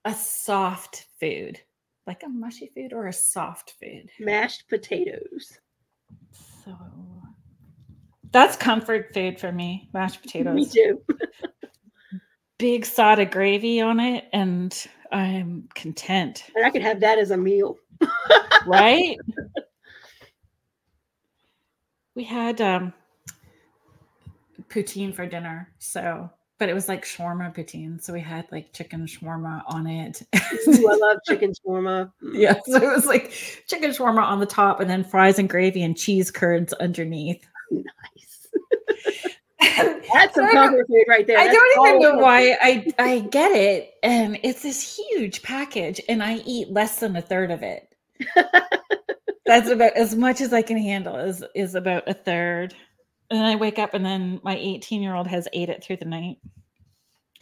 a 0.05 0.15
soft 0.15 1.07
food. 1.21 1.61
like 2.07 2.23
a 2.25 2.29
mushy 2.29 2.67
food 2.75 2.93
or 2.93 3.07
a 3.07 3.13
soft 3.13 3.75
food? 3.81 4.11
Mashed 4.19 4.69
potatoes. 4.69 5.59
So 6.71 6.77
that's 8.33 8.57
comfort 8.57 9.13
food 9.13 9.41
for 9.41 9.51
me. 9.53 9.89
Mashed 9.93 10.23
potatoes. 10.23 10.55
Me 10.55 10.67
too. 10.67 11.03
Big 12.59 12.85
side 12.85 13.19
of 13.19 13.31
gravy 13.31 13.81
on 13.81 13.99
it, 14.01 14.27
and 14.33 14.87
I'm 15.11 15.69
content. 15.75 16.45
And 16.55 16.65
I 16.65 16.71
could 16.71 16.83
have 16.83 17.01
that 17.01 17.19
as 17.19 17.31
a 17.31 17.37
meal. 17.37 17.77
right? 18.67 19.17
we 22.15 22.25
had 22.25 22.61
um 22.61 22.93
poutine 24.69 25.15
for 25.15 25.27
dinner, 25.27 25.73
so 25.79 26.31
but 26.61 26.69
it 26.69 26.75
was 26.75 26.89
like 26.89 27.05
shawarma 27.07 27.53
poutine. 27.53 28.01
So 28.01 28.13
we 28.13 28.21
had 28.21 28.47
like 28.53 28.73
chicken 28.75 29.07
shawarma 29.07 29.63
on 29.67 29.87
it. 29.87 30.23
Ooh, 30.69 30.91
I 30.91 30.95
love 30.95 31.17
chicken 31.27 31.53
shawarma. 31.53 32.13
yeah, 32.35 32.61
so 32.67 32.77
it 32.77 32.95
was 32.95 33.07
like 33.07 33.31
chicken 33.67 33.91
shawarma 33.91 34.23
on 34.23 34.39
the 34.39 34.47
top, 34.47 34.79
and 34.79 34.89
then 34.89 35.03
fries 35.03 35.39
and 35.39 35.49
gravy 35.49 35.83
and 35.83 35.97
cheese 35.97 36.31
curds 36.31 36.75
underneath. 36.75 37.49
Nice. 37.73 38.49
That's 40.13 40.35
some 40.35 40.51
comfort 40.51 40.87
food 40.87 41.05
right 41.09 41.27
there. 41.27 41.39
I 41.39 41.47
That's 41.47 41.57
don't 41.57 41.89
even 41.89 42.03
know 42.03 42.19
why 42.19 42.59
I 42.61 42.93
I 42.99 43.21
get 43.21 43.53
it, 43.53 43.95
and 44.03 44.39
it's 44.43 44.63
this 44.63 44.97
huge 44.99 45.43
package, 45.43 45.99
and 46.11 46.23
I 46.23 46.37
eat 46.45 46.71
less 46.71 47.01
than 47.01 47.17
a 47.17 47.23
third 47.23 47.51
of 47.51 47.63
it. 47.63 47.97
That's 49.47 49.71
about 49.71 49.95
as 49.95 50.15
much 50.15 50.43
as 50.43 50.53
I 50.53 50.61
can 50.61 50.77
handle. 50.77 51.17
Is 51.17 51.43
is 51.55 51.75
about 51.75 52.07
a 52.07 52.13
third, 52.13 52.75
and 53.31 53.45
I 53.45 53.57
wake 53.57 53.79
up, 53.79 53.95
and 53.95 54.05
then 54.05 54.41
my 54.43 54.57
eighteen 54.57 55.03
year 55.03 55.15
old 55.15 55.27
has 55.27 55.49
ate 55.53 55.69
it 55.69 55.83
through 55.83 55.99
the 55.99 56.05
night. 56.05 56.39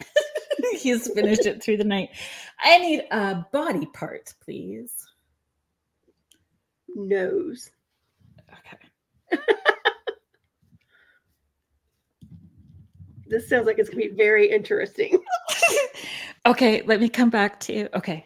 He's 0.79 1.07
finished 1.11 1.45
it 1.45 1.61
through 1.63 1.77
the 1.77 1.83
night. 1.83 2.09
I 2.59 2.77
need 2.79 3.05
a 3.11 3.45
body 3.51 3.87
part, 3.87 4.33
please. 4.43 5.05
Nose. 6.95 7.71
Okay. 8.51 9.43
This 13.29 13.47
sounds 13.47 13.67
like 13.67 13.77
it's 13.77 13.89
gonna 13.89 14.01
be 14.01 14.07
very 14.07 14.49
interesting. 14.49 15.23
okay, 16.47 16.81
let 16.81 16.99
me 16.99 17.09
come 17.09 17.29
back 17.29 17.59
to 17.61 17.73
you. 17.73 17.89
Okay. 17.93 18.25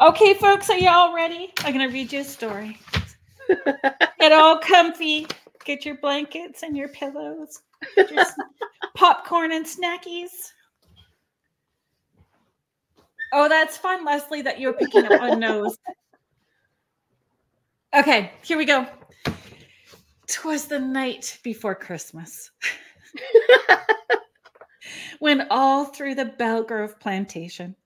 Okay, 0.00 0.34
folks, 0.34 0.68
are 0.68 0.76
you 0.76 0.88
all 0.88 1.14
ready? 1.14 1.52
I'm 1.60 1.72
going 1.72 1.86
to 1.86 1.92
read 1.92 2.12
you 2.12 2.20
a 2.20 2.24
story. 2.24 2.78
Get 4.18 4.32
all 4.32 4.58
comfy. 4.58 5.26
Get 5.64 5.84
your 5.84 5.96
blankets 5.98 6.62
and 6.62 6.76
your 6.76 6.88
pillows. 6.88 7.62
Get 7.96 8.10
your 8.10 8.24
popcorn 8.94 9.52
and 9.52 9.64
snackies. 9.64 10.30
Oh, 13.32 13.48
that's 13.48 13.76
fun, 13.76 14.04
Leslie, 14.04 14.42
that 14.42 14.60
you're 14.60 14.74
picking 14.74 15.06
up 15.06 15.20
on 15.20 15.40
nose. 15.40 15.78
Okay, 17.94 18.32
here 18.42 18.58
we 18.58 18.64
go. 18.64 18.86
Twas 20.26 20.66
the 20.66 20.78
night 20.78 21.38
before 21.42 21.74
Christmas 21.74 22.50
when 25.18 25.46
all 25.50 25.84
through 25.86 26.14
the 26.14 26.24
Belle 26.24 26.62
Grove 26.62 26.98
plantation, 26.98 27.76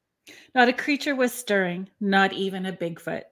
not 0.55 0.69
a 0.69 0.73
creature 0.73 1.15
was 1.15 1.33
stirring, 1.33 1.89
not 2.01 2.33
even 2.33 2.67
a 2.67 2.73
Bigfoot. 2.73 3.23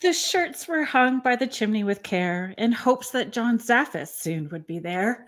The 0.00 0.12
shirts 0.12 0.68
were 0.68 0.84
hung 0.84 1.20
by 1.20 1.36
the 1.36 1.46
chimney 1.46 1.84
with 1.84 2.02
care 2.02 2.54
in 2.58 2.72
hopes 2.72 3.10
that 3.10 3.32
John 3.32 3.58
Zaffis 3.58 4.08
soon 4.08 4.48
would 4.50 4.66
be 4.66 4.78
there. 4.78 5.26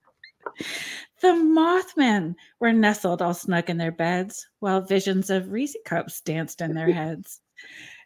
the 1.22 1.28
Mothmen 1.28 2.36
were 2.58 2.72
nestled 2.72 3.22
all 3.22 3.34
snug 3.34 3.70
in 3.70 3.78
their 3.78 3.92
beds, 3.92 4.46
while 4.58 4.80
visions 4.80 5.30
of 5.30 5.50
Reese 5.50 5.76
cups 5.84 6.20
danced 6.20 6.60
in 6.60 6.74
their 6.74 6.92
heads. 6.92 7.40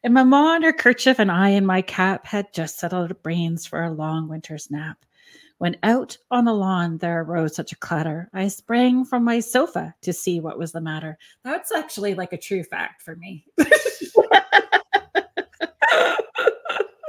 And 0.05 0.15
Mamma 0.15 0.55
in 0.57 0.63
her 0.63 0.73
kerchief 0.73 1.19
and 1.19 1.31
I 1.31 1.51
in 1.51 1.67
my 1.67 1.83
cap 1.83 2.27
had 2.27 2.53
just 2.53 2.79
settled 2.79 3.11
our 3.11 3.15
brains 3.15 3.67
for 3.67 3.83
a 3.83 3.91
long 3.91 4.29
winter's 4.29 4.71
nap. 4.71 5.05
When 5.59 5.77
out 5.83 6.19
on 6.31 6.45
the 6.45 6.53
lawn 6.53 6.99
there 6.99 7.23
arose 7.23 7.55
such 7.55 7.73
a 7.73 7.77
clatter, 7.77 8.29
I 8.35 8.49
sprang 8.49 9.05
from 9.05 9.25
my 9.25 9.41
sofa 9.41 9.95
to 10.03 10.13
see 10.13 10.41
what 10.41 10.59
was 10.59 10.73
the 10.73 10.81
matter. 10.81 11.17
That's 11.45 11.73
actually 11.73 12.15
like 12.15 12.33
a 12.33 12.39
true 12.39 12.65
fact 12.65 13.03
for 13.03 13.17
me. 13.17 13.47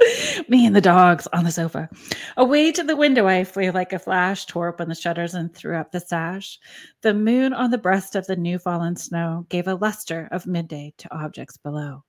me 0.48 0.66
and 0.66 0.74
the 0.74 0.80
dogs 0.80 1.26
on 1.32 1.44
the 1.44 1.50
sofa. 1.50 1.88
Away 2.36 2.72
to 2.72 2.82
the 2.82 2.96
window 2.96 3.26
I 3.26 3.44
flew 3.44 3.70
like 3.70 3.92
a 3.92 3.98
flash, 3.98 4.46
tore 4.46 4.68
open 4.68 4.88
the 4.88 4.94
shutters 4.94 5.34
and 5.34 5.54
threw 5.54 5.76
up 5.76 5.92
the 5.92 6.00
sash. 6.00 6.58
The 7.02 7.14
moon 7.14 7.52
on 7.52 7.70
the 7.70 7.78
breast 7.78 8.16
of 8.16 8.26
the 8.26 8.36
new 8.36 8.58
fallen 8.58 8.96
snow 8.96 9.46
gave 9.48 9.66
a 9.66 9.74
luster 9.74 10.28
of 10.32 10.46
midday 10.46 10.94
to 10.98 11.14
objects 11.14 11.56
below. 11.56 12.04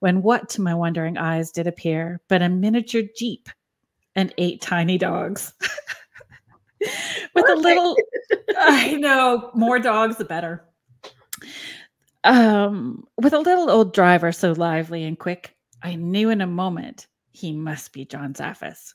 When 0.00 0.22
what 0.22 0.48
to 0.50 0.62
my 0.62 0.74
wondering 0.74 1.18
eyes 1.18 1.50
did 1.50 1.66
appear 1.66 2.20
but 2.28 2.42
a 2.42 2.48
miniature 2.48 3.02
jeep 3.16 3.48
and 4.14 4.34
eight 4.38 4.60
tiny 4.60 4.98
dogs. 4.98 5.52
With 7.34 7.48
a 7.48 7.56
little 7.56 7.96
I 8.58 8.94
know, 8.94 9.50
more 9.54 9.78
dogs 9.78 10.16
the 10.16 10.24
better. 10.24 10.64
Um, 12.24 13.04
with 13.18 13.32
a 13.32 13.38
little 13.38 13.70
old 13.70 13.94
driver 13.94 14.32
so 14.32 14.52
lively 14.52 15.04
and 15.04 15.18
quick, 15.18 15.54
I 15.82 15.94
knew 15.94 16.30
in 16.30 16.40
a 16.40 16.46
moment 16.46 17.06
he 17.32 17.52
must 17.52 17.92
be 17.92 18.04
John 18.04 18.34
Zaffis. 18.34 18.94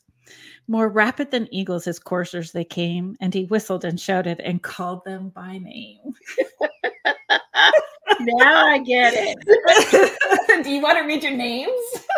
More 0.68 0.88
rapid 0.88 1.30
than 1.30 1.52
eagles, 1.54 1.84
his 1.84 1.98
coursers 1.98 2.52
they 2.52 2.64
came, 2.64 3.16
and 3.20 3.32
he 3.32 3.44
whistled 3.44 3.84
and 3.84 4.00
shouted 4.00 4.40
and 4.40 4.62
called 4.62 5.04
them 5.04 5.28
by 5.30 5.58
name. 5.58 6.00
now 8.20 8.66
I 8.66 8.78
get 8.78 9.12
it. 9.14 10.64
Do 10.64 10.70
you 10.70 10.80
want 10.80 10.98
to 10.98 11.04
read 11.04 11.22
your 11.22 11.36
names? 11.36 11.70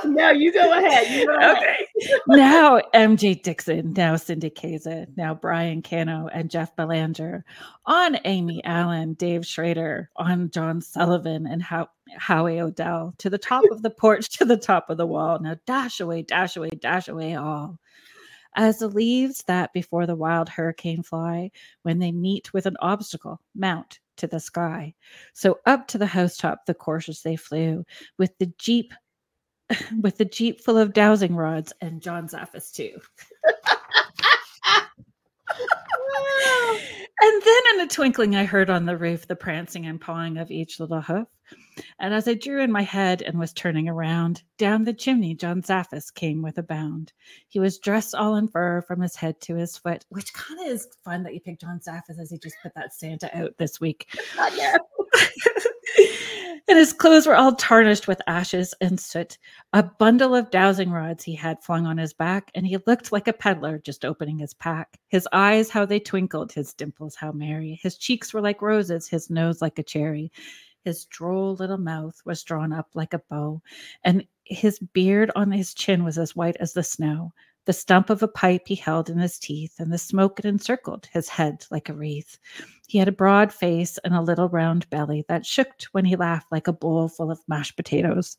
No, 0.05 0.31
you 0.31 0.53
go 0.53 0.73
ahead. 0.73 1.11
You 1.11 1.27
go 1.27 1.37
ahead. 1.37 1.57
Okay. 1.57 1.87
now 2.29 2.81
MJ 2.95 3.43
Dixon, 3.43 3.93
now 3.93 4.17
Cindy 4.17 4.51
Kaza, 4.51 5.07
now 5.17 5.35
Brian 5.35 5.83
Cano 5.83 6.29
and 6.33 6.51
Jeff 6.51 6.75
Belanger, 6.77 7.45
on 7.87 8.19
Amy 8.25 8.63
Allen, 8.65 9.15
Dave 9.15 9.47
Schrader, 9.47 10.11
on 10.17 10.51
John 10.51 10.81
Sullivan 10.81 11.47
and 11.47 11.63
How- 11.63 11.91
Howie 12.17 12.61
Odell, 12.61 13.15
to 13.19 13.31
the 13.31 13.39
top 13.39 13.65
of 13.71 13.83
the 13.83 13.91
porch, 13.91 14.29
to 14.39 14.45
the 14.45 14.57
top 14.57 14.91
of 14.91 14.97
the 14.97 15.07
wall. 15.07 15.39
Now 15.41 15.57
dash 15.67 16.01
away, 16.01 16.23
dash 16.23 16.57
away, 16.57 16.71
dash 16.71 17.09
away 17.09 17.35
all. 17.35 17.79
As 18.57 18.79
the 18.79 18.89
leaves 18.89 19.45
that 19.47 19.73
before 19.73 20.07
the 20.07 20.17
wild 20.17 20.49
hurricane 20.49 21.03
fly, 21.03 21.51
when 21.83 21.99
they 21.99 22.13
meet 22.13 22.53
with 22.53 22.67
an 22.67 22.77
obstacle, 22.81 23.41
mount 23.55 24.01
to 24.19 24.27
the 24.27 24.41
sky. 24.41 24.95
So 25.33 25.59
up 25.67 25.89
to 25.89 25.99
the 25.99 26.07
housetop 26.07 26.67
the 26.67 26.75
coursers 26.75 27.23
they 27.23 27.37
flew, 27.37 27.85
with 28.19 28.37
the 28.39 28.53
jeep 28.59 28.93
with 30.01 30.19
the 30.19 30.25
jeep 30.25 30.61
full 30.61 30.79
of 30.79 30.93
dowsing 30.93 31.35
rods 31.35 31.73
and 31.81 32.01
John 32.01 32.29
Zaffis 32.29 32.73
too. 32.73 32.99
and 37.21 37.43
then 37.43 37.63
in 37.75 37.81
a 37.81 37.87
twinkling, 37.87 38.37
I 38.37 38.45
heard 38.45 38.71
on 38.71 38.87
the 38.87 38.97
roof 38.97 39.27
the 39.27 39.37
prancing 39.37 39.87
and 39.87 40.01
pawing 40.01 40.39
of 40.39 40.51
each 40.51 40.81
little 40.81 41.01
hoof. 41.01 41.29
And 41.99 42.13
as 42.13 42.27
I 42.29 42.35
drew 42.35 42.61
in 42.63 42.73
my 42.73 42.83
head 42.83 43.23
and 43.23 43.39
was 43.39 43.53
turning 43.53 43.89
around, 43.89 44.43
down 44.57 44.85
the 44.85 44.93
chimney 44.93 45.35
John 45.35 45.63
Zaffis 45.63 46.13
came 46.13 46.43
with 46.43 46.59
a 46.59 46.63
bound. 46.63 47.13
He 47.49 47.61
was 47.61 47.79
dressed 47.79 48.15
all 48.15 48.37
in 48.37 48.49
fur 48.49 48.83
from 48.83 49.01
his 49.01 49.17
head 49.17 49.41
to 49.43 49.55
his 49.55 49.77
foot, 49.77 50.05
which 50.09 50.33
kind 50.33 50.61
of 50.61 50.67
is 50.69 50.89
fun 51.05 51.23
that 51.23 51.35
you 51.35 51.41
picked 51.41 51.61
John 51.61 51.81
Zaffis 51.81 52.19
as 52.19 52.31
he 52.31 52.39
just 52.39 52.57
put 52.63 52.75
that 52.75 52.95
Santa 52.95 53.37
out 53.37 53.55
this 53.59 53.81
week. 53.81 54.09
And 56.69 56.77
his 56.77 56.93
clothes 56.93 57.27
were 57.27 57.35
all 57.35 57.55
tarnished 57.55 58.07
with 58.07 58.21
ashes 58.27 58.75
and 58.83 59.01
soot. 59.01 59.39
A 59.73 59.83
bundle 59.83 60.35
of 60.35 60.51
dowsing 60.51 60.91
rods 60.91 61.25
he 61.25 61.35
had 61.35 61.63
flung 61.65 61.87
on 61.87 61.97
his 61.97 62.13
back, 62.13 62.51
and 62.55 62.67
he 62.67 62.77
looked 62.87 63.11
like 63.11 63.27
a 63.27 63.33
peddler 63.33 63.79
just 63.79 64.05
opening 64.05 64.39
his 64.39 64.53
pack. 64.53 64.99
His 65.09 65.27
eyes, 65.33 65.71
how 65.71 65.87
they 65.87 65.99
twinkled, 65.99 66.53
his 66.53 66.75
dimples, 66.75 67.15
how 67.15 67.33
merry. 67.33 67.81
His 67.83 67.97
cheeks 67.97 68.35
were 68.35 68.43
like 68.43 68.61
roses, 68.61 69.09
his 69.09 69.31
nose 69.31 69.63
like 69.63 69.79
a 69.79 69.83
cherry. 69.83 70.31
His 70.89 71.05
droll 71.05 71.55
little 71.55 71.77
mouth 71.77 72.23
was 72.25 72.43
drawn 72.43 72.73
up 72.73 72.89
like 72.95 73.13
a 73.13 73.19
bow, 73.19 73.61
and 74.05 74.27
his 74.45 74.79
beard 74.79 75.31
on 75.37 75.53
his 75.53 75.75
chin 75.75 76.03
was 76.03 76.17
as 76.17 76.35
white 76.35 76.57
as 76.61 76.73
the 76.73 76.83
snow. 76.83 77.35
The 77.67 77.75
stump 77.75 78.09
of 78.09 78.23
a 78.23 78.27
pipe 78.27 78.63
he 78.65 78.75
held 78.75 79.11
in 79.11 79.19
his 79.19 79.39
teeth, 79.39 79.79
and 79.79 79.93
the 79.93 79.99
smoke 79.99 80.39
it 80.39 80.47
encircled 80.47 81.05
his 81.13 81.29
head 81.29 81.67
like 81.71 81.91
a 81.91 81.93
wreath. 81.93 82.39
He 82.87 82.97
had 82.97 83.07
a 83.07 83.13
broad 83.13 83.53
face 83.53 83.99
and 83.99 84.15
a 84.15 84.23
little 84.23 84.49
round 84.49 84.89
belly 84.89 85.27
that 85.29 85.45
shook 85.45 85.75
when 85.93 86.07
he 86.07 86.17
laughed 86.17 86.51
like 86.51 86.69
a 86.69 86.73
bowl 86.73 87.11
full 87.11 87.31
of 87.31 87.47
mashed 87.47 87.77
potatoes. 87.77 88.39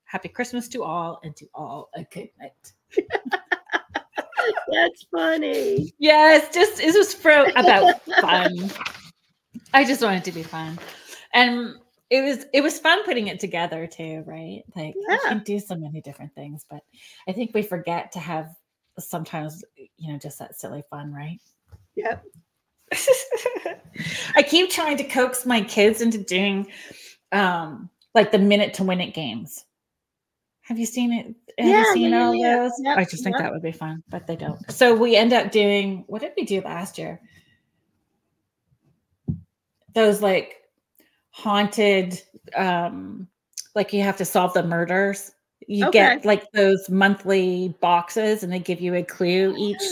Happy 0.11 0.27
Christmas 0.27 0.67
to 0.67 0.83
all, 0.83 1.21
and 1.23 1.33
to 1.37 1.47
all 1.53 1.89
a 1.95 2.03
good 2.03 2.27
night. 2.37 2.73
That's 4.67 5.05
funny. 5.09 5.93
Yes, 5.99 6.53
just 6.53 6.81
it 6.81 6.93
was 6.93 7.13
about 7.55 8.01
fun. 8.19 8.69
I 9.73 9.85
just 9.85 10.01
wanted 10.01 10.25
to 10.25 10.33
be 10.33 10.43
fun. 10.43 10.77
And 11.33 11.75
it 12.09 12.21
was 12.21 12.45
it 12.53 12.59
was 12.61 12.77
fun 12.77 13.05
putting 13.05 13.27
it 13.27 13.39
together 13.39 13.87
too, 13.87 14.23
right? 14.27 14.63
Like 14.75 14.95
Yeah. 15.07 15.13
you 15.13 15.19
can 15.29 15.43
do 15.43 15.59
so 15.61 15.75
many 15.75 16.01
different 16.01 16.35
things, 16.35 16.65
but 16.69 16.81
I 17.25 17.31
think 17.31 17.51
we 17.53 17.61
forget 17.61 18.11
to 18.11 18.19
have 18.19 18.53
sometimes, 18.99 19.63
you 19.97 20.11
know, 20.11 20.19
just 20.19 20.39
that 20.39 20.59
silly 20.59 20.83
fun, 20.89 21.13
right? 21.13 21.39
Yep. 21.95 22.21
I 24.35 24.43
keep 24.43 24.69
trying 24.69 24.97
to 24.97 25.05
coax 25.05 25.45
my 25.45 25.61
kids 25.61 26.01
into 26.01 26.17
doing 26.17 26.67
um 27.31 27.89
like 28.13 28.33
the 28.33 28.39
minute 28.39 28.73
to 28.73 28.83
win 28.83 28.99
it 28.99 29.13
games. 29.13 29.63
Have 30.71 30.79
you 30.79 30.85
seen 30.85 31.11
it? 31.11 31.25
Have 31.57 31.67
Yeah, 31.67 31.79
you 31.79 31.93
seen 31.93 32.11
yeah, 32.11 32.25
all 32.25 32.33
yeah. 32.33 32.55
those? 32.59 32.71
Yep, 32.79 32.97
I 32.97 33.03
just 33.03 33.25
think 33.25 33.33
yep. 33.35 33.43
that 33.43 33.51
would 33.51 33.61
be 33.61 33.73
fun, 33.73 34.01
but 34.07 34.25
they 34.25 34.37
don't. 34.37 34.57
So 34.71 34.95
we 34.95 35.17
end 35.17 35.33
up 35.33 35.51
doing 35.51 36.05
what 36.07 36.21
did 36.21 36.31
we 36.37 36.45
do 36.45 36.61
last 36.61 36.97
year? 36.97 37.19
Those 39.93 40.21
like 40.21 40.61
haunted 41.31 42.21
um 42.55 43.27
like 43.75 43.91
you 43.91 44.01
have 44.01 44.15
to 44.15 44.23
solve 44.23 44.53
the 44.53 44.63
murders. 44.63 45.31
You 45.67 45.91
get 45.91 46.23
like 46.23 46.49
those 46.53 46.89
monthly 46.89 47.75
boxes 47.81 48.43
and 48.43 48.53
they 48.53 48.59
give 48.59 48.79
you 48.79 48.95
a 48.95 49.03
clue 49.03 49.53
each 49.57 49.83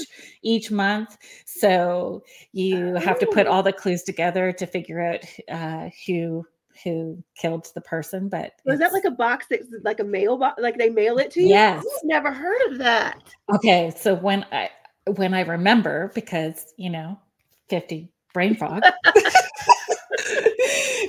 each 0.44 0.72
month. 0.72 1.18
So 1.46 2.24
you 2.54 2.94
have 2.96 3.20
to 3.20 3.26
put 3.26 3.48
Oh. 3.48 3.52
all 3.52 3.64
the 3.64 3.74
clues 3.74 4.04
together 4.04 4.54
to 4.54 4.66
figure 4.66 5.02
out 5.02 5.26
uh 5.50 5.90
who 6.08 6.46
who 6.84 7.24
killed 7.38 7.68
the 7.76 7.82
person. 7.82 8.30
But 8.30 8.54
Was 8.66 8.80
that 8.80 8.94
like 8.94 9.06
a 9.06 9.12
box 9.12 9.46
that's 9.50 9.68
like 9.84 10.00
a 10.00 10.04
mailbox? 10.04 10.62
Like 10.62 10.78
they 10.78 10.90
mail 10.90 11.18
it 11.18 11.32
to 11.32 11.42
you? 11.42 11.50
Yes. 11.50 11.84
I've 11.86 12.08
never 12.08 12.32
heard 12.32 12.62
of 12.72 12.78
that. 12.80 13.22
Okay, 13.56 13.92
so 13.98 14.16
when 14.16 14.46
I 14.52 14.70
when 15.08 15.34
I 15.34 15.42
remember 15.42 16.12
because 16.14 16.74
you 16.78 16.90
know, 16.90 17.20
50 17.70 18.10
brain 18.34 18.56
fog. 18.56 18.84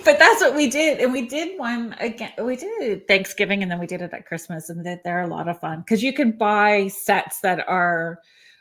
but 0.04 0.18
that's 0.18 0.40
what 0.40 0.54
we 0.54 0.68
did. 0.68 0.98
And 1.00 1.12
we 1.12 1.26
did 1.26 1.58
one 1.58 1.94
again. 2.00 2.32
We 2.42 2.56
did 2.56 3.06
Thanksgiving 3.06 3.62
and 3.62 3.70
then 3.70 3.78
we 3.78 3.86
did 3.86 4.00
it 4.02 4.12
at 4.12 4.26
Christmas. 4.26 4.70
And 4.70 4.84
they- 4.84 5.00
they're 5.04 5.22
a 5.22 5.26
lot 5.26 5.48
of 5.48 5.60
fun 5.60 5.80
because 5.80 6.02
you 6.02 6.12
can 6.12 6.32
buy 6.32 6.88
sets 6.88 7.40
that 7.40 7.66
are 7.68 8.18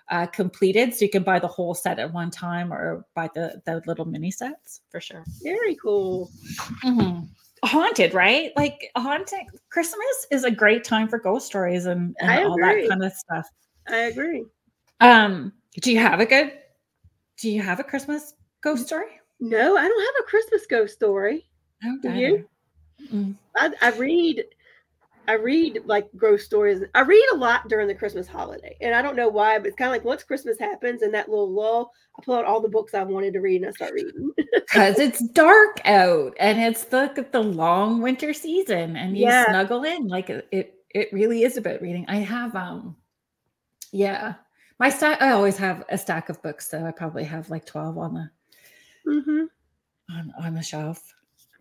uh, 0.10 0.26
completed. 0.28 0.94
So 0.94 1.06
you 1.06 1.12
can 1.12 1.24
buy 1.24 1.40
the 1.40 1.48
whole 1.48 1.74
set 1.74 2.00
at 2.00 2.12
one 2.14 2.32
time 2.32 2.74
or 2.74 3.06
buy 3.16 3.30
the, 3.36 3.62
the 3.66 3.82
little 3.86 4.06
mini 4.06 4.32
sets 4.32 4.82
for 4.90 5.00
sure. 5.00 5.24
Very 5.44 5.76
cool. 5.76 6.30
Mhm. 6.84 7.28
Haunted, 7.66 8.14
right? 8.14 8.52
Like 8.56 8.90
haunted 8.96 9.42
Christmas 9.70 10.28
is 10.32 10.46
a 10.46 10.52
great 10.52 10.84
time 10.84 11.10
for 11.10 11.20
ghost 11.20 11.46
stories 11.46 11.86
and, 11.86 12.16
and 12.22 12.46
all 12.46 12.58
that 12.58 12.88
kind 12.88 13.04
of 13.04 13.12
stuff. 13.14 13.46
I 13.88 13.98
agree. 13.98 14.46
Um, 15.02 15.52
do 15.82 15.92
you 15.92 16.00
have 16.00 16.20
a 16.20 16.26
good 16.26 16.54
do 17.38 17.50
you 17.50 17.62
have 17.62 17.80
a 17.80 17.84
Christmas 17.84 18.34
ghost 18.62 18.88
story? 18.88 19.20
No, 19.40 19.78
I 19.78 19.88
don't 19.88 20.02
have 20.02 20.24
a 20.26 20.30
Christmas 20.30 20.66
ghost 20.66 20.94
story. 20.96 21.46
I 21.84 21.88
don't 21.88 22.02
Do 22.02 22.10
either. 22.10 22.20
you? 22.20 22.50
Mm. 23.14 23.36
I, 23.56 23.72
I 23.82 23.90
read 23.92 24.44
I 25.30 25.34
read 25.34 25.82
like 25.86 26.08
ghost 26.18 26.46
stories. 26.46 26.82
I 26.96 27.02
read 27.02 27.24
a 27.34 27.38
lot 27.38 27.68
during 27.70 27.88
the 27.88 27.94
Christmas 27.94 28.28
holiday. 28.28 28.76
And 28.82 28.96
I 28.96 29.02
don't 29.04 29.16
know 29.16 29.28
why, 29.30 29.60
but 29.60 29.68
it's 29.68 29.76
kind 29.76 29.90
of 29.90 29.94
like 29.94 30.04
once 30.04 30.24
Christmas 30.24 30.58
happens 30.58 31.04
and 31.04 31.14
that 31.14 31.30
little 31.30 31.52
lull, 31.52 31.92
I 32.18 32.24
pull 32.24 32.34
out 32.36 32.46
all 32.46 32.60
the 32.60 32.68
books 32.68 32.96
I 32.96 33.04
wanted 33.04 33.34
to 33.34 33.40
read 33.40 33.62
and 33.62 33.70
I 33.70 33.72
start 33.74 33.94
reading. 33.94 34.32
Because 34.54 35.00
it's 35.00 35.20
dark 35.30 35.82
out 35.86 36.36
and 36.40 36.60
it's 36.60 36.84
the 36.86 37.28
the 37.32 37.40
long 37.42 38.02
winter 38.02 38.34
season 38.34 38.96
and 38.98 39.18
you 39.18 39.26
Yeah. 39.26 39.46
snuggle 39.46 39.84
in. 39.84 40.08
Like 40.08 40.30
it, 40.32 40.48
it 40.52 40.74
it 40.96 41.10
really 41.14 41.44
is 41.44 41.58
about 41.58 41.82
reading. 41.82 42.06
I 42.08 42.18
have 42.18 42.56
um 42.56 42.96
yeah. 43.92 44.34
My 44.80 44.90
stack 44.90 45.22
I 45.22 45.32
always 45.32 45.58
have 45.58 45.84
a 45.90 45.98
stack 45.98 46.30
of 46.30 46.42
books, 46.42 46.70
so 46.70 46.86
I 46.86 46.92
probably 46.92 47.24
have 47.24 47.50
like 47.52 47.66
12 47.66 47.98
on 47.98 48.14
the 48.16 48.30
hmm 49.06 49.46
on, 50.12 50.34
on 50.44 50.54
the 50.56 50.64
shelf. 50.64 51.14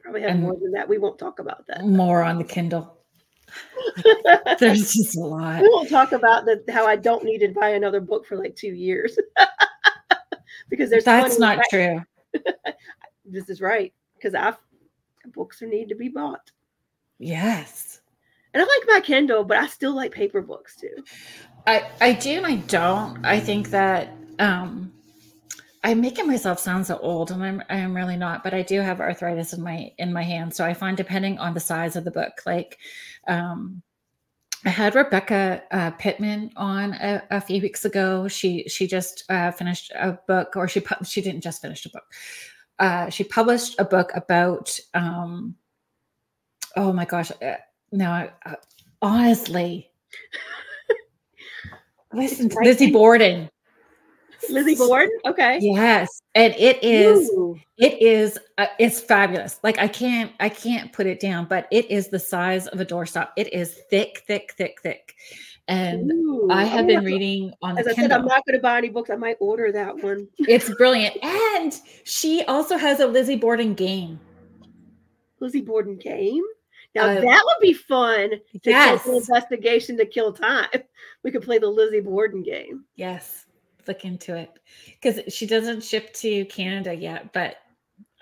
Probably 0.03 0.23
have 0.23 0.31
And- 0.31 0.43
more 0.43 0.57
than 0.61 0.73
that. 0.73 0.89
We 0.89 0.97
won't 0.99 1.19
talk 1.19 1.39
about 1.39 1.67
that. 1.67 1.85
More 1.85 2.23
on 2.23 2.39
the 2.39 2.45
Kindle. 2.45 2.98
There's 4.59 4.93
just 4.93 5.17
a 5.17 5.21
lot. 5.21 5.63
we 5.63 5.69
won't 5.69 5.89
talk 5.89 6.13
about 6.13 6.45
the 6.45 6.63
how 6.71 6.87
I 6.87 6.97
don't 6.97 7.25
need 7.25 7.39
to 7.39 7.49
buy 7.49 7.71
another 7.71 8.01
book 8.01 8.27
for 8.27 8.37
like 8.37 8.57
two 8.57 8.75
years. 8.75 9.19
because 10.69 10.91
there's 10.91 11.05
That's 11.05 11.39
not 11.39 11.61
true. 11.71 12.03
This 13.31 13.51
is 13.51 13.61
right. 13.61 13.93
Because 14.15 14.35
I've 14.35 14.57
books 15.35 15.61
need 15.61 15.91
to 15.91 15.95
be 15.95 16.09
bought. 16.09 16.51
Yes. 17.19 18.01
And 18.55 18.63
I 18.63 18.65
like 18.65 18.89
my 18.89 19.01
Kindle, 19.01 19.45
but 19.45 19.59
I 19.59 19.67
still 19.67 19.95
like 19.95 20.13
paper 20.13 20.41
books 20.41 20.77
too. 20.77 21.05
I 21.67 21.91
I 22.01 22.15
do 22.15 22.31
and 22.31 22.47
I 22.47 22.57
don't. 22.57 23.25
I 23.27 23.39
think 23.39 23.69
that 23.71 24.09
um 24.39 24.93
I'm 25.85 26.01
making 26.01 26.27
myself 26.27 26.59
sound 26.59 26.87
so 26.87 26.99
old 26.99 27.31
and 27.31 27.43
I'm 27.43 27.63
I'm 27.69 27.95
really 27.95 28.17
not, 28.17 28.43
but 28.43 28.55
I 28.55 28.63
do 28.63 28.81
have 28.81 29.01
arthritis 29.01 29.53
in 29.53 29.63
my 29.63 29.93
in 29.99 30.13
my 30.13 30.23
hand. 30.23 30.55
So 30.55 30.65
I 30.65 30.75
find 30.75 30.97
depending 30.97 31.39
on 31.39 31.55
the 31.55 31.61
size 31.61 31.97
of 31.97 32.05
the 32.05 32.11
book, 32.11 32.43
like 32.47 32.79
um 33.29 33.83
I 34.65 34.71
had 34.71 34.95
Rebecca 34.95 35.63
uh, 35.71 35.91
Pittman 35.93 36.51
on 36.57 36.93
a, 36.95 37.23
a 37.31 37.41
few 37.41 37.63
weeks 37.63 37.85
ago. 37.85 38.27
She 38.27 38.65
she 38.69 38.87
just 38.89 39.25
uh, 39.31 39.53
finished 39.53 39.93
a 39.95 40.19
book, 40.27 40.57
or 40.57 40.67
she 40.67 40.81
pu- 40.81 41.05
she 41.05 41.21
didn't 41.21 41.43
just 41.43 41.63
finish 41.63 41.87
a 41.87 41.91
book. 41.91 42.05
Uh, 42.79 43.09
she 43.09 43.23
published 43.25 43.77
a 43.79 43.85
book 43.85 44.11
about 44.15 44.79
um, 44.95 45.55
oh 46.77 46.93
my 46.93 47.05
gosh, 47.05 47.31
uh, 47.41 47.55
no, 47.93 48.29
uh, 48.45 48.55
honestly, 49.01 49.93
listen, 52.13 52.51
Lizzie. 52.63 52.91
Borden. 52.91 53.49
Lizzie 54.51 54.75
Borden? 54.77 55.11
Okay. 55.27 55.59
Yes, 55.61 56.09
and 56.35 56.55
it 56.57 56.83
is 56.83 57.29
Ooh. 57.31 57.59
it 57.77 58.01
is 58.01 58.39
uh, 58.59 58.67
it's 58.79 59.01
fabulous. 59.01 59.59
Like 59.63 59.79
I 59.79 59.89
can't 59.89 60.33
I 60.41 60.49
can't 60.49 60.93
put 60.93 61.07
it 61.07 61.21
down, 61.21 61.47
but 61.47 61.67
it 61.71 61.91
is 61.91 62.09
the 62.09 62.19
size 62.19 62.67
of 62.69 62.81
a 62.81 62.85
doorstop. 62.87 63.31
It 63.37 63.53
is 63.53 63.75
thick, 63.91 64.23
thick, 64.27 64.55
thick, 64.57 64.81
thick, 64.83 65.15
and 65.67 66.11
Ooh. 66.13 66.49
I 66.51 66.63
I'm 66.63 66.67
have 66.69 66.87
been 66.87 66.97
have 66.97 67.05
to- 67.05 67.11
reading 67.11 67.53
on 67.63 67.75
the 67.75 67.81
As 67.81 67.89
I 67.89 67.95
said, 67.95 68.13
I'm 68.13 68.25
not 68.27 68.45
going 68.47 68.57
to 68.59 68.63
buy 68.63 68.79
any 68.79 68.89
books. 68.91 69.11
I 69.11 69.17
might 69.17 69.37
order 69.41 69.73
that 69.73 70.03
one. 70.03 70.29
it's 70.39 70.73
brilliant, 70.79 71.17
and 71.23 71.75
she 72.05 72.43
also 72.45 72.77
has 72.77 73.01
a 73.01 73.07
Lizzie 73.07 73.37
Borden 73.37 73.75
game. 73.75 74.21
Lizzie 75.41 75.61
Borden 75.61 75.97
game. 75.97 76.43
Now 76.95 77.05
Uh, 77.07 77.21
that 77.21 77.43
would 77.45 77.61
be 77.63 77.73
fun 77.75 78.31
to 78.31 78.41
Yes, 78.65 79.07
an 79.07 79.15
investigation 79.17 79.97
to 79.99 80.07
kill 80.07 80.33
time. 80.33 80.69
We 81.25 81.33
could 81.33 81.43
play 81.43 81.59
the 81.59 81.69
Lizzie 81.69 82.01
Borden 82.01 82.43
game. 82.45 82.85
yes, 82.95 83.45
look 83.89 84.05
into 84.05 84.37
it 84.37 84.51
because 85.01 85.21
she 85.33 85.47
doesn't 85.47 85.83
ship 85.83 86.13
to 86.15 86.45
Canada 86.45 86.95
yet, 86.95 87.33
but 87.33 87.57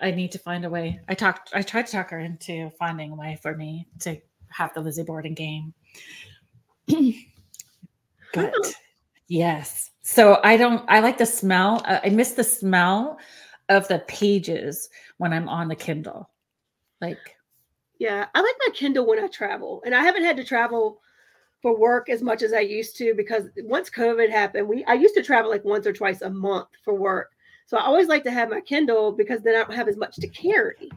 I 0.01 0.11
need 0.11 0.31
to 0.31 0.39
find 0.39 0.65
a 0.65 0.69
way. 0.69 0.99
I 1.07 1.13
talked, 1.13 1.51
I 1.53 1.61
tried 1.61 1.87
to 1.87 1.91
talk 1.91 2.09
her 2.11 2.19
into 2.19 2.69
finding 2.79 3.11
a 3.11 3.15
way 3.15 3.37
for 3.41 3.55
me 3.55 3.87
to 3.99 4.19
have 4.49 4.73
the 4.73 4.81
Lizzie 4.81 5.03
Borden 5.03 5.33
game. 5.33 5.73
but 8.33 8.53
yes, 9.27 9.91
so 10.01 10.39
I 10.43 10.55
don't. 10.55 10.85
I 10.87 11.01
like 11.01 11.17
the 11.17 11.25
smell. 11.25 11.81
Uh, 11.83 11.99
I 12.03 12.09
miss 12.09 12.31
the 12.31 12.43
smell 12.43 13.19
of 13.67 13.87
the 13.89 13.99
pages 14.07 14.89
when 15.17 15.33
I'm 15.33 15.49
on 15.49 15.67
the 15.67 15.75
Kindle. 15.75 16.29
Like, 17.01 17.35
Yeah, 17.99 18.25
I 18.33 18.39
like 18.39 18.55
my 18.65 18.73
Kindle 18.73 19.05
when 19.05 19.19
I 19.19 19.27
travel, 19.27 19.83
and 19.85 19.93
I 19.93 20.01
haven't 20.01 20.23
had 20.23 20.37
to 20.37 20.45
travel 20.45 21.01
for 21.67 21.77
work 21.77 22.07
as 22.07 22.21
much 22.21 22.43
as 22.43 22.53
I 22.53 22.61
used 22.61 22.95
to 22.99 23.13
because 23.13 23.49
once 23.57 23.89
COVID 23.89 24.29
happened, 24.29 24.69
we 24.69 24.85
I 24.85 24.93
used 24.93 25.15
to 25.15 25.21
travel 25.21 25.51
like 25.51 25.65
once 25.65 25.85
or 25.85 25.91
twice 25.91 26.21
a 26.21 26.29
month 26.29 26.69
for 26.85 26.93
work. 26.93 27.31
So 27.65 27.75
I 27.75 27.81
always 27.81 28.07
like 28.07 28.23
to 28.23 28.31
have 28.31 28.49
my 28.49 28.61
Kindle 28.61 29.11
because 29.11 29.41
then 29.41 29.53
I 29.53 29.65
don't 29.65 29.73
have 29.73 29.89
as 29.89 29.97
much 29.97 30.15
to 30.15 30.29
carry. 30.29 30.89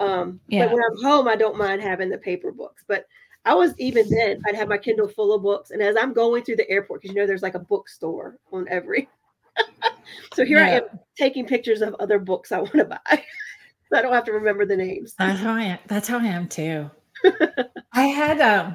Um, 0.00 0.40
Yeah. 0.48 0.64
but 0.64 0.72
when 0.74 0.82
I'm 0.82 1.04
home, 1.04 1.28
I 1.28 1.36
don't 1.36 1.56
mind 1.56 1.82
having 1.82 2.08
the 2.10 2.18
paper 2.18 2.50
books. 2.50 2.82
But 2.88 3.06
I 3.44 3.54
was 3.54 3.74
even 3.78 4.08
then, 4.10 4.42
I'd 4.48 4.56
have 4.56 4.68
my 4.68 4.76
Kindle 4.76 5.06
full 5.06 5.32
of 5.32 5.42
books, 5.42 5.70
and 5.70 5.80
as 5.80 5.94
I'm 5.96 6.12
going 6.12 6.42
through 6.42 6.56
the 6.56 6.68
airport, 6.68 7.02
because 7.02 7.14
you 7.14 7.20
know 7.20 7.26
there's 7.26 7.42
like 7.44 7.54
a 7.54 7.60
bookstore 7.60 8.38
on 8.52 8.66
every. 8.68 9.08
so 10.34 10.44
here 10.44 10.58
I 10.58 10.70
am 10.70 10.82
taking 11.16 11.46
pictures 11.46 11.80
of 11.80 11.94
other 12.00 12.18
books 12.18 12.50
I 12.50 12.58
want 12.58 12.72
to 12.72 12.86
buy. 12.86 12.98
so 13.08 13.18
I 13.96 14.02
don't 14.02 14.12
have 14.12 14.24
to 14.24 14.32
remember 14.32 14.66
the 14.66 14.76
names. 14.76 15.14
That's 15.16 15.38
how 15.38 15.52
I 15.54 15.62
am. 15.62 15.78
That's 15.86 16.08
how 16.08 16.18
I 16.18 16.26
am 16.26 16.48
too. 16.48 16.90
I 17.92 18.06
had 18.06 18.40
um 18.40 18.74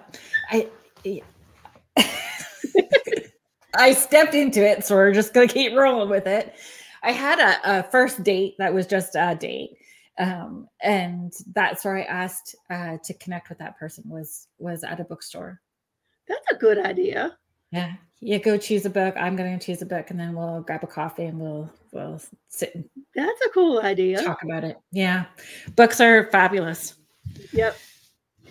I 0.50 0.70
I 3.76 3.94
stepped 3.94 4.34
into 4.36 4.64
it, 4.66 4.86
so 4.86 4.96
we're 4.96 5.14
just 5.14 5.34
gonna 5.34 5.48
keep 5.48 5.74
rolling 5.74 6.10
with 6.10 6.28
it. 6.28 6.56
I 7.02 7.12
had 7.12 7.40
a, 7.40 7.80
a 7.80 7.84
first 7.84 8.24
date 8.24 8.56
that 8.60 8.74
was 8.74 8.88
just 8.88 9.16
a 9.16 9.36
date. 9.40 9.78
Um, 10.20 10.68
and 10.82 11.34
that's 11.54 11.84
where 11.84 11.98
I 11.98 12.04
asked 12.04 12.56
uh, 12.70 12.98
to 13.04 13.14
connect 13.16 13.50
with 13.50 13.58
that 13.58 13.78
person 13.78 14.04
was 14.08 14.48
was 14.60 14.84
at 14.84 15.00
a 15.00 15.04
bookstore. 15.04 15.60
That's 16.28 16.46
a 16.52 16.56
good 16.56 16.78
idea. 16.78 17.38
Yeah. 17.72 17.94
You 18.20 18.40
go 18.40 18.58
choose 18.58 18.86
a 18.86 18.90
book. 18.90 19.16
I'm 19.18 19.36
going 19.36 19.58
to 19.60 19.66
choose 19.66 19.82
a 19.82 19.86
book, 19.86 20.12
and 20.12 20.20
then 20.20 20.34
we'll 20.34 20.62
grab 20.62 20.84
a 20.84 20.88
coffee 20.88 21.26
and 21.26 21.40
we'll 21.40 21.70
we'll 21.92 22.22
sit 22.48 22.74
and 22.76 22.86
That's 23.16 23.42
a 23.46 23.50
cool 23.50 23.82
idea. 23.82 24.22
talk 24.24 24.44
about 24.44 24.64
it. 24.64 24.78
Yeah, 24.92 25.26
books 25.76 26.00
are 26.00 26.30
fabulous. 26.32 26.94
Yep. 27.52 27.76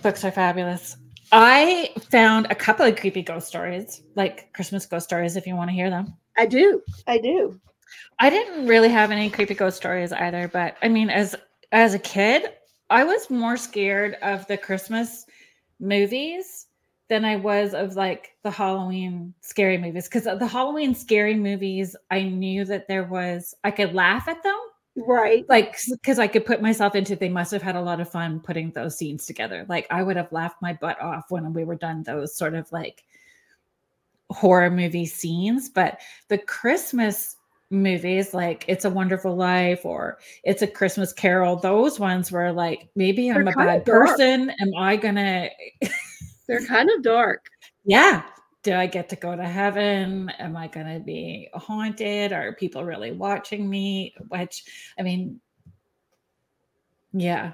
Books 0.03 0.25
are 0.25 0.33
fabulous. 0.33 0.97
I 1.33 1.91
found 2.11 2.47
a 2.51 2.55
couple 2.55 2.85
of 2.85 2.97
creepy 2.97 3.23
ghost 3.23 3.49
stories, 3.49 4.03
like 4.15 4.53
Christmas 4.53 4.85
ghost 4.85 5.07
stories, 5.07 5.35
if 5.37 5.47
you 5.47 5.57
want 5.57 5.71
to 5.71 5.75
hear 5.75 5.89
them. 5.89 6.15
I 6.37 6.45
do. 6.45 6.83
I 7.07 7.19
do. 7.19 7.59
I 8.19 8.29
didn't 8.29 8.67
really 8.67 8.91
have 8.91 9.11
any 9.11 9.31
creepy 9.31 9.55
ghost 9.55 9.79
stories 9.79 10.13
either, 10.13 10.49
but 10.49 10.77
I 10.83 10.89
mean, 10.89 11.09
as 11.09 11.35
as 11.73 11.95
a 11.95 11.99
kid, 11.99 12.53
I 12.91 13.05
was 13.05 13.31
more 13.31 13.57
scared 13.57 14.17
of 14.23 14.47
the 14.47 14.59
Christmas 14.59 15.25
movies 15.81 16.67
than 17.09 17.25
I 17.25 17.37
was 17.37 17.73
of 17.75 17.97
like 17.97 18.37
the 18.43 18.51
Halloween 18.51 19.33
scary 19.41 19.79
movies. 19.79 20.09
Because 20.09 20.25
the 20.25 20.47
Halloween 20.47 20.95
scary 20.95 21.35
movies, 21.35 21.97
I 22.11 22.23
knew 22.23 22.65
that 22.67 22.89
there 22.89 23.05
was 23.05 23.55
I 23.65 23.71
could 23.71 23.95
laugh 23.95 24.29
at 24.29 24.43
them, 24.43 24.59
Right. 24.95 25.49
like 25.49 25.77
because 25.91 26.19
I 26.19 26.27
could 26.27 26.45
put 26.45 26.61
myself 26.61 26.95
into. 26.95 27.17
They 27.17 27.31
must 27.31 27.51
have 27.53 27.63
had 27.63 27.77
a 27.77 27.81
lot 27.81 28.01
of 28.01 28.11
fun 28.11 28.41
putting 28.41 28.71
those 28.73 28.97
scenes 28.99 29.25
together. 29.27 29.65
Like 29.69 29.87
I 29.91 30.03
would 30.03 30.17
have 30.17 30.31
laughed 30.33 30.61
my 30.61 30.75
butt 30.75 31.01
off 31.01 31.25
when 31.31 31.53
we 31.55 31.65
were 31.65 31.77
done 31.77 32.03
those 32.03 32.37
sort 32.37 32.55
of 32.55 32.71
like 32.73 33.03
horror 34.31 34.71
movie 34.71 35.07
scenes, 35.07 35.69
but 35.69 36.01
the 36.29 36.39
Christmas 36.39 37.37
movies 37.71 38.35
like 38.35 38.65
It's 38.69 38.85
a 38.85 38.91
Wonderful 38.91 39.35
Life 39.35 39.85
or 39.85 40.19
It's 40.45 40.63
a 40.63 40.67
Christmas 40.67 41.13
Carol, 41.13 41.57
those 41.57 41.99
ones 41.99 42.31
were 42.31 42.53
like, 42.53 42.89
maybe 42.95 43.31
I'm 43.31 43.45
They're 43.45 43.53
a 43.53 43.57
kinda 43.57 43.73
bad 43.79 43.85
person. 43.87 44.51
Am 44.61 44.71
I 44.79 44.97
gonna, 44.97 45.49
They're 46.49 46.65
kind 46.67 46.91
of 46.91 47.03
dark. 47.03 47.47
yeah, 47.85 48.23
do 48.63 48.75
I 48.75 48.87
get 48.87 49.09
to 49.09 49.17
go 49.17 49.35
to 49.35 49.45
heaven? 49.45 50.31
Am 50.39 50.57
I 50.57 50.69
gonna 50.69 51.01
be 51.01 51.49
haunted? 51.55 52.33
Are 52.33 52.53
people 52.53 52.85
really 52.85 53.13
watching 53.13 53.69
me? 53.69 54.15
Which, 54.29 54.65
I 54.99 55.03
mean, 55.03 55.41
yeah, 57.13 57.53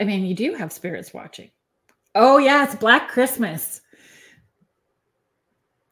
I 0.00 0.04
mean, 0.04 0.24
you 0.24 0.34
do 0.34 0.54
have 0.54 0.72
spirits 0.72 1.14
watching. 1.14 1.50
Oh, 2.14 2.38
yeah, 2.38 2.64
it's 2.64 2.74
Black 2.74 3.08
Christmas. 3.08 3.80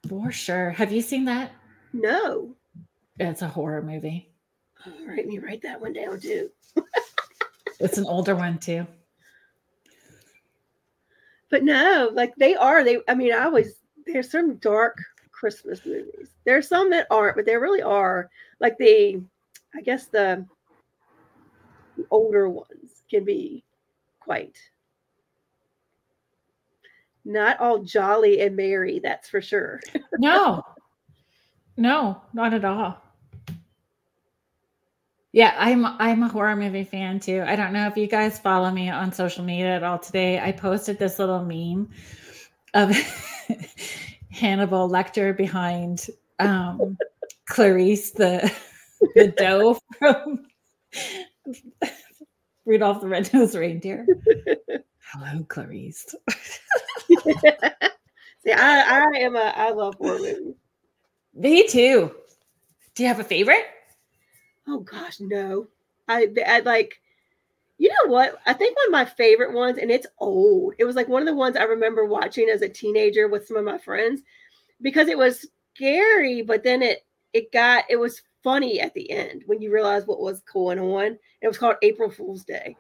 For 0.09 0.31
sure. 0.31 0.71
Have 0.71 0.93
you 0.93 1.01
seen 1.01 1.25
that? 1.27 1.53
No. 1.93 2.57
It's 3.19 3.43
a 3.43 3.49
horror 3.49 3.83
movie. 3.83 4.33
Oh, 4.87 4.93
all 5.01 5.07
right, 5.07 5.19
let 5.19 5.27
me 5.27 5.39
write 5.39 5.63
that 5.63 5.81
one 5.81 5.93
down 5.93 6.21
too. 6.21 6.51
It's 7.81 7.97
an 7.97 8.05
older 8.05 8.37
one 8.37 8.59
too. 8.59 8.87
But 11.49 11.65
no, 11.65 12.11
like 12.13 12.35
they 12.37 12.55
are. 12.55 12.85
They. 12.85 12.99
I 13.09 13.15
mean, 13.15 13.33
I 13.33 13.45
always 13.45 13.80
there's 14.13 14.31
some 14.31 14.57
dark 14.57 14.99
Christmas 15.33 15.85
movies. 15.85 16.31
There's 16.45 16.69
some 16.69 16.91
that 16.91 17.07
aren't, 17.11 17.37
but 17.37 17.47
there 17.47 17.61
really 17.61 17.83
are. 17.83 18.31
Like 18.61 18.77
the, 18.79 19.23
I 19.75 19.81
guess 19.83 20.07
the, 20.07 20.47
the 21.97 22.07
older 22.11 22.49
ones 22.49 23.03
can 23.11 23.25
be 23.25 23.65
quite 24.21 24.57
not 27.25 27.61
all 27.61 27.79
jolly 27.79 28.41
and 28.41 28.57
merry. 28.57 28.99
That's 28.99 29.29
for 29.29 29.41
sure. 29.41 29.81
No, 30.19 30.63
no, 31.79 32.21
not 32.35 32.53
at 32.53 32.65
all. 32.65 33.01
Yeah, 35.33 35.55
I'm 35.57 35.87
I'm 35.87 36.23
a 36.23 36.29
horror 36.29 36.57
movie 36.57 36.85
fan 36.85 37.21
too. 37.21 37.43
I 37.47 37.57
don't 37.57 37.73
know 37.73 37.87
if 37.87 37.97
you 37.97 38.07
guys 38.07 38.39
follow 38.39 38.71
me 38.71 38.91
on 38.91 39.13
social 39.13 39.45
media 39.45 39.77
at 39.77 39.83
all 39.83 39.99
today. 39.99 40.39
I 40.41 40.53
posted 40.53 40.99
this 40.99 41.19
little 41.19 41.43
meme 41.43 41.89
of 42.75 42.91
Hannibal 44.31 44.89
Lecter 44.89 45.37
behind 45.37 46.07
um, 46.39 46.97
Clarice 47.49 48.12
the 48.12 48.53
the 49.14 49.29
doe 49.29 49.79
from 49.99 50.47
Rudolph 52.64 53.01
the 53.01 53.09
Red-Nosed 53.09 53.55
Reindeer. 53.55 54.07
Hello, 55.12 55.45
Clarice. 55.49 56.14
See, 57.09 58.53
I 58.53 59.05
I 59.12 59.18
am 59.18 59.37
a 59.37 59.53
I 59.57 59.71
love 59.71 59.95
horror 59.97 60.18
movies. 60.18 60.55
Me 61.35 61.66
too. 61.66 62.12
Do 62.95 63.03
you 63.03 63.09
have 63.09 63.21
a 63.21 63.25
favorite? 63.25 63.64
Oh 64.68 64.81
gosh, 64.81 65.21
no. 65.21 65.66
I 66.09 66.29
I 66.47 66.61
like 66.61 67.01
you 67.81 67.89
know 67.89 68.12
what? 68.12 68.39
I 68.45 68.53
think 68.53 68.76
one 68.76 68.89
of 68.89 68.93
my 68.93 69.07
favorite 69.07 69.55
ones, 69.55 69.78
and 69.78 69.91
it's 69.91 70.07
old. 70.18 70.74
It 70.78 70.85
was 70.85 70.97
like 70.97 71.09
one 71.09 71.22
of 71.22 71.26
the 71.26 71.35
ones 71.35 71.57
I 71.57 71.62
remember 71.62 72.05
watching 72.05 72.51
as 72.51 72.61
a 72.61 72.68
teenager 72.68 73.26
with 73.26 73.47
some 73.47 73.57
of 73.57 73.64
my 73.64 73.78
friends 73.78 74.20
because 74.83 75.09
it 75.09 75.16
was 75.16 75.49
scary, 75.74 76.43
but 76.43 76.62
then 76.62 76.83
it 76.83 77.07
it 77.33 77.51
got 77.53 77.85
it 77.89 77.97
was 77.97 78.20
funny 78.45 78.81
at 78.83 78.93
the 78.93 79.11
end 79.11 79.45
when 79.47 79.62
you 79.62 79.72
realize 79.72 80.07
what 80.07 80.20
was 80.20 80.43
going 80.43 80.78
on. 80.78 81.18
It 81.41 81.49
was 81.49 81.57
called 81.57 81.76
April 81.81 82.11
Fool's 82.11 82.45
Day. 82.45 82.76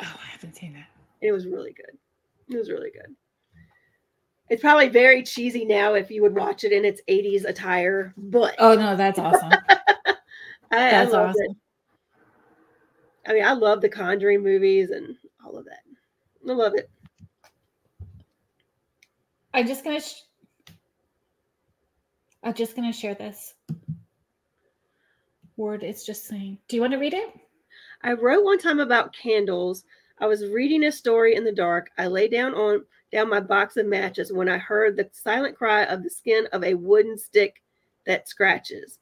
Oh, 0.00 0.20
I 0.20 0.26
haven't 0.32 0.56
seen 0.56 0.72
that. 0.72 0.88
And 1.22 1.28
it 1.28 1.32
was 1.32 1.46
really 1.46 1.72
good. 1.72 1.96
It 2.52 2.58
was 2.58 2.70
really 2.70 2.90
good. 2.90 3.14
It's 4.50 4.62
probably 4.62 4.88
very 4.88 5.22
cheesy 5.22 5.64
now 5.64 5.94
if 5.94 6.10
you 6.10 6.22
would 6.22 6.34
watch 6.34 6.64
it 6.64 6.72
in 6.72 6.84
its 6.84 7.00
80s 7.06 7.44
attire, 7.44 8.12
but 8.16 8.56
Oh 8.58 8.74
no, 8.74 8.96
that's 8.96 9.20
awesome. 9.20 9.52
I, 9.52 9.78
I 10.72 10.90
That's 10.90 11.12
love 11.12 11.36
it. 11.38 11.56
I 13.28 13.34
mean, 13.34 13.44
I 13.44 13.52
love 13.52 13.82
the 13.82 13.88
Conjuring 13.90 14.42
movies 14.42 14.90
and 14.90 15.14
all 15.44 15.58
of 15.58 15.66
that. 15.66 15.82
I 16.48 16.52
love 16.52 16.72
it. 16.74 16.90
I'm 19.52 19.66
just 19.66 19.84
gonna. 19.84 20.00
Sh- 20.00 20.22
I'm 22.42 22.54
just 22.54 22.74
gonna 22.74 22.92
share 22.92 23.14
this. 23.14 23.54
Word 25.56 25.82
is 25.82 26.04
just 26.04 26.26
saying. 26.26 26.58
Do 26.68 26.76
you 26.76 26.82
want 26.82 26.92
to 26.92 26.98
read 26.98 27.14
it? 27.14 27.28
I 28.02 28.12
wrote 28.12 28.44
one 28.44 28.58
time 28.58 28.80
about 28.80 29.14
candles. 29.14 29.84
I 30.20 30.26
was 30.26 30.46
reading 30.46 30.84
a 30.84 30.92
story 30.92 31.34
in 31.34 31.44
the 31.44 31.52
dark. 31.52 31.90
I 31.98 32.06
lay 32.06 32.28
down 32.28 32.54
on 32.54 32.84
down 33.12 33.28
my 33.28 33.40
box 33.40 33.76
of 33.76 33.86
matches 33.86 34.32
when 34.32 34.48
I 34.48 34.58
heard 34.58 34.96
the 34.96 35.08
silent 35.12 35.56
cry 35.56 35.82
of 35.84 36.02
the 36.02 36.10
skin 36.10 36.46
of 36.52 36.64
a 36.64 36.74
wooden 36.74 37.18
stick 37.18 37.62
that 38.06 38.28
scratches. 38.28 38.98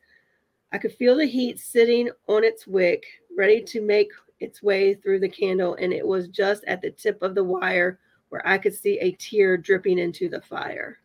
I 0.73 0.79
could 0.79 0.93
feel 0.93 1.17
the 1.17 1.27
heat 1.27 1.61
sitting 1.61 2.11
on 2.29 2.45
its 2.45 2.67
wick, 2.67 3.05
ready 3.37 3.61
to 3.63 3.81
make 3.81 4.11
its 4.41 4.63
way 4.63 4.95
through 4.95 5.21
the 5.21 5.29
candle, 5.29 5.75
and 5.81 5.93
it 5.93 6.07
was 6.07 6.29
just 6.29 6.65
at 6.65 6.83
the 6.83 6.91
tip 6.91 7.23
of 7.23 7.35
the 7.35 7.45
wire 7.45 7.99
where 8.29 8.47
I 8.47 8.59
could 8.59 8.75
see 8.75 8.99
a 8.99 9.13
tear 9.13 9.57
dripping 9.57 9.99
into 9.99 10.29
the 10.29 10.41
fire. 10.41 10.99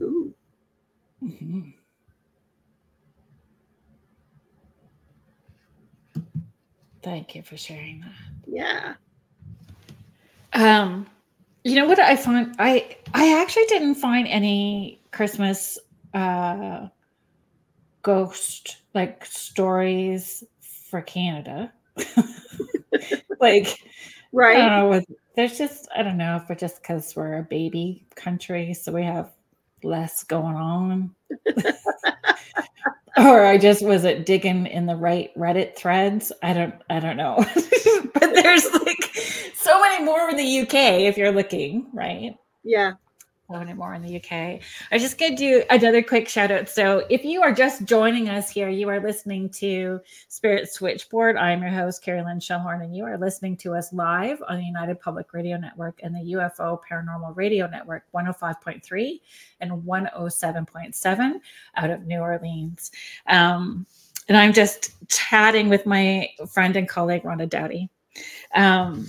Ooh. 0.00 0.32
Mhm. 1.22 1.72
Thank 7.02 7.34
you 7.34 7.42
for 7.42 7.56
sharing 7.56 8.00
that. 8.00 8.10
Yeah. 8.46 8.94
Um, 10.52 11.06
you 11.64 11.74
know 11.76 11.86
what 11.86 11.98
I 11.98 12.16
found? 12.16 12.56
I 12.58 12.96
I 13.14 13.40
actually 13.40 13.66
didn't 13.66 13.96
find 13.96 14.26
any 14.26 15.00
Christmas 15.12 15.78
uh 16.14 16.88
ghost 18.06 18.76
like 18.94 19.24
stories 19.26 20.44
for 20.90 21.02
Canada. 21.02 21.72
like 23.40 23.78
I 24.54 24.58
Right. 24.58 24.58
don't 24.58 24.90
know. 24.90 25.02
There's 25.34 25.58
just 25.58 25.88
I 25.96 26.02
don't 26.02 26.16
know 26.18 26.36
if 26.36 26.50
it's 26.50 26.60
just 26.60 26.82
because 26.82 27.14
we're 27.16 27.38
a 27.38 27.42
baby 27.42 28.06
country, 28.14 28.74
so 28.74 28.92
we 28.92 29.04
have 29.04 29.32
less 29.82 30.24
going 30.24 30.56
on, 30.56 31.14
or 33.16 33.44
I 33.44 33.58
just 33.58 33.82
wasn't 33.82 34.26
digging 34.26 34.66
in 34.66 34.86
the 34.86 34.96
right 34.96 35.34
Reddit 35.36 35.76
threads. 35.76 36.32
I 36.42 36.52
don't 36.52 36.74
I 36.90 37.00
don't 37.00 37.16
know, 37.16 37.36
but 38.14 38.34
there's 38.34 38.70
like 38.72 39.16
so 39.54 39.80
many 39.80 40.04
more 40.04 40.30
in 40.30 40.36
the 40.36 40.60
UK 40.60 40.74
if 41.02 41.16
you're 41.16 41.32
looking 41.32 41.88
right 41.92 42.36
Yeah. 42.64 42.94
So 43.48 43.74
more 43.74 43.94
in 43.94 44.02
the 44.02 44.16
UK. 44.16 44.60
I 44.90 44.98
just 44.98 45.18
gonna 45.18 45.36
do 45.36 45.62
another 45.70 46.02
quick 46.02 46.28
shout 46.28 46.50
out. 46.50 46.68
So 46.68 47.06
if 47.08 47.24
you 47.24 47.42
are 47.42 47.52
just 47.52 47.84
joining 47.84 48.28
us 48.28 48.50
here, 48.50 48.68
you 48.68 48.88
are 48.88 48.98
listening 48.98 49.50
to 49.50 50.00
Spirit 50.28 50.72
Switchboard. 50.72 51.36
I'm 51.36 51.62
your 51.62 51.70
host, 51.70 52.04
Kerrilynn 52.04 52.40
Shellhorn, 52.40 52.82
and 52.82 52.96
you 52.96 53.04
are 53.04 53.16
listening 53.16 53.56
to 53.58 53.74
us 53.74 53.92
live 53.92 54.42
on 54.48 54.56
the 54.56 54.64
United 54.64 55.00
Public 55.00 55.32
Radio 55.32 55.56
Network 55.56 56.00
and 56.02 56.12
the 56.12 56.32
UFO 56.32 56.80
Paranormal 56.90 57.36
Radio 57.36 57.68
Network 57.68 58.02
105.3 58.12 59.20
and 59.60 59.70
107.7 59.70 61.32
out 61.76 61.90
of 61.90 62.04
New 62.04 62.18
Orleans. 62.18 62.90
Um, 63.28 63.86
and 64.28 64.36
I'm 64.36 64.52
just 64.52 64.90
chatting 65.08 65.68
with 65.68 65.86
my 65.86 66.30
friend 66.52 66.76
and 66.76 66.88
colleague, 66.88 67.22
Rhonda 67.22 67.48
Doughty. 67.48 67.90
Um, 68.56 69.08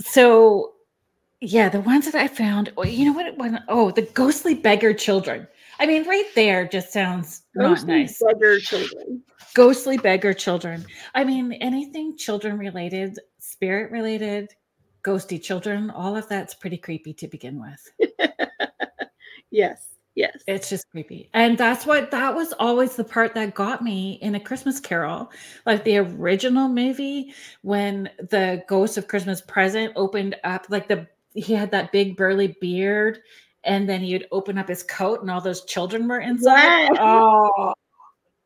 so 0.00 0.73
yeah, 1.44 1.68
the 1.68 1.80
ones 1.80 2.04
that 2.06 2.14
I 2.14 2.28
found, 2.28 2.72
oh, 2.76 2.84
you 2.84 3.04
know 3.04 3.12
what? 3.12 3.26
it 3.26 3.36
was? 3.38 3.52
Oh, 3.68 3.90
the 3.90 4.02
ghostly 4.02 4.54
beggar 4.54 4.94
children. 4.94 5.46
I 5.78 5.86
mean, 5.86 6.06
right 6.06 6.28
there 6.34 6.66
just 6.66 6.92
sounds 6.92 7.42
not 7.54 7.76
Ghostly 7.76 8.00
nice. 8.00 8.22
beggar 8.22 8.58
children. 8.60 9.22
Ghostly 9.54 9.98
beggar 9.98 10.32
children. 10.34 10.84
I 11.14 11.24
mean, 11.24 11.52
anything 11.54 12.16
children 12.16 12.58
related, 12.58 13.18
spirit 13.38 13.90
related, 13.90 14.52
ghosty 15.02 15.40
children, 15.42 15.90
all 15.90 16.16
of 16.16 16.28
that's 16.28 16.54
pretty 16.54 16.78
creepy 16.78 17.12
to 17.14 17.28
begin 17.28 17.60
with. 17.60 18.10
Yes. 19.54 19.86
Yes. 20.16 20.42
It's 20.48 20.68
just 20.68 20.90
creepy. 20.90 21.30
And 21.32 21.56
that's 21.56 21.86
what 21.86 22.10
that 22.10 22.34
was 22.34 22.52
always 22.58 22.96
the 22.96 23.04
part 23.04 23.34
that 23.34 23.54
got 23.54 23.82
me 23.82 24.18
in 24.20 24.34
a 24.34 24.40
Christmas 24.40 24.80
Carol. 24.80 25.30
Like 25.64 25.84
the 25.84 25.98
original 25.98 26.68
movie 26.68 27.32
when 27.62 28.10
the 28.18 28.64
Ghost 28.68 28.96
of 28.98 29.06
Christmas 29.06 29.40
Present 29.42 29.92
opened 29.94 30.34
up 30.42 30.66
like 30.70 30.88
the 30.88 31.06
he 31.34 31.52
had 31.52 31.70
that 31.72 31.92
big 31.92 32.16
burly 32.16 32.56
beard 32.60 33.20
and 33.64 33.88
then 33.88 34.00
he'd 34.00 34.26
open 34.30 34.58
up 34.58 34.68
his 34.68 34.82
coat 34.82 35.20
and 35.20 35.30
all 35.30 35.40
those 35.40 35.64
children 35.64 36.06
were 36.08 36.20
inside. 36.20 36.90
Yes. 36.92 36.96
Oh. 37.00 37.74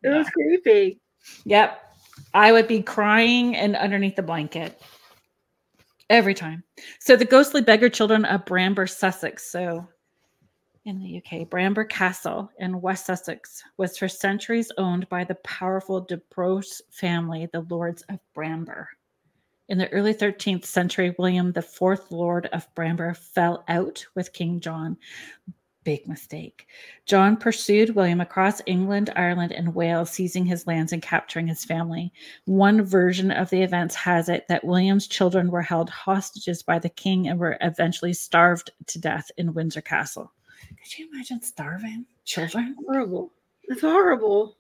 It 0.01 0.11
was 0.11 0.31
creepy. 0.31 1.01
Yep. 1.45 1.83
I 2.33 2.53
would 2.53 2.69
be 2.69 2.83
crying 2.83 3.57
and 3.57 3.75
underneath 3.75 4.15
the 4.15 4.23
blanket 4.23 4.81
every 6.09 6.35
time. 6.35 6.63
So 7.01 7.17
the 7.17 7.25
ghostly 7.25 7.63
beggar 7.63 7.89
children 7.89 8.25
of 8.25 8.45
Bramber, 8.45 8.89
Sussex. 8.89 9.51
So 9.51 9.89
in 10.85 11.01
the 11.01 11.17
UK, 11.19 11.49
Bramber 11.49 11.89
Castle 11.89 12.49
in 12.59 12.81
West 12.81 13.07
Sussex 13.07 13.63
was 13.77 13.99
for 13.99 14.09
centuries 14.09 14.71
owned 14.79 15.09
by 15.09 15.25
the 15.25 15.35
powerful 15.37 16.01
De 16.01 16.17
Braose 16.33 16.81
family, 16.91 17.49
the 17.53 17.67
Lords 17.69 18.03
of 18.09 18.21
Bramber. 18.37 18.87
In 19.69 19.77
the 19.77 19.93
early 19.93 20.15
13th 20.15 20.65
century, 20.65 21.15
William, 21.19 21.53
the 21.53 21.61
fourth 21.61 22.11
Lord 22.11 22.47
of 22.47 22.75
Bramber, 22.75 23.15
fell 23.15 23.65
out 23.69 24.07
with 24.15 24.33
King 24.33 24.61
John. 24.61 24.97
Big 25.85 26.09
mistake. 26.09 26.67
John 27.05 27.37
pursued 27.37 27.95
William 27.95 28.21
across 28.21 28.63
England, 28.65 29.11
Ireland, 29.15 29.53
and 29.53 29.75
Wales, 29.75 30.11
seizing 30.11 30.47
his 30.47 30.67
lands 30.67 30.93
and 30.95 31.03
capturing 31.03 31.47
his 31.47 31.67
family. 31.67 32.13
One 32.47 32.83
version 32.83 33.31
of 33.31 33.51
the 33.51 33.63
events 33.63 33.95
has 33.95 34.31
it 34.31 34.49
that 34.49 34.65
William's 34.65 35.07
children 35.07 35.51
were 35.51 35.63
held 35.63 35.91
hostages 35.91 36.63
by 36.63 36.79
the 36.79 36.89
king 36.89 37.29
and 37.29 37.39
were 37.39 37.59
eventually 37.61 38.15
starved 38.15 38.71
to 38.87 38.99
death 38.99 39.31
in 39.37 39.53
Windsor 39.53 39.83
Castle. 39.83 40.33
Could 40.83 40.99
you 40.99 41.09
imagine 41.13 41.43
starving 41.43 42.07
children? 42.25 42.75
Horrible. 42.87 43.33
It's 43.65 43.83
horrible. 43.83 44.57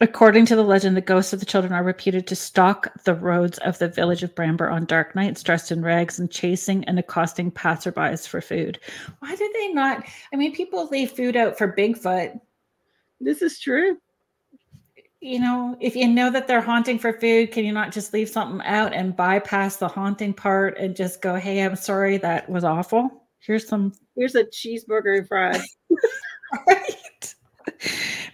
According 0.00 0.46
to 0.46 0.56
the 0.56 0.64
legend, 0.64 0.96
the 0.96 1.00
ghosts 1.00 1.32
of 1.32 1.40
the 1.40 1.46
children 1.46 1.72
are 1.72 1.84
reputed 1.84 2.26
to 2.26 2.34
stalk 2.34 2.88
the 3.04 3.14
roads 3.14 3.58
of 3.58 3.78
the 3.78 3.88
village 3.88 4.22
of 4.22 4.34
Bramber 4.34 4.72
on 4.72 4.84
dark 4.84 5.14
nights, 5.14 5.42
dressed 5.42 5.70
in 5.70 5.82
rags 5.82 6.18
and 6.18 6.30
chasing 6.30 6.84
and 6.84 6.98
accosting 6.98 7.52
passerbys 7.52 8.26
for 8.26 8.40
food. 8.40 8.80
Why 9.20 9.36
do 9.36 9.52
they 9.54 9.72
not? 9.72 10.04
I 10.32 10.36
mean, 10.36 10.54
people 10.54 10.88
leave 10.88 11.12
food 11.12 11.36
out 11.36 11.56
for 11.56 11.72
Bigfoot. 11.72 12.40
This 13.20 13.42
is 13.42 13.60
true. 13.60 13.98
You 15.20 15.38
know, 15.38 15.76
if 15.80 15.94
you 15.94 16.08
know 16.08 16.30
that 16.30 16.48
they're 16.48 16.60
haunting 16.60 16.98
for 16.98 17.12
food, 17.12 17.52
can 17.52 17.64
you 17.64 17.72
not 17.72 17.92
just 17.92 18.12
leave 18.12 18.28
something 18.28 18.66
out 18.66 18.92
and 18.92 19.14
bypass 19.14 19.76
the 19.76 19.86
haunting 19.86 20.34
part 20.34 20.78
and 20.78 20.96
just 20.96 21.22
go, 21.22 21.36
hey, 21.36 21.62
I'm 21.62 21.76
sorry, 21.76 22.16
that 22.18 22.48
was 22.48 22.64
awful? 22.64 23.28
Here's 23.38 23.68
some 23.68 23.92
Here's 24.16 24.34
a 24.34 24.44
cheeseburger 24.44 25.18
and 25.18 25.28
fries. 25.28 25.76
right. 26.66 27.34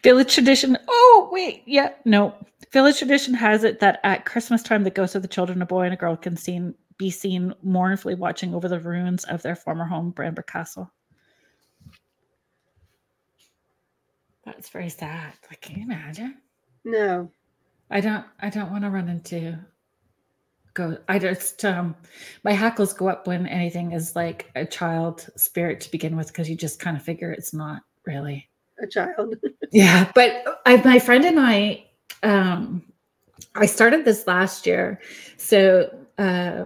Village 0.03 0.35
tradition. 0.35 0.77
Oh, 0.89 1.29
wait. 1.33 1.63
Yeah, 1.67 1.91
no. 2.05 2.35
Village 2.73 2.99
tradition 2.99 3.35
has 3.35 3.65
it 3.65 3.81
that 3.81 4.01
at 4.05 4.27
Christmas 4.27 4.63
time, 4.63 4.85
the 4.85 4.91
ghosts 4.91 5.15
of 5.17 5.23
the 5.23 5.29
children, 5.29 5.63
a 5.63 5.67
boy 5.67 5.83
and 5.83 5.95
a 5.95 5.97
girl, 5.97 6.17
can 6.17 6.37
seen, 6.37 6.75
be 6.99 7.11
seen 7.11 7.55
mournfully 7.63 8.15
watching 8.15 8.55
over 8.55 8.69
the 8.69 8.81
ruins 8.81 9.25
of 9.25 9.43
their 9.43 9.57
former 9.57 9.85
home, 9.85 10.13
Bramber 10.13 10.47
Castle. 10.47 10.91
That's 14.45 14.71
very 14.71 14.89
sad. 14.89 15.35
Like, 15.51 15.61
can 15.61 15.77
you 15.77 15.85
imagine? 15.85 16.37
No. 16.85 17.31
I 17.91 18.01
don't. 18.01 18.25
I 18.41 18.51
don't 18.51 18.71
want 18.71 18.85
to 18.85 18.91
run 18.91 19.09
into. 19.09 19.59
Go. 20.75 20.99
I 21.09 21.19
just. 21.19 21.65
Um, 21.65 21.97
my 22.45 22.53
hackles 22.53 22.93
go 22.93 23.09
up 23.09 23.27
when 23.27 23.47
anything 23.47 23.93
is 23.93 24.15
like 24.15 24.51
a 24.55 24.65
child 24.65 25.27
spirit 25.37 25.81
to 25.81 25.91
begin 25.91 26.17
with, 26.17 26.29
because 26.29 26.49
you 26.49 26.57
just 26.57 26.81
kind 26.81 26.97
of 26.97 27.03
figure 27.03 27.33
it's 27.33 27.55
not 27.55 27.83
really. 28.07 28.49
A 28.81 28.87
child. 28.87 29.37
Yeah, 29.71 30.11
but 30.15 30.63
I, 30.65 30.77
my 30.79 30.99
friend 30.99 31.25
and 31.27 31.39
I, 31.39 31.85
um, 32.23 32.83
I 33.55 33.67
started 33.67 34.07
this 34.07 34.27
last 34.27 34.67
year. 34.67 34.99
So, 35.37 35.95
uh, 36.17 36.65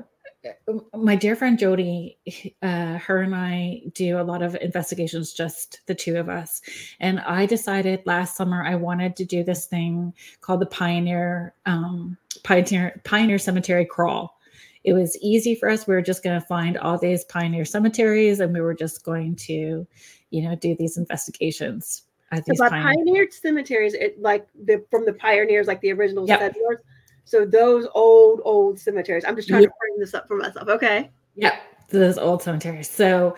my 0.95 1.15
dear 1.15 1.37
friend 1.37 1.59
Jody, 1.59 2.19
uh, 2.63 2.99
her 2.99 3.23
and 3.23 3.35
I 3.35 3.83
do 3.95 4.21
a 4.21 4.23
lot 4.25 4.43
of 4.43 4.57
investigations, 4.57 5.33
just 5.33 5.81
the 5.87 5.95
two 5.95 6.17
of 6.17 6.29
us. 6.29 6.63
And 7.01 7.21
I 7.21 7.47
decided 7.47 8.03
last 8.07 8.37
summer 8.37 8.65
I 8.65 8.75
wanted 8.75 9.17
to 9.17 9.25
do 9.25 9.45
this 9.45 9.67
thing 9.67 10.13
called 10.41 10.61
the 10.61 10.67
Pioneer 10.67 11.55
um, 11.67 12.17
Pioneer 12.43 13.01
Pioneer 13.05 13.39
Cemetery 13.39 13.85
Crawl. 13.85 14.37
It 14.85 14.95
was 14.95 15.17
easy 15.21 15.55
for 15.55 15.69
us. 15.69 15.87
We 15.87 15.95
were 15.95 16.03
just 16.03 16.25
going 16.25 16.41
to 16.41 16.47
find 16.47 16.77
all 16.77 16.99
these 16.99 17.25
pioneer 17.25 17.65
cemeteries, 17.65 18.41
and 18.41 18.53
we 18.53 18.61
were 18.61 18.75
just 18.75 19.05
going 19.05 19.37
to, 19.37 19.87
you 20.33 20.43
know, 20.43 20.55
do 20.57 20.75
these 20.75 20.97
investigations. 20.97 22.03
At 22.33 22.47
So 22.47 22.53
these 22.53 22.59
by 22.59 22.71
pioneer- 22.71 22.95
pioneered 22.95 23.33
cemeteries, 23.33 23.95
it 23.95 24.21
like 24.21 24.47
the 24.65 24.85
from 24.91 25.05
the 25.05 25.13
pioneers, 25.13 25.67
like 25.67 25.81
the 25.83 25.93
original 25.93 26.27
Yep. 26.27 26.41
settlers. 26.41 26.79
So 27.25 27.45
those 27.45 27.87
old, 27.95 28.41
old 28.45 28.79
cemeteries. 28.81 29.25
I'm 29.25 29.37
just 29.37 29.49
trying 29.49 29.63
Yep. 29.63 29.71
to 29.71 29.77
bring 29.79 29.99
this 30.01 30.15
up 30.15 30.27
for 30.27 30.37
myself. 30.37 30.69
Okay. 30.69 31.11
Yep, 31.37 31.55
those 31.91 32.19
old 32.19 32.43
cemeteries. 32.43 32.91
So 32.91 33.37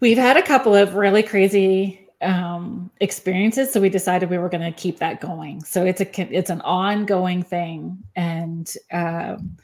we've 0.00 0.18
had 0.18 0.36
a 0.36 0.42
couple 0.42 0.74
of 0.74 0.94
really 0.94 1.22
crazy 1.22 2.00
um, 2.22 2.90
experiences, 3.00 3.72
so 3.72 3.80
we 3.80 3.88
decided 3.90 4.30
we 4.30 4.38
were 4.38 4.48
going 4.48 4.62
to 4.62 4.72
keep 4.72 4.98
that 4.98 5.20
going. 5.20 5.62
So 5.64 5.84
it's 5.84 6.00
a 6.00 6.34
it's 6.34 6.50
an 6.50 6.60
ongoing 6.62 7.42
thing, 7.42 8.02
and 8.16 8.72
um, 8.92 9.56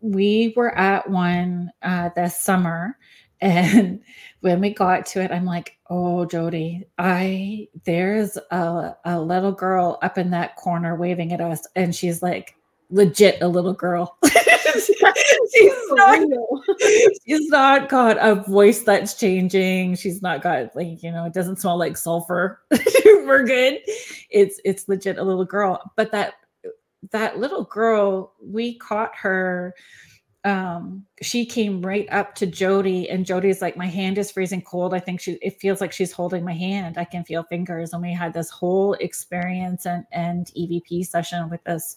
we 0.00 0.52
were 0.56 0.76
at 0.76 1.08
one 1.08 1.70
uh, 1.82 2.10
this 2.16 2.38
summer, 2.38 2.98
and 3.40 4.02
when 4.40 4.60
we 4.60 4.70
got 4.74 5.06
to 5.06 5.20
it, 5.22 5.30
I'm 5.30 5.44
like, 5.46 5.78
"Oh, 5.92 6.24
Jody, 6.24 6.86
I 6.98 7.68
there's 7.84 8.36
a 8.50 8.96
a 9.04 9.20
little 9.20 9.52
girl 9.52 9.98
up 10.02 10.18
in 10.18 10.30
that 10.30 10.56
corner 10.56 10.96
waving 10.96 11.32
at 11.32 11.40
us," 11.40 11.66
and 11.76 11.94
she's 11.94 12.22
like, 12.22 12.56
legit 12.92 13.38
a 13.40 13.48
little 13.48 13.72
girl. 13.72 14.16
she's 14.24 14.90
not 15.90 16.20
she's 17.26 17.48
not 17.48 17.88
got 17.88 18.16
a 18.20 18.36
voice 18.36 18.82
that's 18.82 19.14
changing. 19.14 19.96
She's 19.96 20.22
not 20.22 20.42
got 20.42 20.76
like, 20.76 21.02
you 21.02 21.10
know, 21.10 21.24
it 21.24 21.32
doesn't 21.32 21.60
smell 21.60 21.78
like 21.78 21.96
sulfur. 21.96 22.60
We're 23.04 23.44
good. 23.44 23.80
It's 24.30 24.60
it's 24.64 24.88
legit 24.88 25.18
a 25.18 25.24
little 25.24 25.44
girl. 25.44 25.80
But 25.96 26.12
that 26.12 26.34
that 27.10 27.38
little 27.38 27.64
girl, 27.64 28.34
we 28.40 28.78
caught 28.78 29.12
her. 29.16 29.74
Um, 30.44 31.06
she 31.20 31.46
came 31.46 31.82
right 31.82 32.08
up 32.10 32.34
to 32.36 32.46
Jody, 32.46 33.08
and 33.08 33.24
Jody's 33.24 33.62
like, 33.62 33.76
My 33.76 33.86
hand 33.86 34.18
is 34.18 34.30
freezing 34.30 34.62
cold. 34.62 34.92
I 34.92 34.98
think 34.98 35.20
she 35.20 35.32
it 35.42 35.60
feels 35.60 35.80
like 35.80 35.92
she's 35.92 36.12
holding 36.12 36.44
my 36.44 36.54
hand. 36.54 36.98
I 36.98 37.04
can 37.04 37.24
feel 37.24 37.44
fingers. 37.44 37.92
And 37.92 38.02
we 38.02 38.12
had 38.12 38.32
this 38.32 38.50
whole 38.50 38.94
experience 38.94 39.86
and 39.86 40.04
and 40.10 40.46
EVP 40.46 41.06
session 41.06 41.48
with 41.48 41.62
this 41.64 41.96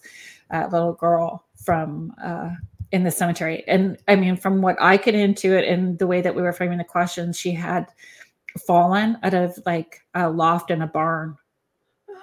uh, 0.52 0.68
little 0.70 0.92
girl 0.92 1.44
from 1.56 2.14
uh 2.22 2.50
in 2.92 3.04
the 3.04 3.10
cemetery. 3.10 3.64
And 3.66 3.98
I 4.08 4.16
mean, 4.16 4.36
from 4.36 4.62
what 4.62 4.76
I 4.80 4.96
could 4.96 5.14
into 5.14 5.56
it 5.56 5.66
and 5.66 5.98
the 5.98 6.06
way 6.06 6.20
that 6.20 6.34
we 6.34 6.42
were 6.42 6.52
framing 6.52 6.78
the 6.78 6.84
questions, 6.84 7.38
she 7.38 7.52
had 7.52 7.86
fallen 8.66 9.18
out 9.22 9.34
of 9.34 9.58
like 9.66 10.02
a 10.14 10.30
loft 10.30 10.70
in 10.70 10.82
a 10.82 10.86
barn. 10.86 11.36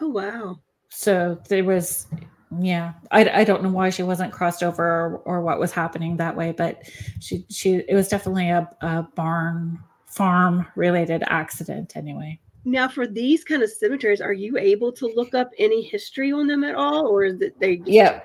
Oh 0.02 0.10
wow. 0.10 0.60
So 0.90 1.40
there 1.50 1.64
was, 1.64 2.08
yeah, 2.60 2.94
I, 3.12 3.42
I 3.42 3.44
don't 3.44 3.64
know 3.64 3.70
why 3.70 3.90
she 3.90 4.04
wasn't 4.04 4.34
crossed 4.34 4.64
over 4.64 4.84
or, 4.84 5.18
or 5.26 5.42
what 5.42 5.60
was 5.60 5.72
happening 5.72 6.18
that 6.18 6.36
way, 6.36 6.52
but 6.52 6.84
she, 7.20 7.46
she, 7.50 7.84
it 7.88 7.96
was 7.96 8.08
definitely 8.08 8.50
a, 8.50 8.70
a 8.82 9.08
barn 9.16 9.80
farm 10.08 10.68
related 10.76 11.24
accident 11.28 11.96
anyway. 11.96 12.40
Now, 12.66 12.88
for 12.88 13.08
these 13.08 13.44
kind 13.44 13.62
of 13.62 13.70
cemeteries, 13.70 14.22
are 14.22 14.34
you 14.34 14.58
able 14.58 14.92
to 14.94 15.08
look 15.16 15.34
up 15.34 15.52
any 15.60 15.82
history 15.82 16.32
on 16.32 16.48
them 16.48 16.64
at 16.64 16.76
all, 16.76 17.08
or 17.08 17.26
is 17.26 17.42
it 17.42 17.60
they? 17.60 17.78
Just 17.78 17.90
Yeah. 17.90 18.22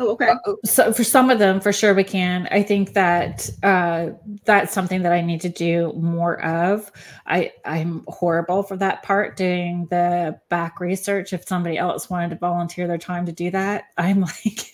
Oh, 0.00 0.10
okay. 0.12 0.32
so 0.64 0.92
for 0.92 1.02
some 1.02 1.28
of 1.28 1.40
them 1.40 1.60
for 1.60 1.72
sure 1.72 1.92
we 1.92 2.04
can. 2.04 2.46
I 2.52 2.62
think 2.62 2.92
that 2.92 3.50
uh 3.64 4.10
that's 4.44 4.72
something 4.72 5.02
that 5.02 5.12
i 5.12 5.20
need 5.20 5.40
to 5.40 5.48
do 5.48 5.92
more 5.94 6.40
of. 6.44 6.92
I 7.26 7.52
i'm 7.64 8.04
horrible 8.06 8.62
for 8.62 8.76
that 8.76 9.02
part 9.02 9.36
doing 9.36 9.88
the 9.90 10.38
back 10.50 10.78
research. 10.78 11.32
If 11.32 11.48
somebody 11.48 11.78
else 11.78 12.08
wanted 12.08 12.30
to 12.30 12.36
volunteer 12.36 12.86
their 12.86 12.98
time 12.98 13.26
to 13.26 13.32
do 13.32 13.50
that 13.50 13.86
i'm 13.98 14.20
like 14.44 14.72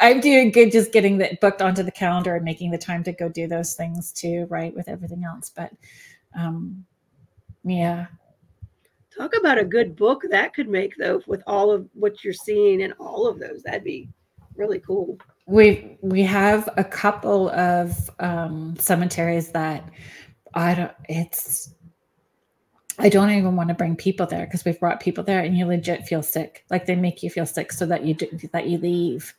i'm 0.00 0.20
doing 0.20 0.50
good 0.50 0.72
just 0.72 0.92
getting 0.92 1.18
that 1.18 1.40
booked 1.40 1.62
onto 1.62 1.84
the 1.84 1.92
calendar 1.92 2.34
and 2.34 2.44
making 2.44 2.72
the 2.72 2.78
time 2.78 3.04
to 3.04 3.12
go 3.12 3.28
do 3.28 3.46
those 3.46 3.74
things 3.74 4.12
too 4.12 4.46
right 4.50 4.74
with 4.74 4.88
everything 4.88 5.22
else. 5.24 5.48
But 5.54 5.70
um 6.36 6.84
yeah. 7.64 8.06
Talk 9.16 9.36
about 9.38 9.58
a 9.58 9.64
good 9.64 9.94
book 9.94 10.24
that 10.28 10.54
could 10.54 10.68
make 10.68 10.96
though, 10.98 11.22
with 11.28 11.42
all 11.46 11.70
of 11.70 11.88
what 11.94 12.24
you're 12.24 12.32
seeing 12.32 12.82
and 12.82 12.92
all 12.98 13.28
of 13.28 13.38
those. 13.38 13.62
That'd 13.62 13.84
be 13.84 14.08
really 14.56 14.80
cool. 14.80 15.18
we 15.46 15.98
we 16.00 16.22
have 16.22 16.68
a 16.76 16.84
couple 16.84 17.50
of 17.50 18.10
um 18.20 18.74
cemeteries 18.78 19.50
that 19.50 19.88
i 20.54 20.74
don't 20.74 20.92
it's 21.08 21.74
i 22.98 23.08
don't 23.08 23.30
even 23.30 23.56
want 23.56 23.68
to 23.68 23.74
bring 23.74 23.96
people 23.96 24.26
there 24.26 24.46
because 24.46 24.64
we've 24.64 24.80
brought 24.80 25.00
people 25.00 25.24
there 25.24 25.40
and 25.40 25.56
you 25.56 25.66
legit 25.66 26.06
feel 26.06 26.22
sick 26.22 26.64
like 26.70 26.86
they 26.86 26.94
make 26.94 27.22
you 27.22 27.30
feel 27.30 27.46
sick 27.46 27.72
so 27.72 27.84
that 27.84 28.04
you 28.04 28.14
do 28.14 28.26
that 28.52 28.68
you 28.68 28.78
leave 28.78 29.34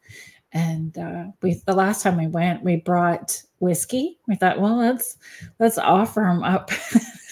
and 0.54 0.98
uh 0.98 1.26
we 1.42 1.60
the 1.66 1.74
last 1.74 2.04
time 2.04 2.18
we 2.18 2.28
went 2.28 2.64
we 2.64 2.76
brought 2.76 3.42
whiskey 3.60 4.20
we 4.28 4.36
thought 4.36 4.60
well 4.60 4.78
let's 4.78 5.18
let's 5.60 5.78
offer 5.78 6.22
them 6.22 6.44
up 6.44 6.72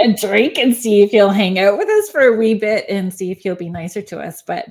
and 0.00 0.16
drink 0.16 0.58
and 0.58 0.74
see 0.74 1.02
if 1.02 1.10
he'll 1.10 1.30
hang 1.30 1.58
out 1.58 1.78
with 1.78 1.88
us 1.88 2.10
for 2.10 2.20
a 2.20 2.36
wee 2.36 2.54
bit 2.54 2.84
and 2.88 3.12
see 3.12 3.30
if 3.30 3.40
he'll 3.40 3.54
be 3.54 3.68
nicer 3.68 4.02
to 4.02 4.20
us. 4.20 4.42
But 4.42 4.68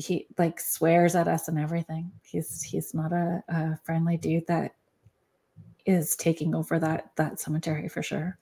he 0.00 0.26
like 0.38 0.58
swears 0.58 1.14
at 1.14 1.28
us 1.28 1.48
and 1.48 1.58
everything. 1.58 2.10
He's 2.22 2.62
he's 2.62 2.94
not 2.94 3.12
a, 3.12 3.42
a 3.48 3.78
friendly 3.84 4.16
dude 4.16 4.46
that 4.46 4.74
is 5.84 6.16
taking 6.16 6.54
over 6.54 6.78
that 6.78 7.12
that 7.16 7.38
cemetery 7.38 7.88
for 7.88 8.02
sure. 8.02 8.38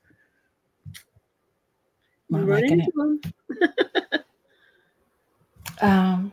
Not 2.31 2.45
liking 2.47 2.81
it. 2.81 4.25
um, 5.83 6.33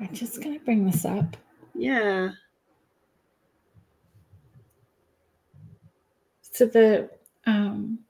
I'm 0.00 0.12
just 0.12 0.42
gonna 0.42 0.58
bring 0.58 0.84
this 0.84 1.04
up. 1.04 1.36
Yeah. 1.74 2.30
So 6.40 6.66
the 6.66 7.10
um, 7.46 8.00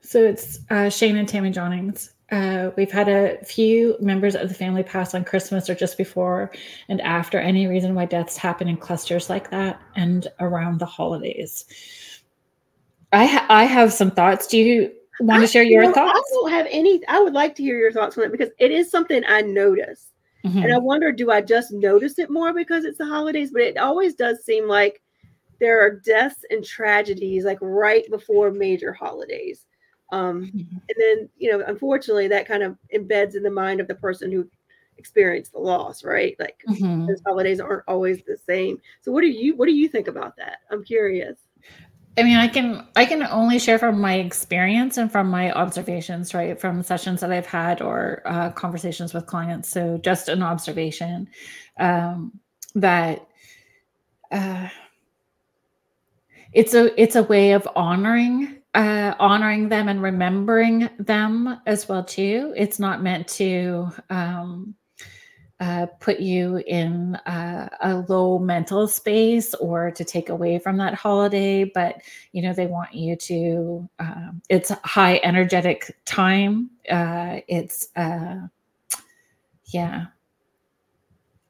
so 0.00 0.22
it's 0.22 0.60
uh, 0.70 0.88
Shane 0.88 1.16
and 1.16 1.28
Tammy 1.28 1.50
Johnings. 1.50 2.12
Uh, 2.30 2.70
we've 2.76 2.90
had 2.90 3.08
a 3.08 3.42
few 3.44 3.96
members 4.00 4.34
of 4.34 4.48
the 4.48 4.54
family 4.54 4.82
pass 4.82 5.14
on 5.14 5.24
Christmas 5.24 5.70
or 5.70 5.74
just 5.74 5.96
before 5.96 6.50
and 6.88 7.00
after. 7.00 7.38
Any 7.38 7.66
reason 7.66 7.94
why 7.94 8.04
deaths 8.04 8.36
happen 8.36 8.68
in 8.68 8.76
clusters 8.76 9.30
like 9.30 9.50
that 9.50 9.80
and 9.96 10.28
around 10.40 10.78
the 10.78 10.86
holidays? 10.86 11.64
I 13.12 13.24
ha- 13.24 13.46
I 13.48 13.64
have 13.64 13.94
some 13.94 14.10
thoughts. 14.10 14.46
Do 14.46 14.58
you 14.58 14.92
want 15.20 15.40
to 15.40 15.46
share 15.46 15.62
your 15.62 15.84
you 15.84 15.88
know, 15.88 15.94
thoughts? 15.94 16.18
I 16.18 16.34
don't 16.34 16.50
have 16.50 16.66
any. 16.70 17.00
I 17.08 17.20
would 17.20 17.32
like 17.32 17.54
to 17.56 17.62
hear 17.62 17.78
your 17.78 17.92
thoughts 17.92 18.18
on 18.18 18.24
it 18.24 18.32
because 18.32 18.50
it 18.58 18.70
is 18.70 18.90
something 18.90 19.22
I 19.26 19.40
notice, 19.40 20.12
Mhm. 20.44 20.64
and 20.64 20.72
I 20.74 20.78
wonder, 20.78 21.10
do 21.12 21.30
I 21.30 21.40
just 21.40 21.72
notice 21.72 22.18
it 22.18 22.28
more 22.28 22.52
because 22.52 22.84
it's 22.84 22.98
the 22.98 23.06
holidays? 23.06 23.50
But 23.52 23.62
it 23.62 23.78
always 23.78 24.14
does 24.14 24.44
seem 24.44 24.68
like 24.68 25.00
there 25.60 25.80
are 25.80 25.98
deaths 26.00 26.44
and 26.50 26.62
tragedies 26.62 27.44
like 27.44 27.58
right 27.62 28.08
before 28.10 28.50
major 28.50 28.92
holidays. 28.92 29.64
Um, 30.10 30.52
Mhm. 30.54 30.80
and 30.88 30.96
then 30.98 31.28
you 31.36 31.50
know 31.50 31.64
unfortunately 31.66 32.28
that 32.28 32.46
kind 32.46 32.62
of 32.62 32.76
embeds 32.94 33.34
in 33.36 33.42
the 33.42 33.50
mind 33.50 33.80
of 33.80 33.88
the 33.88 33.94
person 33.94 34.32
who 34.32 34.48
experienced 34.96 35.52
the 35.52 35.58
loss 35.58 36.02
right 36.02 36.34
like 36.38 36.64
Mhm. 36.66 37.06
those 37.06 37.22
holidays 37.24 37.60
aren't 37.60 37.84
always 37.86 38.22
the 38.24 38.36
same 38.36 38.80
so 39.00 39.12
what 39.12 39.20
do 39.20 39.28
you 39.28 39.54
what 39.56 39.66
do 39.66 39.72
you 39.72 39.88
think 39.88 40.08
about 40.08 40.36
that 40.36 40.58
i'm 40.70 40.82
curious 40.84 41.38
I 42.16 42.24
mean, 42.24 42.36
I 42.36 42.48
can 42.48 42.84
I 42.96 43.04
can 43.04 43.22
only 43.22 43.60
share 43.60 43.78
from 43.78 44.00
my 44.00 44.14
experience 44.14 44.96
and 44.96 45.10
from 45.10 45.30
my 45.30 45.52
observations, 45.52 46.34
right? 46.34 46.60
From 46.60 46.82
sessions 46.82 47.20
that 47.20 47.30
I've 47.30 47.46
had 47.46 47.80
or 47.80 48.22
uh, 48.24 48.50
conversations 48.50 49.14
with 49.14 49.26
clients. 49.26 49.68
So 49.68 49.98
just 49.98 50.28
an 50.28 50.42
observation 50.42 51.28
um, 51.78 52.40
that 52.74 53.24
uh, 54.32 54.68
it's 56.52 56.74
a 56.74 57.00
it's 57.00 57.14
a 57.14 57.22
way 57.22 57.52
of 57.52 57.68
honoring 57.76 58.57
uh, 58.78 59.12
honoring 59.18 59.68
them 59.68 59.88
and 59.88 60.00
remembering 60.00 60.88
them 61.00 61.60
as 61.66 61.88
well 61.88 62.04
too. 62.04 62.54
It's 62.56 62.78
not 62.78 63.02
meant 63.02 63.26
to 63.30 63.88
um, 64.08 64.76
uh, 65.58 65.86
put 65.98 66.20
you 66.20 66.58
in 66.58 67.16
uh, 67.26 67.68
a 67.80 67.96
low 68.08 68.38
mental 68.38 68.86
space 68.86 69.52
or 69.54 69.90
to 69.90 70.04
take 70.04 70.28
away 70.28 70.60
from 70.60 70.76
that 70.76 70.94
holiday, 70.94 71.64
but 71.64 72.00
you 72.30 72.40
know 72.40 72.52
they 72.52 72.68
want 72.68 72.94
you 72.94 73.16
to. 73.16 73.88
Um, 73.98 74.42
it's 74.48 74.70
high 74.84 75.20
energetic 75.24 75.96
time. 76.04 76.70
Uh, 76.88 77.40
it's 77.48 77.88
uh, 77.96 78.36
yeah 79.64 80.06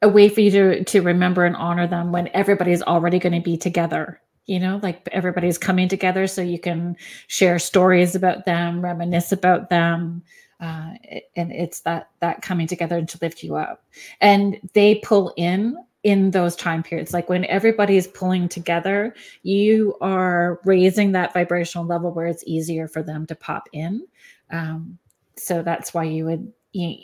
a 0.01 0.09
way 0.09 0.29
for 0.29 0.41
you 0.41 0.49
to 0.49 0.83
to 0.83 1.01
remember 1.03 1.45
and 1.45 1.55
honor 1.55 1.85
them 1.85 2.11
when 2.11 2.27
everybody's 2.33 2.81
already 2.81 3.19
going 3.19 3.33
to 3.33 3.41
be 3.41 3.55
together 3.55 4.19
you 4.49 4.59
know 4.59 4.79
like 4.81 5.07
everybody's 5.11 5.57
coming 5.57 5.87
together 5.87 6.27
so 6.27 6.41
you 6.41 6.59
can 6.59 6.97
share 7.27 7.59
stories 7.59 8.15
about 8.15 8.45
them 8.45 8.81
reminisce 8.81 9.31
about 9.31 9.69
them 9.69 10.23
uh, 10.61 10.91
and 11.35 11.51
it's 11.51 11.81
that 11.81 12.09
that 12.19 12.41
coming 12.41 12.67
together 12.67 13.03
to 13.03 13.19
lift 13.21 13.43
you 13.43 13.55
up. 13.55 13.83
And 14.19 14.59
they 14.73 14.95
pull 14.95 15.33
in 15.37 15.77
in 16.03 16.31
those 16.31 16.55
time 16.55 16.81
periods 16.81 17.13
like 17.13 17.27
when 17.27 17.43
everybody's 17.45 18.07
pulling 18.07 18.47
together 18.47 19.13
you 19.43 19.97
are 19.99 20.61
raising 20.63 21.11
that 21.11 21.33
vibrational 21.33 21.85
level 21.85 22.09
where 22.09 22.27
it's 22.27 22.43
easier 22.47 22.87
for 22.87 23.03
them 23.03 23.25
to 23.25 23.35
pop 23.35 23.67
in. 23.73 24.05
Um, 24.49 24.97
so 25.35 25.61
that's 25.61 25.93
why 25.93 26.05
you 26.05 26.25
would 26.25 26.53
you, 26.71 26.99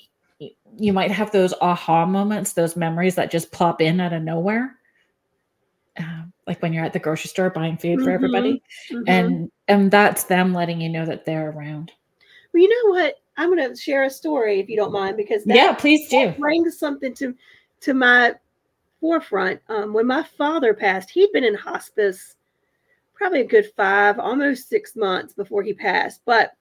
you 0.77 0.93
might 0.93 1.11
have 1.11 1.31
those 1.31 1.53
aha 1.61 2.05
moments 2.05 2.53
those 2.53 2.75
memories 2.75 3.15
that 3.15 3.31
just 3.31 3.51
plop 3.51 3.81
in 3.81 3.99
out 3.99 4.13
of 4.13 4.23
nowhere 4.23 4.75
um, 5.97 6.33
like 6.47 6.61
when 6.61 6.73
you're 6.73 6.83
at 6.85 6.93
the 6.93 6.99
grocery 6.99 7.29
store 7.29 7.49
buying 7.49 7.77
food 7.77 7.99
for 8.01 8.09
Mhm. 8.11 8.13
everybody. 8.13 8.63
Mhm. 8.91 9.03
and 9.07 9.51
and 9.67 9.89
that's 9.91 10.25
them 10.25 10.53
letting 10.53 10.79
you 10.81 10.89
know 10.89 11.05
that 11.05 11.25
they're 11.25 11.49
around. 11.51 11.91
Well 12.53 12.61
you 12.63 12.69
know 12.69 12.91
what? 12.91 13.15
I'm 13.37 13.53
going 13.53 13.69
to 13.69 13.75
share 13.75 14.03
a 14.03 14.09
story 14.09 14.59
if 14.59 14.69
you 14.69 14.75
don't 14.77 14.91
mind 14.93 15.17
because 15.17 15.43
that, 15.45 15.55
yeah 15.55 15.73
please 15.73 16.07
do. 16.09 16.31
brings 16.37 16.77
something 16.79 17.13
to 17.15 17.35
to 17.81 17.93
my 17.93 18.33
forefront. 19.01 19.59
Um, 19.69 19.93
when 19.93 20.07
my 20.07 20.23
father 20.23 20.73
passed 20.73 21.09
he'd 21.09 21.31
been 21.31 21.43
in 21.43 21.55
hospice 21.55 22.35
probably 23.13 23.41
a 23.41 23.45
good 23.47 23.71
five 23.77 24.19
almost 24.19 24.67
six 24.69 24.95
months 24.95 25.33
before 25.33 25.63
he 25.63 25.73
passed 25.73 26.19
but 26.25 26.51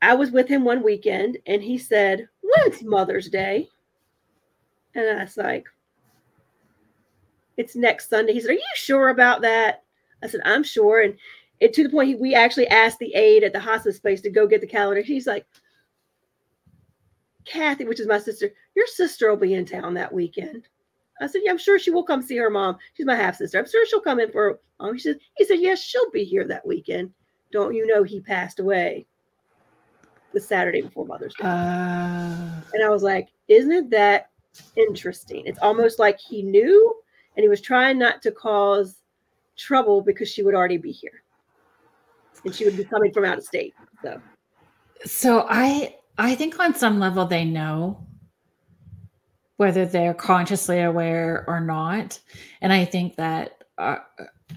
i 0.00 0.14
was 0.14 0.30
with 0.30 0.48
him 0.48 0.64
one 0.64 0.82
weekend 0.82 1.36
and 1.46 1.62
he 1.62 1.76
said 1.76 2.26
when's 2.42 2.82
mother's 2.82 3.28
day. 3.28 3.68
And 4.94 5.18
i 5.18 5.22
was 5.24 5.36
like 5.36 5.66
it's 7.56 7.76
next 7.76 8.08
sunday 8.08 8.32
he 8.32 8.40
said 8.40 8.50
are 8.50 8.54
you 8.54 8.62
sure 8.74 9.08
about 9.08 9.42
that 9.42 9.82
i 10.22 10.26
said 10.26 10.40
i'm 10.44 10.62
sure 10.62 11.02
and 11.02 11.16
it 11.60 11.74
to 11.74 11.82
the 11.82 11.90
point 11.90 12.08
he, 12.08 12.14
we 12.14 12.34
actually 12.34 12.66
asked 12.68 12.98
the 12.98 13.14
aide 13.14 13.44
at 13.44 13.52
the 13.52 13.60
hospice 13.60 13.96
space 13.96 14.20
to 14.20 14.30
go 14.30 14.46
get 14.46 14.60
the 14.60 14.66
calendar 14.66 15.02
he's 15.02 15.26
like 15.26 15.46
Kathy, 17.44 17.84
which 17.84 18.00
is 18.00 18.06
my 18.06 18.18
sister, 18.18 18.50
your 18.74 18.86
sister 18.86 19.28
will 19.28 19.36
be 19.36 19.54
in 19.54 19.64
town 19.64 19.94
that 19.94 20.12
weekend. 20.12 20.68
I 21.20 21.26
said, 21.26 21.42
Yeah, 21.44 21.50
I'm 21.50 21.58
sure 21.58 21.78
she 21.78 21.90
will 21.90 22.04
come 22.04 22.22
see 22.22 22.36
her 22.36 22.50
mom. 22.50 22.76
She's 22.94 23.06
my 23.06 23.14
half 23.16 23.36
sister. 23.36 23.58
I'm 23.58 23.68
sure 23.68 23.84
she'll 23.86 24.00
come 24.00 24.20
in 24.20 24.30
for 24.30 24.60
mom. 24.80 24.94
He 24.94 25.00
said, 25.00 25.18
he 25.36 25.44
said, 25.44 25.60
Yes, 25.60 25.82
she'll 25.82 26.10
be 26.10 26.24
here 26.24 26.46
that 26.46 26.66
weekend. 26.66 27.12
Don't 27.52 27.74
you 27.74 27.86
know 27.86 28.02
he 28.02 28.20
passed 28.20 28.60
away 28.60 29.06
the 30.32 30.40
Saturday 30.40 30.80
before 30.82 31.06
Mother's 31.06 31.34
Day? 31.34 31.44
uh, 31.44 32.60
and 32.72 32.84
I 32.84 32.88
was 32.88 33.02
like, 33.02 33.28
Isn't 33.48 33.90
that 33.90 34.30
interesting? 34.76 35.42
It's 35.46 35.58
almost 35.58 35.98
like 35.98 36.18
he 36.18 36.42
knew 36.42 36.94
and 37.36 37.42
he 37.42 37.48
was 37.48 37.60
trying 37.60 37.98
not 37.98 38.22
to 38.22 38.30
cause 38.30 38.96
trouble 39.56 40.00
because 40.00 40.28
she 40.28 40.42
would 40.42 40.54
already 40.54 40.76
be 40.78 40.92
here. 40.92 41.22
And 42.44 42.54
she 42.54 42.64
would 42.64 42.76
be 42.76 42.84
coming 42.84 43.12
from 43.12 43.24
out 43.24 43.38
of 43.38 43.44
state. 43.44 43.74
So 44.02 44.20
so 45.04 45.46
i 45.48 45.94
i 46.18 46.34
think 46.34 46.58
on 46.58 46.74
some 46.74 46.98
level 46.98 47.24
they 47.24 47.44
know 47.44 48.06
whether 49.56 49.84
they're 49.84 50.14
consciously 50.14 50.80
aware 50.80 51.44
or 51.48 51.60
not 51.60 52.18
and 52.60 52.72
i 52.72 52.84
think 52.84 53.16
that 53.16 53.64
uh, 53.78 53.96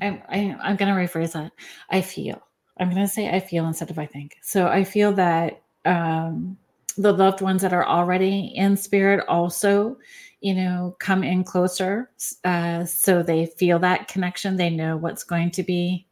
I'm, 0.01 0.21
i'm 0.29 0.75
going 0.75 0.93
to 0.93 0.99
rephrase 0.99 1.33
that 1.33 1.51
i 1.89 2.01
feel 2.01 2.41
i'm 2.77 2.89
going 2.89 3.01
to 3.01 3.07
say 3.07 3.29
i 3.29 3.39
feel 3.39 3.65
instead 3.67 3.89
of 3.89 3.99
i 3.99 4.05
think 4.05 4.35
so 4.41 4.67
i 4.67 4.83
feel 4.83 5.13
that 5.13 5.61
um 5.85 6.57
the 6.97 7.11
loved 7.13 7.41
ones 7.41 7.61
that 7.61 7.73
are 7.73 7.85
already 7.85 8.53
in 8.55 8.75
spirit 8.77 9.25
also 9.27 9.97
you 10.41 10.53
know 10.53 10.95
come 10.99 11.23
in 11.23 11.43
closer 11.43 12.11
uh 12.43 12.83
so 12.85 13.23
they 13.23 13.45
feel 13.45 13.79
that 13.79 14.07
connection 14.07 14.57
they 14.57 14.69
know 14.69 14.97
what's 14.97 15.23
going 15.23 15.49
to 15.51 15.63
be 15.63 16.05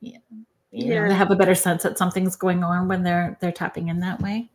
you 0.00 0.14
know, 0.88 1.02
Yeah. 1.02 1.08
they 1.08 1.14
have 1.14 1.30
a 1.30 1.36
better 1.36 1.54
sense 1.54 1.82
that 1.82 1.98
something's 1.98 2.36
going 2.36 2.62
on 2.62 2.88
when 2.88 3.02
they're 3.02 3.36
they're 3.40 3.52
tapping 3.52 3.88
in 3.88 4.00
that 4.00 4.20
way. 4.20 4.50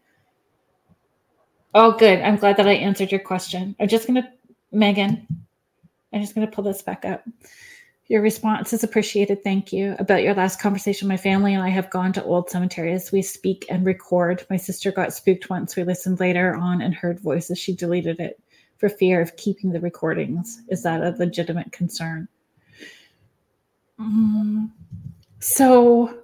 Oh, 1.74 1.92
good. 1.92 2.22
I'm 2.22 2.38
glad 2.38 2.58
that 2.58 2.68
I 2.68 2.74
answered 2.74 3.12
your 3.12 3.20
question. 3.20 3.76
I'm 3.80 3.90
just 3.90 4.08
gonna, 4.08 4.32
Megan. 4.72 5.28
I'm 6.14 6.22
just 6.22 6.34
gonna 6.34 6.48
pull 6.48 6.64
this 6.64 6.82
back 6.82 7.04
up. 7.04 7.24
Your 8.08 8.22
response 8.22 8.72
is 8.72 8.84
appreciated. 8.84 9.44
Thank 9.44 9.74
you. 9.74 9.96
About 9.98 10.22
your 10.22 10.36
last 10.36 10.62
conversation, 10.62 11.08
my 11.08 11.18
family 11.18 11.56
and 11.56 11.64
I 11.64 11.70
have 11.70 11.90
gone 11.90 12.14
to 12.14 12.24
old 12.24 12.50
cemeteries. 12.50 13.12
We 13.12 13.24
speak 13.24 13.66
and 13.68 13.84
record. 13.84 14.46
My 14.50 14.58
sister 14.58 14.92
got 14.92 15.14
spooked 15.14 15.50
once. 15.50 15.76
We 15.76 15.84
listened 15.84 16.20
later 16.20 16.54
on 16.56 16.82
and 16.82 16.94
heard 16.94 17.20
voices. 17.20 17.58
She 17.58 17.74
deleted 17.76 18.20
it 18.20 18.40
for 18.78 18.90
fear 18.90 19.22
of 19.22 19.36
keeping 19.38 19.72
the 19.72 19.80
recordings. 19.80 20.62
Is 20.70 20.84
that 20.84 21.02
a 21.02 21.16
legitimate 21.18 21.72
concern? 21.72 22.28
Mm, 24.00 24.70
so 25.40 26.20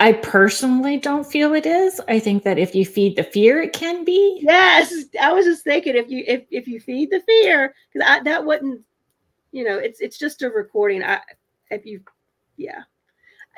I 0.00 0.12
personally 0.12 0.96
don't 0.96 1.24
feel 1.24 1.54
it 1.54 1.64
is. 1.64 2.00
I 2.08 2.18
think 2.18 2.42
that 2.42 2.58
if 2.58 2.74
you 2.74 2.84
feed 2.84 3.16
the 3.16 3.22
fear, 3.22 3.62
it 3.62 3.72
can 3.72 4.04
be. 4.04 4.40
Yes, 4.42 4.92
I 5.20 5.32
was 5.32 5.46
just 5.46 5.62
thinking 5.62 5.96
if 5.96 6.10
you 6.10 6.24
if 6.26 6.42
if 6.50 6.66
you 6.66 6.80
feed 6.80 7.10
the 7.10 7.20
fear, 7.20 7.72
because 7.92 8.24
that 8.24 8.44
wouldn't, 8.44 8.84
you 9.52 9.64
know, 9.64 9.78
it's 9.78 10.00
it's 10.00 10.18
just 10.18 10.42
a 10.42 10.50
recording. 10.50 11.02
I 11.02 11.20
if 11.70 11.86
you, 11.86 12.00
yeah, 12.56 12.82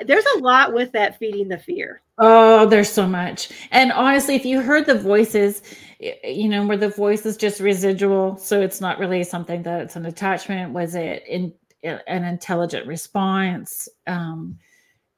there's 0.01 0.25
a 0.35 0.39
lot 0.39 0.73
with 0.73 0.91
that 0.91 1.17
feeding 1.17 1.47
the 1.47 1.57
fear. 1.57 2.01
Oh, 2.17 2.65
there's 2.65 2.89
so 2.89 3.07
much. 3.07 3.49
And 3.71 3.91
honestly, 3.91 4.35
if 4.35 4.45
you 4.45 4.61
heard 4.61 4.85
the 4.85 4.97
voices, 4.97 5.61
you 5.99 6.47
know, 6.47 6.65
where 6.65 6.77
the 6.77 6.89
voice 6.89 7.25
is 7.25 7.35
just 7.35 7.59
residual, 7.59 8.37
so 8.37 8.61
it's 8.61 8.79
not 8.79 8.99
really 8.99 9.23
something 9.23 9.63
that 9.63 9.81
it's 9.81 9.95
an 9.95 10.05
attachment. 10.05 10.73
Was 10.73 10.95
it 10.95 11.23
in 11.27 11.53
an 11.83 12.23
intelligent 12.23 12.87
response 12.87 13.87
um, 14.07 14.57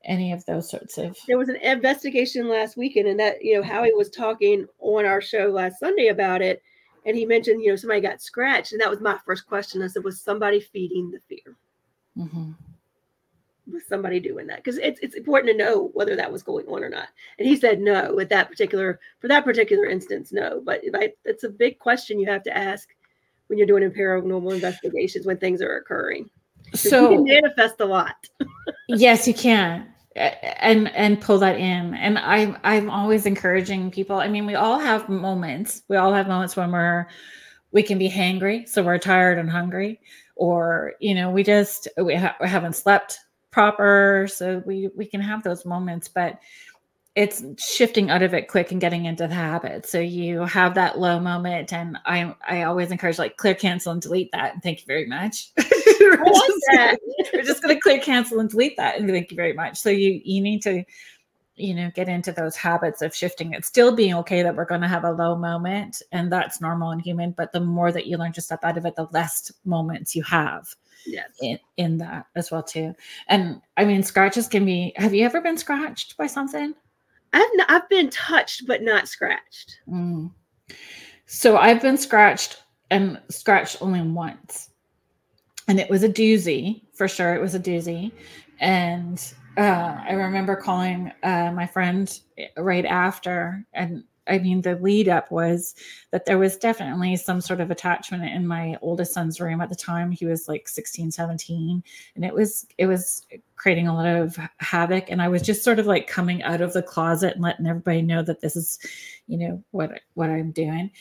any 0.03 0.31
of 0.31 0.45
those 0.45 0.69
sorts 0.69 0.97
of 0.97 1.17
there 1.27 1.37
was 1.37 1.49
an 1.49 1.57
investigation 1.57 2.47
last 2.49 2.77
weekend 2.77 3.07
and 3.07 3.19
that 3.19 3.43
you 3.43 3.55
know 3.55 3.63
howie 3.63 3.91
was 3.93 4.09
talking 4.09 4.65
on 4.79 5.05
our 5.05 5.21
show 5.21 5.47
last 5.47 5.79
sunday 5.79 6.07
about 6.07 6.41
it 6.41 6.61
and 7.07 7.15
he 7.15 7.25
mentioned 7.25 7.63
you 7.63 7.69
know 7.69 7.75
somebody 7.75 8.01
got 8.01 8.21
scratched 8.21 8.73
and 8.73 8.81
that 8.81 8.89
was 8.89 9.01
my 9.01 9.17
first 9.25 9.47
question. 9.47 9.81
I 9.81 9.87
said 9.87 10.03
was 10.03 10.21
somebody 10.21 10.59
feeding 10.59 11.09
the 11.09 11.19
fear? 11.27 11.55
Mm-hmm. 12.17 12.51
was 13.71 13.85
somebody 13.87 14.19
doing 14.19 14.47
that? 14.47 14.57
Because 14.57 14.77
it's, 14.79 14.99
it's 15.01 15.15
important 15.15 15.51
to 15.51 15.63
know 15.63 15.91
whether 15.93 16.15
that 16.15 16.31
was 16.31 16.43
going 16.43 16.67
on 16.67 16.83
or 16.83 16.89
not. 16.89 17.09
And 17.39 17.47
he 17.47 17.55
said 17.55 17.79
no 17.79 18.13
with 18.13 18.29
that 18.29 18.49
particular 18.49 18.99
for 19.19 19.27
that 19.29 19.45
particular 19.45 19.85
instance 19.85 20.31
no. 20.31 20.61
But 20.63 20.81
it's 20.83 21.43
a 21.43 21.49
big 21.49 21.79
question 21.79 22.19
you 22.19 22.29
have 22.29 22.43
to 22.43 22.55
ask 22.55 22.89
when 23.47 23.57
you're 23.57 23.67
doing 23.67 23.85
a 23.85 23.89
paranormal 23.89 24.53
investigations 24.53 25.25
when 25.25 25.37
things 25.37 25.61
are 25.61 25.77
occurring. 25.77 26.29
So 26.75 27.09
you 27.09 27.17
can 27.17 27.23
manifest 27.23 27.79
a 27.79 27.85
lot. 27.85 28.15
Yes 28.89 29.27
you 29.27 29.33
can 29.33 29.93
and 30.17 30.93
and 30.95 31.21
pull 31.21 31.37
that 31.37 31.57
in 31.57 31.93
and 31.95 32.17
i'm 32.19 32.57
i'm 32.63 32.89
always 32.89 33.25
encouraging 33.25 33.91
people 33.91 34.17
i 34.17 34.27
mean 34.27 34.45
we 34.45 34.55
all 34.55 34.79
have 34.79 35.07
moments 35.09 35.83
we 35.87 35.97
all 35.97 36.13
have 36.13 36.27
moments 36.27 36.55
when 36.55 36.71
we're 36.71 37.07
we 37.71 37.83
can 37.83 37.97
be 37.97 38.09
hangry 38.09 38.67
so 38.67 38.81
we're 38.83 38.97
tired 38.97 39.37
and 39.37 39.49
hungry 39.49 39.99
or 40.35 40.93
you 40.99 41.13
know 41.13 41.29
we 41.29 41.43
just 41.43 41.87
we, 41.97 42.15
ha- 42.15 42.35
we 42.41 42.47
haven't 42.47 42.75
slept 42.75 43.19
proper 43.51 44.27
so 44.29 44.61
we 44.65 44.89
we 44.95 45.05
can 45.05 45.21
have 45.21 45.43
those 45.43 45.65
moments 45.65 46.07
but 46.07 46.39
it's 47.17 47.43
shifting 47.57 48.11
out 48.11 48.21
of 48.21 48.35
it 48.35 48.47
quick 48.47 48.71
and 48.71 48.79
getting 48.79 49.05
into 49.05 49.27
the 49.27 49.33
habit. 49.33 49.87
So 49.87 49.99
you 49.99 50.41
have 50.41 50.75
that 50.75 50.99
low 50.99 51.19
moment, 51.19 51.73
and 51.73 51.97
I 52.05 52.35
I 52.47 52.61
always 52.61 52.91
encourage 52.91 53.17
like 53.17 53.37
clear, 53.37 53.55
cancel, 53.55 53.91
and 53.91 53.99
delete 53.99 54.31
that. 54.33 54.53
And 54.53 54.61
thank 54.61 54.81
you 54.81 54.85
very 54.85 55.07
much. 55.07 55.51
we're, 55.99 56.17
just 56.17 56.63
gonna, 56.71 56.97
we're 57.33 57.43
just 57.43 57.61
gonna 57.61 57.79
clear, 57.79 57.99
cancel, 57.99 58.39
and 58.39 58.49
delete 58.49 58.77
that, 58.77 58.99
and 58.99 59.09
thank 59.09 59.31
you 59.31 59.35
very 59.35 59.53
much. 59.53 59.77
So 59.77 59.89
you 59.89 60.21
you 60.23 60.41
need 60.41 60.61
to 60.63 60.83
you 61.55 61.73
know 61.73 61.91
get 61.95 62.07
into 62.07 62.31
those 62.31 62.55
habits 62.55 63.01
of 63.01 63.15
shifting 63.15 63.53
it 63.53 63.65
still 63.65 63.95
being 63.95 64.13
okay 64.13 64.43
that 64.43 64.55
we're 64.55 64.63
going 64.63 64.81
to 64.81 64.87
have 64.87 65.03
a 65.03 65.11
low 65.11 65.35
moment 65.35 66.03
and 66.11 66.31
that's 66.31 66.61
normal 66.61 66.91
and 66.91 67.01
human 67.01 67.31
but 67.31 67.51
the 67.51 67.59
more 67.59 67.91
that 67.91 68.05
you 68.05 68.15
learn 68.15 68.31
to 68.31 68.41
step 68.41 68.63
out 68.63 68.77
of 68.77 68.85
it 68.85 68.95
the 68.95 69.07
less 69.11 69.51
moments 69.65 70.15
you 70.15 70.21
have 70.21 70.67
yes. 71.07 71.29
in, 71.41 71.57
in 71.77 71.97
that 71.97 72.27
as 72.35 72.51
well 72.51 72.61
too 72.61 72.93
and 73.27 73.59
i 73.75 73.83
mean 73.83 74.03
scratches 74.03 74.47
can 74.47 74.65
be 74.65 74.93
have 74.97 75.15
you 75.15 75.25
ever 75.25 75.41
been 75.41 75.57
scratched 75.57 76.15
by 76.15 76.27
something 76.27 76.75
I've 77.33 77.49
not, 77.53 77.69
I've 77.69 77.89
been 77.89 78.09
touched 78.09 78.67
but 78.67 78.81
not 78.81 79.07
scratched. 79.07 79.79
Mm. 79.87 80.31
So 81.25 81.57
I've 81.57 81.81
been 81.81 81.97
scratched 81.97 82.63
and 82.89 83.19
scratched 83.29 83.77
only 83.81 84.01
once, 84.01 84.69
and 85.67 85.79
it 85.79 85.89
was 85.89 86.03
a 86.03 86.09
doozy 86.09 86.81
for 86.93 87.07
sure. 87.07 87.33
It 87.33 87.41
was 87.41 87.55
a 87.55 87.59
doozy, 87.59 88.11
and 88.59 89.33
uh, 89.57 89.97
I 90.07 90.13
remember 90.13 90.55
calling 90.55 91.11
uh, 91.23 91.51
my 91.53 91.67
friend 91.67 92.19
right 92.57 92.85
after, 92.85 93.65
and 93.73 94.03
I 94.29 94.39
mean, 94.39 94.61
the 94.61 94.75
lead 94.75 95.07
up 95.07 95.31
was 95.31 95.75
that 96.11 96.25
there 96.25 96.37
was 96.37 96.57
definitely 96.57 97.15
some 97.15 97.41
sort 97.41 97.61
of 97.61 97.71
attachment 97.71 98.23
in 98.23 98.47
my 98.47 98.77
oldest 98.81 99.13
son's 99.13 99.39
room 99.39 99.61
at 99.61 99.69
the 99.69 99.75
time. 99.75 100.11
He 100.11 100.25
was 100.25 100.47
like 100.47 100.67
16, 100.67 101.11
17, 101.11 101.83
and 102.15 102.25
it 102.25 102.33
was 102.33 102.67
it 102.77 102.87
was 102.87 103.25
creating 103.55 103.87
a 103.87 103.93
lot 103.93 104.07
of 104.07 104.37
havoc. 104.57 105.09
And 105.09 105.21
I 105.21 105.27
was 105.27 105.41
just 105.41 105.63
sort 105.63 105.79
of 105.79 105.87
like 105.87 106.07
coming 106.07 106.43
out 106.43 106.61
of 106.61 106.73
the 106.73 106.83
closet 106.83 107.35
and 107.35 107.43
letting 107.43 107.67
everybody 107.67 108.01
know 108.01 108.21
that 108.23 108.41
this 108.41 108.55
is, 108.55 108.79
you 109.27 109.37
know, 109.37 109.63
what 109.71 110.01
what 110.13 110.29
I'm 110.29 110.51
doing. 110.51 110.91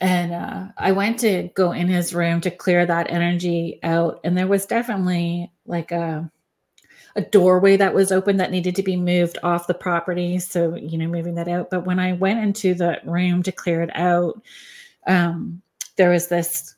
And 0.00 0.32
uh, 0.32 0.66
I 0.76 0.92
went 0.92 1.18
to 1.20 1.50
go 1.54 1.72
in 1.72 1.88
his 1.88 2.14
room 2.14 2.40
to 2.42 2.50
clear 2.50 2.86
that 2.86 3.10
energy 3.10 3.80
out, 3.82 4.20
and 4.22 4.38
there 4.38 4.46
was 4.46 4.66
definitely 4.66 5.50
like 5.66 5.90
a 5.90 6.30
a 7.16 7.22
doorway 7.22 7.76
that 7.76 7.94
was 7.94 8.12
open 8.12 8.36
that 8.36 8.52
needed 8.52 8.76
to 8.76 8.82
be 8.82 8.96
moved 8.96 9.38
off 9.42 9.66
the 9.66 9.74
property. 9.74 10.38
So, 10.38 10.76
you 10.76 10.96
know, 10.96 11.08
moving 11.08 11.34
that 11.34 11.48
out. 11.48 11.68
But 11.68 11.84
when 11.84 11.98
I 11.98 12.12
went 12.12 12.38
into 12.38 12.74
the 12.74 13.00
room 13.04 13.42
to 13.42 13.50
clear 13.50 13.82
it 13.82 13.90
out, 13.94 14.40
um, 15.08 15.60
there 15.96 16.10
was 16.10 16.28
this 16.28 16.76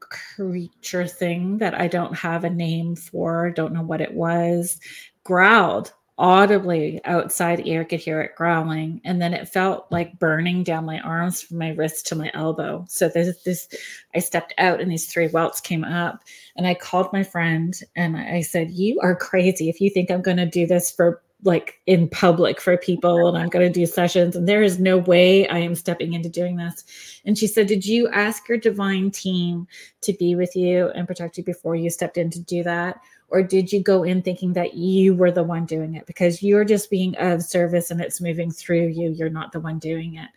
creature 0.00 1.06
thing 1.06 1.58
that 1.58 1.74
I 1.80 1.88
don't 1.88 2.14
have 2.14 2.44
a 2.44 2.50
name 2.50 2.94
for, 2.94 3.50
don't 3.50 3.72
know 3.72 3.82
what 3.82 4.02
it 4.02 4.12
was, 4.12 4.78
growled 5.22 5.94
audibly 6.16 7.00
outside 7.04 7.66
ear 7.66 7.84
could 7.84 7.98
hear 7.98 8.20
it 8.20 8.36
growling 8.36 9.00
and 9.04 9.20
then 9.20 9.34
it 9.34 9.48
felt 9.48 9.86
like 9.90 10.18
burning 10.20 10.62
down 10.62 10.84
my 10.84 11.00
arms 11.00 11.42
from 11.42 11.58
my 11.58 11.70
wrist 11.70 12.06
to 12.06 12.14
my 12.14 12.30
elbow. 12.34 12.84
So 12.88 13.08
there's 13.08 13.42
this 13.42 13.68
i 14.14 14.20
stepped 14.20 14.54
out 14.58 14.80
and 14.80 14.90
these 14.90 15.12
three 15.12 15.26
welts 15.28 15.60
came 15.60 15.82
up 15.82 16.22
and 16.56 16.66
i 16.66 16.74
called 16.74 17.12
my 17.12 17.24
friend 17.24 17.74
and 17.96 18.16
i 18.16 18.42
said 18.42 18.70
you 18.70 19.00
are 19.00 19.16
crazy. 19.16 19.68
If 19.68 19.80
you 19.80 19.90
think 19.90 20.10
i'm 20.10 20.22
going 20.22 20.36
to 20.36 20.46
do 20.46 20.66
this 20.66 20.90
for 20.90 21.20
like 21.44 21.80
in 21.86 22.08
public 22.08 22.60
for 22.60 22.76
people 22.76 23.28
and 23.28 23.36
i'm 23.36 23.48
going 23.48 23.66
to 23.66 23.72
do 23.72 23.86
sessions 23.86 24.34
and 24.34 24.48
there 24.48 24.62
is 24.62 24.78
no 24.78 24.96
way 24.98 25.46
i 25.48 25.58
am 25.58 25.74
stepping 25.74 26.14
into 26.14 26.28
doing 26.28 26.56
this. 26.56 26.84
And 27.24 27.38
she 27.38 27.46
said 27.46 27.66
did 27.66 27.86
you 27.86 28.08
ask 28.08 28.48
your 28.48 28.58
divine 28.58 29.10
team 29.10 29.66
to 30.02 30.12
be 30.12 30.34
with 30.34 30.54
you 30.54 30.88
and 30.90 31.06
protect 31.06 31.38
you 31.38 31.44
before 31.44 31.76
you 31.76 31.88
stepped 31.88 32.18
in 32.18 32.30
to 32.30 32.40
do 32.40 32.62
that? 32.64 33.00
Or 33.28 33.42
did 33.42 33.72
you 33.72 33.82
go 33.82 34.02
in 34.02 34.22
thinking 34.22 34.52
that 34.52 34.74
you 34.74 35.14
were 35.14 35.32
the 35.32 35.42
one 35.42 35.64
doing 35.64 35.94
it? 35.94 36.06
Because 36.06 36.42
you're 36.42 36.64
just 36.64 36.90
being 36.90 37.16
of 37.16 37.42
service 37.42 37.90
and 37.90 38.00
it's 38.00 38.20
moving 38.20 38.50
through 38.50 38.88
you. 38.88 39.10
You're 39.10 39.30
not 39.30 39.52
the 39.52 39.60
one 39.60 39.78
doing 39.78 40.16
it. 40.16 40.28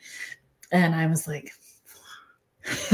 And 0.71 0.93
i 0.95 1.07
was 1.07 1.27
like 1.27 1.51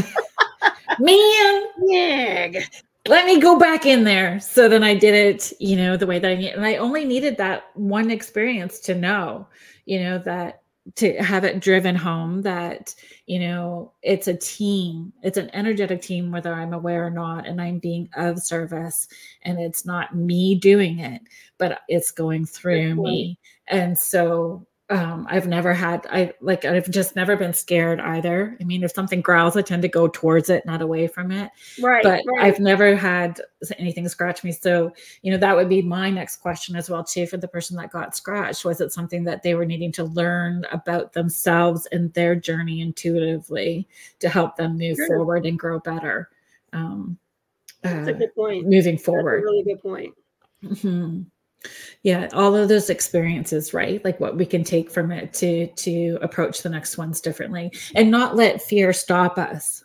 man 0.99 1.63
yeah 1.87 2.59
let 3.07 3.25
me 3.25 3.39
go 3.39 3.59
back 3.59 3.85
in 3.85 4.03
there. 4.03 4.39
So 4.39 4.69
then 4.69 4.83
i 4.83 4.93
did 4.95 5.13
it 5.13 5.53
you 5.59 5.75
know 5.75 5.97
the 5.97 6.07
way 6.07 6.19
that 6.19 6.31
i 6.31 6.35
need 6.35 6.51
and 6.51 6.65
i 6.65 6.75
only 6.77 7.05
needed 7.05 7.37
that 7.37 7.65
one 7.75 8.09
experience 8.11 8.79
to 8.81 8.95
know 8.95 9.47
you 9.85 9.99
know 9.99 10.17
that 10.19 10.61
to 10.95 11.13
have 11.23 11.45
it 11.45 11.61
driven 11.61 11.95
home 11.95 12.41
that 12.41 12.93
you 13.25 13.39
know 13.39 13.93
it's 14.01 14.27
a 14.27 14.35
team 14.35 15.13
it's 15.21 15.37
an 15.37 15.49
energetic 15.53 16.01
team 16.01 16.31
whether 16.31 16.53
i'm 16.53 16.73
aware 16.73 17.05
or 17.05 17.09
not 17.09 17.47
and 17.47 17.61
i'm 17.61 17.79
being 17.79 18.09
of 18.17 18.39
service 18.39 19.07
and 19.43 19.59
it's 19.59 19.85
not 19.85 20.15
me 20.15 20.55
doing 20.55 20.99
it 20.99 21.21
but 21.57 21.81
it's 21.87 22.11
going 22.11 22.45
through 22.45 22.95
me. 22.95 23.39
and 23.67 23.97
so 23.97 24.65
um, 24.89 25.25
I've 25.29 25.47
never 25.47 25.73
had 25.73 26.05
I 26.11 26.33
like 26.41 26.65
I've 26.65 26.89
just 26.89 27.15
never 27.15 27.37
been 27.37 27.53
scared 27.53 28.01
either. 28.01 28.57
I 28.59 28.63
mean, 28.65 28.83
if 28.83 28.91
something 28.91 29.21
growls, 29.21 29.55
I 29.55 29.61
tend 29.61 29.81
to 29.83 29.87
go 29.87 30.09
towards 30.09 30.49
it, 30.49 30.65
not 30.65 30.81
away 30.81 31.07
from 31.07 31.31
it. 31.31 31.51
Right. 31.81 32.03
But 32.03 32.21
right. 32.27 32.41
I've 32.41 32.59
never 32.59 32.95
had 32.95 33.39
anything 33.79 34.07
scratch 34.09 34.43
me. 34.43 34.51
So, 34.51 34.91
you 35.21 35.31
know, 35.31 35.37
that 35.37 35.55
would 35.55 35.69
be 35.69 35.81
my 35.81 36.09
next 36.09 36.37
question 36.37 36.75
as 36.75 36.89
well, 36.89 37.03
too, 37.03 37.25
for 37.27 37.37
the 37.37 37.47
person 37.47 37.77
that 37.77 37.91
got 37.91 38.15
scratched. 38.15 38.65
Was 38.65 38.81
it 38.81 38.91
something 38.91 39.23
that 39.23 39.41
they 39.41 39.55
were 39.55 39.65
needing 39.65 39.91
to 39.93 40.03
learn 40.03 40.65
about 40.71 41.13
themselves 41.13 41.87
and 41.93 42.13
their 42.13 42.35
journey 42.35 42.81
intuitively 42.81 43.87
to 44.19 44.27
help 44.27 44.57
them 44.57 44.77
move 44.77 44.97
sure. 44.97 45.07
forward 45.07 45.45
and 45.45 45.57
grow 45.57 45.79
better? 45.79 46.29
Um, 46.73 47.17
That's 47.83 48.09
uh, 48.09 48.11
a 48.11 48.15
good 48.15 48.35
point. 48.35 48.67
Moving 48.67 48.97
forward. 48.97 49.43
really 49.43 49.63
good 49.63 49.81
point. 49.81 50.13
Mm-hmm 50.61 51.21
yeah 52.03 52.27
all 52.33 52.55
of 52.55 52.67
those 52.67 52.89
experiences 52.89 53.73
right? 53.73 54.03
Like 54.03 54.19
what 54.19 54.37
we 54.37 54.45
can 54.45 54.63
take 54.63 54.91
from 54.91 55.11
it 55.11 55.33
to 55.35 55.67
to 55.67 56.19
approach 56.21 56.61
the 56.61 56.69
next 56.69 56.97
ones 56.97 57.21
differently 57.21 57.71
and 57.95 58.11
not 58.11 58.35
let 58.35 58.61
fear 58.61 58.93
stop 58.93 59.37
us. 59.37 59.83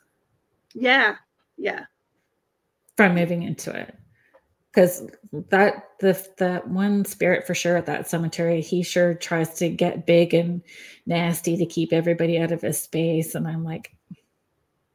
Yeah 0.74 1.16
yeah. 1.56 1.84
From 2.96 3.14
moving 3.14 3.42
into 3.42 3.74
it. 3.74 3.94
Because 4.72 5.08
that 5.32 5.88
the 6.00 6.26
that 6.38 6.68
one 6.68 7.04
spirit 7.04 7.46
for 7.46 7.54
sure 7.54 7.76
at 7.76 7.86
that 7.86 8.08
cemetery 8.08 8.60
he 8.60 8.82
sure 8.82 9.14
tries 9.14 9.54
to 9.54 9.68
get 9.68 10.06
big 10.06 10.34
and 10.34 10.62
nasty 11.06 11.56
to 11.56 11.66
keep 11.66 11.92
everybody 11.92 12.38
out 12.38 12.52
of 12.52 12.62
his 12.62 12.80
space. 12.80 13.34
And 13.34 13.48
i'm 13.48 13.64
like 13.64 13.92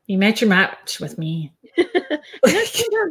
you 0.07 0.17
met 0.17 0.41
your 0.41 0.49
match 0.49 0.99
with 0.99 1.17
me. 1.17 1.53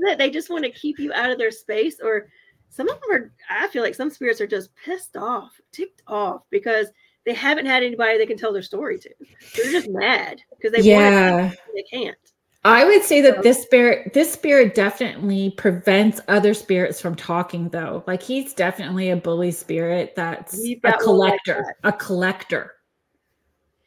It. 0.04 0.18
They 0.18 0.30
just 0.30 0.50
want 0.50 0.64
to 0.64 0.70
keep 0.70 0.98
you 0.98 1.12
out 1.12 1.30
of 1.30 1.38
their 1.38 1.50
space 1.50 1.96
or 2.02 2.28
some 2.72 2.88
of 2.88 3.00
them 3.00 3.10
are 3.10 3.32
i 3.50 3.68
feel 3.68 3.82
like 3.82 3.94
some 3.94 4.10
spirits 4.10 4.40
are 4.40 4.46
just 4.46 4.70
pissed 4.84 5.16
off 5.16 5.60
ticked 5.70 6.02
off 6.08 6.42
because 6.50 6.88
they 7.24 7.34
haven't 7.34 7.66
had 7.66 7.82
anybody 7.82 8.18
they 8.18 8.26
can 8.26 8.36
tell 8.36 8.52
their 8.52 8.62
story 8.62 8.98
to. 8.98 9.10
They're 9.56 9.72
just 9.72 9.88
mad 9.88 10.40
because 10.50 10.72
they 10.72 10.82
yeah. 10.82 11.52
they 11.74 11.82
can't. 11.82 12.16
I 12.64 12.84
would 12.84 13.02
say 13.02 13.20
that 13.22 13.42
this 13.42 13.62
spirit 13.62 14.12
this 14.12 14.32
spirit 14.32 14.74
definitely 14.74 15.50
prevents 15.50 16.20
other 16.28 16.54
spirits 16.54 17.00
from 17.00 17.14
talking 17.14 17.68
though. 17.68 18.04
Like 18.06 18.22
he's 18.22 18.54
definitely 18.54 19.10
a 19.10 19.16
bully 19.16 19.50
spirit 19.50 20.14
that's 20.14 20.58
a 20.64 20.92
collector 21.00 21.56
like 21.56 21.64
that. 21.64 21.74
a 21.84 21.92
collector. 21.92 22.74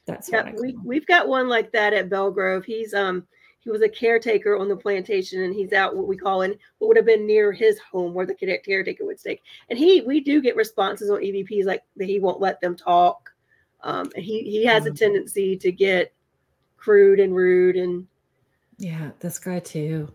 That's 0.07 0.30
yeah 0.32 0.52
we, 0.62 0.78
we've 0.84 1.07
got 1.07 1.28
one 1.28 1.49
like 1.49 1.72
that 1.72 1.94
at 1.94 2.10
Belle 2.10 2.32
Grove. 2.32 2.64
He's 2.66 2.94
um 2.94 3.26
he 3.66 3.72
was 3.72 3.82
a 3.82 3.90
caretaker 3.90 4.58
on 4.58 4.70
the 4.70 4.78
plantation 4.78 5.42
and 5.42 5.54
he's 5.54 5.74
out 5.74 5.96
what 5.96 6.08
we 6.08 6.16
call 6.16 6.44
in 6.44 6.56
what 6.78 6.88
would 6.88 6.98
have 6.98 7.06
been 7.06 7.26
near 7.26 7.52
his 7.52 7.80
home 7.80 8.14
where 8.14 8.28
the 8.28 8.36
caretaker 8.36 9.06
would 9.06 9.20
stay. 9.20 9.42
And 9.70 9.78
he 9.78 10.02
we 10.02 10.22
do 10.22 10.40
get 10.40 10.56
responses 10.56 11.10
on 11.10 11.22
evps 11.22 11.66
like 11.66 11.84
that 11.98 12.06
he 12.06 12.20
won't 12.20 12.40
let 12.40 12.62
them 12.62 12.78
talk. 12.78 13.32
Um, 13.82 14.12
and 14.16 14.24
he 14.24 14.44
he 14.44 14.66
has 14.66 14.86
a 14.86 14.92
tendency 14.92 15.58
to 15.58 15.72
get 15.72 16.14
crude 16.78 17.20
and 17.20 17.36
rude 17.36 17.76
and 17.76 18.06
yeah 18.78 19.10
this 19.20 19.40
guy 19.40 19.60
too. 19.60 20.12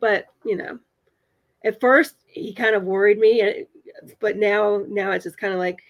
But 0.00 0.26
you 0.44 0.56
know 0.56 0.78
at 1.62 1.80
first 1.80 2.14
he 2.26 2.54
kind 2.54 2.74
of 2.74 2.84
worried 2.84 3.18
me, 3.18 3.66
but 4.18 4.38
now 4.38 4.82
now 4.88 5.10
it's 5.10 5.24
just 5.24 5.38
kind 5.38 5.52
of 5.52 5.58
like 5.58 5.82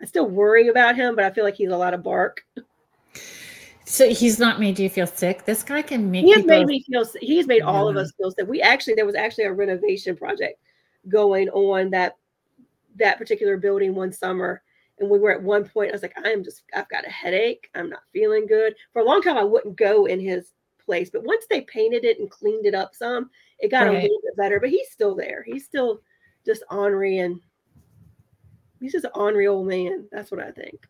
I 0.00 0.04
still 0.04 0.28
worry 0.28 0.68
about 0.68 0.94
him, 0.94 1.16
but 1.16 1.24
I 1.24 1.30
feel 1.32 1.42
like 1.42 1.56
he's 1.56 1.70
a 1.70 1.76
lot 1.76 1.94
of 1.94 2.04
bark. 2.04 2.44
So 3.88 4.12
he's 4.12 4.40
not 4.40 4.58
made 4.58 4.80
you 4.80 4.90
feel 4.90 5.06
sick. 5.06 5.44
This 5.44 5.62
guy 5.62 5.80
can 5.80 6.10
make 6.10 6.24
He 6.24 6.34
people. 6.34 6.48
made 6.48 6.66
me 6.66 6.82
feel. 6.82 7.04
He's 7.20 7.46
made 7.46 7.62
all 7.62 7.88
of 7.88 7.96
us 7.96 8.12
feel 8.16 8.32
sick. 8.32 8.48
We 8.48 8.60
actually 8.60 8.94
there 8.94 9.06
was 9.06 9.14
actually 9.14 9.44
a 9.44 9.52
renovation 9.52 10.16
project 10.16 10.60
going 11.08 11.48
on 11.50 11.90
that 11.90 12.16
that 12.96 13.16
particular 13.16 13.56
building 13.56 13.94
one 13.94 14.12
summer, 14.12 14.60
and 14.98 15.08
we 15.08 15.20
were 15.20 15.30
at 15.30 15.42
one 15.42 15.64
point. 15.68 15.90
I 15.90 15.92
was 15.92 16.02
like, 16.02 16.18
I 16.18 16.30
am 16.30 16.42
just. 16.42 16.64
I've 16.74 16.88
got 16.88 17.06
a 17.06 17.10
headache. 17.10 17.70
I'm 17.76 17.88
not 17.88 18.02
feeling 18.12 18.46
good. 18.46 18.74
For 18.92 19.02
a 19.02 19.04
long 19.04 19.22
time, 19.22 19.36
I 19.36 19.44
wouldn't 19.44 19.76
go 19.76 20.06
in 20.06 20.18
his 20.18 20.50
place, 20.84 21.08
but 21.08 21.22
once 21.22 21.46
they 21.48 21.60
painted 21.62 22.04
it 22.04 22.18
and 22.18 22.28
cleaned 22.28 22.66
it 22.66 22.74
up 22.74 22.92
some, 22.92 23.30
it 23.60 23.70
got 23.70 23.86
a 23.86 23.92
little 23.92 24.20
bit 24.24 24.36
better. 24.36 24.58
But 24.58 24.70
he's 24.70 24.90
still 24.90 25.14
there. 25.14 25.44
He's 25.46 25.64
still 25.64 26.00
just 26.44 26.64
ornery 26.72 27.18
and 27.18 27.40
he's 28.80 28.92
just 28.92 29.04
an 29.04 29.12
ornery 29.14 29.46
old 29.46 29.68
man. 29.68 30.08
That's 30.10 30.32
what 30.32 30.40
I 30.40 30.50
think. 30.50 30.88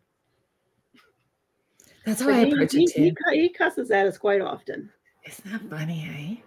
That's 2.07 2.21
how 2.21 2.27
But 2.27 2.35
I 2.35 2.45
he, 2.45 2.51
approach 2.53 2.71
he, 2.71 2.83
it 2.83 2.93
too. 2.95 3.15
he, 3.33 3.41
he 3.41 3.49
cusses 3.49 3.91
at 3.91 4.07
us 4.07 4.17
quite 4.17 4.39
often. 4.39 4.89
Isn't 5.25 5.51
that 5.51 5.61
funny, 5.69 6.39
eh? 6.39 6.41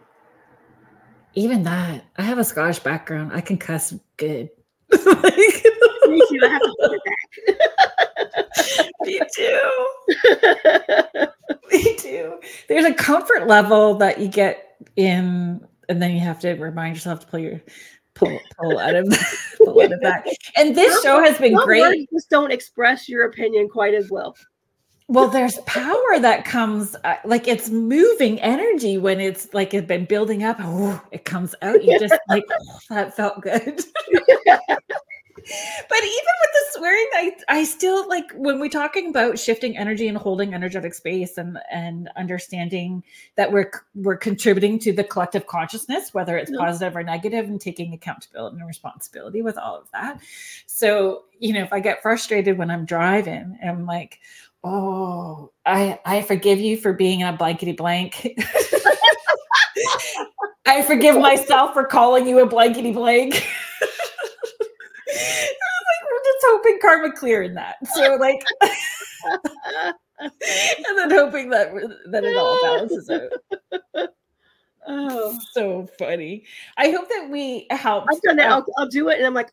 Even 1.35 1.63
that. 1.65 2.07
I 2.17 2.23
have 2.23 2.39
a 2.39 2.45
Scottish 2.45 2.79
background. 2.79 3.33
I 3.35 3.43
can 3.43 3.59
cuss 3.59 3.95
good. 4.17 4.49
Like, 4.91 5.05
Me 6.09 6.23
too. 6.31 6.41
I 6.43 6.49
have 6.49 6.63
to 6.63 6.77
put 6.81 6.93
it 6.95 7.03
me 9.03 9.21
too. 9.37 11.27
Me 11.71 11.97
too. 11.97 12.41
There's 12.69 12.87
a 12.87 12.95
comfort 12.95 13.47
level 13.47 13.95
that 13.97 14.19
you 14.19 14.29
get 14.29 14.83
in, 14.97 15.61
and 15.91 16.03
then 16.03 16.13
you 16.13 16.21
have 16.21 16.41
to 16.41 16.53
remind 16.55 16.97
yourself 16.97 17.21
to 17.21 17.27
pull 17.27 17.41
your 17.41 17.61
pull 18.15 18.41
pull 18.59 18.79
out 18.79 18.95
of 18.95 19.07
pull 19.59 19.81
out 19.83 19.93
of 19.93 20.01
that. 20.01 20.27
And 20.57 20.75
this 20.75 21.03
show 21.03 21.23
has 21.23 21.39
been 21.39 21.55
great. 21.55 21.83
words 21.83 22.07
just 22.13 22.31
don't 22.31 22.51
express 22.51 23.09
your 23.09 23.27
opinion 23.27 23.69
quite 23.69 23.95
as 23.95 24.11
well. 24.11 24.35
Well, 25.11 25.29
there's 25.29 25.59
power 25.67 26.21
that 26.21 26.45
comes, 26.45 26.95
uh, 27.03 27.17
like 27.25 27.49
it's 27.49 27.69
moving 27.69 28.41
energy 28.41 28.97
when 28.97 29.19
it's 29.19 29.53
like 29.53 29.75
it's 29.75 29.89
been 29.89 30.05
building 30.05 30.45
up. 30.45 30.59
Oh, 30.61 31.03
it 31.11 31.25
comes 31.25 31.53
out. 31.63 31.83
You 31.83 31.99
just 31.99 32.15
like 32.29 32.45
"Oh, 32.49 32.79
that 32.91 33.17
felt 33.17 33.41
good. 33.41 33.65
but 33.67 33.89
even 34.55 35.89
with 35.89 36.53
the 36.53 36.79
swearing, 36.79 37.07
I 37.15 37.33
I 37.49 37.65
still 37.65 38.09
like 38.09 38.31
when 38.37 38.61
we're 38.61 38.69
talking 38.69 39.11
about 39.11 39.37
shifting 39.37 39.77
energy 39.77 40.07
and 40.07 40.17
holding 40.17 40.55
energetic 40.55 40.95
space 40.95 41.39
and 41.39 41.59
and 41.73 42.09
understanding 42.17 43.03
that 43.35 43.51
we're 43.51 43.73
we're 43.97 44.17
contributing 44.17 44.79
to 44.79 44.93
the 44.93 45.03
collective 45.03 45.49
consciousness, 45.49 46.15
whether 46.15 46.37
it's 46.37 46.53
Yeah. 46.53 46.59
positive 46.59 46.95
or 46.97 47.03
negative, 47.03 47.47
and 47.47 47.61
taking 47.61 47.95
accountability 47.95 48.59
and 48.59 48.67
responsibility 48.69 49.43
with 49.43 49.59
all 49.59 49.77
of 49.77 49.91
that. 49.91 50.21
So 50.67 51.25
you 51.41 51.53
know, 51.53 51.63
if 51.63 51.73
I 51.73 51.81
get 51.81 52.01
frustrated 52.01 52.59
when 52.59 52.71
I'm 52.71 52.85
driving, 52.85 53.59
I'm 53.67 53.87
like, 53.87 54.21
oh, 54.65 55.53
I 55.67 55.99
I 56.05 56.23
forgive 56.23 56.61
you 56.61 56.77
for 56.77 56.93
being 56.93 57.23
a 57.23 57.33
blankety 57.33 57.73
blank. 57.73 58.29
I 60.67 60.83
forgive 60.83 61.19
myself 61.19 61.73
for 61.73 61.85
calling 61.85 62.27
you 62.29 62.41
a 62.41 62.47
blankety 62.47 62.93
blank. 62.93 63.47
Like, 65.13 66.11
we're 66.11 66.25
just 66.25 66.47
hoping 66.47 66.79
karma 66.81 67.13
clear 67.13 67.43
in 67.43 67.55
that. 67.55 67.77
So 67.95 68.15
like, 68.17 68.43
and 70.21 70.97
then 70.97 71.11
hoping 71.11 71.51
that 71.51 71.73
that 72.11 72.25
it 72.25 72.37
all 72.37 72.61
balances 72.63 73.11
out. 73.11 74.09
oh, 74.87 75.39
So 75.53 75.89
funny. 75.99 76.45
I 76.77 76.91
hope 76.91 77.09
that 77.09 77.29
we 77.31 77.67
help. 77.71 78.05
I've 78.11 78.23
done 78.23 78.37
that. 78.37 78.51
I'll, 78.51 78.65
I'll 78.79 78.89
do 78.89 79.09
it, 79.09 79.19
and 79.19 79.27
I'm 79.27 79.35
like, 79.35 79.51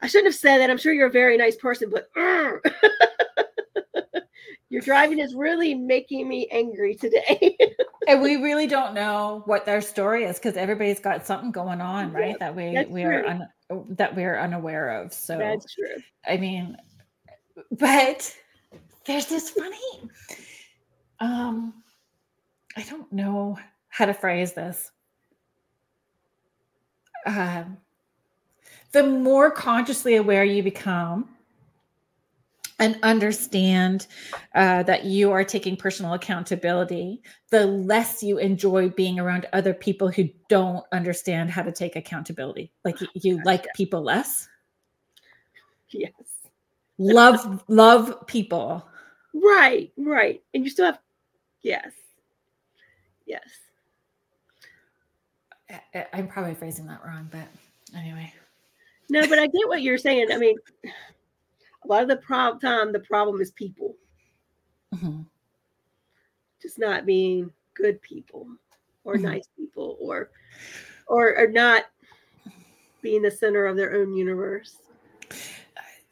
I 0.00 0.06
shouldn't 0.08 0.32
have 0.32 0.34
said 0.34 0.58
that. 0.58 0.70
I'm 0.70 0.78
sure 0.78 0.92
you're 0.92 1.06
a 1.08 1.10
very 1.10 1.36
nice 1.36 1.56
person, 1.56 1.90
but 1.90 2.08
your 4.68 4.82
driving 4.82 5.18
is 5.18 5.34
really 5.34 5.74
making 5.74 6.28
me 6.28 6.48
angry 6.50 6.94
today. 6.94 7.56
and 8.08 8.20
we 8.20 8.36
really 8.36 8.66
don't 8.66 8.94
know 8.94 9.42
what 9.46 9.64
their 9.64 9.80
story 9.80 10.24
is 10.24 10.38
because 10.38 10.56
everybody's 10.56 11.00
got 11.00 11.26
something 11.26 11.50
going 11.50 11.80
on, 11.80 12.12
Yeah, 12.12 12.18
right? 12.18 12.38
That 12.38 12.54
we 12.54 12.84
we 12.88 13.04
are 13.04 13.26
un, 13.26 13.48
that 13.96 14.14
we 14.14 14.24
are 14.24 14.38
unaware 14.38 15.00
of. 15.02 15.12
So 15.12 15.38
That's 15.38 15.72
true. 15.74 16.02
I 16.26 16.36
mean, 16.36 16.76
but 17.72 18.34
there's 19.06 19.26
this 19.26 19.50
funny. 19.50 20.10
Um, 21.20 21.82
I 22.76 22.82
don't 22.82 23.10
know 23.12 23.58
how 23.88 24.04
to 24.04 24.12
phrase 24.12 24.52
this. 24.52 24.90
Um, 27.24 27.78
the 28.92 29.02
more 29.02 29.50
consciously 29.50 30.16
aware 30.16 30.44
you 30.44 30.62
become 30.62 31.28
and 32.78 32.98
understand 33.02 34.06
uh, 34.54 34.82
that 34.82 35.04
you 35.04 35.32
are 35.32 35.44
taking 35.44 35.76
personal 35.76 36.12
accountability, 36.12 37.22
the 37.50 37.66
less 37.66 38.22
you 38.22 38.38
enjoy 38.38 38.88
being 38.90 39.18
around 39.18 39.46
other 39.52 39.72
people 39.72 40.08
who 40.08 40.28
don't 40.48 40.84
understand 40.92 41.50
how 41.50 41.62
to 41.62 41.72
take 41.72 41.96
accountability. 41.96 42.70
Like 42.84 42.98
you 43.14 43.42
like 43.44 43.66
people 43.74 44.02
less. 44.02 44.48
Yes. 45.90 46.12
love 46.98 47.62
love 47.68 48.26
people 48.26 48.86
Right. 49.42 49.92
Right. 49.98 50.42
And 50.54 50.64
you 50.64 50.70
still 50.70 50.86
have. 50.86 50.98
Yes. 51.62 51.92
Yes. 53.26 53.44
I- 55.68 56.06
i'm 56.12 56.28
probably 56.28 56.54
phrasing 56.54 56.86
that 56.86 57.04
wrong 57.04 57.28
but 57.32 57.48
anyway 57.96 58.32
No, 59.08 59.26
but 59.28 59.38
I 59.38 59.46
get 59.46 59.68
what 59.68 59.82
you're 59.82 59.98
saying. 59.98 60.32
I 60.32 60.36
mean, 60.38 60.56
a 60.84 61.86
lot 61.86 62.02
of 62.02 62.08
the 62.08 62.16
prob- 62.16 62.60
time, 62.60 62.92
the 62.92 63.00
problem 63.00 63.40
is 63.40 63.52
people 63.52 63.96
Mhm. 64.94 65.26
just 66.60 66.78
not 66.78 67.06
being 67.06 67.52
good 67.74 68.00
people 68.02 68.48
or 69.04 69.14
Mhm. 69.16 69.22
nice 69.22 69.48
people 69.56 69.96
or, 70.00 70.30
or 71.06 71.38
or 71.38 71.46
not 71.46 71.84
being 73.02 73.22
the 73.22 73.30
center 73.30 73.66
of 73.66 73.76
their 73.76 73.94
own 73.94 74.14
universe. 74.14 74.78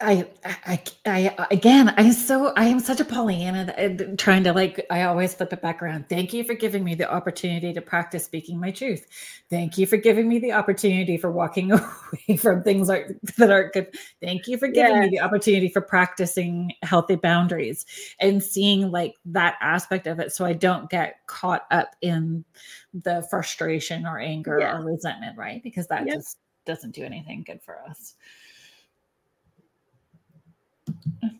I, 0.00 0.26
I, 0.44 0.82
I, 1.06 1.46
again, 1.52 1.94
I'm 1.96 2.12
so, 2.12 2.52
I 2.56 2.64
am 2.64 2.80
such 2.80 2.98
a 3.00 3.04
Pollyanna, 3.04 3.66
that- 3.66 3.78
uh, 3.78 4.02
and 4.04 4.18
trying 4.18 4.42
to 4.44 4.52
like, 4.52 4.84
I 4.90 5.02
always 5.04 5.32
flip 5.34 5.52
it 5.52 5.62
back 5.62 5.82
around. 5.82 6.08
Thank 6.08 6.32
you 6.32 6.42
for 6.42 6.52
giving 6.54 6.82
me 6.82 6.94
the 6.96 7.10
opportunity 7.10 7.72
to 7.72 7.80
practice 7.80 8.24
speaking 8.24 8.58
my 8.58 8.72
truth. 8.72 9.06
Thank 9.50 9.78
you 9.78 9.86
for 9.86 9.96
giving 9.96 10.28
me 10.28 10.40
the 10.40 10.52
opportunity 10.52 11.16
for 11.16 11.30
walking 11.30 11.70
away 11.72 12.36
from 12.36 12.62
things 12.64 12.88
like, 12.88 13.08
that 13.38 13.50
aren't 13.52 13.72
good. 13.72 13.96
Thank 14.20 14.48
you 14.48 14.58
for 14.58 14.66
giving 14.66 14.98
me 14.98 15.08
the 15.10 15.20
opportunity 15.20 15.68
for 15.68 15.80
practicing 15.80 16.72
healthy 16.82 17.14
boundaries 17.14 17.86
and 18.18 18.42
seeing 18.42 18.90
like 18.90 19.14
that 19.26 19.56
aspect 19.60 20.08
of 20.08 20.18
it. 20.18 20.32
So 20.32 20.44
I 20.44 20.54
don't 20.54 20.90
get 20.90 21.24
caught 21.28 21.66
up 21.70 21.94
in 22.02 22.44
the 22.92 23.24
frustration 23.30 24.06
or 24.06 24.18
anger 24.18 24.58
Yeah. 24.58 24.76
or 24.76 24.82
resentment, 24.82 25.38
right? 25.38 25.62
Because 25.62 25.86
that 25.86 26.04
Yep. 26.06 26.16
just 26.16 26.38
doesn't 26.66 26.94
do 26.94 27.04
anything 27.04 27.44
good 27.46 27.62
for 27.62 27.78
us. 27.88 28.16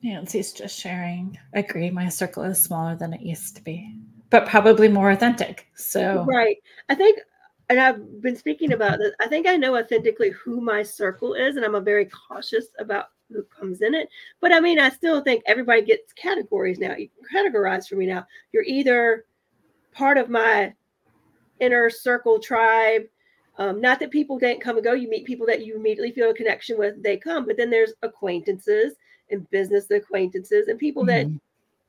Nancy's 0.03 0.53
just 0.53 0.79
sharing. 0.79 1.39
Agree, 1.53 1.91
my 1.91 2.09
circle 2.09 2.43
is 2.43 2.63
smaller 2.63 2.97
than 2.97 3.13
it 3.13 3.23
used 3.23 3.57
to 3.57 3.63
be, 3.63 3.97
but 4.31 4.47
probably 4.47 4.89
more 4.89 5.11
authentic. 5.11 5.67
So, 5.75 6.25
Right. 6.27 6.57
I 6.89 6.95
think, 6.95 7.19
and 7.69 7.81
I've 7.81 8.21
been 8.21 8.37
speaking 8.37 8.73
about 8.73 8.99
this. 8.99 9.13
I 9.21 9.27
think 9.27 9.47
I 9.47 9.57
know 9.57 9.77
authentically 9.77 10.31
who 10.31 10.61
my 10.61 10.83
circle 10.83 11.35
is, 11.35 11.57
and 11.57 11.65
I'm 11.65 11.75
a 11.75 11.81
very 11.81 12.07
cautious 12.07 12.67
about 12.79 13.07
who 13.31 13.43
comes 13.45 13.81
in 13.81 13.95
it. 13.95 14.09
But 14.41 14.53
I 14.53 14.61
mean, 14.61 14.79
I 14.79 14.91
still 14.91 15.23
think 15.23 15.43
everybody 15.47 15.83
gets 15.83 16.13
categories 16.13 16.79
now. 16.79 16.95
You 16.95 17.09
categorize 17.35 17.89
for 17.89 17.97
me 17.97 18.07
now. 18.07 18.27
You're 18.53 18.65
either 18.65 19.25
part 19.93 20.19
of 20.19 20.29
my 20.29 20.75
inner 21.61 21.89
circle 21.89 22.39
tribe. 22.39 23.05
Um, 23.57 23.81
not 23.81 24.01
that 24.01 24.11
people 24.11 24.39
didn't 24.39 24.61
come 24.61 24.77
and 24.77 24.85
go. 24.85 24.93
You 24.93 25.09
meet 25.09 25.25
people 25.25 25.47
that 25.47 25.65
you 25.65 25.77
immediately 25.77 26.11
feel 26.11 26.31
a 26.31 26.35
connection 26.35 26.77
with. 26.77 27.03
They 27.03 27.17
come, 27.17 27.47
but 27.47 27.57
then 27.57 27.71
there's 27.71 27.95
acquaintances 28.03 28.95
and 29.31 29.49
business 29.51 29.91
acquaintances 29.91 30.69
and 30.69 30.79
people 30.79 31.05
that 31.07 31.27
Mhm. 31.27 31.41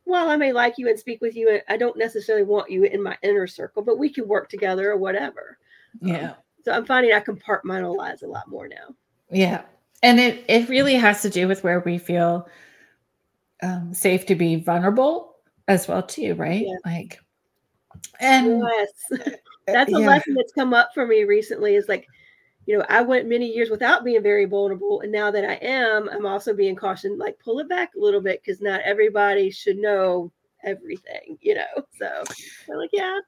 well, 0.08 0.30
I 0.30 0.36
may 0.38 0.54
like 0.54 0.78
you 0.78 0.88
and 0.88 1.00
speak 1.00 1.20
with 1.20 1.36
you, 1.36 1.60
I 1.68 1.78
don't 1.78 1.98
necessarily 1.98 2.44
want 2.46 2.70
you 2.70 2.84
in 2.84 3.02
my 3.02 3.18
inner 3.24 3.48
circle, 3.48 3.82
but 3.82 3.98
we 3.98 4.08
can 4.08 4.28
work 4.28 4.50
together 4.50 4.92
or 4.92 4.98
whatever. 4.98 5.58
yeah, 6.00 6.36
So 6.64 6.72
I'm 6.74 6.86
finding 6.86 7.12
I 7.12 7.20
compartmentalize 7.22 8.22
a 8.22 8.28
lot 8.28 8.48
more 8.48 8.68
now. 8.68 8.94
yeah, 9.32 9.64
and 10.04 10.20
it 10.20 10.46
it 10.48 10.70
really 10.70 10.94
has 10.94 11.22
to 11.24 11.30
do 11.30 11.48
with 11.48 11.64
where 11.64 11.80
we 11.80 11.98
feel 11.98 12.48
um, 13.64 13.94
safe 13.94 14.26
to 14.28 14.36
be 14.36 14.58
vulnerable 14.58 15.38
as 15.68 15.88
well, 15.88 16.04
too, 16.04 16.36
right? 16.36 16.68
Yeah. 16.68 16.76
Like, 16.86 17.20
and 18.20 18.62
Yes, 18.62 18.92
that's 19.66 19.92
a 19.92 19.98
yeah. 20.00 20.08
lesson 20.08 20.36
that's 20.36 20.52
come 20.54 20.74
up 20.74 20.92
for 20.94 21.08
me 21.08 21.24
recently. 21.24 21.76
Is 21.76 21.88
like, 21.90 22.06
you 22.66 22.78
know, 22.78 22.86
I 22.90 23.02
went 23.02 23.28
many 23.28 23.48
years 23.48 23.70
without 23.70 24.04
being 24.04 24.24
very 24.24 24.46
vulnerable, 24.46 25.02
and 25.02 25.12
now 25.12 25.32
that 25.32 25.46
I 25.46 25.56
am, 25.56 26.10
I'm 26.10 26.26
also 26.26 26.54
being 26.54 26.76
cautioned, 26.76 27.20
like 27.20 27.40
pull 27.40 27.60
it 27.60 27.70
back 27.70 27.96
a 27.96 28.00
little 28.00 28.22
bit 28.22 28.42
because 28.44 28.62
not 28.62 28.82
everybody 28.82 29.52
should 29.52 29.78
know 29.78 30.32
everything, 30.64 31.38
you 31.42 31.56
know. 31.56 31.66
So 31.98 32.24
I'm 32.70 32.78
like, 32.78 32.90
yeah, 32.92 33.20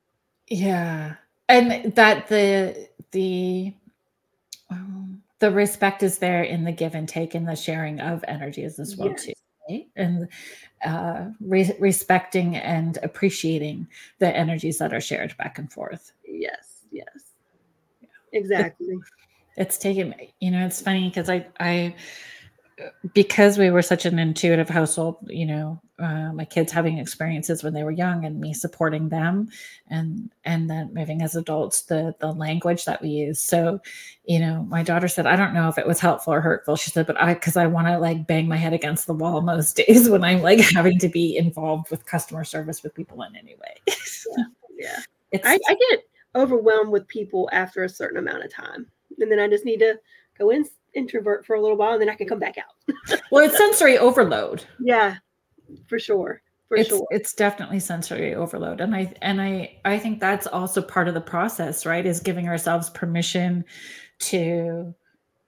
Yeah. 0.49 1.15
And 1.49 1.95
that 1.95 2.27
the 2.27 2.89
the 3.11 3.73
um, 4.69 5.21
the 5.39 5.51
respect 5.51 6.03
is 6.03 6.17
there 6.17 6.43
in 6.43 6.63
the 6.63 6.71
give 6.71 6.95
and 6.95 7.07
take 7.07 7.35
and 7.35 7.47
the 7.47 7.55
sharing 7.55 7.99
of 8.01 8.25
energies 8.27 8.79
as 8.79 8.97
well 8.97 9.09
yes. 9.09 9.25
too 9.25 9.33
right? 9.69 9.87
and 9.95 10.27
uh, 10.85 11.25
re- 11.39 11.75
respecting 11.79 12.55
and 12.57 12.97
appreciating 13.03 13.87
the 14.19 14.35
energies 14.35 14.77
that 14.77 14.93
are 14.93 15.01
shared 15.01 15.35
back 15.37 15.57
and 15.57 15.71
forth 15.71 16.11
yes 16.25 16.83
yes 16.91 17.35
yeah. 18.01 18.07
exactly 18.33 18.97
it's 19.57 19.77
taken 19.77 20.15
you 20.39 20.51
know 20.51 20.65
it's 20.65 20.81
funny 20.81 21.09
because 21.09 21.29
i 21.29 21.45
i 21.59 21.93
because 23.13 23.57
we 23.57 23.71
were 23.71 23.81
such 23.81 24.05
an 24.05 24.19
intuitive 24.19 24.69
household, 24.69 25.17
you 25.27 25.45
know, 25.45 25.81
uh, 25.97 26.31
my 26.31 26.45
kids 26.45 26.71
having 26.71 26.99
experiences 26.99 27.63
when 27.63 27.73
they 27.73 27.83
were 27.83 27.91
young 27.91 28.23
and 28.23 28.39
me 28.39 28.53
supporting 28.53 29.09
them 29.09 29.49
and 29.87 30.29
and 30.45 30.69
then 30.69 30.93
moving 30.93 31.23
as 31.23 31.35
adults 31.35 31.81
the 31.83 32.13
the 32.19 32.31
language 32.31 32.85
that 32.85 33.01
we 33.01 33.09
use. 33.09 33.41
So 33.41 33.79
you 34.25 34.37
know 34.37 34.61
my 34.69 34.83
daughter 34.83 35.07
said 35.07 35.25
i 35.25 35.35
don't 35.35 35.55
know 35.55 35.69
if 35.69 35.79
it 35.79 35.87
was 35.87 35.99
helpful 35.99 36.33
or 36.33 36.41
hurtful. 36.41 36.75
She 36.75 36.91
said 36.91 37.07
but 37.07 37.19
i 37.19 37.33
because 37.33 37.57
i 37.57 37.65
want 37.65 37.87
to 37.87 37.97
like 37.97 38.27
bang 38.27 38.47
my 38.47 38.57
head 38.57 38.73
against 38.73 39.07
the 39.07 39.15
wall 39.15 39.41
most 39.41 39.75
days 39.87 40.07
when 40.07 40.23
i'm 40.23 40.43
like 40.43 40.59
having 40.59 40.99
to 40.99 41.09
be 41.09 41.35
involved 41.35 41.89
with 41.89 42.05
customer 42.05 42.43
service 42.43 42.83
with 42.83 42.93
people 42.93 43.23
in 43.23 43.35
any 43.35 43.55
way. 43.55 43.95
Yeah, 44.79 44.99
I, 45.43 45.57
I 45.67 45.75
get 45.89 46.03
overwhelmed 46.35 46.91
with 46.91 47.07
people 47.07 47.49
after 47.51 47.83
a 47.83 47.89
certain 47.89 48.19
amount 48.19 48.43
of 48.43 48.53
time 48.53 48.85
and 49.19 49.31
then 49.31 49.39
i 49.39 49.47
just 49.47 49.65
need 49.65 49.79
to 49.79 49.97
go 50.37 50.49
in 50.51 50.65
introvert 50.97 51.45
for 51.45 51.55
a 51.55 51.61
little 51.61 51.77
while 51.77 51.93
and 51.93 52.01
then 52.01 52.09
I 52.09 52.15
can 52.15 52.27
come 52.27 52.39
back 52.39 52.57
out. 52.57 53.21
well, 53.31 53.45
it's 53.45 53.57
sensory 53.57 53.97
overload. 53.97 54.63
Yeah, 54.79 55.15
for 55.87 55.99
sure. 55.99 56.41
For 56.67 56.77
it's, 56.77 56.89
sure. 56.89 57.07
It's 57.11 57.33
definitely 57.33 57.79
sensory 57.79 58.35
overload. 58.35 58.81
And 58.81 58.93
I 58.93 59.13
and 59.21 59.41
I 59.41 59.77
I 59.85 59.97
think 59.97 60.19
that's 60.19 60.47
also 60.47 60.81
part 60.81 61.07
of 61.07 61.13
the 61.13 61.21
process, 61.21 61.85
right? 61.85 62.05
Is 62.05 62.19
giving 62.19 62.49
ourselves 62.49 62.89
permission 62.89 63.63
to 64.19 64.93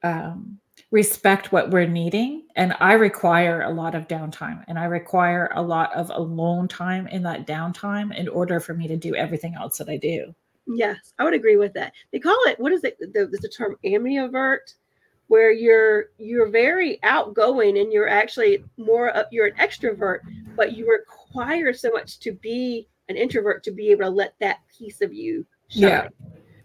um 0.04 0.60
respect 0.92 1.52
what 1.52 1.70
we're 1.70 1.86
needing 1.86 2.48
and 2.56 2.74
i 2.80 2.94
require 2.94 3.62
a 3.62 3.70
lot 3.70 3.94
of 3.94 4.08
downtime 4.08 4.64
and 4.68 4.80
i 4.80 4.86
require 4.86 5.52
a 5.54 5.62
lot 5.62 5.94
of 5.94 6.10
alone 6.10 6.68
time 6.68 7.06
in 7.08 7.22
that 7.22 7.46
downtime 7.46 8.16
in 8.16 8.28
order 8.30 8.60
for 8.60 8.74
me 8.74 8.88
to 8.88 8.96
do 8.98 9.14
everything 9.14 9.54
else 9.54 9.78
that 9.78 9.90
i 9.90 9.98
do 9.98 10.34
yes 10.76 11.14
i 11.20 11.24
would 11.24 11.34
agree 11.34 11.58
with 11.58 11.74
that. 11.74 11.94
They 12.12 12.20
call 12.20 12.38
it 12.46 12.60
what 12.60 12.72
is 12.72 12.84
it 12.84 12.98
the, 13.00 13.08
there's 13.08 13.44
a 13.44 13.50
term 13.50 13.76
ambivert 13.86 14.74
where 15.28 15.52
you're 15.52 16.08
you're 16.18 16.50
very 16.50 17.00
outgoing 17.04 17.78
and 17.78 17.94
you're 17.94 18.10
actually 18.10 18.64
more 18.78 19.10
of, 19.10 19.26
you're 19.32 19.48
an 19.48 19.56
extrovert 19.58 20.20
but 20.56 20.76
you 20.76 20.90
require 20.90 21.74
so 21.74 21.90
much 21.92 22.20
to 22.20 22.32
be 22.34 22.88
an 23.10 23.16
introvert 23.16 23.64
to 23.64 23.72
be 23.72 23.90
able 23.92 24.06
to 24.06 24.10
let 24.10 24.34
that 24.40 24.60
piece 24.78 25.02
of 25.02 25.14
you 25.14 25.46
shine. 25.68 25.82
yeah. 25.82 26.08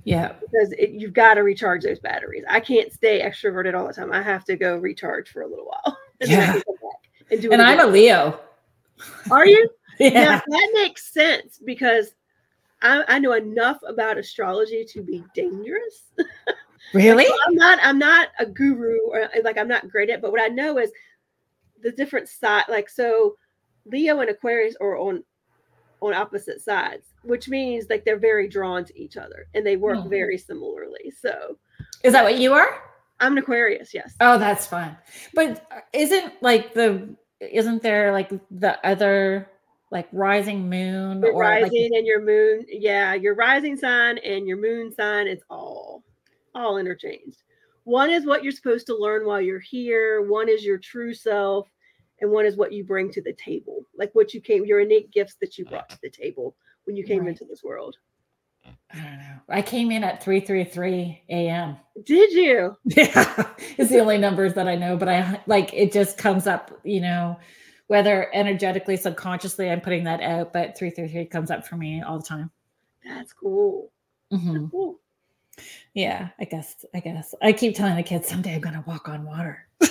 Yeah. 0.04 0.32
Because 0.38 0.72
it, 0.72 0.90
you've 0.90 1.14
got 1.14 1.34
to 1.34 1.42
recharge 1.42 1.82
those 1.82 1.98
batteries. 1.98 2.44
I 2.48 2.60
can't 2.60 2.92
stay 2.92 3.22
extroverted 3.22 3.74
all 3.74 3.86
the 3.86 3.92
time. 3.94 4.12
I 4.12 4.22
have 4.22 4.44
to 4.44 4.56
go 4.56 4.76
recharge 4.76 5.30
for 5.30 5.42
a 5.42 5.48
little 5.48 5.66
while. 5.66 5.98
And 6.20 6.30
yeah. 6.30 6.60
and, 7.32 7.44
and 7.46 7.60
i'm 7.60 7.80
a 7.80 7.86
leo. 7.86 8.38
Are 9.30 9.46
you? 9.46 9.68
Yeah. 9.98 10.10
Now, 10.10 10.42
that 10.46 10.70
makes 10.74 11.12
sense 11.12 11.60
because 11.64 12.14
I, 12.84 13.02
I 13.08 13.18
know 13.18 13.32
enough 13.32 13.78
about 13.86 14.18
astrology 14.18 14.84
to 14.84 15.02
be 15.02 15.24
dangerous 15.34 16.12
Really? 16.92 17.24
So 17.24 17.36
I'm 17.46 17.54
not. 17.54 17.78
I'm 17.82 17.98
not 17.98 18.28
a 18.38 18.46
guru 18.46 18.98
or 19.08 19.28
like 19.42 19.56
I'm 19.56 19.68
not 19.68 19.88
great 19.88 20.10
at. 20.10 20.20
But 20.20 20.32
what 20.32 20.42
I 20.42 20.48
know 20.48 20.78
is 20.78 20.92
the 21.82 21.92
different 21.92 22.28
side. 22.28 22.64
Like 22.68 22.90
so, 22.90 23.36
Leo 23.86 24.20
and 24.20 24.30
Aquarius 24.30 24.76
are 24.80 24.98
on 24.98 25.24
on 26.00 26.12
opposite 26.12 26.60
sides, 26.60 27.06
which 27.22 27.48
means 27.48 27.86
like 27.88 28.04
they're 28.04 28.18
very 28.18 28.48
drawn 28.48 28.84
to 28.84 29.00
each 29.00 29.16
other 29.16 29.46
and 29.54 29.66
they 29.66 29.76
work 29.76 29.98
mm-hmm. 29.98 30.10
very 30.10 30.36
similarly. 30.36 31.12
So, 31.18 31.58
is 32.02 32.12
that 32.12 32.24
what 32.24 32.38
you 32.38 32.52
are? 32.52 32.82
I'm 33.20 33.32
an 33.32 33.38
Aquarius. 33.38 33.94
Yes. 33.94 34.14
Oh, 34.20 34.38
that's 34.38 34.66
fun. 34.66 34.96
But 35.32 35.66
isn't 35.92 36.42
like 36.42 36.74
the 36.74 37.16
isn't 37.40 37.82
there 37.82 38.12
like 38.12 38.30
the 38.50 38.86
other 38.86 39.50
like 39.94 40.08
rising 40.12 40.68
moon 40.68 41.22
your 41.22 41.32
or 41.32 41.40
rising 41.40 41.90
like, 41.90 41.98
and 41.98 42.06
your 42.06 42.20
moon 42.20 42.66
yeah 42.68 43.14
your 43.14 43.34
rising 43.34 43.76
sign 43.76 44.18
and 44.18 44.46
your 44.46 44.58
moon 44.58 44.92
sign 44.92 45.26
it's 45.26 45.44
all 45.48 46.04
all 46.54 46.78
interchanged. 46.78 47.42
One 47.84 48.10
is 48.10 48.24
what 48.24 48.42
you're 48.42 48.52
supposed 48.52 48.86
to 48.86 48.96
learn 48.96 49.26
while 49.26 49.40
you're 49.40 49.60
here, 49.60 50.22
one 50.22 50.48
is 50.48 50.64
your 50.64 50.78
true 50.78 51.12
self, 51.12 51.68
and 52.20 52.30
one 52.30 52.46
is 52.46 52.56
what 52.56 52.72
you 52.72 52.84
bring 52.84 53.10
to 53.12 53.22
the 53.22 53.34
table. 53.34 53.84
Like 53.96 54.10
what 54.14 54.32
you 54.32 54.40
came, 54.40 54.64
your 54.64 54.80
innate 54.80 55.10
gifts 55.10 55.36
that 55.40 55.58
you 55.58 55.64
brought 55.64 55.88
to 55.90 55.98
the 56.02 56.10
table 56.10 56.56
when 56.84 56.96
you 56.96 57.04
came 57.04 57.20
right. 57.20 57.28
into 57.28 57.44
this 57.44 57.62
world. 57.62 57.96
I 58.64 58.96
don't 58.96 59.18
know. 59.18 59.40
I 59.50 59.60
came 59.60 59.90
in 59.90 60.04
at 60.04 60.22
333 60.22 61.24
a.m. 61.28 61.76
Did 62.04 62.32
you? 62.32 62.76
Yeah. 62.84 63.48
it's 63.76 63.90
the 63.90 63.98
only 63.98 64.16
numbers 64.16 64.54
that 64.54 64.68
I 64.68 64.76
know, 64.76 64.96
but 64.96 65.08
I 65.08 65.42
like 65.46 65.74
it 65.74 65.92
just 65.92 66.16
comes 66.16 66.46
up, 66.46 66.70
you 66.82 67.02
know, 67.02 67.36
whether 67.94 68.28
energetically, 68.34 68.96
subconsciously, 68.96 69.70
I'm 69.70 69.80
putting 69.80 70.02
that 70.02 70.20
out, 70.20 70.52
but 70.52 70.76
333 70.76 71.26
comes 71.26 71.48
up 71.48 71.64
for 71.64 71.76
me 71.76 72.02
all 72.02 72.18
the 72.18 72.26
time. 72.26 72.50
That's 73.04 73.32
cool. 73.32 73.92
Mm-hmm. 74.32 74.52
That's 74.52 74.70
cool. 74.72 74.98
Yeah, 75.94 76.30
I 76.40 76.44
guess. 76.44 76.84
I 76.92 76.98
guess 76.98 77.36
I 77.40 77.52
keep 77.52 77.76
telling 77.76 77.94
the 77.94 78.02
kids 78.02 78.26
someday 78.26 78.56
I'm 78.56 78.60
going 78.60 78.74
to 78.74 78.82
walk 78.84 79.08
on 79.08 79.24
water. 79.24 79.68
but 79.78 79.90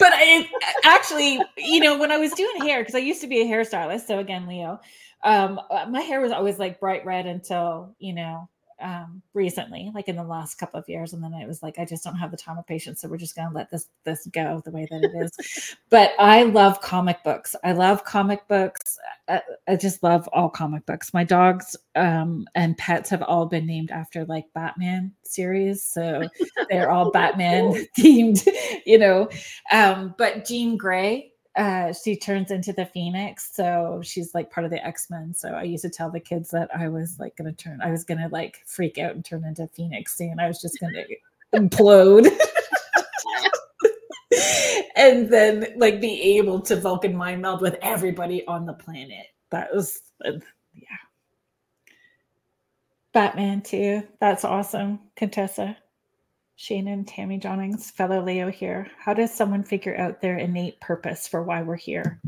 I 0.00 0.48
actually, 0.82 1.42
you 1.58 1.80
know, 1.80 1.98
when 1.98 2.10
I 2.10 2.16
was 2.16 2.32
doing 2.32 2.62
hair, 2.62 2.80
because 2.80 2.94
I 2.94 3.00
used 3.00 3.20
to 3.20 3.26
be 3.26 3.42
a 3.42 3.44
hairstylist. 3.44 4.06
So 4.06 4.18
again, 4.18 4.46
Leo, 4.46 4.80
um, 5.24 5.60
uh, 5.70 5.84
my 5.90 6.00
hair 6.00 6.22
was 6.22 6.32
always 6.32 6.58
like 6.58 6.80
bright 6.80 7.04
red 7.04 7.26
until 7.26 7.94
you 7.98 8.14
know 8.14 8.48
um, 8.82 9.22
recently, 9.34 9.90
like 9.94 10.08
in 10.08 10.16
the 10.16 10.24
last 10.24 10.56
couple 10.56 10.78
of 10.78 10.88
years, 10.88 11.12
and 11.12 11.22
then 11.22 11.32
it 11.34 11.46
was 11.46 11.62
like 11.62 11.78
I 11.78 11.84
just 11.84 12.04
don't 12.04 12.16
have 12.16 12.30
the 12.30 12.36
time 12.36 12.58
or 12.58 12.62
patience, 12.62 13.00
so 13.00 13.08
we're 13.08 13.16
just 13.16 13.36
going 13.36 13.48
to 13.48 13.54
let 13.54 13.70
this 13.70 13.88
this 14.04 14.26
go 14.32 14.60
the 14.64 14.70
way 14.70 14.86
that 14.90 15.04
it 15.04 15.12
is. 15.14 15.76
but 15.90 16.12
I 16.18 16.42
love 16.42 16.80
comic 16.80 17.22
books. 17.24 17.54
I 17.64 17.72
love 17.72 18.04
comic 18.04 18.46
books. 18.48 18.98
I, 19.28 19.40
I 19.68 19.76
just 19.76 20.02
love 20.02 20.28
all 20.32 20.48
comic 20.48 20.84
books. 20.86 21.14
My 21.14 21.24
dogs 21.24 21.76
um, 21.94 22.46
and 22.54 22.76
pets 22.76 23.10
have 23.10 23.22
all 23.22 23.46
been 23.46 23.66
named 23.66 23.90
after 23.90 24.24
like 24.24 24.46
Batman 24.54 25.12
series, 25.24 25.82
so 25.82 26.28
they're 26.68 26.90
all 26.90 27.10
Batman 27.12 27.86
themed, 27.98 28.46
you 28.86 28.98
know. 28.98 29.28
Um, 29.70 30.14
but 30.18 30.44
Jean 30.44 30.76
Grey 30.76 31.31
uh 31.56 31.92
she 31.92 32.16
turns 32.16 32.50
into 32.50 32.72
the 32.72 32.86
phoenix 32.86 33.50
so 33.52 34.00
she's 34.02 34.34
like 34.34 34.50
part 34.50 34.64
of 34.64 34.70
the 34.70 34.86
x-men 34.86 35.34
so 35.34 35.50
i 35.50 35.62
used 35.62 35.82
to 35.82 35.90
tell 35.90 36.10
the 36.10 36.18
kids 36.18 36.50
that 36.50 36.68
i 36.74 36.88
was 36.88 37.18
like 37.18 37.36
gonna 37.36 37.52
turn 37.52 37.80
i 37.82 37.90
was 37.90 38.04
gonna 38.04 38.28
like 38.32 38.62
freak 38.64 38.96
out 38.96 39.14
and 39.14 39.24
turn 39.24 39.44
into 39.44 39.66
phoenix 39.68 40.18
and 40.20 40.40
i 40.40 40.48
was 40.48 40.60
just 40.60 40.78
gonna 40.80 41.04
implode. 41.54 42.28
And 44.94 45.30
then 45.30 45.66
like 45.76 46.00
be 46.00 46.36
able 46.38 46.60
to 46.62 46.76
vulcan 46.76 47.16
mind 47.16 47.42
meld 47.42 47.60
with 47.60 47.76
everybody 47.82 48.46
on 48.46 48.66
the 48.66 48.72
planet. 48.72 49.26
That 49.50 49.74
was 49.74 50.00
uh, 50.24 50.32
yeah. 50.74 50.86
Batman 53.12 53.62
too. 53.62 54.02
That's 54.20 54.44
awesome 54.44 55.00
contessa 55.16 55.76
Shannon, 56.62 57.04
Tammy 57.04 57.40
Johnnings, 57.40 57.90
fellow 57.90 58.22
Leo 58.22 58.48
here. 58.48 58.88
How 58.96 59.12
does 59.12 59.34
someone 59.34 59.64
figure 59.64 59.96
out 59.96 60.20
their 60.20 60.38
innate 60.38 60.78
purpose 60.78 61.26
for 61.26 61.42
why 61.42 61.60
we're 61.60 61.74
here? 61.74 62.20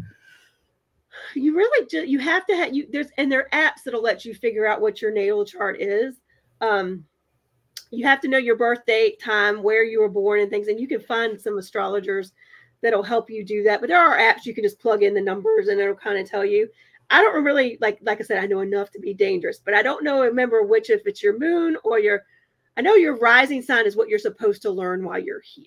You 1.36 1.56
really 1.56 1.86
do. 1.86 2.04
You 2.04 2.18
have 2.18 2.44
to 2.46 2.56
have 2.56 2.74
you. 2.74 2.88
There's 2.90 3.06
and 3.16 3.30
there 3.30 3.46
are 3.46 3.70
apps 3.70 3.84
that'll 3.84 4.02
let 4.02 4.24
you 4.24 4.34
figure 4.34 4.66
out 4.66 4.80
what 4.80 5.00
your 5.00 5.12
natal 5.12 5.44
chart 5.44 5.80
is. 5.80 6.16
Um, 6.60 7.04
you 7.92 8.04
have 8.06 8.20
to 8.22 8.28
know 8.28 8.38
your 8.38 8.56
birth 8.56 8.84
date, 8.84 9.20
time, 9.20 9.62
where 9.62 9.84
you 9.84 10.00
were 10.00 10.08
born, 10.08 10.40
and 10.40 10.50
things. 10.50 10.66
And 10.66 10.80
you 10.80 10.88
can 10.88 11.00
find 11.00 11.40
some 11.40 11.56
astrologers 11.56 12.32
that'll 12.82 13.04
help 13.04 13.30
you 13.30 13.44
do 13.44 13.62
that. 13.62 13.80
But 13.80 13.88
there 13.88 14.04
are 14.04 14.18
apps 14.18 14.46
you 14.46 14.54
can 14.54 14.64
just 14.64 14.80
plug 14.80 15.04
in 15.04 15.14
the 15.14 15.20
numbers 15.20 15.68
and 15.68 15.78
it'll 15.78 15.94
kind 15.94 16.18
of 16.18 16.28
tell 16.28 16.44
you. 16.44 16.68
I 17.08 17.22
don't 17.22 17.44
really 17.44 17.78
like, 17.80 18.00
like 18.02 18.20
I 18.20 18.24
said, 18.24 18.42
I 18.42 18.46
know 18.46 18.62
enough 18.62 18.90
to 18.90 18.98
be 18.98 19.14
dangerous, 19.14 19.60
but 19.64 19.74
I 19.74 19.82
don't 19.82 20.02
know. 20.02 20.22
Remember 20.22 20.64
which 20.64 20.90
if 20.90 21.06
it's 21.06 21.22
your 21.22 21.38
moon 21.38 21.76
or 21.84 22.00
your 22.00 22.24
I 22.76 22.82
know 22.82 22.94
your 22.94 23.16
rising 23.16 23.62
sign 23.62 23.86
is 23.86 23.96
what 23.96 24.08
you're 24.08 24.18
supposed 24.18 24.62
to 24.62 24.70
learn 24.70 25.04
while 25.04 25.18
you're 25.18 25.42
here. 25.44 25.66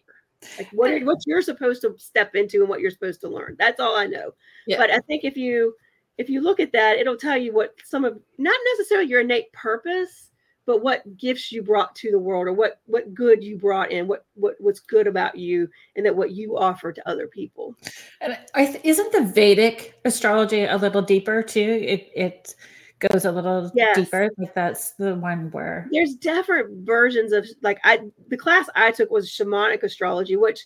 Like 0.57 0.69
what 0.71 1.03
what 1.03 1.17
you're 1.25 1.41
supposed 1.41 1.81
to 1.81 1.95
step 1.97 2.35
into 2.35 2.59
and 2.59 2.69
what 2.69 2.79
you're 2.79 2.91
supposed 2.91 3.21
to 3.21 3.29
learn. 3.29 3.55
That's 3.57 3.79
all 3.79 3.95
I 3.95 4.05
know. 4.05 4.34
Yeah. 4.67 4.77
But 4.77 4.91
I 4.91 4.99
think 4.99 5.23
if 5.23 5.35
you 5.35 5.73
if 6.17 6.29
you 6.29 6.41
look 6.41 6.59
at 6.59 6.71
that, 6.73 6.97
it'll 6.97 7.17
tell 7.17 7.38
you 7.38 7.53
what 7.53 7.75
some 7.84 8.05
of 8.05 8.19
not 8.38 8.55
necessarily 8.77 9.09
your 9.09 9.21
innate 9.21 9.51
purpose, 9.53 10.31
but 10.65 10.84
what 10.84 11.17
gifts 11.17 11.51
you 11.51 11.63
brought 11.63 11.95
to 11.95 12.11
the 12.11 12.19
world 12.19 12.47
or 12.47 12.53
what 12.53 12.81
what 12.85 13.13
good 13.15 13.43
you 13.43 13.57
brought 13.57 13.91
in, 13.91 14.07
what 14.07 14.25
what 14.35 14.55
what's 14.59 14.79
good 14.79 15.07
about 15.07 15.38
you 15.38 15.67
and 15.95 16.05
that 16.05 16.15
what 16.15 16.31
you 16.31 16.57
offer 16.57 16.91
to 16.91 17.09
other 17.09 17.27
people. 17.27 17.75
And 18.21 18.38
I 18.53 18.79
isn't 18.84 19.11
the 19.11 19.23
Vedic 19.23 19.99
astrology 20.05 20.65
a 20.65 20.77
little 20.77 21.01
deeper 21.01 21.41
too? 21.41 21.79
It 21.81 22.11
it 22.15 22.55
goes 22.99 23.26
a 23.26 23.32
little 23.32 23.72
yes. 23.76 23.95
deeper. 23.95 24.30
Like 24.38 24.53
that's 24.53 24.91
the 24.91 25.15
one 25.15 25.52
where 25.52 25.88
there's 25.91 26.15
different 26.15 26.86
versions 26.86 27.32
of 27.32 27.48
like 27.61 27.80
I 27.84 28.02
the 28.30 28.38
class 28.38 28.69
I 28.76 28.91
took 28.91 29.11
was 29.11 29.30
shamanic 29.30 29.84
astrology, 29.84 30.36
which 30.36 30.65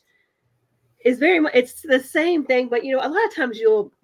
is 1.03 1.19
very 1.19 1.39
much 1.39 1.53
it's 1.55 1.81
the 1.81 1.99
same 1.99 2.45
thing, 2.45 2.67
but 2.69 2.85
you 2.85 2.95
know, 2.95 3.01
a 3.01 3.09
lot 3.09 3.25
of 3.25 3.35
times 3.35 3.59
you'll 3.59 3.91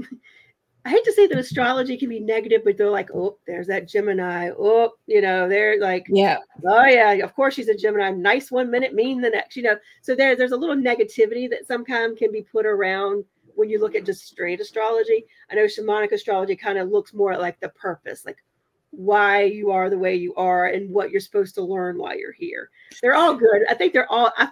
I 0.86 0.90
hate 0.90 1.04
to 1.04 1.12
say 1.12 1.28
that 1.28 1.38
astrology 1.38 1.98
can 1.98 2.08
be 2.08 2.22
negative, 2.22 2.62
but 2.64 2.78
they're 2.78 2.90
like, 2.90 3.10
oh, 3.14 3.38
there's 3.46 3.68
that 3.68 3.90
Gemini. 3.90 4.52
Oh, 4.58 4.94
you 5.06 5.20
know, 5.20 5.50
they're 5.50 5.82
like, 5.82 6.06
yeah, 6.08 6.38
oh 6.66 6.86
yeah, 6.86 7.12
of 7.12 7.36
course 7.36 7.56
she's 7.56 7.68
a 7.68 7.76
Gemini. 7.76 8.12
Nice 8.12 8.52
one 8.52 8.72
minute, 8.72 8.94
mean 8.94 9.20
the 9.20 9.30
next. 9.30 9.58
You 9.58 9.64
know, 9.64 9.76
so 10.02 10.16
there, 10.16 10.38
there's 10.38 10.54
a 10.54 10.58
little 10.58 10.78
negativity 10.78 11.50
that 11.50 11.68
sometimes 11.68 12.18
can 12.18 12.32
be 12.32 12.42
put 12.42 12.66
around 12.66 13.26
when 13.58 13.70
you 13.70 13.80
look 13.80 13.96
at 13.96 14.06
just 14.06 14.28
straight 14.28 14.62
astrology. 14.62 15.26
I 15.50 15.56
know 15.56 15.66
shamanic 15.66 16.12
astrology 16.12 16.56
kind 16.56 16.78
of 16.78 16.90
looks 16.90 17.14
more 17.14 17.36
like 17.38 17.60
the 17.60 17.70
purpose, 17.70 18.24
like 18.26 18.38
why 18.92 19.44
you 19.44 19.72
are 19.72 19.90
the 19.90 19.98
way 19.98 20.16
you 20.16 20.34
are 20.36 20.68
and 20.68 20.92
what 20.92 21.10
you're 21.10 21.20
supposed 21.20 21.56
to 21.56 21.64
learn 21.64 21.98
while 21.98 22.18
you're 22.18 22.32
here. 22.32 22.70
They're 23.02 23.16
all 23.16 23.34
good. 23.34 23.64
I 23.68 23.74
think 23.74 23.94
they're 23.94 24.10
all. 24.12 24.32
I, 24.38 24.48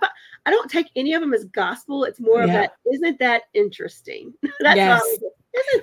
I 0.45 0.51
don't 0.51 0.69
take 0.69 0.89
any 0.95 1.13
of 1.13 1.21
them 1.21 1.33
as 1.33 1.45
gospel. 1.45 2.03
It's 2.03 2.19
more 2.19 2.39
yeah. 2.39 2.43
of 2.43 2.49
that. 2.49 2.71
Isn't 2.91 3.19
that 3.19 3.43
interesting? 3.53 4.33
That's 4.59 4.75
yes. 4.75 5.01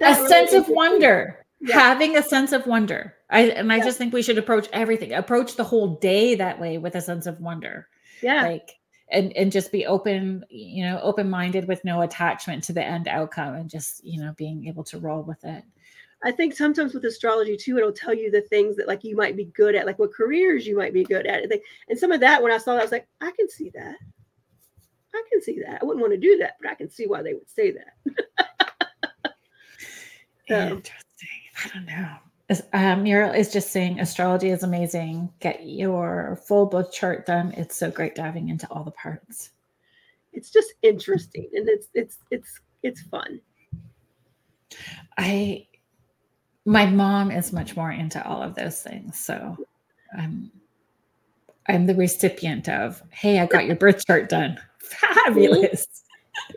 a 0.00 0.04
really 0.04 0.28
sense 0.28 0.52
of 0.52 0.68
wonder. 0.68 1.38
Yeah. 1.60 1.78
Having 1.78 2.16
a 2.16 2.22
sense 2.24 2.50
of 2.50 2.66
wonder. 2.66 3.14
I 3.30 3.42
and 3.42 3.72
I 3.72 3.76
yeah. 3.76 3.84
just 3.84 3.98
think 3.98 4.12
we 4.12 4.22
should 4.22 4.38
approach 4.38 4.68
everything. 4.72 5.12
Approach 5.12 5.54
the 5.54 5.64
whole 5.64 5.96
day 5.96 6.34
that 6.34 6.60
way 6.60 6.78
with 6.78 6.96
a 6.96 7.00
sense 7.00 7.26
of 7.26 7.40
wonder. 7.40 7.86
Yeah. 8.20 8.42
Like 8.42 8.72
and 9.12 9.36
and 9.36 9.52
just 9.52 9.70
be 9.70 9.86
open 9.86 10.44
you 10.50 10.84
know 10.84 11.00
open 11.02 11.30
minded 11.30 11.68
with 11.68 11.84
no 11.84 12.02
attachment 12.02 12.64
to 12.64 12.72
the 12.72 12.82
end 12.82 13.06
outcome 13.08 13.54
and 13.54 13.70
just 13.70 14.04
you 14.04 14.20
know 14.20 14.32
being 14.36 14.66
able 14.66 14.84
to 14.84 14.98
roll 14.98 15.22
with 15.22 15.44
it 15.44 15.64
I 16.24 16.30
think 16.30 16.54
sometimes 16.54 16.94
with 16.94 17.04
astrology 17.04 17.56
too, 17.56 17.78
it'll 17.78 17.92
tell 17.92 18.14
you 18.14 18.30
the 18.30 18.42
things 18.42 18.76
that 18.76 18.86
like 18.86 19.02
you 19.02 19.16
might 19.16 19.36
be 19.36 19.46
good 19.46 19.74
at, 19.74 19.86
like 19.86 19.98
what 19.98 20.14
careers 20.14 20.66
you 20.66 20.76
might 20.76 20.94
be 20.94 21.04
good 21.04 21.26
at. 21.26 21.50
And 21.88 21.98
some 21.98 22.12
of 22.12 22.20
that, 22.20 22.42
when 22.42 22.52
I 22.52 22.58
saw 22.58 22.74
that, 22.74 22.80
I 22.80 22.84
was 22.84 22.92
like, 22.92 23.08
I 23.20 23.32
can 23.32 23.50
see 23.50 23.70
that. 23.74 23.96
I 25.14 25.22
can 25.30 25.42
see 25.42 25.60
that. 25.66 25.82
I 25.82 25.84
wouldn't 25.84 26.00
want 26.00 26.12
to 26.12 26.18
do 26.18 26.38
that, 26.38 26.56
but 26.60 26.70
I 26.70 26.74
can 26.74 26.88
see 26.88 27.06
why 27.06 27.22
they 27.22 27.34
would 27.34 27.50
say 27.50 27.72
that. 27.72 28.24
so. 30.48 30.54
Interesting. 30.54 31.28
I 31.64 31.68
don't 31.74 31.86
know. 31.86 32.16
Um, 32.72 33.04
Muriel 33.04 33.32
is 33.32 33.52
just 33.52 33.70
saying 33.70 34.00
astrology 34.00 34.50
is 34.50 34.62
amazing. 34.62 35.32
Get 35.40 35.66
your 35.66 36.40
full 36.46 36.66
book 36.66 36.92
chart 36.92 37.24
done. 37.24 37.52
It's 37.56 37.76
so 37.76 37.90
great 37.90 38.14
diving 38.14 38.48
into 38.48 38.66
all 38.70 38.84
the 38.84 38.90
parts. 38.90 39.50
It's 40.32 40.50
just 40.50 40.74
interesting 40.82 41.48
and 41.52 41.68
it's 41.68 41.88
it's 41.94 42.18
it's 42.30 42.60
it's 42.82 43.02
fun. 43.02 43.40
I 45.18 45.66
my 46.64 46.86
mom 46.86 47.30
is 47.30 47.52
much 47.52 47.76
more 47.76 47.92
into 47.92 48.24
all 48.26 48.42
of 48.42 48.54
those 48.54 48.82
things. 48.82 49.18
So 49.18 49.56
I'm 50.16 50.50
I'm 51.68 51.86
the 51.86 51.94
recipient 51.94 52.68
of, 52.68 53.02
hey, 53.10 53.38
I 53.38 53.46
got 53.46 53.66
your 53.66 53.76
birth 53.76 54.04
chart 54.04 54.28
done. 54.28 54.58
Fabulous. 54.80 55.86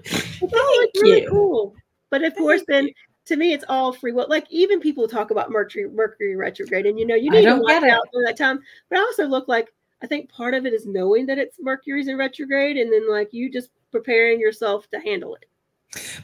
Thank 0.05 0.51
it's 0.51 1.01
really 1.01 1.22
you. 1.22 1.30
cool. 1.30 1.76
But 2.09 2.23
of 2.23 2.35
course, 2.35 2.63
then 2.67 2.89
to 3.26 3.35
me, 3.35 3.53
it's 3.53 3.65
all 3.68 3.91
free 3.91 4.11
will. 4.11 4.27
Like 4.30 4.45
even 4.49 4.80
people 4.80 5.07
talk 5.07 5.31
about 5.31 5.52
Mercury, 5.52 5.89
Mercury 5.89 6.35
retrograde, 6.35 6.85
and 6.85 6.99
you 6.99 7.06
know, 7.06 7.15
you 7.15 7.31
need 7.31 7.45
to 7.45 7.57
watch 7.57 7.84
out 7.84 8.07
for 8.11 8.23
that 8.26 8.38
time. 8.38 8.61
But 8.89 8.99
I 8.99 9.02
also 9.02 9.26
look 9.26 9.47
like 9.47 9.73
I 10.03 10.07
think 10.07 10.30
part 10.30 10.53
of 10.53 10.65
it 10.65 10.73
is 10.73 10.85
knowing 10.85 11.26
that 11.27 11.38
it's 11.38 11.57
Mercury's 11.60 12.07
in 12.07 12.18
retrograde, 12.18 12.77
and 12.77 12.91
then 12.91 13.10
like 13.10 13.34
you 13.34 13.52
just 13.52 13.69
preparing 13.91 14.39
yourself 14.39 14.89
to 14.91 14.99
handle 14.99 15.35
it. 15.35 15.45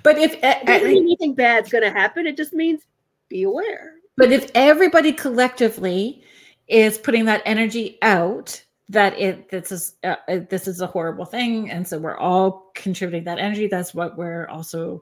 But 0.03 0.18
if 0.18 0.34
uh, 0.44 0.60
anything 0.68 1.34
bad's 1.34 1.72
going 1.72 1.84
to 1.84 1.91
happen, 1.91 2.28
it 2.28 2.38
just 2.38 2.53
means 2.53 2.82
be 3.30 3.44
aware. 3.44 3.94
But 4.18 4.32
if 4.32 4.52
everybody 4.53 5.14
collectively 5.14 6.23
is 6.68 6.98
putting 6.98 7.26
that 7.26 7.41
energy 7.45 7.98
out, 8.02 8.64
that 8.90 9.18
it 9.18 9.49
this 9.49 9.72
is 9.72 9.95
uh, 10.03 10.15
uh, 10.28 10.40
this 10.49 10.68
is 10.68 10.82
a 10.82 10.88
horrible 10.88 11.26
thing, 11.26 11.72
and 11.72 11.88
so 11.88 11.98
we're 11.98 12.18
all 12.18 12.72
contributing 12.76 13.23
that 13.23 13.40
energy. 13.40 13.68
That's 13.68 13.94
what 13.94 14.18
we're 14.18 14.48
also, 14.48 15.02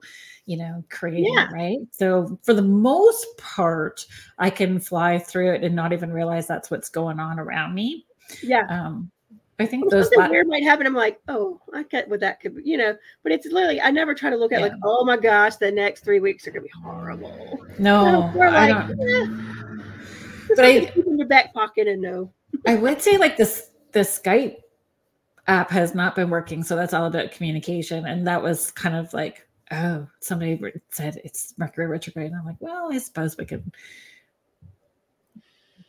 you 0.49 0.57
know, 0.57 0.84
creating, 0.89 1.31
yeah. 1.35 1.47
right? 1.53 1.77
So 1.91 2.39
for 2.41 2.55
the 2.55 2.63
most 2.63 3.38
part, 3.38 4.03
I 4.39 4.49
can 4.49 4.80
fly 4.80 5.19
through 5.19 5.53
it 5.53 5.63
and 5.63 5.76
not 5.76 5.93
even 5.93 6.11
realize 6.11 6.47
that's 6.47 6.71
what's 6.71 6.89
going 6.89 7.19
on 7.19 7.38
around 7.38 7.76
me. 7.76 8.07
Yeah. 8.41 8.65
Um, 8.67 9.11
I 9.59 9.67
think 9.67 9.91
those 9.91 10.09
something 10.11 10.31
weird 10.31 10.47
might 10.47 10.63
happen. 10.63 10.88
I'm 10.88 10.95
like, 10.95 11.19
oh, 11.27 11.61
I 11.71 11.84
get 11.84 12.09
what 12.09 12.21
that 12.21 12.39
could 12.39 12.55
be, 12.55 12.63
you 12.65 12.77
know. 12.77 12.97
But 13.21 13.31
it's 13.31 13.45
literally, 13.45 13.80
I 13.80 13.91
never 13.91 14.15
try 14.15 14.31
to 14.31 14.38
look 14.38 14.51
at 14.51 14.59
yeah. 14.59 14.69
like, 14.69 14.77
oh 14.84 15.05
my 15.05 15.17
gosh, 15.17 15.57
the 15.57 15.71
next 15.71 16.03
three 16.03 16.19
weeks 16.19 16.47
are 16.47 16.51
gonna 16.51 16.63
be 16.63 16.71
horrible. 16.84 17.59
No, 17.77 18.31
we're 18.34 18.49
like, 18.49 18.89
eh, 18.89 19.26
but 20.55 20.65
I 20.65 20.85
keep 20.85 21.05
in 21.05 21.19
your 21.19 21.27
back 21.27 21.53
pocket 21.53 21.88
and 21.88 22.01
know. 22.01 22.34
I 22.65 22.73
would 22.73 23.03
say 23.03 23.19
like 23.19 23.38
this, 23.38 23.69
the 23.91 23.99
Skype 23.99 24.55
app 25.45 25.69
has 25.69 25.93
not 25.93 26.15
been 26.15 26.31
working, 26.31 26.63
so 26.63 26.76
that's 26.76 26.95
all 26.95 27.05
about 27.05 27.34
communication, 27.34 28.07
and 28.07 28.26
that 28.26 28.41
was 28.41 28.71
kind 28.71 28.95
of 28.95 29.13
like, 29.13 29.45
oh, 29.71 30.07
somebody 30.19 30.59
said 30.89 31.21
it's 31.23 31.53
Mercury 31.57 31.87
retrograde, 31.87 32.31
and 32.31 32.39
I'm 32.39 32.45
like, 32.45 32.59
well, 32.59 32.89
I 32.91 32.97
suppose 32.97 33.37
we 33.37 33.45
could 33.45 33.71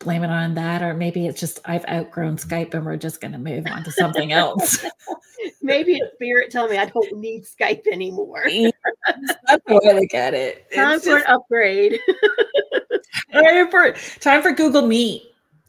blame 0.00 0.24
it 0.24 0.30
on 0.30 0.54
that, 0.54 0.82
or 0.82 0.94
maybe 0.94 1.26
it's 1.26 1.38
just 1.38 1.60
I've 1.64 1.84
outgrown 1.86 2.36
Skype 2.38 2.74
and 2.74 2.84
we're 2.84 2.96
just 2.96 3.20
going 3.20 3.32
to 3.32 3.38
move 3.38 3.66
on 3.70 3.84
to 3.84 3.92
something 3.92 4.32
else. 4.32 4.84
maybe 5.62 5.92
it's 5.92 6.14
spirit 6.14 6.50
telling 6.50 6.72
me 6.72 6.78
I 6.78 6.86
don't 6.86 7.18
need 7.18 7.44
Skype 7.44 7.86
anymore. 7.86 8.42
That's 9.46 9.64
the 9.66 9.74
way 9.74 9.90
I 9.90 9.92
look 9.92 10.14
at 10.14 10.34
it. 10.34 10.70
Time 10.74 10.96
it's 10.96 11.04
for 11.04 11.18
just, 11.18 11.28
an 11.28 11.34
upgrade. 11.34 12.00
time 13.32 13.70
for 13.70 13.92
time 14.20 14.42
for 14.42 14.52
Google 14.52 14.86
Meet. 14.86 15.22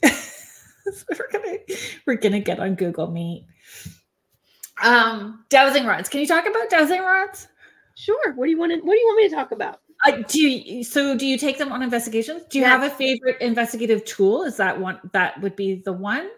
we're 0.04 1.30
gonna 1.32 1.58
we're 2.08 2.16
gonna 2.16 2.40
get 2.40 2.60
on 2.60 2.76
Google 2.76 3.08
Meet. 3.08 3.46
Um, 4.82 5.46
dowsing 5.50 5.86
rods. 5.86 6.10
Can 6.10 6.22
you 6.22 6.28
talk 6.28 6.48
about 6.48 6.70
dowsing 6.70 7.02
rods? 7.02 7.48
Sure. 7.96 8.34
What 8.34 8.46
do 8.46 8.52
you 8.52 8.58
want 8.58 8.72
to, 8.72 8.80
What 8.80 8.94
do 8.94 9.00
you 9.00 9.06
want 9.08 9.18
me 9.18 9.30
to 9.30 9.36
talk 9.36 9.52
about? 9.52 9.82
Uh, 10.06 10.24
do 10.28 10.40
you, 10.40 10.84
so 10.84 11.16
do 11.16 11.26
you 11.26 11.38
take 11.38 11.58
them 11.58 11.72
on 11.72 11.84
investigations? 11.84 12.44
Do 12.50 12.58
you 12.58 12.66
have 12.66 12.84
a 12.84 12.90
favorite 12.90 13.40
investigative 13.40 14.04
tool? 14.06 14.44
Is 14.44 14.58
that 14.58 14.80
one 14.80 15.00
that 15.14 15.40
would 15.42 15.56
be 15.56 15.82
the 15.86 15.94
one? 15.94 16.30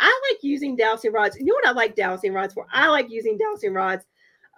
I 0.00 0.20
like 0.30 0.42
using 0.42 0.74
dowsing 0.74 1.12
rods. 1.12 1.36
You 1.38 1.46
know 1.46 1.54
what 1.54 1.68
I 1.68 1.72
like 1.72 1.94
dowsing 1.94 2.32
rods 2.32 2.54
for? 2.54 2.66
I 2.72 2.88
like 2.88 3.10
using 3.10 3.36
dowsing 3.38 3.74
rods 3.74 4.04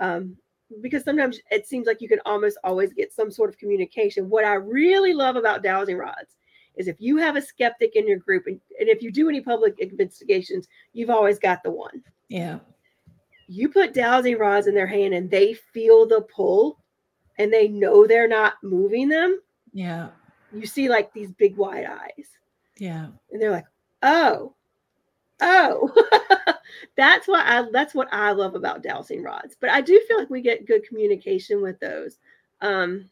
um, 0.00 0.36
because 0.80 1.04
sometimes 1.04 1.40
it 1.50 1.66
seems 1.66 1.86
like 1.86 2.00
you 2.00 2.08
can 2.08 2.20
almost 2.24 2.56
always 2.64 2.92
get 2.92 3.12
some 3.12 3.30
sort 3.30 3.50
of 3.50 3.58
communication. 3.58 4.30
What 4.30 4.44
I 4.44 4.54
really 4.54 5.12
love 5.12 5.36
about 5.36 5.62
dowsing 5.62 5.96
rods 5.96 6.36
is 6.76 6.88
if 6.88 6.96
you 6.98 7.16
have 7.18 7.36
a 7.36 7.42
skeptic 7.42 7.94
in 7.94 8.08
your 8.08 8.18
group 8.18 8.44
and, 8.46 8.60
and 8.78 8.88
if 8.88 9.02
you 9.02 9.10
do 9.10 9.28
any 9.28 9.40
public 9.40 9.78
investigations, 9.80 10.68
you've 10.92 11.10
always 11.10 11.38
got 11.38 11.62
the 11.62 11.70
one. 11.70 12.02
Yeah. 12.28 12.58
You 13.46 13.68
put 13.68 13.94
dowsing 13.94 14.38
rods 14.38 14.66
in 14.66 14.74
their 14.74 14.86
hand 14.86 15.14
and 15.14 15.30
they 15.30 15.54
feel 15.54 16.06
the 16.06 16.22
pull 16.22 16.78
and 17.38 17.52
they 17.52 17.68
know 17.68 18.06
they're 18.06 18.28
not 18.28 18.54
moving 18.62 19.08
them, 19.08 19.40
yeah, 19.72 20.10
you 20.54 20.66
see 20.66 20.88
like 20.88 21.12
these 21.12 21.32
big 21.32 21.56
wide 21.56 21.84
eyes. 21.84 22.28
Yeah. 22.78 23.08
And 23.32 23.42
they're 23.42 23.50
like, 23.50 23.66
oh, 24.02 24.54
oh. 25.40 26.54
that's 26.96 27.26
what 27.26 27.44
I 27.44 27.66
that's 27.72 27.94
what 27.94 28.08
I 28.12 28.32
love 28.32 28.54
about 28.54 28.82
dowsing 28.82 29.22
rods. 29.22 29.56
But 29.60 29.70
I 29.70 29.80
do 29.80 30.00
feel 30.06 30.18
like 30.18 30.30
we 30.30 30.40
get 30.40 30.66
good 30.66 30.86
communication 30.86 31.60
with 31.60 31.78
those. 31.80 32.18
Um 32.60 33.10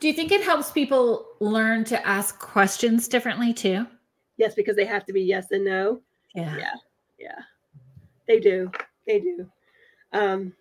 do 0.00 0.08
you 0.08 0.12
think 0.12 0.32
it 0.32 0.42
helps 0.42 0.70
people 0.70 1.26
learn 1.40 1.84
to 1.84 2.06
ask 2.06 2.38
questions 2.38 3.08
differently 3.08 3.54
too? 3.54 3.86
Yes, 4.36 4.54
because 4.54 4.76
they 4.76 4.84
have 4.84 5.06
to 5.06 5.12
be 5.12 5.22
yes 5.22 5.50
and 5.52 5.64
no. 5.64 6.00
Yeah. 6.34 6.56
Yeah. 6.56 6.74
Yeah. 7.18 7.38
They 8.26 8.40
do. 8.40 8.70
They 9.06 9.20
do. 9.20 9.46
Um 10.12 10.54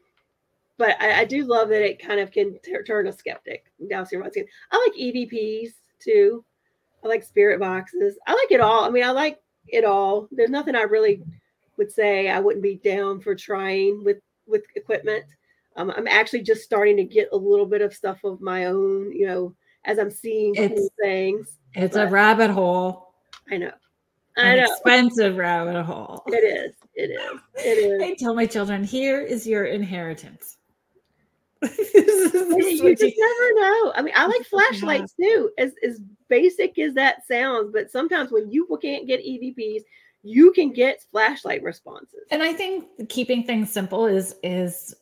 but 0.78 1.00
I, 1.00 1.22
I, 1.22 1.26
do 1.26 1.46
love 1.46 1.70
that 1.70 1.84
it 1.84 2.02
kind 2.02 2.20
of 2.20 2.32
can 2.32 2.58
t- 2.64 2.76
turn 2.88 3.06
a 3.06 3.14
skeptic. 3.14 3.66
Dowsing 3.88 4.20
rods. 4.20 4.36
I 4.72 4.78
like 4.78 5.00
EVPs 5.00 5.74
too. 6.00 6.44
I 7.04 7.08
like 7.08 7.24
spirit 7.24 7.60
boxes. 7.60 8.18
I 8.26 8.34
like 8.34 8.52
it 8.52 8.62
all. 8.62 8.84
I 8.84 8.90
mean, 8.90 9.04
I 9.04 9.12
like 9.12 9.40
it 9.68 9.86
all. 9.86 10.28
There's 10.32 10.50
nothing 10.50 10.76
I 10.76 10.82
really 10.82 11.22
would 11.78 11.92
say 11.92 12.30
I 12.30 12.40
wouldn't 12.40 12.64
be 12.64 12.76
down 12.84 13.20
for 13.20 13.36
trying 13.36 14.04
with 14.04 14.18
with 14.48 14.64
equipment. 14.76 15.26
Um, 15.76 15.92
I'm 15.96 16.08
actually 16.08 16.42
just 16.42 16.64
starting 16.64 16.98
to 16.98 17.04
get 17.04 17.30
a 17.32 17.38
little 17.38 17.66
bit 17.66 17.82
of 17.82 17.94
stuff 17.94 18.24
of 18.24 18.42
my 18.42 18.66
own, 18.66 19.12
you 19.12 19.26
know, 19.26 19.56
as 19.86 19.98
I'm 20.00 20.12
seeing 20.12 20.54
it's, 20.56 20.74
cool 20.74 20.90
things. 21.02 21.58
It's 21.74 21.96
but 21.96 22.08
a 22.08 22.10
rabbit 22.10 22.52
hole. 22.52 23.14
I 23.50 23.58
know. 23.58 23.72
I 24.38 24.56
know. 24.56 24.64
expensive 24.64 25.38
rabbit 25.38 25.84
hole. 25.84 26.24
It 26.28 26.44
is. 26.44 26.76
It 26.96 27.12
is. 27.12 27.40
It 27.56 27.60
is. 28.02 28.02
I 28.02 28.16
tell 28.16 28.34
my 28.34 28.46
children, 28.46 28.84
here 28.84 29.22
is 29.22 29.46
your 29.46 29.66
inheritance. 29.66 30.58
you 31.62 32.96
just 32.96 33.16
never 33.18 33.54
know. 33.54 33.94
I 33.96 34.02
mean, 34.04 34.14
I 34.16 34.26
like 34.26 34.44
flashlights 34.46 35.14
too, 35.14 35.52
as 35.60 35.74
as 35.88 36.00
basic 36.28 36.80
as 36.80 36.96
that 36.96 37.28
sounds. 37.28 37.72
But 37.72 37.92
sometimes 37.92 38.32
when 38.32 38.50
you 38.52 38.68
can't 38.82 39.06
get 39.06 39.24
EVPs, 39.24 39.82
you 40.24 40.52
can 40.54 40.72
get 40.72 41.06
flashlight 41.12 41.62
responses. 41.62 42.22
And 42.32 42.42
I 42.42 42.54
think 42.54 43.10
keeping 43.10 43.44
things 43.44 43.72
simple 43.72 44.08
is 44.08 44.36
is 44.42 44.96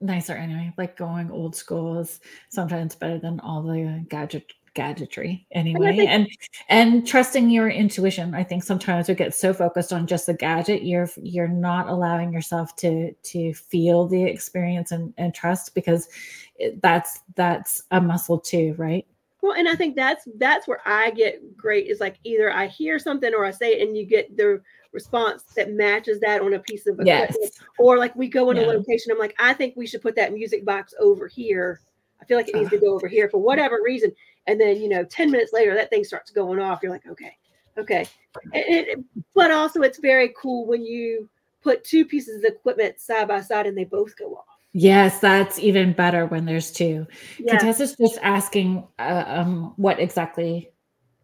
nicer 0.00 0.34
anyway. 0.34 0.74
Like 0.76 0.96
going 0.96 1.30
old 1.30 1.56
school 1.56 1.98
is 2.00 2.20
sometimes 2.50 2.94
better 2.94 3.18
than 3.18 3.40
all 3.40 3.62
the 3.62 4.04
gadget 4.08 4.52
gadgetry 4.74 5.46
anyway 5.52 5.96
think- 5.96 6.10
and 6.10 6.28
and 6.68 7.06
trusting 7.06 7.48
your 7.48 7.68
intuition 7.68 8.34
i 8.34 8.42
think 8.42 8.62
sometimes 8.62 9.08
we 9.08 9.14
get 9.14 9.34
so 9.34 9.54
focused 9.54 9.92
on 9.92 10.06
just 10.06 10.26
the 10.26 10.34
gadget 10.34 10.82
you're 10.82 11.08
you're 11.22 11.48
not 11.48 11.88
allowing 11.88 12.32
yourself 12.32 12.74
to 12.76 13.12
to 13.22 13.54
feel 13.54 14.06
the 14.06 14.22
experience 14.22 14.90
and, 14.90 15.14
and 15.16 15.34
trust 15.34 15.74
because 15.74 16.08
it, 16.56 16.80
that's 16.82 17.20
that's 17.36 17.84
a 17.92 18.00
muscle 18.00 18.38
too 18.38 18.74
right 18.76 19.06
well 19.42 19.54
and 19.54 19.68
i 19.68 19.74
think 19.74 19.94
that's 19.94 20.26
that's 20.38 20.66
where 20.66 20.80
i 20.86 21.10
get 21.12 21.56
great 21.56 21.86
is 21.86 22.00
like 22.00 22.16
either 22.24 22.52
i 22.52 22.66
hear 22.66 22.98
something 22.98 23.32
or 23.32 23.44
i 23.44 23.50
say 23.50 23.74
it 23.74 23.86
and 23.86 23.96
you 23.96 24.04
get 24.04 24.36
the 24.36 24.60
response 24.92 25.42
that 25.56 25.72
matches 25.72 26.20
that 26.20 26.40
on 26.40 26.54
a 26.54 26.58
piece 26.60 26.86
of 26.86 26.94
equipment 27.00 27.36
yes. 27.40 27.60
or 27.78 27.98
like 27.98 28.14
we 28.14 28.28
go 28.28 28.50
in 28.50 28.56
yeah. 28.56 28.64
a 28.64 28.66
location 28.66 29.10
i'm 29.10 29.18
like 29.18 29.34
i 29.38 29.52
think 29.52 29.74
we 29.76 29.86
should 29.86 30.02
put 30.02 30.14
that 30.14 30.32
music 30.32 30.64
box 30.64 30.94
over 31.00 31.26
here 31.26 31.80
I 32.24 32.26
feel 32.26 32.38
like 32.38 32.48
it 32.48 32.54
needs 32.54 32.70
to 32.70 32.78
go 32.78 32.94
over 32.94 33.06
here 33.06 33.28
for 33.28 33.38
whatever 33.38 33.80
reason. 33.84 34.10
And 34.46 34.60
then, 34.60 34.80
you 34.80 34.88
know, 34.88 35.04
10 35.04 35.30
minutes 35.30 35.52
later, 35.52 35.74
that 35.74 35.90
thing 35.90 36.04
starts 36.04 36.30
going 36.30 36.58
off. 36.58 36.80
You're 36.82 36.92
like, 36.92 37.06
okay, 37.06 37.36
okay. 37.78 38.06
It, 38.52 38.98
it, 38.98 39.04
but 39.34 39.50
also, 39.50 39.82
it's 39.82 39.98
very 39.98 40.34
cool 40.40 40.66
when 40.66 40.84
you 40.84 41.28
put 41.62 41.84
two 41.84 42.04
pieces 42.04 42.38
of 42.38 42.44
equipment 42.44 43.00
side 43.00 43.28
by 43.28 43.40
side 43.40 43.66
and 43.66 43.76
they 43.76 43.84
both 43.84 44.16
go 44.16 44.36
off. 44.36 44.44
Yes, 44.72 45.20
that's 45.20 45.58
even 45.58 45.92
better 45.92 46.26
when 46.26 46.44
there's 46.44 46.72
two. 46.72 47.06
Yeah. 47.38 47.52
Contessa's 47.52 47.96
just 47.96 48.18
asking 48.22 48.86
uh, 48.98 49.24
um, 49.26 49.72
what 49.76 50.00
exactly 50.00 50.72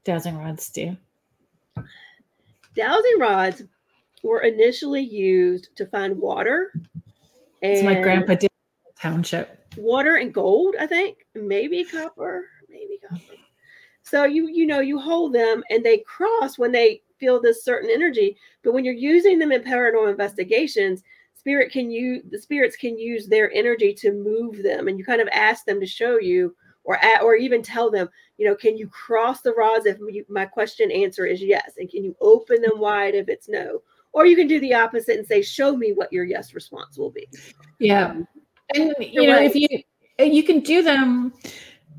dowsing 0.05 0.39
rods 0.39 0.71
do. 0.71 0.97
Dowsing 2.77 3.19
rods 3.19 3.63
were 4.23 4.43
initially 4.43 5.03
used 5.03 5.77
to 5.77 5.87
find 5.87 6.17
water. 6.19 6.73
And 7.63 7.79
so 7.79 7.85
my 7.85 8.01
grandpa 8.01 8.35
did 8.35 8.51
township 8.99 9.61
water 9.77 10.17
and 10.17 10.33
gold, 10.33 10.77
I 10.79 10.87
think, 10.87 11.27
maybe 11.35 11.85
copper, 11.85 12.45
So 14.03 14.25
you 14.25 14.49
you 14.49 14.67
know 14.67 14.81
you 14.81 14.99
hold 14.99 15.35
them 15.35 15.63
and 15.71 15.85
they 15.85 15.99
cross 15.99 16.59
when 16.59 16.73
they 16.73 17.03
feel 17.19 17.41
this 17.41 17.65
certain 17.65 17.91
energy. 17.91 18.37
But 18.63 18.73
when 18.73 18.85
you're 18.85 18.95
using 18.95 19.39
them 19.39 19.53
in 19.53 19.63
paranormal 19.63 20.11
investigations, 20.11 21.03
spirit 21.35 21.71
can 21.71 21.91
use 21.91 22.23
the 22.31 22.39
spirits 22.39 22.77
can 22.77 22.99
use 22.99 23.27
their 23.27 23.53
energy 23.53 23.95
to 23.95 24.13
move 24.13 24.63
them, 24.63 24.89
and 24.89 24.99
you 24.99 25.05
kind 25.05 25.21
of 25.21 25.29
ask 25.33 25.65
them 25.65 25.81
to 25.81 25.87
show 25.87 26.19
you 26.19 26.55
or 26.85 26.97
at, 27.05 27.23
or 27.23 27.37
even 27.37 27.63
tell 27.63 27.91
them, 27.91 28.09
you 28.39 28.47
know, 28.47 28.55
can 28.55 28.77
you 28.77 28.89
cross 28.89 29.43
the 29.43 29.53
rods 29.53 29.87
if 29.87 29.99
you, 30.09 30.25
my 30.29 30.47
question 30.47 30.91
answer 30.91 31.27
is 31.27 31.43
yes, 31.43 31.73
and 31.79 31.91
can 31.91 32.03
you 32.03 32.17
open 32.21 32.61
them 32.63 32.79
wide 32.79 33.15
if 33.15 33.29
it's 33.29 33.49
no? 33.49 33.83
Or 34.13 34.27
you 34.27 34.35
can 34.35 34.49
do 34.49 34.59
the 34.61 34.75
opposite 34.75 35.19
and 35.19 35.27
say, 35.27 35.43
show 35.43 35.77
me 35.77 35.93
what 35.93 36.13
your 36.13 36.25
yes 36.25 36.53
response 36.53 36.99
will 36.99 37.11
be. 37.11 37.29
Yeah. 37.79 38.07
Um, 38.07 38.29
and 38.75 38.95
you 38.99 39.27
know, 39.27 39.41
if 39.41 39.55
you 39.55 39.69
you 40.19 40.43
can 40.43 40.61
do 40.61 40.83
them 40.83 41.33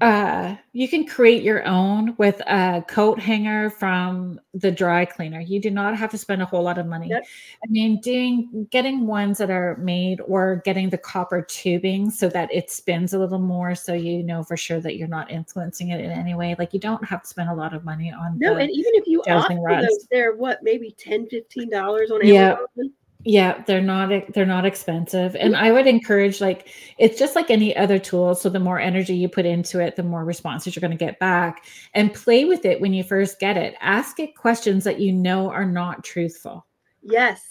uh, 0.02 0.56
you 0.73 0.88
can 0.90 1.06
create 1.06 1.44
your 1.44 1.64
own 1.68 2.15
with 2.18 2.41
a 2.48 2.84
coat 2.88 3.19
hanger 3.19 3.69
from 3.69 4.41
the 4.56 4.72
dry 4.72 5.06
cleaner. 5.06 5.40
You 5.40 5.61
do 5.61 5.69
not 5.69 5.95
have 5.95 6.10
to 6.10 6.18
spend 6.18 6.41
a 6.41 6.45
whole 6.45 6.64
lot 6.64 6.80
of 6.80 6.88
money. 6.88 7.10
Yep. 7.10 7.23
I 7.64 7.68
mean, 7.69 8.02
doing 8.02 8.68
getting 8.72 9.06
ones 9.06 9.38
that 9.38 9.52
are 9.52 9.78
made 9.78 10.19
or 10.22 10.64
getting 10.65 10.90
the 10.90 10.98
copper 10.98 11.44
tubing 11.44 12.10
so 12.10 12.30
that 12.30 12.52
it 12.52 12.72
spins 12.72 13.14
a 13.14 13.19
little 13.19 13.40
more, 13.40 13.76
so 13.76 13.94
you 13.94 14.23
know 14.23 14.44
for 14.44 14.57
sure 14.57 14.80
that 14.82 14.98
you're 14.98 15.07
not 15.07 15.30
influencing 15.30 15.90
it 15.90 16.02
in 16.02 16.10
any 16.10 16.34
way. 16.34 16.56
Like 16.57 16.73
you 16.73 16.80
don't 16.80 17.06
have 17.06 17.22
to 17.22 17.28
spend 17.28 17.52
a 17.52 17.56
lot 17.56 17.76
of 17.76 17.86
money 17.86 18.11
on. 18.11 18.40
No, 18.40 18.56
and 18.56 18.72
even 18.72 18.91
if 18.95 19.06
you 19.06 19.22
opt 19.28 19.53
those, 19.53 20.07
they're 20.10 20.36
what 20.36 20.64
maybe 20.64 20.95
10 20.98 21.28
dollars 21.69 22.10
on 22.10 22.23
Amazon. 22.23 22.65
Yeah 22.76 22.88
yeah 23.23 23.64
they're 23.68 23.81
not 23.81 24.10
they're 24.34 24.45
not 24.45 24.65
expensive. 24.65 25.35
And 25.35 25.56
i 25.56 25.72
would 25.72 25.88
encourage 25.88 26.41
like 26.41 26.69
it's 26.98 27.19
just 27.19 27.35
like 27.35 27.49
any 27.49 27.76
other 27.76 27.99
tool 27.99 28.35
so 28.35 28.49
the 28.49 28.60
more 28.60 28.80
energy 28.80 29.15
you 29.15 29.30
put 29.30 29.45
into 29.45 29.80
it 29.80 29.95
the 29.95 30.03
more 30.03 30.26
responses 30.26 30.76
you're 30.76 30.81
going 30.81 30.98
to 30.98 30.98
get 30.98 31.19
back. 31.19 31.65
And 31.93 32.14
play 32.14 32.45
with 32.45 32.65
it 32.65 32.81
when 32.81 32.93
you 32.93 33.03
first 33.03 33.39
get 33.39 33.57
it. 33.57 33.76
Ask 33.81 34.19
it 34.19 34.35
questions 34.35 34.84
that 34.84 34.99
you 34.99 35.11
know 35.11 35.49
are 35.49 35.65
not 35.65 36.03
truthful. 36.03 36.65
Yes. 37.02 37.48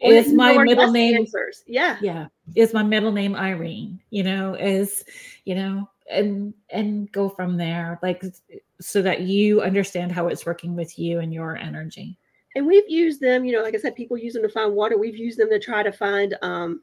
Is 0.00 0.32
my 0.32 0.56
middle 0.64 0.90
name 0.90 1.16
answers. 1.16 1.62
yeah. 1.66 1.96
Yeah. 2.00 2.26
Is 2.56 2.74
my 2.74 2.82
middle 2.82 3.12
name 3.12 3.36
irene? 3.36 4.00
You 4.10 4.24
know 4.24 4.54
is 4.54 5.04
you 5.44 5.54
know 5.54 5.88
and 6.10 6.54
and 6.70 7.10
go 7.12 7.28
from 7.28 7.56
there 7.56 7.98
like 8.02 8.22
so 8.80 9.02
that 9.02 9.20
you 9.22 9.62
understand 9.62 10.12
how 10.12 10.28
it's 10.28 10.44
working 10.44 10.74
with 10.74 10.98
you 10.98 11.20
and 11.20 11.32
your 11.32 11.56
energy 11.56 12.18
and 12.54 12.66
we've 12.66 12.88
used 12.88 13.20
them 13.20 13.44
you 13.44 13.52
know 13.52 13.62
like 13.62 13.74
i 13.74 13.78
said 13.78 13.94
people 13.94 14.16
use 14.16 14.34
them 14.34 14.42
to 14.42 14.48
find 14.48 14.74
water 14.74 14.98
we've 14.98 15.16
used 15.16 15.38
them 15.38 15.48
to 15.48 15.58
try 15.58 15.82
to 15.82 15.92
find 15.92 16.36
um 16.42 16.80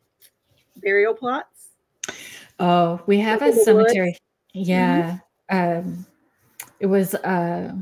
burial 0.77 1.13
plots 1.13 1.69
oh 2.59 3.01
we 3.05 3.19
have 3.19 3.41
a 3.41 3.53
cemetery 3.53 4.15
yeah 4.53 5.19
mm-hmm. 5.51 5.87
um 5.87 6.05
it 6.79 6.85
was 6.85 7.15
uh 7.15 7.73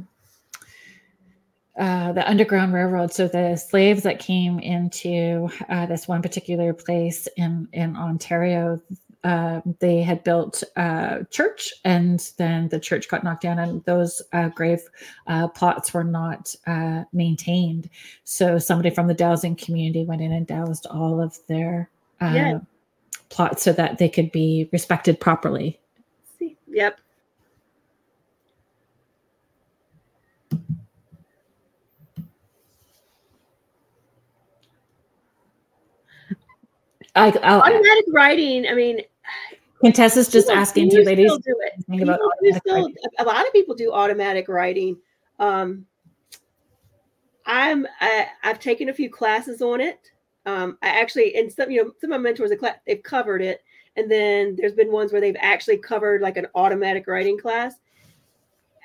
uh, 1.77 2.11
the 2.11 2.27
Underground 2.27 2.73
Railroad. 2.73 3.13
So 3.13 3.27
the 3.27 3.55
slaves 3.55 4.01
that 4.01 4.17
came 4.17 4.57
into 4.59 5.47
uh, 5.69 5.85
this 5.85 6.07
one 6.07 6.23
particular 6.23 6.73
place 6.73 7.27
in 7.37 7.67
in 7.71 7.95
Ontario, 7.95 8.81
uh, 9.27 9.59
they 9.79 10.01
had 10.01 10.23
built 10.23 10.63
a 10.77 11.27
church 11.29 11.73
and 11.83 12.31
then 12.37 12.69
the 12.69 12.79
church 12.79 13.09
got 13.09 13.25
knocked 13.25 13.41
down 13.41 13.59
and 13.59 13.83
those 13.83 14.21
uh, 14.31 14.47
grave 14.47 14.79
uh, 15.27 15.49
plots 15.49 15.93
were 15.93 16.03
not 16.05 16.55
uh, 16.65 17.03
maintained 17.11 17.89
so 18.23 18.57
somebody 18.57 18.89
from 18.89 19.05
the 19.05 19.13
dowsing 19.13 19.53
community 19.53 20.05
went 20.05 20.21
in 20.21 20.31
and 20.31 20.47
dowsed 20.47 20.87
all 20.89 21.19
of 21.21 21.37
their 21.47 21.89
uh, 22.21 22.31
yeah. 22.33 22.59
plots 23.27 23.63
so 23.63 23.73
that 23.73 23.97
they 23.97 24.07
could 24.07 24.31
be 24.31 24.69
respected 24.71 25.19
properly 25.19 25.77
yep 26.69 26.97
I, 37.15 37.31
automatic 37.31 38.05
writing. 38.13 38.67
I 38.67 38.75
mean, 38.75 39.01
Contessa's 39.81 40.27
just 40.29 40.47
people, 40.47 40.59
asking 40.59 40.91
you 40.91 41.03
ladies. 41.03 41.31
Do 41.31 41.55
it. 41.59 42.01
About 42.01 42.19
still, 42.57 42.89
a 43.19 43.23
lot 43.23 43.45
of 43.45 43.53
people 43.53 43.75
do 43.75 43.91
automatic 43.93 44.47
writing. 44.47 44.97
Um, 45.39 45.85
I'm 47.45 47.87
I, 47.99 48.27
I've 48.43 48.59
taken 48.59 48.89
a 48.89 48.93
few 48.93 49.09
classes 49.09 49.61
on 49.61 49.81
it. 49.81 50.11
Um, 50.45 50.77
I 50.81 50.89
actually 50.89 51.35
and 51.35 51.51
some 51.51 51.69
you 51.69 51.83
know 51.83 51.91
some 51.99 52.11
of 52.11 52.21
my 52.21 52.23
mentors 52.29 52.51
they've 52.85 53.03
covered 53.03 53.41
it, 53.41 53.63
and 53.95 54.09
then 54.09 54.55
there's 54.55 54.73
been 54.73 54.91
ones 54.91 55.11
where 55.11 55.21
they've 55.21 55.35
actually 55.39 55.77
covered 55.77 56.21
like 56.21 56.37
an 56.37 56.47
automatic 56.55 57.07
writing 57.07 57.37
class. 57.37 57.75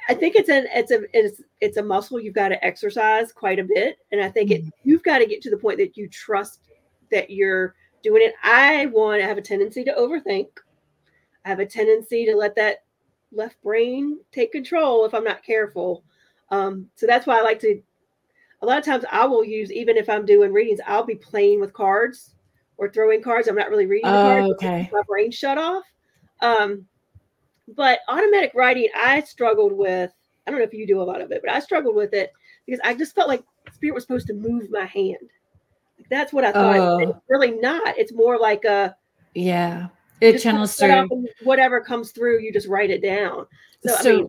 I 0.09 0.15
think 0.15 0.35
it's 0.37 0.49
an 0.49 0.67
it's 0.73 0.91
a 0.91 1.01
it's 1.13 1.41
it's 1.61 1.77
a 1.77 1.83
muscle 1.83 2.21
you've 2.21 2.35
got 2.35 2.49
to 2.49 2.65
exercise 2.65 3.33
quite 3.33 3.59
a 3.59 3.65
bit, 3.65 3.99
and 4.11 4.21
I 4.21 4.29
think 4.29 4.51
it 4.51 4.63
mm-hmm. 4.63 4.89
you've 4.89 5.03
got 5.03 5.19
to 5.19 5.27
get 5.27 5.43
to 5.43 5.51
the 5.51 5.57
point 5.57 5.79
that 5.79 5.97
you 5.97 6.09
trust 6.09 6.61
that 7.11 7.31
you're 7.31 7.75
doing 8.03 8.23
it. 8.23 8.35
I 8.43 8.87
want 8.87 9.21
to 9.21 9.27
have 9.27 9.39
a 9.39 9.43
tendency 9.43 9.85
to 9.85 9.93
overthink. 9.93 10.49
I 11.45 11.49
have 11.49 11.61
a 11.61 11.67
tendency 11.67 12.25
to 12.27 12.37
let 12.37 12.55
that 12.57 12.85
left 13.33 13.61
brain 13.63 14.19
take 14.31 14.53
control 14.53 15.05
if 15.05 15.15
I'm 15.15 15.25
not 15.25 15.43
careful. 15.43 16.05
Um, 16.51 16.89
so 16.95 17.07
that's 17.07 17.27
why 17.27 17.39
I 17.39 17.43
like 17.43 17.61
to. 17.61 17.83
A 18.61 18.67
lot 18.67 18.79
of 18.79 18.85
times 18.85 19.05
I 19.11 19.27
will 19.27 19.45
use 19.45 19.73
even 19.73 19.97
if 19.97 20.09
I'm 20.09 20.25
doing 20.25 20.53
readings, 20.53 20.81
I'll 20.87 21.05
be 21.05 21.17
playing 21.17 21.61
with 21.61 21.73
cards 21.73 22.37
or 22.77 22.89
throwing 22.89 23.23
cards. 23.23 23.49
I'm 23.49 23.57
not 23.57 23.71
really 23.71 23.87
reading 23.87 24.11
the 24.11 24.17
cards. 24.17 24.47
Oh, 24.49 24.55
okay. 24.55 24.89
My 24.93 25.03
brain 25.09 25.31
shut 25.33 25.59
off. 25.59 25.85
Um, 26.41 26.87
but 27.77 28.01
automatic 28.09 28.53
writing, 28.55 28.89
I 28.95 29.21
struggled 29.23 29.73
with. 29.73 30.13
I 30.47 30.51
don't 30.51 30.59
know 30.59 30.67
if 30.67 30.75
you 30.75 30.87
do 30.87 31.01
a 31.01 31.05
lot 31.05 31.21
of 31.21 31.31
it, 31.31 31.41
but 31.45 31.53
I 31.53 31.61
struggled 31.61 31.95
with 31.95 32.13
it 32.15 32.33
because 32.67 32.81
I 32.85 32.95
just 32.95 33.15
felt 33.15 33.29
like 33.29 33.45
spirit 33.73 33.95
was 33.95 34.05
supposed 34.05 34.27
to 34.29 34.35
move 34.35 34.69
my 34.71 34.85
hand. 34.85 35.31
That's 36.11 36.33
what 36.33 36.45
I 36.45 36.53
thought. 36.53 36.77
Oh. 36.77 36.99
It's 36.99 37.19
really 37.29 37.53
not. 37.53 37.97
It's 37.97 38.13
more 38.13 38.39
like 38.39 38.65
a 38.65 38.95
yeah. 39.35 39.89
It 40.23 40.41
channels 40.41 40.77
through 40.77 41.27
whatever 41.43 41.81
comes 41.81 42.13
through. 42.13 42.41
You 42.41 42.53
just 42.53 42.69
write 42.69 42.91
it 42.91 43.03
down. 43.03 43.47
So, 43.85 43.95
so 43.97 44.11
I, 44.11 44.17
mean, 44.17 44.29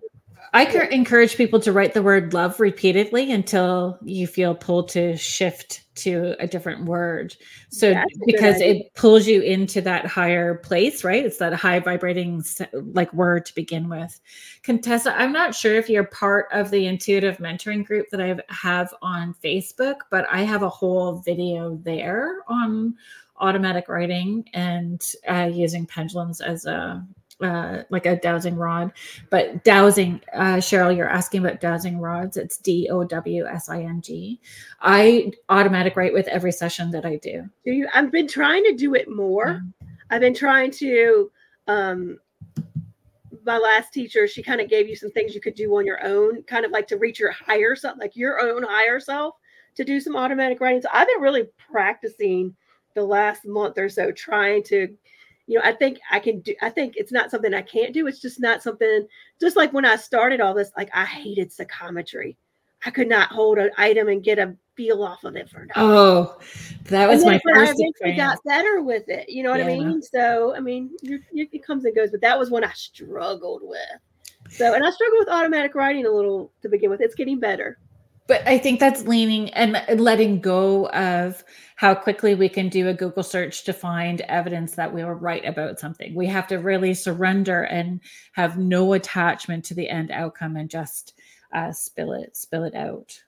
I 0.54 0.68
yeah. 0.68 0.90
encourage 0.90 1.36
people 1.36 1.60
to 1.62 1.72
write 1.72 1.94
the 1.94 2.04
word 2.04 2.34
love 2.34 2.60
repeatedly 2.60 3.32
until 3.32 3.98
you 4.04 4.28
feel 4.28 4.54
pulled 4.54 4.90
to 4.90 5.16
shift 5.18 5.84
to 5.96 6.36
a 6.40 6.48
different 6.48 6.86
word. 6.86 7.36
So 7.70 7.96
because 8.26 8.60
it 8.62 8.94
pulls 8.96 9.28
you 9.28 9.42
into 9.42 9.82
that 9.82 10.06
higher 10.06 10.56
place, 10.56 11.04
right? 11.04 11.26
It's 11.26 11.38
that 11.38 11.54
high 11.54 11.80
vibrating 11.80 12.44
like 12.74 13.14
word 13.14 13.46
to 13.46 13.56
begin 13.56 13.90
with. 13.90 14.20
Contessa, 14.64 15.16
I'm 15.20 15.32
not 15.32 15.56
sure 15.56 15.76
if 15.76 15.90
you're 15.90 16.06
part 16.06 16.48
of 16.52 16.72
the 16.72 16.88
intuitive 16.88 17.38
mentoring 17.38 17.86
group 17.86 18.08
that 18.12 18.22
I 18.22 18.36
have 18.50 18.94
on 19.02 19.36
Facebook, 19.44 19.98
but 20.10 20.26
I 20.32 20.42
have 20.42 20.64
a 20.64 20.70
whole 20.70 21.18
video 21.18 21.80
there 21.84 22.38
on 22.48 22.96
automatic 23.38 23.90
writing 23.90 24.48
and 24.54 25.14
uh, 25.28 25.50
using 25.52 25.86
pendulums 25.86 26.42
as 26.42 26.66
a 26.66 27.06
uh, 27.42 27.84
like 27.90 28.06
a 28.06 28.16
dowsing 28.18 28.56
rod. 28.56 28.92
But 29.30 29.64
dowsing, 29.64 30.22
uh, 30.34 30.58
Cheryl, 30.58 30.96
you're 30.96 31.10
asking 31.10 31.46
about 31.46 31.60
dowsing 31.60 32.00
rods. 32.00 32.38
It's 32.38 32.58
D 32.58 32.88
O 32.90 33.04
W 33.04 33.46
S 33.46 33.70
I 33.70 33.82
N 33.82 34.02
G. 34.02 34.40
I 34.82 35.32
automatic 35.50 35.96
write 35.98 36.14
with 36.14 36.28
every 36.28 36.52
session 36.52 36.92
that 36.92 37.06
I 37.06 37.18
do. 37.18 37.50
Do 37.66 37.72
you? 37.72 37.88
I've 37.94 38.12
been 38.12 38.28
trying 38.28 38.64
to 38.66 38.74
do 38.74 38.94
it 38.96 39.10
more. 39.10 39.62
I've 40.10 40.22
been 40.22 40.36
trying 40.36 40.72
to 40.72 41.32
um, 41.68 42.20
my 43.46 43.58
last 43.58 43.94
teacher, 43.94 44.28
she 44.28 44.44
kind 44.44 44.62
of 44.62 44.70
gave 44.70 44.88
you 44.88 44.96
some 44.96 45.12
things 45.12 45.36
you 45.36 45.42
could 45.42 45.56
do 45.56 45.76
on 45.76 45.86
your 45.86 46.06
own, 46.06 46.44
kind 46.44 46.66
of 46.66 46.72
like 46.72 46.88
to 46.88 46.98
reach 46.98 47.20
your 47.20 47.32
higher 47.32 47.76
self, 47.76 47.98
like 48.00 48.16
your 48.16 48.42
own 48.42 48.64
higher 48.64 49.00
self, 49.00 49.36
to 49.76 49.84
do 49.84 50.00
some 50.00 50.16
automatic 50.16 50.62
writing. 50.62 50.82
So 50.82 50.90
I've 50.94 51.08
been 51.08 51.22
really 51.22 51.50
practicing 51.72 52.56
the 52.96 53.04
last 53.04 53.46
month 53.46 53.78
or 53.78 53.90
so, 53.90 54.12
trying 54.12 54.64
to, 54.64 54.88
you 55.48 55.60
know, 55.60 55.62
I 55.64 55.74
think 55.74 56.00
I 56.12 56.20
can 56.20 56.40
do. 56.40 56.56
I 56.62 56.70
think 56.70 56.96
it's 56.96 57.12
not 57.12 57.32
something 57.32 57.54
I 57.54 57.62
can't 57.62 57.94
do. 57.94 58.08
It's 58.08 58.22
just 58.22 58.40
not 58.40 58.64
something. 58.64 59.08
Just 59.40 59.56
like 59.56 59.74
when 59.74 59.86
I 59.86 59.96
started 59.96 60.42
all 60.42 60.54
this, 60.54 60.72
like 60.78 60.90
I 60.94 61.06
hated 61.06 61.52
psychometry. 61.52 62.38
I 62.86 62.92
could 62.92 63.08
not 63.08 63.30
hold 63.30 63.60
an 63.60 63.72
item 63.78 64.10
and 64.10 64.24
get 64.24 64.40
a 64.40 64.56
feel 64.76 65.04
off 65.04 65.24
of 65.24 65.36
it 65.36 65.50
for 65.50 65.60
nothing. 65.60 65.74
Oh, 65.76 66.38
that 66.86 67.08
was 67.08 67.24
my 67.24 67.40
first. 67.44 67.82
I 68.04 68.12
got 68.12 68.40
better 68.46 68.82
with 68.82 69.08
it. 69.08 69.30
You 69.30 69.44
know 69.44 69.52
what 69.52 69.60
yeah. 69.60 69.68
I 69.68 69.78
mean? 69.78 70.02
So 70.02 70.54
I 70.56 70.60
mean, 70.60 70.92
you're, 71.02 71.20
you're, 71.32 71.48
it 71.52 71.66
comes 71.66 71.86
and 71.86 71.96
goes, 71.96 72.12
but 72.12 72.22
that 72.22 72.38
was 72.38 72.50
one 72.50 72.64
I 72.64 72.72
struggled 72.74 73.62
with. 73.64 73.80
So, 74.50 74.74
and 74.74 74.86
I 74.86 74.92
struggled 74.92 75.20
with 75.20 75.30
automatic 75.30 75.76
writing 75.76 76.06
a 76.06 76.12
little 76.12 76.52
to 76.62 76.70
begin 76.70 76.90
with. 76.90 77.02
It's 77.02 77.16
getting 77.16 77.40
better. 77.40 77.80
But 78.26 78.48
I 78.48 78.58
think 78.58 78.80
that's 78.80 79.04
leaning 79.04 79.50
and 79.50 79.82
letting 80.00 80.40
go 80.40 80.88
of 80.90 81.44
how 81.76 81.94
quickly 81.94 82.36
we 82.36 82.48
can 82.48 82.70
do 82.70 82.88
a 82.88 82.94
Google 82.94 83.24
search 83.24 83.66
to 83.66 83.74
find 83.74 84.22
evidence 84.22 84.76
that 84.76 84.94
we 84.94 85.04
were 85.04 85.16
right 85.16 85.44
about 85.44 85.80
something. 85.80 86.16
We 86.16 86.28
have 86.28 86.48
to 86.48 86.58
really 86.58 86.94
surrender 86.94 87.64
and 87.64 88.00
have 88.32 88.58
no 88.58 88.94
attachment 88.94 89.66
to 89.66 89.74
the 89.74 89.90
end 89.90 90.10
outcome 90.12 90.56
and 90.56 90.70
just 90.70 91.20
uh, 91.52 91.74
spill 91.74 92.14
it, 92.14 92.38
spill 92.38 92.64
it 92.64 92.76
out. 92.76 93.20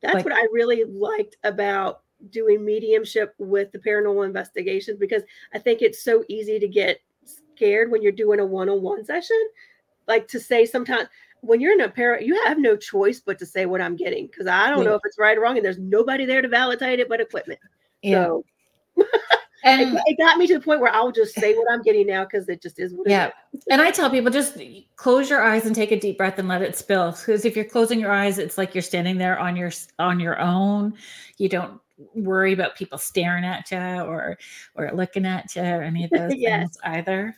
That's 0.00 0.14
like, 0.14 0.24
what 0.24 0.34
I 0.34 0.46
really 0.52 0.84
liked 0.84 1.36
about 1.44 2.00
doing 2.30 2.64
mediumship 2.64 3.34
with 3.38 3.72
the 3.72 3.78
paranormal 3.78 4.24
investigations 4.24 4.98
because 4.98 5.22
I 5.52 5.58
think 5.58 5.82
it's 5.82 6.02
so 6.02 6.24
easy 6.28 6.58
to 6.58 6.68
get 6.68 7.00
scared 7.24 7.90
when 7.90 8.00
you're 8.00 8.12
doing 8.12 8.40
a 8.40 8.46
one-on-one 8.46 9.04
session. 9.04 9.36
Like 10.08 10.26
to 10.28 10.40
say 10.40 10.64
sometimes 10.64 11.08
when 11.42 11.60
you're 11.60 11.72
in 11.72 11.80
a 11.80 11.88
para, 11.88 12.22
you 12.22 12.42
have 12.44 12.58
no 12.58 12.76
choice 12.76 13.20
but 13.20 13.38
to 13.38 13.46
say 13.46 13.66
what 13.66 13.80
I'm 13.80 13.96
getting 13.96 14.26
because 14.26 14.46
I 14.46 14.70
don't 14.70 14.78
yeah. 14.78 14.90
know 14.90 14.94
if 14.94 15.02
it's 15.04 15.18
right 15.18 15.36
or 15.36 15.40
wrong, 15.40 15.56
and 15.56 15.64
there's 15.64 15.78
nobody 15.78 16.24
there 16.24 16.42
to 16.42 16.48
validate 16.48 17.00
it 17.00 17.08
but 17.08 17.20
equipment. 17.20 17.60
Yeah. 18.02 18.24
So 18.24 18.44
and 19.64 19.96
it, 19.96 20.02
it, 20.06 20.18
got 20.18 20.38
me 20.38 20.46
to 20.46 20.54
the 20.54 20.60
point 20.60 20.80
where 20.80 20.92
I'll 20.92 21.12
just 21.12 21.34
say 21.34 21.54
what 21.54 21.66
I'm 21.70 21.82
getting 21.82 22.06
now 22.06 22.24
because 22.24 22.48
it 22.48 22.62
just 22.62 22.78
is 22.78 22.94
what 22.94 23.08
yeah. 23.08 23.30
And 23.70 23.80
I 23.80 23.90
tell 23.90 24.10
people 24.10 24.30
just 24.30 24.58
close 24.96 25.28
your 25.28 25.42
eyes 25.42 25.66
and 25.66 25.74
take 25.74 25.92
a 25.92 26.00
deep 26.00 26.18
breath 26.18 26.38
and 26.38 26.48
let 26.48 26.62
it 26.62 26.76
spill. 26.76 27.12
Because 27.12 27.44
if 27.44 27.56
you're 27.56 27.64
closing 27.64 28.00
your 28.00 28.12
eyes, 28.12 28.38
it's 28.38 28.56
like 28.56 28.74
you're 28.74 28.82
standing 28.82 29.18
there 29.18 29.38
on 29.38 29.56
your 29.56 29.70
on 29.98 30.20
your 30.20 30.38
own. 30.40 30.94
You 31.36 31.48
don't 31.48 31.80
worry 32.14 32.52
about 32.52 32.76
people 32.76 32.96
staring 32.96 33.44
at 33.44 33.70
you 33.70 33.78
or 33.78 34.38
or 34.74 34.90
looking 34.94 35.26
at 35.26 35.54
you 35.54 35.62
or 35.62 35.82
any 35.82 36.04
of 36.04 36.10
those 36.14 36.34
yes. 36.34 36.60
things 36.60 36.78
either. 36.84 37.36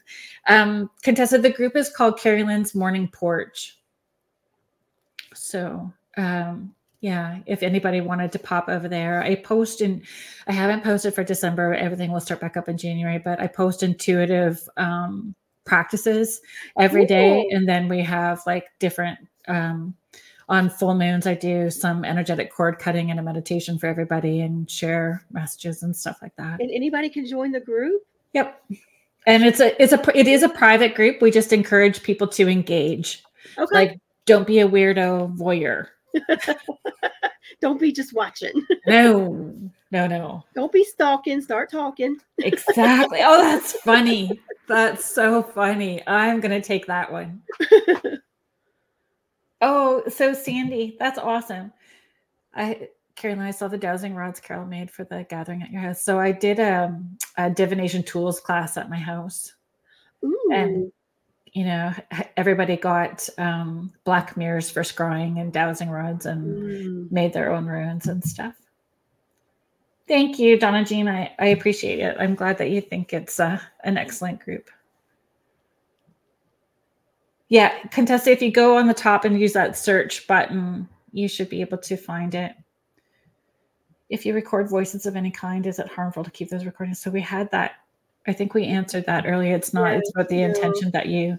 Um, 0.48 0.90
Contessa, 1.02 1.38
the 1.38 1.50
group 1.50 1.76
is 1.76 1.90
called 1.90 2.18
Kerrilynn's 2.18 2.74
Morning 2.74 3.08
Porch. 3.08 3.78
So 5.52 5.92
um 6.16 6.74
yeah 7.00 7.38
if 7.46 7.62
anybody 7.62 8.00
wanted 8.00 8.30
to 8.30 8.38
pop 8.38 8.68
over 8.68 8.86
there 8.86 9.22
i 9.22 9.34
post 9.34 9.80
in 9.80 10.02
i 10.46 10.52
haven't 10.52 10.82
posted 10.82 11.14
for 11.14 11.24
december. 11.24 11.74
Everything 11.74 12.10
will 12.10 12.20
start 12.20 12.40
back 12.40 12.56
up 12.56 12.68
in 12.68 12.78
january 12.78 13.18
but 13.18 13.40
i 13.40 13.46
post 13.46 13.82
intuitive 13.82 14.66
um, 14.76 15.34
practices 15.64 16.40
every 16.78 17.06
day. 17.06 17.48
And 17.50 17.68
then 17.68 17.88
we 17.88 18.02
have 18.02 18.40
like 18.46 18.66
different 18.78 19.18
um, 19.46 19.94
on 20.48 20.70
full 20.70 20.94
moons 20.94 21.26
i 21.26 21.34
do 21.34 21.70
some 21.70 22.04
energetic 22.04 22.52
cord 22.52 22.78
cutting 22.78 23.10
and 23.10 23.20
a 23.20 23.22
meditation 23.22 23.78
for 23.78 23.86
everybody 23.86 24.40
and 24.40 24.70
share 24.70 25.24
messages 25.30 25.82
and 25.82 25.94
stuff 25.94 26.18
like 26.22 26.34
that. 26.36 26.60
And 26.60 26.70
anybody 26.70 27.08
can 27.08 27.26
join 27.26 27.52
the 27.52 27.60
group? 27.60 28.02
Yep. 28.32 28.62
And 29.26 29.44
it's 29.44 29.60
a 29.60 29.80
it's 29.82 29.92
a 29.92 30.18
it 30.18 30.26
is 30.26 30.42
a 30.42 30.48
private 30.48 30.94
group. 30.94 31.20
We 31.20 31.30
just 31.30 31.52
encourage 31.52 32.02
people 32.02 32.26
to 32.28 32.48
engage. 32.48 33.22
Okay. 33.58 33.74
Like 33.74 34.00
don't 34.26 34.46
be 34.46 34.60
a 34.60 34.68
weirdo 34.68 35.36
voyeur 35.36 35.88
Don't 37.60 37.80
be 37.80 37.92
just 37.92 38.12
watching. 38.12 38.52
no, 38.86 39.54
no, 39.92 40.06
no. 40.06 40.44
Don't 40.54 40.72
be 40.72 40.84
stalking. 40.84 41.40
Start 41.40 41.70
talking. 41.70 42.18
exactly. 42.38 43.20
Oh, 43.22 43.40
that's 43.40 43.72
funny. 43.80 44.40
That's 44.66 45.04
so 45.04 45.42
funny. 45.42 46.02
I'm 46.06 46.40
going 46.40 46.60
to 46.60 46.66
take 46.66 46.86
that 46.86 47.10
one. 47.12 47.42
oh, 49.60 50.02
so 50.08 50.34
Sandy, 50.34 50.96
that's 50.98 51.18
awesome. 51.18 51.72
I 52.54 52.88
Carolyn, 53.14 53.46
I 53.46 53.50
saw 53.50 53.68
the 53.68 53.78
dowsing 53.78 54.14
rods 54.14 54.40
Carol 54.40 54.66
made 54.66 54.90
for 54.90 55.04
the 55.04 55.24
gathering 55.28 55.62
at 55.62 55.70
your 55.70 55.82
house. 55.82 56.02
So 56.02 56.18
I 56.18 56.32
did 56.32 56.58
a, 56.58 56.98
a 57.36 57.50
divination 57.50 58.02
tools 58.02 58.40
class 58.40 58.76
at 58.76 58.90
my 58.90 58.96
house. 58.96 59.52
Ooh. 60.24 60.50
And 60.52 60.90
you 61.52 61.64
know, 61.64 61.92
everybody 62.36 62.76
got 62.76 63.28
um, 63.38 63.92
black 64.04 64.36
mirrors 64.36 64.70
for 64.70 64.82
scrying 64.82 65.40
and 65.40 65.52
dowsing 65.52 65.90
rods 65.90 66.26
and 66.26 66.62
mm. 66.62 67.12
made 67.12 67.32
their 67.32 67.52
own 67.52 67.66
runes 67.66 68.06
and 68.06 68.24
stuff. 68.24 68.54
Thank 70.08 70.38
you, 70.38 70.58
Donna 70.58 70.84
Jean. 70.84 71.08
I, 71.08 71.32
I 71.38 71.48
appreciate 71.48 72.00
it. 72.00 72.16
I'm 72.18 72.34
glad 72.34 72.58
that 72.58 72.70
you 72.70 72.80
think 72.80 73.12
it's 73.12 73.38
uh, 73.38 73.58
an 73.84 73.96
excellent 73.96 74.40
group. 74.40 74.68
Yeah, 77.48 77.78
Contessa, 77.90 78.30
if 78.30 78.40
you 78.40 78.50
go 78.50 78.78
on 78.78 78.86
the 78.86 78.94
top 78.94 79.26
and 79.26 79.38
use 79.38 79.52
that 79.52 79.76
search 79.76 80.26
button, 80.26 80.88
you 81.12 81.28
should 81.28 81.50
be 81.50 81.60
able 81.60 81.78
to 81.78 81.96
find 81.98 82.34
it. 82.34 82.52
If 84.08 84.24
you 84.24 84.34
record 84.34 84.70
voices 84.70 85.04
of 85.04 85.16
any 85.16 85.30
kind, 85.30 85.66
is 85.66 85.78
it 85.78 85.88
harmful 85.88 86.24
to 86.24 86.30
keep 86.30 86.48
those 86.48 86.64
recordings? 86.64 87.00
So 87.00 87.10
we 87.10 87.20
had 87.20 87.50
that 87.50 87.72
I 88.26 88.32
think 88.32 88.54
we 88.54 88.64
answered 88.64 89.06
that 89.06 89.26
earlier. 89.26 89.54
It's 89.54 89.74
not, 89.74 89.94
it's 89.94 90.10
about 90.10 90.28
the 90.28 90.42
intention 90.42 90.90
that 90.92 91.06
you 91.06 91.38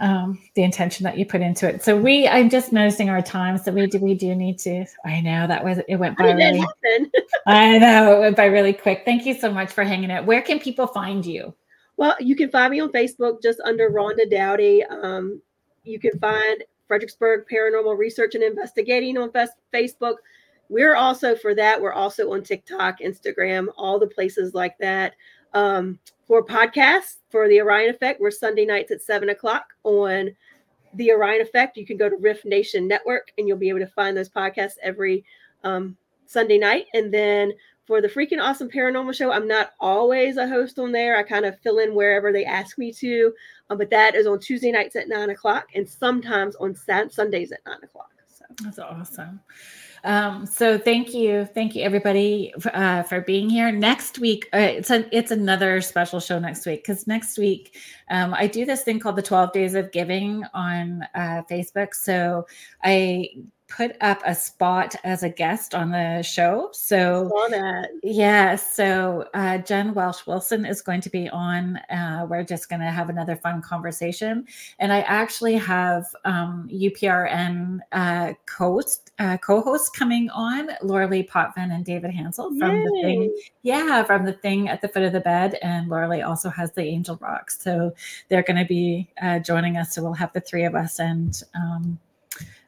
um 0.00 0.40
the 0.54 0.62
intention 0.62 1.04
that 1.04 1.16
you 1.16 1.24
put 1.24 1.40
into 1.40 1.68
it. 1.68 1.82
So 1.82 1.96
we 1.96 2.26
I'm 2.26 2.50
just 2.50 2.72
noticing 2.72 3.10
our 3.10 3.22
time. 3.22 3.58
So 3.58 3.70
we 3.72 3.86
do 3.86 3.98
we 3.98 4.14
do 4.14 4.34
need 4.34 4.58
to 4.60 4.84
I 5.04 5.20
know 5.20 5.46
that 5.46 5.64
was 5.64 5.78
it 5.88 5.96
went 5.96 6.18
by 6.18 6.32
really 6.32 6.64
I 7.46 7.78
know 7.78 8.16
it 8.16 8.20
went 8.20 8.36
by 8.36 8.46
really 8.46 8.72
quick. 8.72 9.02
Thank 9.04 9.24
you 9.24 9.34
so 9.34 9.52
much 9.52 9.70
for 9.70 9.84
hanging 9.84 10.10
out. 10.10 10.26
Where 10.26 10.42
can 10.42 10.58
people 10.58 10.86
find 10.88 11.24
you? 11.24 11.54
Well, 11.96 12.16
you 12.18 12.34
can 12.34 12.50
find 12.50 12.72
me 12.72 12.80
on 12.80 12.90
Facebook 12.90 13.40
just 13.40 13.60
under 13.60 13.90
Rhonda 13.90 14.28
Doughty. 14.28 14.82
Um, 14.84 15.40
you 15.84 16.00
can 16.00 16.18
find 16.18 16.64
Fredericksburg 16.88 17.44
Paranormal 17.50 17.96
Research 17.96 18.34
and 18.34 18.42
Investigating 18.42 19.16
on 19.16 19.30
Facebook. 19.72 20.16
We're 20.68 20.96
also 20.96 21.36
for 21.36 21.54
that. 21.54 21.80
We're 21.80 21.92
also 21.92 22.32
on 22.32 22.42
TikTok, 22.42 22.98
Instagram, 22.98 23.68
all 23.76 23.98
the 23.98 24.08
places 24.08 24.54
like 24.54 24.76
that. 24.78 25.14
Um, 25.54 25.98
for 26.26 26.44
podcasts 26.44 27.16
for 27.30 27.48
the 27.48 27.60
Orion 27.60 27.90
Effect, 27.90 28.20
we're 28.20 28.30
Sunday 28.30 28.64
nights 28.64 28.90
at 28.90 29.02
seven 29.02 29.28
o'clock 29.30 29.66
on 29.84 30.34
the 30.94 31.12
Orion 31.12 31.40
Effect. 31.40 31.76
You 31.76 31.86
can 31.86 31.96
go 31.96 32.08
to 32.08 32.16
Rift 32.16 32.44
Nation 32.44 32.88
Network 32.88 33.32
and 33.38 33.46
you'll 33.46 33.58
be 33.58 33.68
able 33.68 33.80
to 33.80 33.86
find 33.86 34.16
those 34.16 34.28
podcasts 34.28 34.74
every 34.82 35.24
um, 35.62 35.96
Sunday 36.26 36.58
night. 36.58 36.86
And 36.94 37.12
then 37.12 37.52
for 37.86 38.00
the 38.00 38.08
freaking 38.08 38.42
awesome 38.42 38.70
paranormal 38.70 39.14
show, 39.14 39.30
I'm 39.30 39.46
not 39.46 39.72
always 39.78 40.38
a 40.38 40.48
host 40.48 40.78
on 40.78 40.92
there. 40.92 41.16
I 41.16 41.22
kind 41.22 41.44
of 41.44 41.58
fill 41.60 41.78
in 41.78 41.94
wherever 41.94 42.32
they 42.32 42.44
ask 42.44 42.78
me 42.78 42.92
to, 42.94 43.32
um, 43.70 43.78
but 43.78 43.90
that 43.90 44.14
is 44.14 44.26
on 44.26 44.40
Tuesday 44.40 44.72
nights 44.72 44.96
at 44.96 45.08
nine 45.08 45.30
o'clock 45.30 45.68
and 45.74 45.88
sometimes 45.88 46.56
on 46.56 46.74
Sundays 46.74 47.52
at 47.52 47.60
nine 47.66 47.82
o'clock. 47.82 48.10
So 48.26 48.44
that's 48.62 48.78
awesome. 48.78 49.40
Um, 50.04 50.44
so 50.44 50.76
thank 50.76 51.14
you, 51.14 51.46
thank 51.54 51.74
you 51.74 51.82
everybody 51.82 52.52
uh, 52.74 53.02
for 53.04 53.22
being 53.22 53.48
here. 53.48 53.72
Next 53.72 54.18
week, 54.18 54.48
uh, 54.52 54.58
it's 54.58 54.90
a, 54.90 55.08
it's 55.16 55.30
another 55.30 55.80
special 55.80 56.20
show 56.20 56.38
next 56.38 56.66
week 56.66 56.84
because 56.84 57.06
next 57.06 57.38
week 57.38 57.76
um, 58.10 58.34
I 58.34 58.46
do 58.46 58.66
this 58.66 58.82
thing 58.82 59.00
called 59.00 59.16
the 59.16 59.22
Twelve 59.22 59.52
Days 59.52 59.74
of 59.74 59.90
Giving 59.92 60.44
on 60.52 61.06
uh, 61.14 61.42
Facebook. 61.50 61.94
So 61.94 62.46
I 62.82 63.30
put 63.76 63.96
up 64.00 64.20
a 64.24 64.34
spot 64.34 64.94
as 65.02 65.24
a 65.24 65.28
guest 65.28 65.74
on 65.74 65.90
the 65.90 66.22
show. 66.22 66.68
So 66.72 67.30
yeah, 68.02 68.54
so 68.54 69.28
uh, 69.34 69.58
Jen 69.58 69.94
Welsh 69.94 70.26
Wilson 70.26 70.64
is 70.64 70.80
going 70.80 71.00
to 71.00 71.10
be 71.10 71.28
on. 71.28 71.78
Uh, 71.90 72.26
we're 72.28 72.44
just 72.44 72.68
going 72.68 72.80
to 72.80 72.90
have 72.90 73.08
another 73.08 73.36
fun 73.36 73.62
conversation, 73.62 74.46
and 74.78 74.92
I 74.92 75.00
actually 75.00 75.56
have 75.56 76.06
um, 76.24 76.68
UPRN 76.72 77.80
uh, 77.92 78.34
host 78.48 79.10
uh, 79.18 79.36
co-hosts 79.38 79.90
coming 79.90 80.30
on, 80.30 80.70
Laura 80.82 81.08
Lee 81.08 81.22
Potvin 81.22 81.72
and 81.72 81.84
David 81.84 82.12
Hansel 82.12 82.50
from 82.58 82.76
Yay. 82.76 82.84
the 82.84 83.00
thing. 83.02 83.36
Yeah, 83.62 84.04
from 84.04 84.24
the 84.24 84.32
thing 84.32 84.68
at 84.68 84.82
the 84.82 84.88
foot 84.88 85.02
of 85.02 85.12
the 85.12 85.20
bed, 85.20 85.58
and 85.62 85.88
Laura 85.88 86.08
Lee 86.08 86.22
also 86.22 86.48
has 86.50 86.72
the 86.72 86.82
Angel 86.82 87.16
Rocks, 87.20 87.60
so 87.60 87.92
they're 88.28 88.42
going 88.42 88.58
to 88.58 88.64
be 88.64 89.10
uh, 89.20 89.40
joining 89.40 89.76
us. 89.76 89.94
So 89.94 90.02
we'll 90.02 90.14
have 90.14 90.32
the 90.32 90.40
three 90.40 90.64
of 90.64 90.76
us 90.76 91.00
and. 91.00 91.42
Um, 91.54 91.98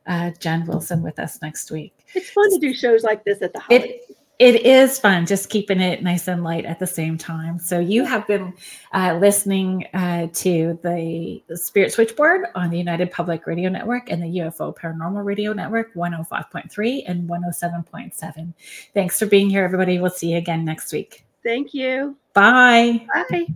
uh, 0.06 0.30
Jen 0.38 0.66
Wilson 0.66 1.02
with 1.02 1.18
us 1.18 1.40
next 1.42 1.70
week. 1.70 2.06
It's 2.14 2.30
fun 2.30 2.50
to 2.50 2.58
do 2.58 2.72
shows 2.74 3.02
like 3.02 3.24
this 3.24 3.42
at 3.42 3.52
the 3.52 3.60
holidays. 3.60 4.00
It, 4.08 4.16
it 4.38 4.66
is 4.66 4.98
fun, 4.98 5.24
just 5.24 5.48
keeping 5.48 5.80
it 5.80 6.02
nice 6.02 6.28
and 6.28 6.44
light 6.44 6.66
at 6.66 6.78
the 6.78 6.86
same 6.86 7.16
time. 7.16 7.58
So 7.58 7.78
you 7.78 8.04
have 8.04 8.26
been 8.26 8.52
uh, 8.92 9.16
listening 9.18 9.86
uh, 9.94 10.26
to 10.34 10.78
the, 10.82 11.42
the 11.46 11.56
Spirit 11.56 11.92
Switchboard 11.94 12.46
on 12.54 12.68
the 12.68 12.76
United 12.76 13.10
Public 13.10 13.46
Radio 13.46 13.70
Network 13.70 14.10
and 14.10 14.22
the 14.22 14.40
UFO 14.40 14.76
Paranormal 14.76 15.24
Radio 15.24 15.54
Network, 15.54 15.94
105.3 15.94 17.04
and 17.06 17.28
107.7. 17.28 18.52
Thanks 18.92 19.18
for 19.18 19.26
being 19.26 19.48
here, 19.48 19.64
everybody. 19.64 19.98
We'll 19.98 20.10
see 20.10 20.32
you 20.32 20.36
again 20.36 20.66
next 20.66 20.92
week. 20.92 21.24
Thank 21.42 21.72
you. 21.72 22.16
Bye. 22.34 23.06
Bye. 23.30 23.46